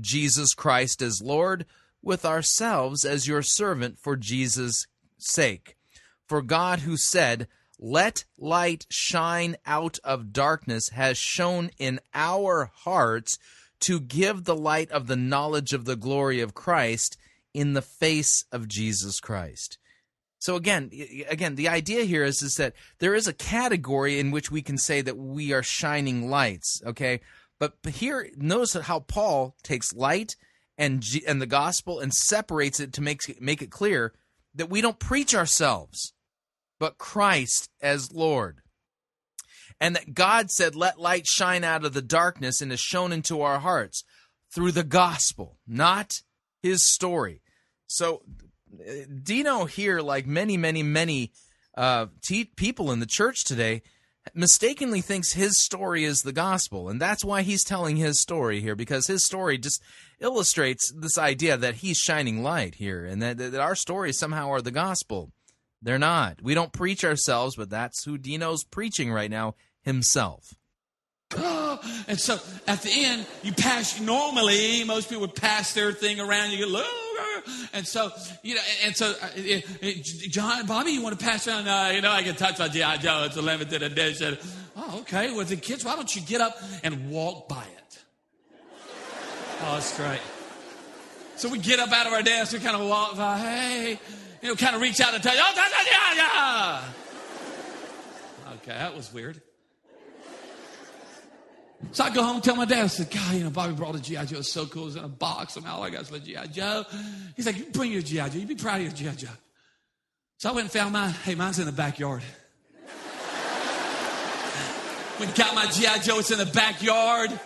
Jesus 0.00 0.54
Christ 0.54 1.02
as 1.02 1.22
Lord, 1.22 1.66
with 2.02 2.24
ourselves 2.24 3.04
as 3.04 3.26
your 3.26 3.42
servant 3.42 3.98
for 3.98 4.16
Jesus' 4.16 4.86
sake. 5.18 5.76
For 6.26 6.42
God, 6.42 6.80
who 6.80 6.96
said, 6.96 7.48
Let 7.78 8.24
light 8.38 8.86
shine 8.90 9.56
out 9.66 9.98
of 10.04 10.32
darkness, 10.32 10.90
has 10.90 11.18
shone 11.18 11.70
in 11.78 12.00
our 12.14 12.70
hearts 12.74 13.38
to 13.80 14.00
give 14.00 14.44
the 14.44 14.56
light 14.56 14.90
of 14.90 15.06
the 15.06 15.16
knowledge 15.16 15.72
of 15.72 15.84
the 15.84 15.96
glory 15.96 16.40
of 16.40 16.54
Christ 16.54 17.16
in 17.52 17.74
the 17.74 17.82
face 17.82 18.44
of 18.50 18.68
Jesus 18.68 19.20
Christ. 19.20 19.78
So 20.38 20.56
again, 20.56 20.90
again, 21.28 21.54
the 21.54 21.68
idea 21.68 22.04
here 22.04 22.22
is 22.22 22.42
is 22.42 22.56
that 22.56 22.74
there 22.98 23.14
is 23.14 23.26
a 23.26 23.32
category 23.32 24.18
in 24.18 24.30
which 24.30 24.50
we 24.50 24.60
can 24.60 24.76
say 24.76 25.00
that 25.00 25.16
we 25.16 25.54
are 25.54 25.62
shining 25.62 26.28
lights. 26.28 26.82
Okay, 26.84 27.20
but, 27.58 27.74
here, 27.86 28.28
notice 28.36 28.74
how 28.74 29.00
Paul 29.00 29.56
takes 29.62 29.92
light 29.92 30.36
and 30.76 31.04
and 31.26 31.40
the 31.40 31.46
gospel 31.46 32.00
and 32.00 32.12
separates 32.12 32.80
it 32.80 32.92
to 32.94 33.00
make 33.00 33.40
make 33.40 33.62
it 33.62 33.70
clear 33.70 34.12
that 34.54 34.70
we 34.70 34.80
don't 34.80 34.98
preach 34.98 35.34
ourselves, 35.34 36.12
but 36.78 36.98
Christ 36.98 37.70
as 37.80 38.12
Lord. 38.12 38.58
And 39.80 39.96
that 39.96 40.14
God 40.14 40.50
said, 40.50 40.74
Let 40.74 41.00
light 41.00 41.26
shine 41.26 41.64
out 41.64 41.84
of 41.84 41.94
the 41.94 42.02
darkness 42.02 42.60
and 42.60 42.72
is 42.72 42.80
shown 42.80 43.12
into 43.12 43.42
our 43.42 43.58
hearts 43.58 44.04
through 44.54 44.72
the 44.72 44.84
gospel, 44.84 45.58
not 45.66 46.20
his 46.62 46.86
story. 46.86 47.42
So, 47.86 48.22
Dino 49.22 49.66
here, 49.66 50.00
like 50.00 50.26
many, 50.26 50.56
many, 50.56 50.82
many 50.82 51.32
uh, 51.76 52.06
te- 52.22 52.50
people 52.56 52.90
in 52.92 53.00
the 53.00 53.06
church 53.06 53.44
today, 53.44 53.82
mistakenly 54.32 55.00
thinks 55.00 55.32
his 55.32 55.62
story 55.62 56.04
is 56.04 56.20
the 56.20 56.32
gospel. 56.32 56.88
And 56.88 57.00
that's 57.00 57.24
why 57.24 57.42
he's 57.42 57.64
telling 57.64 57.96
his 57.96 58.20
story 58.20 58.60
here, 58.60 58.74
because 58.74 59.06
his 59.06 59.24
story 59.24 59.58
just 59.58 59.82
illustrates 60.20 60.92
this 60.96 61.18
idea 61.18 61.56
that 61.56 61.76
he's 61.76 61.98
shining 61.98 62.42
light 62.42 62.76
here 62.76 63.04
and 63.04 63.20
that, 63.22 63.38
that 63.38 63.54
our 63.54 63.74
stories 63.74 64.18
somehow 64.18 64.50
are 64.50 64.62
the 64.62 64.70
gospel. 64.70 65.32
They're 65.82 65.98
not. 65.98 66.40
We 66.42 66.54
don't 66.54 66.72
preach 66.72 67.04
ourselves, 67.04 67.56
but 67.56 67.68
that's 67.68 68.04
who 68.04 68.16
Dino's 68.16 68.64
preaching 68.64 69.12
right 69.12 69.30
now 69.30 69.54
himself. 69.82 70.54
And 72.06 72.20
so 72.20 72.38
at 72.66 72.82
the 72.82 72.90
end, 72.90 73.26
you 73.42 73.52
pass, 73.52 73.98
normally, 73.98 74.84
most 74.84 75.08
people 75.08 75.22
would 75.22 75.34
pass 75.34 75.72
their 75.72 75.90
thing 75.92 76.20
around. 76.20 76.50
You 76.50 76.66
go, 76.66 76.70
look. 76.70 76.86
And 77.72 77.86
so, 77.86 78.10
you 78.42 78.54
know, 78.54 78.60
and 78.84 78.96
so, 78.96 79.12
uh, 79.20 79.90
John, 80.28 80.66
Bobby, 80.66 80.92
you 80.92 81.02
want 81.02 81.18
to 81.18 81.24
pass 81.24 81.48
around? 81.48 81.66
Uh, 81.66 81.92
you 81.94 82.00
know, 82.00 82.10
I 82.10 82.22
can 82.22 82.36
touch 82.36 82.58
my 82.58 82.68
G.I. 82.68 82.98
Joe. 82.98 83.24
It's 83.26 83.36
a 83.36 83.42
limited 83.42 83.82
edition. 83.82 84.38
Oh, 84.76 85.00
okay. 85.00 85.34
With 85.34 85.48
the 85.48 85.56
kids, 85.56 85.84
why 85.84 85.96
don't 85.96 86.14
you 86.14 86.22
get 86.22 86.40
up 86.40 86.56
and 86.82 87.10
walk 87.10 87.48
by 87.48 87.64
it? 87.64 87.98
Oh, 89.62 89.74
that's 89.74 89.96
great. 89.96 90.20
So 91.36 91.48
we 91.48 91.58
get 91.58 91.80
up 91.80 91.90
out 91.92 92.06
of 92.06 92.12
our 92.12 92.22
desk, 92.22 92.52
we 92.52 92.60
kind 92.60 92.76
of 92.76 92.86
walk 92.88 93.16
by, 93.16 93.38
hey, 93.38 93.98
you 94.40 94.48
know, 94.48 94.54
kind 94.54 94.76
of 94.76 94.82
reach 94.82 95.00
out 95.00 95.14
and 95.14 95.24
you, 95.24 95.30
oh, 95.34 95.52
da, 95.54 95.62
da, 95.62 96.80
da. 96.80 96.80
Okay, 98.56 98.72
that 98.72 98.94
was 98.94 99.12
weird. 99.12 99.40
So 101.92 102.04
I 102.04 102.10
go 102.10 102.22
home 102.22 102.36
and 102.36 102.44
tell 102.44 102.56
my 102.56 102.64
dad, 102.64 102.84
I 102.84 102.86
said, 102.88 103.10
God, 103.10 103.34
you 103.34 103.44
know, 103.44 103.50
Bobby 103.50 103.74
brought 103.74 103.94
a 103.94 104.02
G.I. 104.02 104.24
Joe. 104.24 104.38
It's 104.38 104.52
so 104.52 104.66
cool. 104.66 104.88
It's 104.88 104.96
in 104.96 105.04
a 105.04 105.08
box. 105.08 105.54
Somehow 105.54 105.76
all 105.76 105.82
I 105.82 105.90
got 105.90 106.02
is 106.02 106.10
my 106.10 106.18
G.I. 106.18 106.46
Joe. 106.46 106.84
He's 107.36 107.46
like, 107.46 107.72
bring 107.72 107.92
your 107.92 108.02
G.I. 108.02 108.28
Joe. 108.28 108.38
You 108.38 108.46
be 108.46 108.54
proud 108.54 108.76
of 108.76 108.82
your 108.82 108.92
G.I. 108.92 109.14
Joe. 109.14 109.28
So 110.38 110.50
I 110.50 110.52
went 110.52 110.64
and 110.64 110.72
found 110.72 110.92
mine. 110.92 111.10
Hey, 111.10 111.34
mine's 111.34 111.58
in 111.58 111.66
the 111.66 111.72
backyard. 111.72 112.22
we 115.20 115.26
got 115.26 115.54
my 115.54 115.66
G.I. 115.66 115.98
Joe. 115.98 116.18
It's 116.18 116.30
in 116.30 116.38
the 116.38 116.46
backyard. 116.46 117.38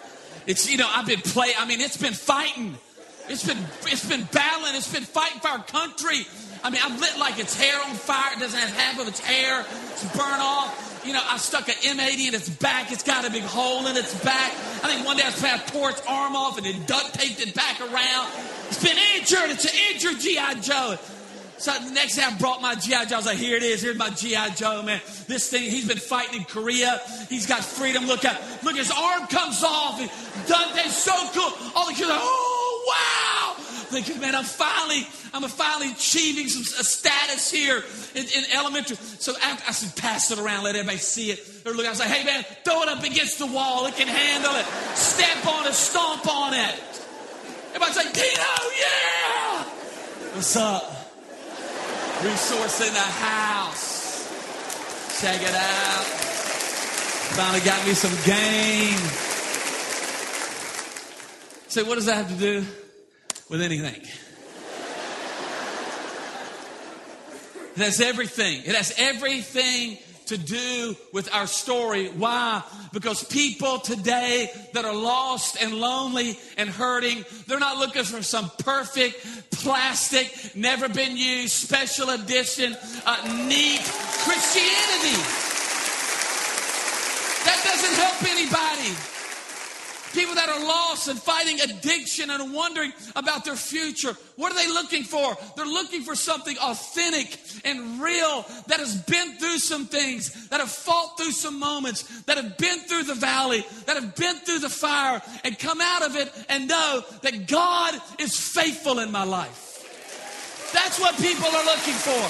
It's, 0.47 0.71
you 0.71 0.79
know, 0.79 0.89
I've 0.91 1.07
been 1.07 1.21
playing. 1.21 1.55
I 1.59 1.67
mean, 1.67 1.81
it's 1.81 1.97
been 1.97 2.15
fighting. 2.15 2.77
It's 3.29 3.47
been, 3.47 3.59
it's 3.83 4.09
been 4.09 4.27
battling. 4.33 4.75
It's 4.75 4.93
been 4.93 5.05
fighting 5.05 5.41
for 5.41 5.49
our 5.49 5.63
country. 5.63 6.27
I 6.65 6.71
mean, 6.71 6.81
I'm 6.83 6.99
lit 6.99 7.19
like 7.19 7.39
its 7.39 7.55
hair 7.55 7.79
on 7.87 7.95
fire. 7.95 8.33
It 8.35 8.41
doesn't 8.41 8.59
have 8.59 8.71
half 8.71 9.01
of 9.01 9.09
its 9.09 9.21
hair. 9.21 9.65
It's 9.93 10.05
burnt 10.17 10.41
off 10.41 10.88
you 11.05 11.13
know, 11.13 11.23
I 11.23 11.37
stuck 11.39 11.69
an 11.69 11.75
M80 11.75 12.29
in 12.29 12.35
its 12.35 12.49
back. 12.49 12.93
It's 12.93 13.03
got 13.03 13.27
a 13.27 13.31
big 13.31 13.43
hole 13.43 13.87
in 13.87 13.97
its 13.97 14.15
back. 14.25 14.53
I 14.83 14.95
think 14.95 15.07
one 15.07 15.17
day 15.17 15.25
I 15.25 15.31
was 15.31 15.71
tore 15.71 15.91
its 15.91 16.03
arm 16.07 16.37
off 16.37 16.57
and 16.57 16.67
then 16.67 16.85
duct 16.87 17.15
taped 17.15 17.41
it 17.41 17.55
back 17.55 17.81
around. 17.81 18.29
It's 18.69 18.83
been 18.83 18.97
injured. 19.17 19.51
It's 19.51 19.65
an 19.65 19.79
injured 19.91 20.21
G.I. 20.21 20.55
Joe. 20.55 20.97
So 21.59 21.73
next 21.93 22.17
day 22.17 22.23
I 22.23 22.37
brought 22.39 22.63
my 22.63 22.75
G.I. 22.77 23.07
Joe. 23.07 23.17
I 23.17 23.19
was 23.19 23.27
like, 23.27 23.39
here 23.39 23.57
it 23.57 23.63
is. 23.63 23.83
Here's 23.83 23.97
my 23.97 24.11
G.I. 24.11 24.51
Joe, 24.51 24.83
man. 24.83 25.01
This 25.27 25.51
thing, 25.51 25.63
he's 25.63 25.89
been 25.89 25.99
fighting 25.99 26.41
in 26.41 26.45
Korea. 26.45 27.01
He's 27.29 27.47
got 27.47 27.65
freedom. 27.65 28.07
Look 28.07 28.25
at, 28.25 28.41
look, 28.63 28.77
his 28.77 28.91
arm 28.91 29.27
comes 29.27 29.63
off. 29.65 29.99
Dante's 30.47 30.97
so 30.97 31.13
cool. 31.33 31.53
All 31.75 31.87
the 31.87 31.95
kids 31.95 32.09
are 32.09 32.13
like, 32.13 32.21
oh, 32.23 32.95
wow. 32.95 33.38
Thinking, 33.89 34.21
man, 34.21 34.35
I'm 34.35 34.45
finally, 34.45 35.09
I'm 35.33 35.43
finally 35.49 35.93
achieving 35.93 36.47
some 36.49 36.61
a 36.61 36.85
status 36.85 37.51
here 37.51 37.83
in, 38.15 38.25
in 38.25 38.45
elementary. 38.55 38.97
So 38.97 39.33
after, 39.43 39.65
I 39.67 39.73
said, 39.73 39.97
pass 39.97 40.31
it 40.31 40.39
around, 40.39 40.65
let 40.65 40.77
everybody 40.77 40.99
see 40.99 41.31
it. 41.31 41.65
They're 41.65 41.73
looking, 41.73 41.87
I 41.87 41.91
was 41.91 41.99
like, 41.99 42.11
hey, 42.11 42.23
man, 42.23 42.45
throw 42.65 42.83
it 42.83 42.91
up 42.91 43.03
against 43.03 43.39
the 43.39 43.47
wall. 43.47 43.87
It 43.87 43.97
can 43.97 44.07
handle 44.07 44.55
it. 44.57 44.67
Step 44.95 45.47
on 45.47 45.67
it, 45.67 45.73
stomp 45.73 46.29
on 46.29 46.53
it. 46.53 46.77
Everybody's 47.69 47.97
like, 47.97 48.13
Dino, 48.13 48.55
yeah. 48.77 49.65
What's 50.37 50.57
up? 50.57 50.85
Resource 52.23 52.87
in 52.87 52.93
the 52.93 53.01
house. 53.01 54.29
Check 55.23 55.41
it 55.41 55.55
out. 55.55 56.05
Finally 57.33 57.61
got 57.65 57.87
me 57.87 57.95
some 57.95 58.13
game. 58.27 58.99
Say, 61.69 61.83
what 61.85 61.95
does 61.95 62.05
that 62.05 62.17
have 62.17 62.29
to 62.29 62.39
do 62.39 62.67
with 63.49 63.63
anything? 63.63 64.03
It 67.77 67.85
has 67.85 68.01
everything. 68.01 68.63
It 68.65 68.75
has 68.75 68.93
everything 68.99 69.99
to 70.27 70.37
do 70.37 70.97
with 71.13 71.33
our 71.33 71.47
story. 71.47 72.09
Why? 72.09 72.63
Because 72.93 73.25
people 73.25 73.79
today 73.79 74.51
that 74.75 74.85
are 74.85 74.95
lost 74.95 75.63
and 75.63 75.75
lonely 75.75 76.39
and 76.57 76.69
hurting, 76.69 77.25
they're 77.47 77.59
not 77.59 77.79
looking 77.79 78.05
for 78.05 78.23
some 78.23 78.51
perfect, 78.59 79.51
plastic, 79.53 80.57
never 80.57 80.89
been 80.89 81.17
used, 81.17 81.53
special 81.53 82.11
edition, 82.11 82.77
uh, 83.07 83.47
neat 83.47 83.81
Christianity. 84.25 85.17
That 87.45 87.61
doesn't 87.65 87.95
help 87.95 88.23
anybody. 88.25 89.18
People 90.13 90.35
that 90.37 90.49
are 90.49 90.65
lost 90.65 91.09
and 91.09 91.19
fighting 91.19 91.61
addiction 91.61 92.31
and 92.31 92.53
wondering 92.55 92.93
about 93.15 93.45
their 93.45 93.57
future. 93.57 94.17
What 94.37 94.53
are 94.53 94.55
they 94.55 94.69
looking 94.69 95.05
for? 95.05 95.37
They're 95.57 95.67
looking 95.67 96.03
for 96.03 96.15
something 96.15 96.57
authentic 96.59 97.39
and 97.65 98.01
real 98.01 98.47
that 98.69 98.81
has 98.81 98.97
been 99.03 99.37
through 99.37 99.59
some 99.59 99.87
things, 99.87 100.49
that 100.49 100.61
have 100.61 100.71
fought 100.71 101.19
through 101.19 101.33
some 101.33 101.59
moments, 101.59 102.23
that 102.23 102.37
have 102.37 102.57
been 102.57 102.79
through 102.81 103.05
the 103.05 103.15
valley, 103.15 103.67
that 103.87 103.97
have 103.97 104.17
been 104.17 104.37
through 104.37 104.61
the 104.61 104.71
fire 104.71 105.21
and 105.45 105.59
come 105.59 105.81
out 105.81 106.03
of 106.03 106.17
it 106.17 106.33
and 106.49 106.69
know 106.69 107.05
that 107.23 107.47
God 107.47 107.95
is 108.19 108.39
faithful 108.39 109.01
in 109.01 109.13
my 109.13 109.25
life. 109.25 109.65
That's 110.73 110.99
what 111.01 111.17
people 111.17 111.49
are 111.49 111.65
looking 111.65 111.95
for. 111.95 112.25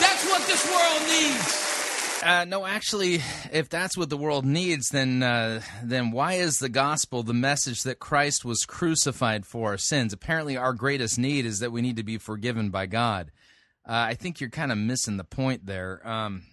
That's 0.00 0.28
what 0.28 0.42
this 0.46 0.64
world 0.70 1.02
needs. 1.08 1.73
Uh, 2.24 2.44
no, 2.46 2.64
actually, 2.64 3.20
if 3.52 3.68
that's 3.68 3.98
what 3.98 4.08
the 4.08 4.16
world 4.16 4.46
needs, 4.46 4.88
then 4.88 5.22
uh, 5.22 5.60
then 5.82 6.10
why 6.10 6.34
is 6.34 6.58
the 6.58 6.70
gospel 6.70 7.22
the 7.22 7.34
message 7.34 7.82
that 7.82 7.98
Christ 7.98 8.46
was 8.46 8.64
crucified 8.64 9.44
for 9.44 9.70
our 9.70 9.76
sins? 9.76 10.14
Apparently, 10.14 10.56
our 10.56 10.72
greatest 10.72 11.18
need 11.18 11.44
is 11.44 11.58
that 11.58 11.70
we 11.70 11.82
need 11.82 11.96
to 11.96 12.02
be 12.02 12.16
forgiven 12.16 12.70
by 12.70 12.86
God. 12.86 13.30
Uh, 13.86 13.92
I 14.08 14.14
think 14.14 14.40
you're 14.40 14.48
kind 14.48 14.72
of 14.72 14.78
missing 14.78 15.18
the 15.18 15.24
point 15.24 15.66
there. 15.66 16.00
Um, 16.08 16.44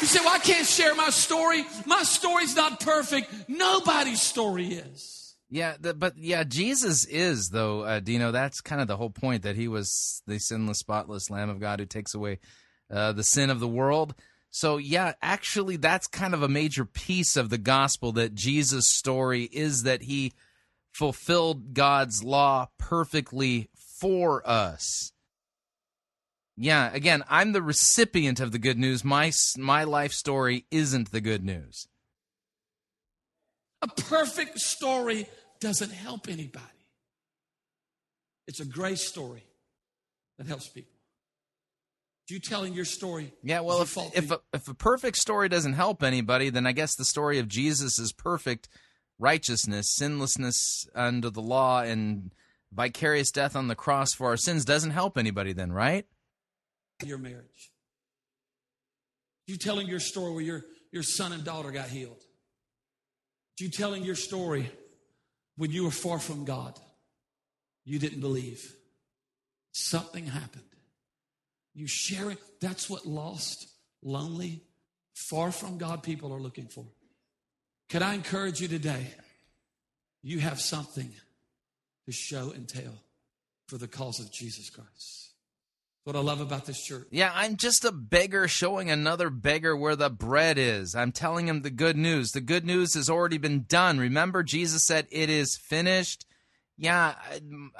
You 0.00 0.08
say, 0.08 0.20
well, 0.22 0.34
I 0.34 0.38
can't 0.38 0.66
share 0.66 0.94
my 0.94 1.08
story. 1.08 1.64
My 1.86 2.02
story's 2.02 2.54
not 2.54 2.78
perfect. 2.80 3.32
Nobody's 3.48 4.20
story 4.20 4.66
is. 4.74 5.34
yeah, 5.48 5.76
the, 5.80 5.94
but 5.94 6.18
yeah, 6.18 6.44
Jesus 6.44 7.06
is 7.06 7.48
though, 7.48 7.84
uh, 7.84 8.00
Dino. 8.00 8.30
That's 8.30 8.60
kind 8.60 8.82
of 8.82 8.88
the 8.88 8.98
whole 8.98 9.08
point 9.08 9.44
that 9.44 9.56
he 9.56 9.66
was 9.66 10.22
the 10.26 10.38
sinless, 10.38 10.80
spotless 10.80 11.30
Lamb 11.30 11.48
of 11.48 11.58
God 11.58 11.80
who 11.80 11.86
takes 11.86 12.12
away 12.14 12.38
uh, 12.90 13.12
the 13.12 13.24
sin 13.24 13.50
of 13.50 13.60
the 13.60 13.68
world. 13.68 14.14
So, 14.50 14.76
yeah, 14.76 15.14
actually, 15.20 15.76
that's 15.76 16.06
kind 16.06 16.32
of 16.32 16.42
a 16.42 16.48
major 16.48 16.84
piece 16.84 17.36
of 17.36 17.50
the 17.50 17.58
gospel 17.58 18.12
that 18.12 18.34
Jesus' 18.34 18.88
story 18.88 19.48
is 19.52 19.82
that 19.82 20.02
he 20.02 20.32
fulfilled 20.92 21.74
God's 21.74 22.22
law 22.22 22.68
perfectly 22.78 23.68
for 23.74 24.48
us. 24.48 25.12
Yeah, 26.56 26.92
again, 26.92 27.24
I'm 27.28 27.52
the 27.52 27.62
recipient 27.62 28.38
of 28.38 28.52
the 28.52 28.60
good 28.60 28.78
news. 28.78 29.04
My 29.04 29.32
my 29.58 29.82
life 29.82 30.12
story 30.12 30.66
isn't 30.70 31.10
the 31.10 31.20
good 31.20 31.44
news. 31.44 31.88
A 33.82 33.88
perfect 33.88 34.60
story 34.60 35.26
doesn't 35.58 35.90
help 35.90 36.28
anybody. 36.28 36.64
It's 38.46 38.60
a 38.60 38.64
grace 38.64 39.02
story 39.02 39.42
that 40.38 40.46
helps 40.46 40.68
people. 40.68 40.93
You 42.28 42.40
telling 42.40 42.72
your 42.72 42.86
story. 42.86 43.34
Yeah, 43.42 43.60
well, 43.60 43.82
if 43.82 43.96
a 43.96 44.08
if 44.14 44.30
a, 44.30 44.40
if 44.54 44.68
a 44.68 44.74
perfect 44.74 45.18
story 45.18 45.48
doesn't 45.48 45.74
help 45.74 46.02
anybody, 46.02 46.48
then 46.48 46.66
I 46.66 46.72
guess 46.72 46.94
the 46.94 47.04
story 47.04 47.38
of 47.38 47.48
Jesus 47.48 47.98
is 47.98 48.12
perfect 48.12 48.68
righteousness, 49.18 49.94
sinlessness 49.94 50.88
under 50.94 51.30
the 51.30 51.42
law, 51.42 51.82
and 51.82 52.32
vicarious 52.72 53.30
death 53.30 53.54
on 53.54 53.68
the 53.68 53.74
cross 53.74 54.14
for 54.14 54.28
our 54.28 54.36
sins 54.36 54.64
doesn't 54.64 54.90
help 54.90 55.18
anybody 55.18 55.52
then, 55.52 55.70
right? 55.70 56.06
Your 57.04 57.18
marriage. 57.18 57.72
You 59.46 59.56
telling 59.56 59.86
your 59.86 60.00
story 60.00 60.32
where 60.32 60.42
your, 60.42 60.64
your 60.92 61.02
son 61.02 61.32
and 61.32 61.44
daughter 61.44 61.70
got 61.70 61.88
healed. 61.88 62.22
You 63.60 63.70
telling 63.70 64.02
your 64.02 64.16
story 64.16 64.70
when 65.56 65.70
you 65.70 65.84
were 65.84 65.90
far 65.90 66.18
from 66.18 66.44
God. 66.44 66.78
You 67.84 67.98
didn't 67.98 68.20
believe. 68.20 68.74
Something 69.72 70.26
happened. 70.26 70.64
You 71.74 71.86
share 71.86 72.30
it. 72.30 72.38
that's 72.60 72.88
what 72.88 73.04
lost, 73.04 73.68
lonely, 74.02 74.62
far 75.14 75.50
from 75.50 75.78
God 75.78 76.02
people 76.02 76.32
are 76.32 76.40
looking 76.40 76.68
for. 76.68 76.84
Can 77.88 78.02
I 78.02 78.14
encourage 78.14 78.60
you 78.60 78.68
today? 78.68 79.08
You 80.22 80.38
have 80.40 80.60
something 80.60 81.12
to 82.06 82.12
show 82.12 82.52
and 82.52 82.68
tell 82.68 83.02
for 83.68 83.78
the 83.78 83.88
cause 83.88 84.20
of 84.20 84.32
Jesus 84.32 84.70
Christ. 84.70 85.32
What 86.04 86.16
I 86.16 86.20
love 86.20 86.42
about 86.42 86.66
this 86.66 86.82
church. 86.82 87.06
Yeah, 87.10 87.32
I'm 87.34 87.56
just 87.56 87.84
a 87.84 87.90
beggar 87.90 88.46
showing 88.46 88.90
another 88.90 89.30
beggar 89.30 89.74
where 89.74 89.96
the 89.96 90.10
bread 90.10 90.58
is. 90.58 90.94
I'm 90.94 91.12
telling 91.12 91.48
him 91.48 91.62
the 91.62 91.70
good 91.70 91.96
news. 91.96 92.30
The 92.30 92.42
good 92.42 92.66
news 92.66 92.92
has 92.94 93.08
already 93.08 93.38
been 93.38 93.64
done. 93.66 93.98
Remember, 93.98 94.42
Jesus 94.42 94.84
said, 94.84 95.06
It 95.10 95.30
is 95.30 95.56
finished. 95.56 96.26
Yeah, 96.76 97.14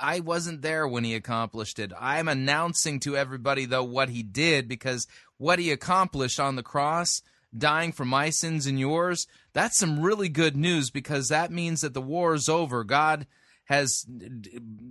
I, 0.01 0.21
wasn't 0.21 0.63
there 0.63 0.87
when 0.87 1.03
he 1.03 1.15
accomplished 1.15 1.81
it. 1.81 1.93
I'm 1.99 2.29
announcing 2.29 3.01
to 3.01 3.17
everybody, 3.17 3.65
though, 3.65 3.83
what 3.83 4.09
he 4.09 4.23
did 4.23 4.69
because 4.69 5.09
what 5.37 5.59
he 5.59 5.73
accomplished 5.73 6.39
on 6.39 6.55
the 6.55 6.63
cross, 6.63 7.21
dying 7.57 7.91
for 7.91 8.05
my 8.05 8.31
sins 8.31 8.67
and 8.67 8.79
yours, 8.79 9.27
that's 9.53 9.79
some 9.79 10.01
really 10.01 10.29
good 10.29 10.57
news 10.57 10.91
because 10.91 11.29
that 11.29 11.51
means 11.51 11.81
that 11.81 11.93
the 11.93 12.01
war 12.01 12.35
is 12.35 12.49
over. 12.49 12.85
God 12.85 13.27
has 13.65 14.05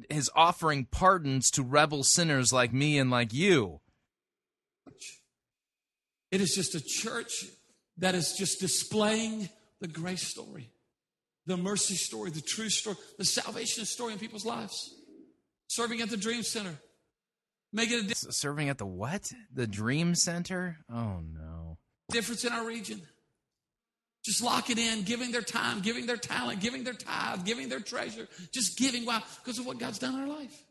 is 0.09 0.29
offering 0.35 0.85
pardons 0.85 1.49
to 1.51 1.63
rebel 1.63 2.03
sinners 2.03 2.51
like 2.51 2.73
me 2.73 2.97
and 2.97 3.09
like 3.09 3.31
you. 3.31 3.79
It 6.31 6.41
is 6.41 6.55
just 6.55 6.75
a 6.75 6.81
church 6.81 7.45
that 7.97 8.15
is 8.15 8.33
just 8.37 8.59
displaying 8.59 9.49
the 9.79 9.87
grace 9.87 10.27
story, 10.27 10.71
the 11.45 11.57
mercy 11.57 11.95
story, 11.95 12.31
the 12.31 12.41
true 12.41 12.69
story, 12.69 12.95
the 13.17 13.25
salvation 13.25 13.85
story 13.85 14.13
in 14.13 14.19
people's 14.19 14.45
lives. 14.45 14.93
Serving 15.67 16.01
at 16.01 16.09
the 16.09 16.17
Dream 16.17 16.43
Center. 16.43 16.75
Making 17.71 17.99
a 17.99 18.03
di- 18.03 18.13
Serving 18.13 18.69
at 18.69 18.77
the 18.77 18.85
what? 18.85 19.31
The 19.53 19.65
Dream 19.67 20.13
Center? 20.15 20.77
Oh 20.91 21.19
no. 21.21 21.77
difference 22.09 22.45
in 22.45 22.53
our 22.53 22.65
region. 22.65 23.01
Just 24.23 24.41
lock 24.41 24.69
it 24.69 24.77
in, 24.77 25.03
giving 25.03 25.31
their 25.31 25.41
time, 25.41 25.81
giving 25.81 26.05
their 26.05 26.15
talent, 26.17 26.61
giving 26.61 26.83
their 26.85 26.93
tithe, 26.93 27.43
giving 27.43 27.67
their 27.67 27.81
treasure, 27.81 28.27
just 28.53 28.77
giving. 28.77 29.05
Why? 29.05 29.21
Because 29.43 29.59
of 29.59 29.65
what 29.65 29.79
God's 29.79 29.99
done 29.99 30.13
in 30.13 30.21
our 30.21 30.27
life. 30.39 30.63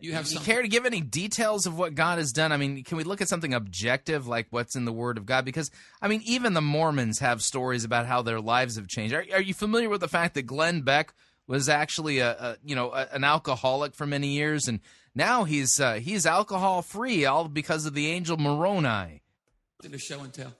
You 0.00 0.12
have 0.12 0.30
You 0.30 0.40
care 0.40 0.62
to 0.62 0.68
give 0.68 0.86
any 0.86 1.00
details 1.00 1.66
of 1.66 1.78
what 1.78 1.94
God 1.94 2.18
has 2.18 2.32
done? 2.32 2.52
I 2.52 2.56
mean, 2.56 2.84
can 2.84 2.96
we 2.96 3.04
look 3.04 3.20
at 3.20 3.28
something 3.28 3.54
objective 3.54 4.26
like 4.26 4.46
what's 4.50 4.76
in 4.76 4.84
the 4.84 4.92
Word 4.92 5.18
of 5.18 5.26
God? 5.26 5.44
Because 5.44 5.70
I 6.00 6.08
mean, 6.08 6.22
even 6.24 6.54
the 6.54 6.60
Mormons 6.60 7.18
have 7.20 7.42
stories 7.42 7.84
about 7.84 8.06
how 8.06 8.22
their 8.22 8.40
lives 8.40 8.76
have 8.76 8.88
changed. 8.88 9.14
Are, 9.14 9.24
are 9.32 9.42
you 9.42 9.54
familiar 9.54 9.88
with 9.88 10.00
the 10.00 10.08
fact 10.08 10.34
that 10.34 10.42
Glenn 10.42 10.82
Beck 10.82 11.14
was 11.46 11.68
actually 11.68 12.18
a, 12.18 12.30
a 12.32 12.56
you 12.64 12.74
know 12.74 12.92
a, 12.92 13.08
an 13.12 13.24
alcoholic 13.24 13.94
for 13.94 14.06
many 14.06 14.28
years, 14.28 14.68
and 14.68 14.80
now 15.14 15.44
he's 15.44 15.80
uh, 15.80 15.94
he's 15.94 16.26
alcohol 16.26 16.82
free, 16.82 17.24
all 17.24 17.48
because 17.48 17.86
of 17.86 17.94
the 17.94 18.08
angel 18.08 18.36
Moroni. 18.36 19.22
Did 19.82 19.94
a 19.94 19.98
show 19.98 20.20
and 20.20 20.32
tell. 20.32 20.52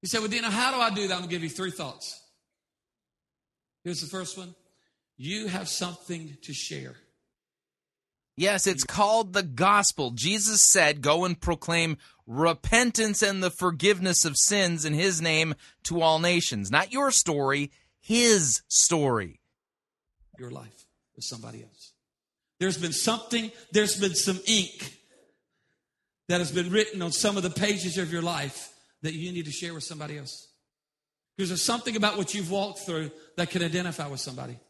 He 0.00 0.06
said, 0.06 0.20
Well, 0.20 0.28
Dino, 0.28 0.48
how 0.48 0.72
do 0.72 0.80
I 0.80 0.90
do 0.90 1.08
that? 1.08 1.14
I'm 1.14 1.20
going 1.20 1.30
to 1.30 1.34
give 1.34 1.42
you 1.42 1.48
three 1.48 1.70
thoughts. 1.70 2.22
Here's 3.84 4.00
the 4.00 4.06
first 4.06 4.36
one 4.38 4.54
you 5.16 5.48
have 5.48 5.68
something 5.68 6.36
to 6.42 6.52
share. 6.52 6.94
Yes, 8.38 8.68
it's 8.68 8.84
called 8.84 9.32
the 9.32 9.42
gospel. 9.42 10.12
Jesus 10.12 10.62
said, 10.70 11.02
Go 11.02 11.24
and 11.24 11.38
proclaim 11.38 11.96
repentance 12.24 13.20
and 13.20 13.42
the 13.42 13.50
forgiveness 13.50 14.24
of 14.24 14.36
sins 14.36 14.84
in 14.84 14.94
his 14.94 15.20
name 15.20 15.56
to 15.82 16.00
all 16.00 16.20
nations. 16.20 16.70
Not 16.70 16.92
your 16.92 17.10
story, 17.10 17.72
his 18.00 18.62
story. 18.68 19.40
Your 20.38 20.52
life 20.52 20.86
with 21.16 21.24
somebody 21.24 21.64
else. 21.64 21.94
There's 22.60 22.78
been 22.78 22.92
something, 22.92 23.50
there's 23.72 23.98
been 23.98 24.14
some 24.14 24.38
ink 24.46 24.96
that 26.28 26.38
has 26.38 26.52
been 26.52 26.70
written 26.70 27.02
on 27.02 27.10
some 27.10 27.36
of 27.36 27.42
the 27.42 27.50
pages 27.50 27.98
of 27.98 28.12
your 28.12 28.22
life 28.22 28.72
that 29.02 29.14
you 29.14 29.32
need 29.32 29.46
to 29.46 29.52
share 29.52 29.74
with 29.74 29.82
somebody 29.82 30.16
else. 30.16 30.46
Because 31.36 31.48
there's 31.50 31.64
something 31.64 31.96
about 31.96 32.16
what 32.16 32.36
you've 32.36 32.52
walked 32.52 32.80
through 32.80 33.10
that 33.36 33.50
can 33.50 33.64
identify 33.64 34.06
with 34.06 34.20
somebody. 34.20 34.60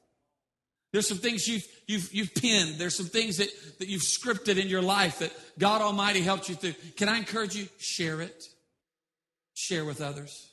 There's 0.93 1.07
some 1.07 1.19
things 1.19 1.47
you've, 1.47 1.67
you've, 1.87 2.13
you've 2.15 2.35
pinned. 2.35 2.77
There's 2.77 2.97
some 2.97 3.07
things 3.07 3.37
that, 3.37 3.49
that 3.79 3.89
you've 3.89 4.03
scripted 4.03 4.59
in 4.59 4.69
your 4.69 4.83
life 4.83 5.19
that 5.19 5.33
God 5.59 5.83
Almighty 5.83 6.21
helped 6.21 6.49
you 6.49 6.55
through. 6.55 6.75
Can 6.97 7.09
I 7.09 7.19
encourage 7.19 7.55
you? 7.55 7.69
Share 7.79 8.21
it. 8.23 8.45
Share 9.55 9.85
with 9.85 10.01
others. 10.01 10.53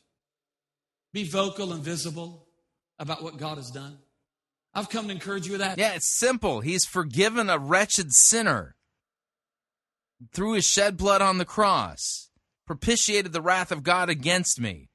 Be 1.14 1.24
vocal 1.24 1.72
and 1.72 1.82
visible 1.82 2.48
about 3.00 3.24
what 3.24 3.38
God 3.38 3.58
has 3.58 3.72
done. 3.72 3.98
I've 4.74 4.90
come 4.90 5.06
to 5.06 5.12
encourage 5.12 5.46
you 5.46 5.54
with 5.54 5.62
that. 5.62 5.78
Yeah, 5.78 5.94
it's 5.94 6.18
simple. 6.20 6.60
He's 6.60 6.84
forgiven 6.84 7.50
a 7.50 7.58
wretched 7.58 8.12
sinner 8.12 8.76
through 10.34 10.54
his 10.54 10.66
shed 10.66 10.98
blood 10.98 11.22
on 11.22 11.38
the 11.38 11.46
cross, 11.46 12.30
propitiated 12.68 13.32
the 13.32 13.42
wrath 13.42 13.72
of 13.72 13.84
God 13.84 14.10
against 14.10 14.60
me. 14.60 14.90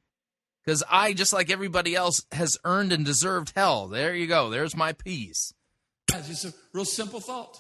Because 0.65 0.83
I, 0.91 1.13
just 1.13 1.33
like 1.33 1.51
everybody 1.51 1.95
else, 1.95 2.21
has 2.33 2.59
earned 2.65 2.93
and 2.93 3.05
deserved 3.05 3.53
hell. 3.57 3.89
There 3.89 4.15
you 4.15 4.27
go. 4.27 4.51
There's 4.51 4.77
my 4.77 4.93
peace. 4.93 5.55
It's 6.13 6.29
just 6.29 6.45
a 6.45 6.55
real 6.73 6.85
simple 6.85 7.21
thought. 7.21 7.57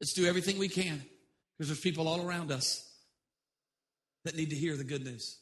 Let's 0.00 0.12
do 0.12 0.26
everything 0.26 0.58
we 0.58 0.68
can 0.68 1.02
because 1.56 1.68
there's 1.68 1.80
people 1.80 2.06
all 2.06 2.24
around 2.26 2.52
us 2.52 2.84
that 4.24 4.36
need 4.36 4.50
to 4.50 4.56
hear 4.56 4.76
the 4.76 4.84
good 4.84 5.04
news. 5.04 5.38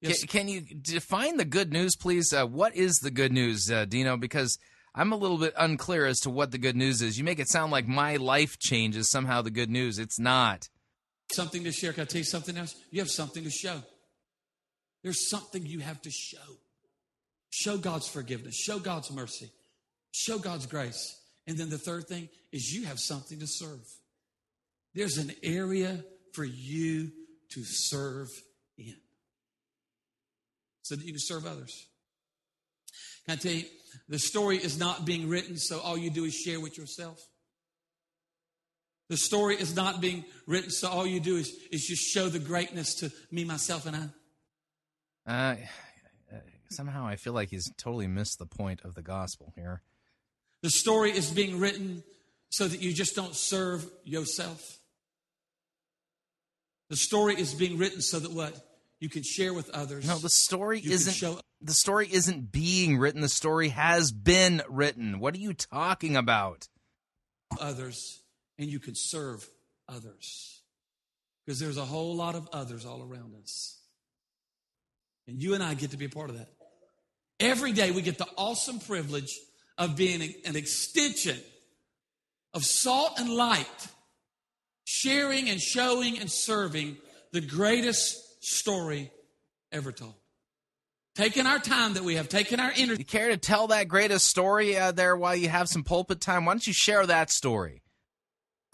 Yes. 0.00 0.20
Can, 0.20 0.28
can 0.28 0.48
you 0.48 0.62
define 0.62 1.36
the 1.36 1.44
good 1.44 1.72
news, 1.72 1.96
please? 1.96 2.32
Uh, 2.32 2.46
what 2.46 2.74
is 2.74 2.96
the 2.98 3.10
good 3.10 3.32
news, 3.32 3.70
uh, 3.70 3.84
Dino? 3.84 4.16
Because 4.16 4.58
I'm 4.94 5.12
a 5.12 5.16
little 5.16 5.36
bit 5.36 5.52
unclear 5.58 6.06
as 6.06 6.20
to 6.20 6.30
what 6.30 6.52
the 6.52 6.58
good 6.58 6.76
news 6.76 7.02
is. 7.02 7.18
You 7.18 7.24
make 7.24 7.38
it 7.38 7.48
sound 7.48 7.70
like 7.70 7.86
my 7.86 8.16
life 8.16 8.58
change 8.58 8.96
is 8.96 9.10
somehow 9.10 9.42
the 9.42 9.50
good 9.50 9.70
news. 9.70 9.98
It's 9.98 10.18
not. 10.18 10.68
Something 11.32 11.64
to 11.64 11.72
share. 11.72 11.92
Can 11.92 12.02
I 12.02 12.04
tell 12.06 12.18
you 12.18 12.24
something 12.24 12.56
else? 12.56 12.74
You 12.90 13.00
have 13.00 13.10
something 13.10 13.44
to 13.44 13.50
show. 13.50 13.82
There's 15.02 15.28
something 15.28 15.64
you 15.64 15.80
have 15.80 16.00
to 16.02 16.10
show. 16.10 16.38
Show 17.50 17.78
God's 17.78 18.08
forgiveness, 18.08 18.54
show 18.54 18.78
God's 18.78 19.10
mercy, 19.10 19.50
show 20.12 20.38
God's 20.38 20.66
grace. 20.66 21.20
And 21.46 21.58
then 21.58 21.68
the 21.68 21.78
third 21.78 22.06
thing 22.06 22.28
is 22.52 22.72
you 22.72 22.86
have 22.86 23.00
something 23.00 23.40
to 23.40 23.46
serve. 23.46 23.84
There's 24.94 25.18
an 25.18 25.32
area 25.42 26.04
for 26.32 26.44
you 26.44 27.10
to 27.50 27.64
serve 27.64 28.28
in 28.78 28.94
so 30.82 30.94
that 30.94 31.04
you 31.04 31.12
can 31.12 31.20
serve 31.20 31.44
others. 31.44 31.86
Can 33.26 33.34
I 33.34 33.36
tell 33.36 33.52
you, 33.52 33.64
the 34.08 34.18
story 34.18 34.56
is 34.58 34.78
not 34.78 35.04
being 35.04 35.28
written 35.28 35.56
so 35.56 35.80
all 35.80 35.98
you 35.98 36.10
do 36.10 36.24
is 36.24 36.34
share 36.34 36.60
with 36.60 36.78
yourself. 36.78 37.20
The 39.08 39.16
story 39.16 39.56
is 39.56 39.74
not 39.74 40.00
being 40.00 40.24
written 40.46 40.70
so 40.70 40.88
all 40.88 41.06
you 41.06 41.18
do 41.18 41.36
is, 41.36 41.52
is 41.72 41.84
just 41.84 42.02
show 42.02 42.28
the 42.28 42.38
greatness 42.38 42.94
to 42.96 43.10
me, 43.32 43.44
myself, 43.44 43.86
and 43.86 43.96
I. 43.96 44.08
Uh, 45.30 45.56
somehow 46.70 47.06
I 47.06 47.14
feel 47.16 47.32
like 47.32 47.50
he's 47.50 47.70
totally 47.76 48.08
missed 48.08 48.38
the 48.38 48.46
point 48.46 48.80
of 48.84 48.94
the 48.94 49.02
gospel 49.02 49.52
here. 49.54 49.82
The 50.62 50.70
story 50.70 51.12
is 51.12 51.30
being 51.30 51.60
written 51.60 52.02
so 52.50 52.66
that 52.66 52.80
you 52.82 52.92
just 52.92 53.14
don't 53.14 53.34
serve 53.34 53.88
yourself. 54.04 54.78
The 56.88 56.96
story 56.96 57.34
is 57.40 57.54
being 57.54 57.78
written 57.78 58.00
so 58.02 58.18
that 58.18 58.32
what? 58.32 58.54
You 58.98 59.08
can 59.08 59.22
share 59.22 59.54
with 59.54 59.70
others. 59.70 60.06
No, 60.06 60.18
the 60.18 60.28
story 60.28 60.80
You 60.80 60.90
isn't. 60.92 61.14
show- 61.14 61.40
the 61.62 61.72
story 61.74 62.08
isn't 62.12 62.50
being 62.52 62.98
written. 62.98 63.20
The 63.20 63.28
story 63.28 63.68
has 63.68 64.10
been 64.12 64.62
written. 64.68 65.20
What 65.20 65.34
are 65.34 65.38
you 65.38 65.54
talking 65.54 66.16
about? 66.16 66.68
others 67.60 68.22
and 68.58 68.68
you 68.70 68.78
can 68.78 68.94
serve 68.94 69.48
others. 69.88 70.62
Because 71.44 71.58
there's 71.58 71.78
a 71.78 71.84
whole 71.84 72.14
lot 72.14 72.36
of 72.36 72.48
others 72.52 72.86
all 72.86 73.02
around 73.02 73.34
us. 73.42 73.79
And 75.26 75.42
you 75.42 75.54
and 75.54 75.62
I 75.62 75.74
get 75.74 75.90
to 75.92 75.96
be 75.96 76.06
a 76.06 76.10
part 76.10 76.30
of 76.30 76.38
that. 76.38 76.48
Every 77.38 77.72
day 77.72 77.90
we 77.90 78.02
get 78.02 78.18
the 78.18 78.26
awesome 78.36 78.80
privilege 78.80 79.38
of 79.78 79.96
being 79.96 80.22
an 80.44 80.56
extension 80.56 81.38
of 82.52 82.64
salt 82.64 83.18
and 83.18 83.30
light, 83.30 83.88
sharing 84.84 85.48
and 85.48 85.60
showing 85.60 86.18
and 86.18 86.30
serving 86.30 86.96
the 87.32 87.40
greatest 87.40 88.44
story 88.44 89.10
ever 89.72 89.92
told. 89.92 90.14
Taking 91.14 91.46
our 91.46 91.58
time 91.58 91.94
that 91.94 92.04
we 92.04 92.16
have, 92.16 92.28
taking 92.28 92.60
our 92.60 92.72
energy. 92.76 93.00
You 93.00 93.04
care 93.04 93.28
to 93.28 93.36
tell 93.36 93.68
that 93.68 93.88
greatest 93.88 94.26
story 94.26 94.76
uh, 94.76 94.92
there 94.92 95.16
while 95.16 95.34
you 95.34 95.48
have 95.48 95.68
some 95.68 95.82
pulpit 95.82 96.20
time? 96.20 96.44
Why 96.44 96.52
don't 96.52 96.66
you 96.66 96.72
share 96.72 97.06
that 97.06 97.30
story? 97.30 97.82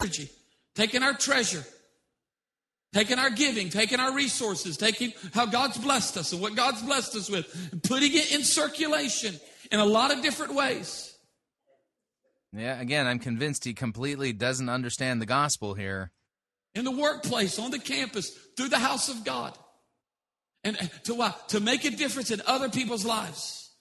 energy, 0.01 0.29
taking 0.75 1.03
our 1.03 1.13
treasure, 1.13 1.63
taking 2.93 3.19
our 3.19 3.29
giving, 3.29 3.69
taking 3.69 3.99
our 3.99 4.13
resources, 4.13 4.77
taking 4.77 5.13
how 5.33 5.45
God's 5.45 5.77
blessed 5.77 6.17
us 6.17 6.31
and 6.33 6.41
what 6.41 6.55
God's 6.55 6.81
blessed 6.81 7.15
us 7.15 7.29
with, 7.29 7.71
and 7.71 7.83
putting 7.83 8.13
it 8.13 8.33
in 8.33 8.43
circulation 8.43 9.35
in 9.71 9.79
a 9.79 9.85
lot 9.85 10.11
of 10.11 10.21
different 10.21 10.55
ways. 10.55 11.15
Yeah, 12.53 12.79
again, 12.79 13.07
I'm 13.07 13.19
convinced 13.19 13.65
he 13.65 13.73
completely 13.73 14.33
doesn't 14.33 14.69
understand 14.69 15.21
the 15.21 15.25
gospel 15.25 15.73
here. 15.73 16.11
In 16.73 16.85
the 16.85 16.91
workplace, 16.91 17.59
on 17.59 17.71
the 17.71 17.79
campus, 17.79 18.29
through 18.55 18.69
the 18.69 18.79
house 18.79 19.09
of 19.09 19.23
God. 19.25 19.57
And 20.63 20.77
to 21.05 21.13
what? 21.13 21.49
To 21.49 21.59
make 21.59 21.85
a 21.85 21.91
difference 21.91 22.31
in 22.31 22.41
other 22.45 22.69
people's 22.69 23.05
lives. 23.05 23.71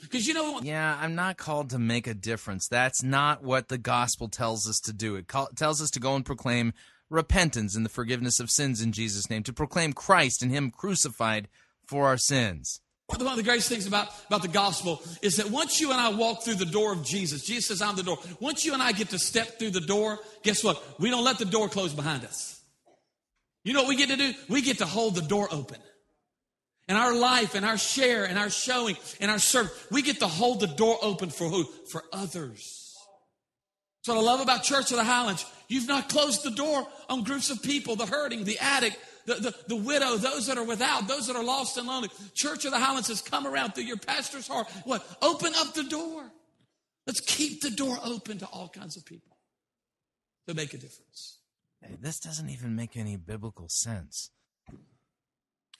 Because 0.00 0.26
you 0.26 0.34
know, 0.34 0.60
Yeah, 0.62 0.98
I'm 1.00 1.14
not 1.14 1.36
called 1.36 1.70
to 1.70 1.78
make 1.78 2.06
a 2.06 2.14
difference. 2.14 2.68
That's 2.68 3.02
not 3.02 3.42
what 3.42 3.68
the 3.68 3.78
gospel 3.78 4.28
tells 4.28 4.68
us 4.68 4.78
to 4.80 4.92
do. 4.92 5.16
It 5.16 5.28
call, 5.28 5.48
tells 5.56 5.80
us 5.80 5.90
to 5.90 6.00
go 6.00 6.14
and 6.14 6.24
proclaim 6.24 6.74
repentance 7.14 7.74
and 7.74 7.84
the 7.84 7.90
forgiveness 7.90 8.40
of 8.40 8.50
sins 8.50 8.82
in 8.82 8.92
Jesus' 8.92 9.30
name, 9.30 9.42
to 9.44 9.52
proclaim 9.52 9.92
Christ 9.92 10.42
and 10.42 10.50
Him 10.50 10.70
crucified 10.70 11.48
for 11.86 12.06
our 12.06 12.18
sins. 12.18 12.80
One 13.06 13.20
of 13.20 13.36
the 13.36 13.42
greatest 13.42 13.68
things 13.68 13.86
about, 13.86 14.08
about 14.26 14.42
the 14.42 14.48
gospel 14.48 15.02
is 15.22 15.36
that 15.36 15.50
once 15.50 15.80
you 15.80 15.92
and 15.92 16.00
I 16.00 16.08
walk 16.08 16.42
through 16.42 16.54
the 16.54 16.64
door 16.64 16.92
of 16.92 17.04
Jesus, 17.04 17.44
Jesus 17.44 17.66
says, 17.66 17.82
I'm 17.82 17.96
the 17.96 18.02
door. 18.02 18.18
Once 18.40 18.64
you 18.64 18.72
and 18.72 18.82
I 18.82 18.92
get 18.92 19.10
to 19.10 19.18
step 19.18 19.58
through 19.58 19.70
the 19.70 19.80
door, 19.80 20.18
guess 20.42 20.64
what? 20.64 20.82
We 20.98 21.10
don't 21.10 21.24
let 21.24 21.38
the 21.38 21.44
door 21.44 21.68
close 21.68 21.92
behind 21.92 22.24
us. 22.24 22.60
You 23.62 23.72
know 23.72 23.80
what 23.80 23.88
we 23.88 23.96
get 23.96 24.08
to 24.08 24.16
do? 24.16 24.32
We 24.48 24.62
get 24.62 24.78
to 24.78 24.86
hold 24.86 25.14
the 25.14 25.22
door 25.22 25.48
open. 25.50 25.78
And 26.88 26.98
our 26.98 27.14
life 27.14 27.54
and 27.54 27.64
our 27.64 27.78
share 27.78 28.24
and 28.24 28.38
our 28.38 28.50
showing 28.50 28.96
and 29.20 29.30
our 29.30 29.38
service, 29.38 29.72
we 29.90 30.02
get 30.02 30.20
to 30.20 30.26
hold 30.26 30.60
the 30.60 30.66
door 30.66 30.98
open 31.02 31.30
for 31.30 31.48
who? 31.48 31.64
For 31.64 32.02
others. 32.12 32.83
So 34.04 34.14
what 34.14 34.20
I 34.20 34.24
love 34.24 34.40
about 34.40 34.62
Church 34.64 34.90
of 34.90 34.98
the 34.98 35.04
Highlands, 35.04 35.46
you've 35.66 35.88
not 35.88 36.10
closed 36.10 36.42
the 36.42 36.50
door 36.50 36.86
on 37.08 37.24
groups 37.24 37.48
of 37.48 37.62
people, 37.62 37.96
the 37.96 38.04
hurting, 38.04 38.44
the 38.44 38.58
addict, 38.58 38.98
the, 39.24 39.36
the, 39.36 39.54
the 39.68 39.76
widow, 39.76 40.18
those 40.18 40.46
that 40.48 40.58
are 40.58 40.64
without, 40.64 41.08
those 41.08 41.26
that 41.28 41.36
are 41.36 41.42
lost 41.42 41.78
and 41.78 41.86
lonely. 41.86 42.10
Church 42.34 42.66
of 42.66 42.72
the 42.72 42.78
Highlands 42.78 43.08
has 43.08 43.22
come 43.22 43.46
around 43.46 43.72
through 43.74 43.84
your 43.84 43.96
pastor's 43.96 44.46
heart. 44.46 44.66
What? 44.84 45.06
Open 45.22 45.54
up 45.56 45.72
the 45.72 45.84
door. 45.84 46.30
Let's 47.06 47.20
keep 47.20 47.62
the 47.62 47.70
door 47.70 47.96
open 48.04 48.36
to 48.40 48.46
all 48.46 48.68
kinds 48.68 48.98
of 48.98 49.06
people 49.06 49.38
to 50.48 50.52
make 50.52 50.74
a 50.74 50.78
difference. 50.78 51.38
Hey, 51.80 51.96
this 51.98 52.20
doesn't 52.20 52.50
even 52.50 52.76
make 52.76 52.98
any 52.98 53.16
biblical 53.16 53.70
sense. 53.70 54.28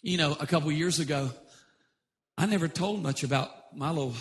You 0.00 0.16
know, 0.16 0.34
a 0.40 0.46
couple 0.46 0.72
years 0.72 0.98
ago, 0.98 1.30
I 2.38 2.46
never 2.46 2.68
told 2.68 3.02
much 3.02 3.22
about 3.22 3.50
my 3.76 3.90
little 3.90 4.14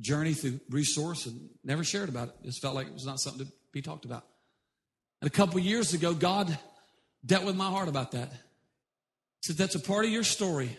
journey 0.00 0.34
through 0.34 0.60
resource 0.70 1.26
and 1.26 1.48
never 1.64 1.84
shared 1.84 2.08
about 2.08 2.28
it. 2.28 2.34
Just 2.44 2.62
felt 2.62 2.74
like 2.74 2.86
it 2.86 2.92
was 2.92 3.06
not 3.06 3.20
something 3.20 3.46
to 3.46 3.52
be 3.72 3.82
talked 3.82 4.04
about. 4.04 4.24
And 5.20 5.30
a 5.30 5.32
couple 5.32 5.58
years 5.60 5.94
ago, 5.94 6.14
God 6.14 6.56
dealt 7.24 7.44
with 7.44 7.56
my 7.56 7.68
heart 7.68 7.88
about 7.88 8.12
that. 8.12 8.32
Said 9.42 9.56
that's 9.56 9.74
a 9.74 9.80
part 9.80 10.04
of 10.04 10.10
your 10.10 10.24
story 10.24 10.76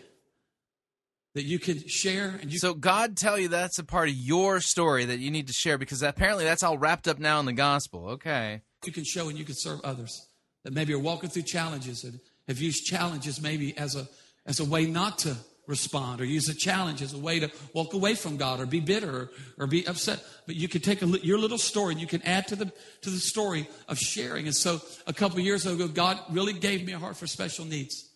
that 1.34 1.44
you 1.44 1.58
can 1.58 1.86
share 1.88 2.38
and 2.40 2.52
you 2.52 2.58
So 2.58 2.74
God 2.74 3.16
tell 3.16 3.38
you 3.38 3.48
that's 3.48 3.78
a 3.78 3.84
part 3.84 4.08
of 4.08 4.14
your 4.14 4.60
story 4.60 5.04
that 5.04 5.18
you 5.18 5.30
need 5.30 5.48
to 5.48 5.52
share 5.52 5.78
because 5.78 6.02
apparently 6.02 6.44
that's 6.44 6.62
all 6.62 6.78
wrapped 6.78 7.08
up 7.08 7.18
now 7.18 7.40
in 7.40 7.46
the 7.46 7.52
gospel. 7.52 8.08
Okay. 8.10 8.62
you 8.84 8.92
can 8.92 9.04
show 9.04 9.28
and 9.28 9.38
you 9.38 9.44
can 9.44 9.54
serve 9.56 9.80
others 9.82 10.28
that 10.64 10.72
maybe 10.72 10.94
are 10.94 10.98
walking 10.98 11.28
through 11.28 11.42
challenges 11.42 12.04
and 12.04 12.20
have 12.48 12.58
used 12.58 12.84
challenges 12.84 13.40
maybe 13.40 13.76
as 13.76 13.96
a 13.96 14.08
as 14.46 14.60
a 14.60 14.64
way 14.64 14.86
not 14.86 15.18
to 15.18 15.36
respond 15.66 16.20
or 16.20 16.24
use 16.24 16.48
a 16.48 16.54
challenge 16.54 17.02
as 17.02 17.12
a 17.14 17.18
way 17.18 17.40
to 17.40 17.50
walk 17.72 17.94
away 17.94 18.14
from 18.14 18.36
God 18.36 18.60
or 18.60 18.66
be 18.66 18.80
bitter 18.80 19.10
or, 19.10 19.30
or 19.58 19.66
be 19.66 19.86
upset. 19.86 20.22
But 20.46 20.56
you 20.56 20.68
can 20.68 20.80
take 20.80 21.02
a, 21.02 21.06
your 21.06 21.38
little 21.38 21.58
story 21.58 21.92
and 21.92 22.00
you 22.00 22.06
can 22.06 22.22
add 22.22 22.48
to 22.48 22.56
the 22.56 22.72
to 23.02 23.10
the 23.10 23.18
story 23.18 23.68
of 23.88 23.98
sharing. 23.98 24.46
And 24.46 24.54
so 24.54 24.80
a 25.06 25.12
couple 25.12 25.40
years 25.40 25.66
ago 25.66 25.88
God 25.88 26.18
really 26.30 26.52
gave 26.52 26.84
me 26.84 26.92
a 26.92 26.98
heart 26.98 27.16
for 27.16 27.26
special 27.26 27.64
needs. 27.64 28.08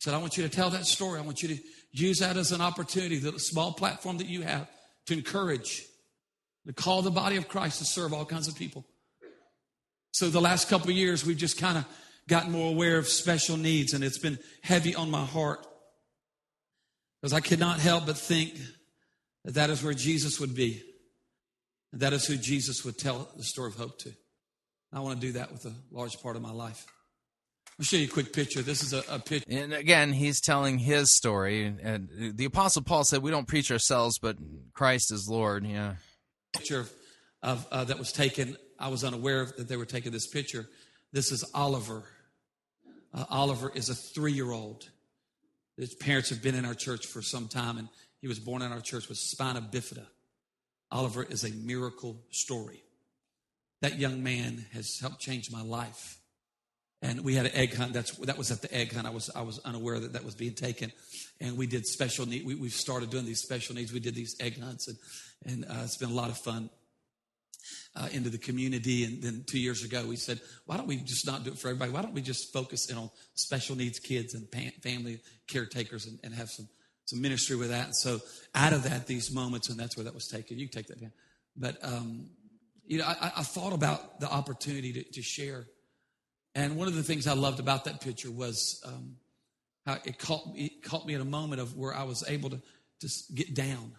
Said 0.00 0.14
I 0.14 0.18
want 0.18 0.36
you 0.36 0.42
to 0.42 0.48
tell 0.48 0.70
that 0.70 0.86
story. 0.86 1.18
I 1.18 1.22
want 1.22 1.42
you 1.42 1.48
to 1.56 1.58
use 1.92 2.18
that 2.18 2.36
as 2.36 2.52
an 2.52 2.60
opportunity 2.60 3.18
the 3.18 3.38
small 3.38 3.72
platform 3.72 4.18
that 4.18 4.28
you 4.28 4.42
have 4.42 4.68
to 5.06 5.14
encourage 5.14 5.84
to 6.66 6.72
call 6.72 7.02
the 7.02 7.10
body 7.10 7.36
of 7.36 7.48
Christ 7.48 7.78
to 7.78 7.84
serve 7.84 8.12
all 8.12 8.24
kinds 8.24 8.48
of 8.48 8.54
people. 8.54 8.84
So 10.12 10.28
the 10.28 10.40
last 10.40 10.68
couple 10.68 10.90
years, 10.90 11.24
we've 11.24 11.36
just 11.36 11.58
kind 11.58 11.78
of 11.78 11.86
gotten 12.28 12.52
more 12.52 12.70
aware 12.70 12.98
of 12.98 13.08
special 13.08 13.56
needs, 13.56 13.92
and 13.92 14.04
it's 14.04 14.18
been 14.18 14.38
heavy 14.62 14.94
on 14.94 15.10
my 15.10 15.24
heart 15.24 15.66
because 17.20 17.32
I 17.32 17.40
could 17.40 17.58
not 17.58 17.80
help 17.80 18.06
but 18.06 18.16
think 18.16 18.58
that 19.44 19.54
that 19.54 19.70
is 19.70 19.82
where 19.82 19.94
Jesus 19.94 20.40
would 20.40 20.54
be. 20.54 20.82
And 21.92 22.00
that 22.02 22.12
is 22.12 22.26
who 22.26 22.36
Jesus 22.36 22.84
would 22.84 22.98
tell 22.98 23.28
the 23.36 23.42
story 23.42 23.68
of 23.68 23.76
hope 23.76 23.98
to. 24.00 24.12
I 24.92 25.00
want 25.00 25.20
to 25.20 25.26
do 25.26 25.32
that 25.34 25.52
with 25.52 25.64
a 25.66 25.74
large 25.90 26.20
part 26.20 26.36
of 26.36 26.42
my 26.42 26.52
life. 26.52 26.84
I'll 27.78 27.84
show 27.84 27.96
you 27.96 28.06
a 28.06 28.10
quick 28.10 28.32
picture. 28.32 28.60
This 28.62 28.82
is 28.82 28.92
a, 28.92 29.02
a 29.08 29.18
picture. 29.18 29.46
And 29.48 29.72
again, 29.72 30.12
he's 30.12 30.40
telling 30.40 30.78
his 30.78 31.16
story. 31.16 31.64
And 31.64 32.34
the 32.34 32.44
Apostle 32.44 32.82
Paul 32.82 33.04
said, 33.04 33.22
We 33.22 33.30
don't 33.30 33.48
preach 33.48 33.70
ourselves, 33.70 34.18
but 34.18 34.36
Christ 34.74 35.12
is 35.12 35.28
Lord. 35.30 35.66
Yeah. 35.66 35.94
picture 36.52 36.80
of, 36.80 36.92
of 37.42 37.66
uh, 37.72 37.84
that 37.84 37.98
was 37.98 38.12
taken. 38.12 38.56
I 38.78 38.88
was 38.88 39.04
unaware 39.04 39.46
that 39.56 39.68
they 39.68 39.76
were 39.76 39.86
taking 39.86 40.12
this 40.12 40.26
picture. 40.26 40.68
This 41.12 41.32
is 41.32 41.44
Oliver. 41.54 42.04
Uh, 43.14 43.24
Oliver 43.30 43.72
is 43.74 43.88
a 43.88 43.94
three-year-old. 43.94 44.88
His 45.80 45.94
parents 45.94 46.28
have 46.28 46.42
been 46.42 46.54
in 46.54 46.64
our 46.64 46.74
church 46.74 47.06
for 47.06 47.22
some 47.22 47.48
time, 47.48 47.78
and 47.78 47.88
he 48.20 48.28
was 48.28 48.38
born 48.38 48.60
in 48.60 48.70
our 48.70 48.80
church 48.80 49.08
with 49.08 49.16
spina 49.18 49.62
bifida. 49.62 50.06
Oliver 50.92 51.22
is 51.22 51.44
a 51.44 51.50
miracle 51.50 52.20
story. 52.30 52.82
That 53.80 53.98
young 53.98 54.22
man 54.22 54.66
has 54.72 54.98
helped 55.00 55.20
change 55.20 55.50
my 55.50 55.62
life. 55.62 56.18
And 57.00 57.22
we 57.22 57.34
had 57.34 57.46
an 57.46 57.52
egg 57.54 57.74
hunt. 57.74 57.94
That's 57.94 58.10
that 58.18 58.36
was 58.36 58.50
at 58.50 58.60
the 58.60 58.74
egg 58.74 58.92
hunt. 58.92 59.06
I 59.06 59.10
was 59.10 59.30
I 59.34 59.40
was 59.40 59.58
unaware 59.60 59.98
that 60.00 60.12
that 60.12 60.22
was 60.22 60.34
being 60.34 60.52
taken, 60.52 60.92
and 61.40 61.56
we 61.56 61.66
did 61.66 61.86
special 61.86 62.26
need. 62.26 62.44
We, 62.44 62.56
we've 62.56 62.74
started 62.74 63.08
doing 63.08 63.24
these 63.24 63.40
special 63.40 63.74
needs. 63.74 63.90
We 63.90 64.00
did 64.00 64.14
these 64.14 64.36
egg 64.38 64.60
hunts, 64.60 64.86
and 64.88 64.98
and 65.46 65.64
uh, 65.64 65.82
it's 65.84 65.96
been 65.96 66.10
a 66.10 66.14
lot 66.14 66.28
of 66.28 66.36
fun 66.36 66.68
uh, 67.96 68.08
into 68.12 68.30
the 68.30 68.38
community. 68.38 69.04
And 69.04 69.22
then 69.22 69.44
two 69.48 69.58
years 69.58 69.84
ago, 69.84 70.06
we 70.06 70.16
said, 70.16 70.40
why 70.66 70.76
don't 70.76 70.86
we 70.86 70.96
just 70.96 71.26
not 71.26 71.44
do 71.44 71.50
it 71.50 71.58
for 71.58 71.68
everybody? 71.68 71.92
Why 71.92 72.02
don't 72.02 72.14
we 72.14 72.22
just 72.22 72.52
focus 72.52 72.90
in 72.90 72.96
on 72.96 73.10
special 73.34 73.76
needs 73.76 73.98
kids 73.98 74.34
and 74.34 74.50
pa- 74.50 74.76
family 74.82 75.20
caretakers 75.48 76.06
and, 76.06 76.18
and 76.22 76.34
have 76.34 76.50
some 76.50 76.68
some 77.06 77.20
ministry 77.20 77.56
with 77.56 77.70
that? 77.70 77.86
And 77.86 77.96
so 77.96 78.20
out 78.54 78.72
of 78.72 78.84
that, 78.84 79.06
these 79.06 79.32
moments, 79.32 79.68
and 79.68 79.78
that's 79.78 79.96
where 79.96 80.04
that 80.04 80.14
was 80.14 80.28
taken. 80.28 80.58
You 80.58 80.68
take 80.68 80.86
that 80.88 81.00
down. 81.00 81.12
But 81.56 81.78
um, 81.82 82.30
you 82.86 82.98
know, 82.98 83.04
I, 83.04 83.32
I 83.36 83.42
thought 83.42 83.72
about 83.72 84.18
the 84.20 84.28
opportunity 84.28 84.92
to, 84.92 85.02
to 85.04 85.22
share. 85.22 85.66
And 86.56 86.76
one 86.76 86.88
of 86.88 86.96
the 86.96 87.04
things 87.04 87.28
I 87.28 87.34
loved 87.34 87.60
about 87.60 87.84
that 87.84 88.00
picture 88.00 88.30
was 88.30 88.82
um, 88.84 89.16
how 89.86 89.98
it 90.04 90.18
caught 90.18 90.52
me, 90.52 90.80
caught 90.82 91.06
me 91.06 91.14
at 91.14 91.20
a 91.20 91.24
moment 91.24 91.60
of 91.60 91.76
where 91.76 91.94
I 91.94 92.02
was 92.02 92.24
able 92.28 92.50
to 92.50 92.60
just 93.00 93.34
get 93.34 93.54
down. 93.54 93.92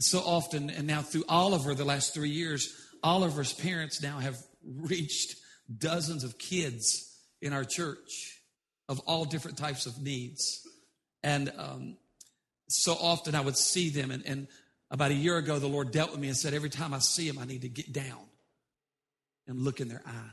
And 0.00 0.04
so 0.06 0.20
often, 0.20 0.70
and 0.70 0.86
now 0.86 1.02
through 1.02 1.24
Oliver, 1.28 1.74
the 1.74 1.84
last 1.84 2.14
three 2.14 2.30
years, 2.30 2.74
Oliver's 3.02 3.52
parents 3.52 4.02
now 4.02 4.18
have 4.18 4.38
reached 4.64 5.36
dozens 5.76 6.24
of 6.24 6.38
kids 6.38 7.20
in 7.42 7.52
our 7.52 7.64
church 7.64 8.40
of 8.88 8.98
all 9.00 9.26
different 9.26 9.58
types 9.58 9.84
of 9.84 10.00
needs. 10.00 10.66
And 11.22 11.52
um, 11.54 11.98
so 12.66 12.94
often 12.94 13.34
I 13.34 13.42
would 13.42 13.58
see 13.58 13.90
them. 13.90 14.10
And, 14.10 14.24
and 14.24 14.48
about 14.90 15.10
a 15.10 15.14
year 15.14 15.36
ago, 15.36 15.58
the 15.58 15.66
Lord 15.66 15.90
dealt 15.90 16.12
with 16.12 16.20
me 16.20 16.28
and 16.28 16.36
said, 16.36 16.54
Every 16.54 16.70
time 16.70 16.94
I 16.94 16.98
see 17.00 17.28
them, 17.28 17.38
I 17.38 17.44
need 17.44 17.60
to 17.60 17.68
get 17.68 17.92
down 17.92 18.24
and 19.46 19.60
look 19.60 19.82
in 19.82 19.88
their 19.88 20.02
eye. 20.06 20.32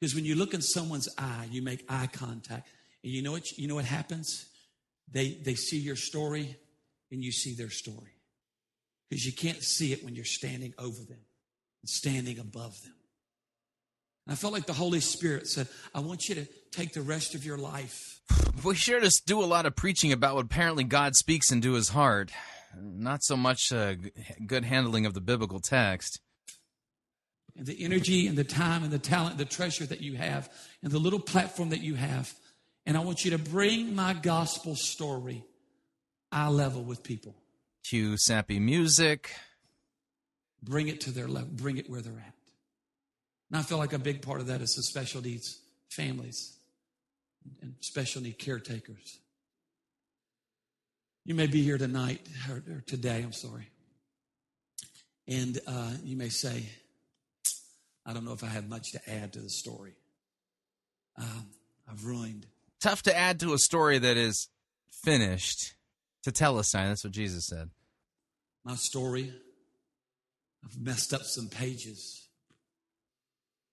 Because 0.00 0.16
when 0.16 0.24
you 0.24 0.34
look 0.34 0.52
in 0.52 0.62
someone's 0.62 1.08
eye, 1.16 1.46
you 1.52 1.62
make 1.62 1.84
eye 1.88 2.08
contact. 2.12 2.68
And 3.04 3.12
you 3.12 3.22
know 3.22 3.30
what, 3.30 3.56
you 3.56 3.68
know 3.68 3.76
what 3.76 3.84
happens? 3.84 4.46
They, 5.12 5.34
they 5.44 5.54
see 5.54 5.78
your 5.78 5.94
story 5.94 6.56
and 7.12 7.22
you 7.22 7.30
see 7.30 7.54
their 7.54 7.70
story. 7.70 8.15
Because 9.08 9.24
you 9.24 9.32
can't 9.32 9.62
see 9.62 9.92
it 9.92 10.04
when 10.04 10.14
you're 10.14 10.24
standing 10.24 10.74
over 10.78 10.98
them 10.98 11.20
and 11.82 11.88
standing 11.88 12.38
above 12.38 12.80
them. 12.82 12.94
And 14.26 14.32
I 14.32 14.36
felt 14.36 14.52
like 14.52 14.66
the 14.66 14.72
Holy 14.72 15.00
Spirit 15.00 15.46
said, 15.46 15.68
I 15.94 16.00
want 16.00 16.28
you 16.28 16.34
to 16.34 16.46
take 16.72 16.92
the 16.92 17.02
rest 17.02 17.34
of 17.34 17.44
your 17.44 17.58
life. 17.58 18.20
We 18.64 18.74
sure 18.74 19.00
just 19.00 19.26
do 19.26 19.44
a 19.44 19.44
lot 19.44 19.66
of 19.66 19.76
preaching 19.76 20.12
about 20.12 20.34
what 20.34 20.46
apparently 20.46 20.82
God 20.82 21.14
speaks 21.14 21.52
into 21.52 21.74
his 21.74 21.90
heart. 21.90 22.32
Not 22.74 23.22
so 23.22 23.36
much 23.36 23.70
uh, 23.70 23.96
good 24.46 24.64
handling 24.64 25.04
of 25.04 25.12
the 25.12 25.20
biblical 25.20 25.60
text. 25.60 26.20
And 27.54 27.66
the 27.66 27.84
energy 27.84 28.26
and 28.26 28.36
the 28.36 28.44
time 28.44 28.82
and 28.82 28.90
the 28.90 28.98
talent, 28.98 29.36
the 29.36 29.44
treasure 29.44 29.84
that 29.84 30.00
you 30.00 30.16
have, 30.16 30.50
and 30.82 30.90
the 30.90 30.98
little 30.98 31.20
platform 31.20 31.68
that 31.68 31.82
you 31.82 31.96
have. 31.96 32.32
And 32.86 32.96
I 32.96 33.00
want 33.00 33.26
you 33.26 33.32
to 33.32 33.38
bring 33.38 33.94
my 33.94 34.14
gospel 34.14 34.74
story 34.74 35.44
eye 36.32 36.48
level 36.48 36.82
with 36.82 37.02
people. 37.02 37.34
Cue 37.88 38.16
sappy 38.16 38.58
music. 38.58 39.32
Bring 40.60 40.88
it 40.88 41.00
to 41.02 41.12
their 41.12 41.28
level, 41.28 41.50
bring 41.52 41.76
it 41.76 41.88
where 41.88 42.00
they're 42.00 42.12
at. 42.12 42.34
And 43.50 43.60
I 43.60 43.62
feel 43.62 43.78
like 43.78 43.92
a 43.92 43.98
big 43.98 44.22
part 44.22 44.40
of 44.40 44.48
that 44.48 44.60
is 44.60 44.74
the 44.74 44.82
special 44.82 45.22
needs 45.22 45.60
families 45.88 46.56
and 47.62 47.74
special 47.78 48.22
need 48.22 48.40
caretakers. 48.40 49.20
You 51.24 51.36
may 51.36 51.46
be 51.46 51.62
here 51.62 51.78
tonight, 51.78 52.26
or, 52.50 52.56
or 52.56 52.80
today, 52.86 53.22
I'm 53.22 53.32
sorry. 53.32 53.68
And 55.28 55.60
uh, 55.68 55.92
you 56.02 56.16
may 56.16 56.28
say, 56.28 56.64
I 58.04 58.12
don't 58.12 58.24
know 58.24 58.32
if 58.32 58.42
I 58.42 58.48
have 58.48 58.68
much 58.68 58.92
to 58.92 59.10
add 59.10 59.32
to 59.34 59.38
the 59.38 59.50
story. 59.50 59.94
Um, 61.16 61.46
I've 61.88 62.04
ruined. 62.04 62.46
Tough 62.80 63.02
to 63.04 63.16
add 63.16 63.38
to 63.40 63.54
a 63.54 63.58
story 63.58 63.98
that 63.98 64.16
is 64.16 64.48
finished. 64.90 65.75
Tetelestai, 66.32 66.88
that's 66.88 67.04
what 67.04 67.12
Jesus 67.12 67.46
said. 67.46 67.70
My 68.64 68.74
story, 68.74 69.32
I've 70.64 70.78
messed 70.78 71.14
up 71.14 71.22
some 71.22 71.48
pages. 71.48 72.26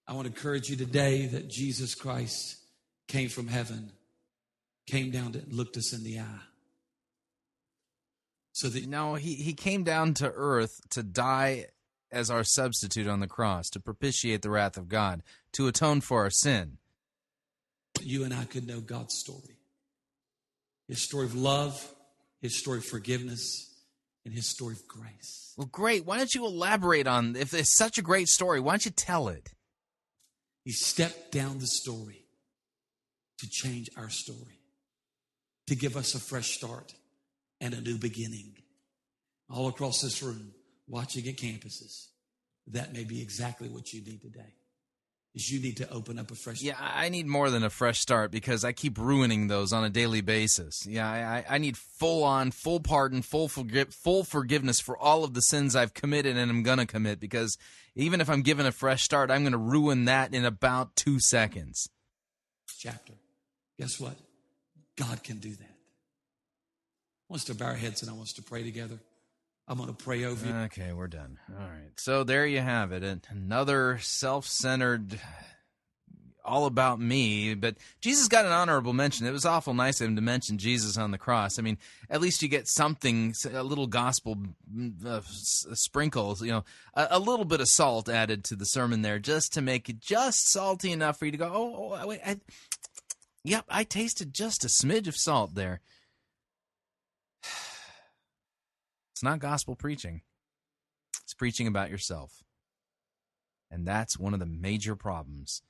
I 0.07 0.13
want 0.13 0.27
to 0.27 0.33
encourage 0.33 0.69
you 0.69 0.75
today 0.75 1.25
that 1.27 1.49
Jesus 1.49 1.95
Christ 1.95 2.57
came 3.07 3.29
from 3.29 3.47
heaven, 3.47 3.91
came 4.85 5.11
down 5.11 5.31
to 5.31 5.41
looked 5.49 5.77
us 5.77 5.93
in 5.93 6.03
the 6.03 6.19
eye. 6.19 6.45
So 8.51 8.69
that 8.69 8.87
no, 8.87 9.15
he 9.15 9.33
he 9.33 9.53
came 9.53 9.83
down 9.83 10.13
to 10.15 10.31
earth 10.31 10.81
to 10.91 11.01
die 11.01 11.67
as 12.11 12.29
our 12.29 12.43
substitute 12.43 13.07
on 13.07 13.19
the 13.19 13.27
cross, 13.27 13.69
to 13.71 13.79
propitiate 13.79 14.43
the 14.43 14.51
wrath 14.51 14.77
of 14.77 14.87
God, 14.87 15.23
to 15.53 15.67
atone 15.67 16.01
for 16.01 16.21
our 16.21 16.29
sin. 16.29 16.77
You 18.01 18.23
and 18.23 18.33
I 18.33 18.45
could 18.45 18.67
know 18.67 18.79
God's 18.79 19.15
story. 19.15 19.57
His 20.87 21.01
story 21.01 21.25
of 21.25 21.35
love, 21.35 21.91
his 22.43 22.59
story 22.59 22.79
of 22.79 22.85
forgiveness, 22.85 23.73
and 24.25 24.33
his 24.33 24.45
story 24.45 24.73
of 24.73 24.85
grace. 24.85 25.53
Well, 25.57 25.69
great. 25.71 26.05
Why 26.05 26.17
don't 26.17 26.35
you 26.35 26.45
elaborate 26.45 27.07
on 27.07 27.37
if 27.37 27.53
it's 27.53 27.73
such 27.73 27.97
a 27.97 28.01
great 28.01 28.27
story, 28.27 28.59
why 28.59 28.73
don't 28.73 28.85
you 28.85 28.91
tell 28.91 29.29
it? 29.29 29.49
He 30.65 30.73
stepped 30.73 31.31
down 31.31 31.59
the 31.59 31.67
story 31.67 32.25
to 33.39 33.49
change 33.49 33.89
our 33.95 34.09
story, 34.09 34.59
to 35.67 35.75
give 35.75 35.95
us 35.95 36.15
a 36.15 36.19
fresh 36.19 36.51
start 36.51 36.93
and 37.61 37.73
a 37.73 37.81
new 37.81 37.97
beginning. 37.97 38.57
All 39.49 39.69
across 39.69 40.01
this 40.01 40.21
room, 40.21 40.53
watching 40.85 41.25
at 41.29 41.37
campuses, 41.37 42.07
that 42.67 42.93
may 42.93 43.05
be 43.05 43.21
exactly 43.21 43.69
what 43.69 43.93
you 43.93 44.01
need 44.03 44.21
today. 44.21 44.53
Is 45.35 45.49
you 45.49 45.59
need 45.59 45.77
to 45.77 45.91
open 45.91 46.19
up 46.19 46.29
a 46.29 46.35
fresh. 46.35 46.61
Yeah, 46.61 46.75
I 46.79 47.09
need 47.09 47.25
more 47.25 47.49
than 47.49 47.63
a 47.63 47.71
fresh 47.71 47.99
start 47.99 48.29
because 48.29 48.63
I 48.63 48.71
keep 48.71 48.99
ruining 48.99 49.47
those 49.47 49.73
on 49.73 49.83
a 49.83 49.89
daily 49.89 50.21
basis. 50.21 50.85
Yeah, 50.85 51.09
I, 51.09 51.43
I 51.49 51.57
need 51.57 51.75
full 51.75 52.23
on, 52.23 52.51
full 52.51 52.79
pardon, 52.79 53.23
full 53.23 53.47
forgive, 53.47 53.95
full 53.95 54.23
forgiveness 54.23 54.79
for 54.79 54.95
all 54.95 55.23
of 55.23 55.33
the 55.33 55.41
sins 55.41 55.75
I've 55.75 55.95
committed 55.95 56.37
and 56.37 56.51
I'm 56.51 56.61
gonna 56.61 56.85
commit. 56.85 57.19
Because 57.19 57.57
even 57.95 58.21
if 58.21 58.29
I'm 58.29 58.43
given 58.43 58.67
a 58.67 58.71
fresh 58.71 59.01
start, 59.01 59.31
I'm 59.31 59.43
gonna 59.43 59.57
ruin 59.57 60.05
that 60.05 60.35
in 60.35 60.45
about 60.45 60.95
two 60.95 61.19
seconds. 61.19 61.89
Chapter. 62.77 63.13
Guess 63.79 63.99
what? 63.99 64.15
God 64.95 65.23
can 65.23 65.39
do 65.39 65.49
that. 65.49 65.63
I 65.63 67.25
want 67.29 67.39
us 67.41 67.45
to 67.45 67.55
bow 67.55 67.65
our 67.65 67.73
heads 67.73 68.03
and 68.03 68.11
I 68.11 68.13
want 68.13 68.27
us 68.27 68.33
to 68.33 68.43
pray 68.43 68.61
together. 68.61 68.99
I'm 69.67 69.77
going 69.77 69.89
to 69.89 69.95
pray 69.95 70.25
over 70.25 70.45
you. 70.45 70.53
Okay, 70.53 70.91
we're 70.91 71.07
done. 71.07 71.39
All 71.49 71.65
right. 71.65 71.91
So 71.97 72.23
there 72.23 72.45
you 72.45 72.59
have 72.59 72.91
it. 72.91 73.03
Another 73.29 73.97
self 73.99 74.45
centered, 74.45 75.19
all 76.43 76.65
about 76.65 76.99
me. 76.99 77.53
But 77.53 77.77
Jesus 78.01 78.27
got 78.27 78.45
an 78.45 78.51
honorable 78.51 78.91
mention. 78.91 79.25
It 79.25 79.31
was 79.31 79.45
awful 79.45 79.73
nice 79.73 80.01
of 80.01 80.07
him 80.07 80.17
to 80.17 80.21
mention 80.21 80.57
Jesus 80.57 80.97
on 80.97 81.11
the 81.11 81.17
cross. 81.17 81.57
I 81.57 81.61
mean, 81.61 81.77
at 82.09 82.19
least 82.19 82.41
you 82.41 82.49
get 82.49 82.67
something, 82.67 83.33
a 83.53 83.63
little 83.63 83.87
gospel 83.87 84.37
mm, 84.73 85.05
uh, 85.05 85.21
sprinkles, 85.23 86.41
you 86.41 86.51
know, 86.51 86.65
a, 86.93 87.07
a, 87.11 87.19
little 87.19 87.45
bit 87.45 87.61
of 87.61 87.69
salt 87.69 88.09
added 88.09 88.43
to 88.45 88.57
the 88.57 88.65
sermon 88.65 89.01
there 89.01 89.19
just 89.19 89.53
to 89.53 89.61
make 89.61 89.87
it 89.87 90.01
just 90.01 90.51
salty 90.51 90.91
enough 90.91 91.17
for 91.17 91.25
you 91.25 91.31
to 91.31 91.37
go, 91.37 91.49
oh, 91.53 91.97
oh 92.01 92.07
wait, 92.07 92.19
I, 92.25 92.39
yep, 93.45 93.63
I 93.69 93.85
tasted 93.85 94.33
just 94.33 94.65
a 94.65 94.67
smidge 94.67 95.07
of 95.07 95.15
salt 95.15 95.55
there. 95.55 95.79
Not 99.23 99.39
gospel 99.39 99.77
preaching, 99.77 100.21
it's 101.23 101.33
preaching 101.33 101.65
about 101.65 101.89
yourself. 101.89 102.43
And 103.71 103.87
that's 103.87 104.19
one 104.19 104.33
of 104.33 104.41
the 104.41 104.45
major 104.45 104.97
problems 104.97 105.61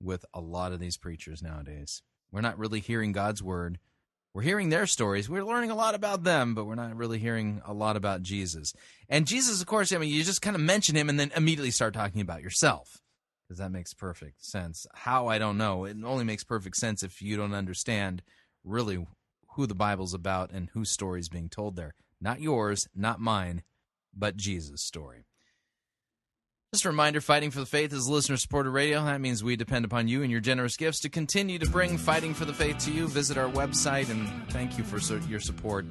with 0.00 0.24
a 0.32 0.40
lot 0.40 0.72
of 0.72 0.78
these 0.78 0.96
preachers 0.96 1.42
nowadays. 1.42 2.02
We're 2.30 2.40
not 2.40 2.56
really 2.56 2.78
hearing 2.78 3.10
God's 3.10 3.42
word. 3.42 3.80
We're 4.32 4.42
hearing 4.42 4.68
their 4.68 4.86
stories. 4.86 5.28
We're 5.28 5.44
learning 5.44 5.72
a 5.72 5.74
lot 5.74 5.96
about 5.96 6.22
them, 6.22 6.54
but 6.54 6.66
we're 6.66 6.76
not 6.76 6.96
really 6.96 7.18
hearing 7.18 7.60
a 7.66 7.74
lot 7.74 7.96
about 7.96 8.22
Jesus. 8.22 8.72
And 9.08 9.26
Jesus, 9.26 9.60
of 9.60 9.66
course, 9.66 9.92
I 9.92 9.98
mean, 9.98 10.10
you 10.10 10.22
just 10.22 10.40
kind 10.40 10.54
of 10.54 10.62
mention 10.62 10.94
him 10.94 11.08
and 11.08 11.18
then 11.18 11.32
immediately 11.34 11.72
start 11.72 11.92
talking 11.92 12.20
about 12.20 12.42
yourself 12.42 13.02
because 13.48 13.58
that 13.58 13.72
makes 13.72 13.92
perfect 13.92 14.44
sense. 14.44 14.86
How, 14.94 15.26
I 15.26 15.38
don't 15.38 15.58
know. 15.58 15.84
It 15.84 15.96
only 16.04 16.24
makes 16.24 16.44
perfect 16.44 16.76
sense 16.76 17.02
if 17.02 17.20
you 17.20 17.36
don't 17.36 17.54
understand 17.54 18.22
really 18.62 19.04
who 19.56 19.66
the 19.66 19.74
Bible's 19.74 20.14
about 20.14 20.52
and 20.52 20.68
whose 20.74 20.90
story 20.90 21.18
is 21.18 21.28
being 21.28 21.48
told 21.48 21.74
there. 21.74 21.96
Not 22.20 22.40
yours, 22.40 22.88
not 22.94 23.20
mine, 23.20 23.62
but 24.14 24.36
Jesus' 24.36 24.82
story. 24.82 25.24
Just 26.72 26.84
a 26.84 26.88
reminder 26.88 27.20
Fighting 27.20 27.50
for 27.50 27.58
the 27.58 27.66
Faith 27.66 27.92
is 27.92 28.08
listener 28.08 28.36
supported 28.36 28.70
radio. 28.70 29.04
That 29.04 29.20
means 29.20 29.42
we 29.42 29.56
depend 29.56 29.84
upon 29.84 30.06
you 30.06 30.22
and 30.22 30.30
your 30.30 30.40
generous 30.40 30.76
gifts 30.76 31.00
to 31.00 31.08
continue 31.08 31.58
to 31.58 31.68
bring 31.68 31.98
Fighting 31.98 32.32
for 32.32 32.44
the 32.44 32.52
Faith 32.52 32.78
to 32.84 32.92
you. 32.92 33.08
Visit 33.08 33.36
our 33.36 33.50
website 33.50 34.08
and 34.08 34.28
thank 34.52 34.78
you 34.78 34.84
for 34.84 34.98
your 35.26 35.40
support. 35.40 35.84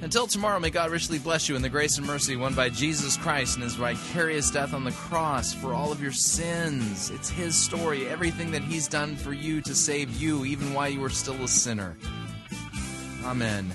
Until 0.00 0.28
tomorrow, 0.28 0.60
may 0.60 0.70
God 0.70 0.92
richly 0.92 1.18
bless 1.18 1.48
you 1.48 1.56
in 1.56 1.62
the 1.62 1.68
grace 1.68 1.98
and 1.98 2.06
mercy 2.06 2.36
won 2.36 2.54
by 2.54 2.68
Jesus 2.68 3.16
Christ 3.16 3.56
and 3.56 3.64
his 3.64 3.74
vicarious 3.74 4.52
death 4.52 4.72
on 4.72 4.84
the 4.84 4.92
cross 4.92 5.52
for 5.52 5.74
all 5.74 5.90
of 5.90 6.00
your 6.00 6.12
sins. 6.12 7.10
It's 7.10 7.28
his 7.28 7.56
story, 7.56 8.06
everything 8.06 8.52
that 8.52 8.62
he's 8.62 8.86
done 8.86 9.16
for 9.16 9.32
you 9.32 9.60
to 9.62 9.74
save 9.74 10.14
you, 10.16 10.44
even 10.44 10.74
while 10.74 10.88
you 10.88 11.00
were 11.00 11.10
still 11.10 11.42
a 11.42 11.48
sinner. 11.48 11.96
Amen. 13.24 13.72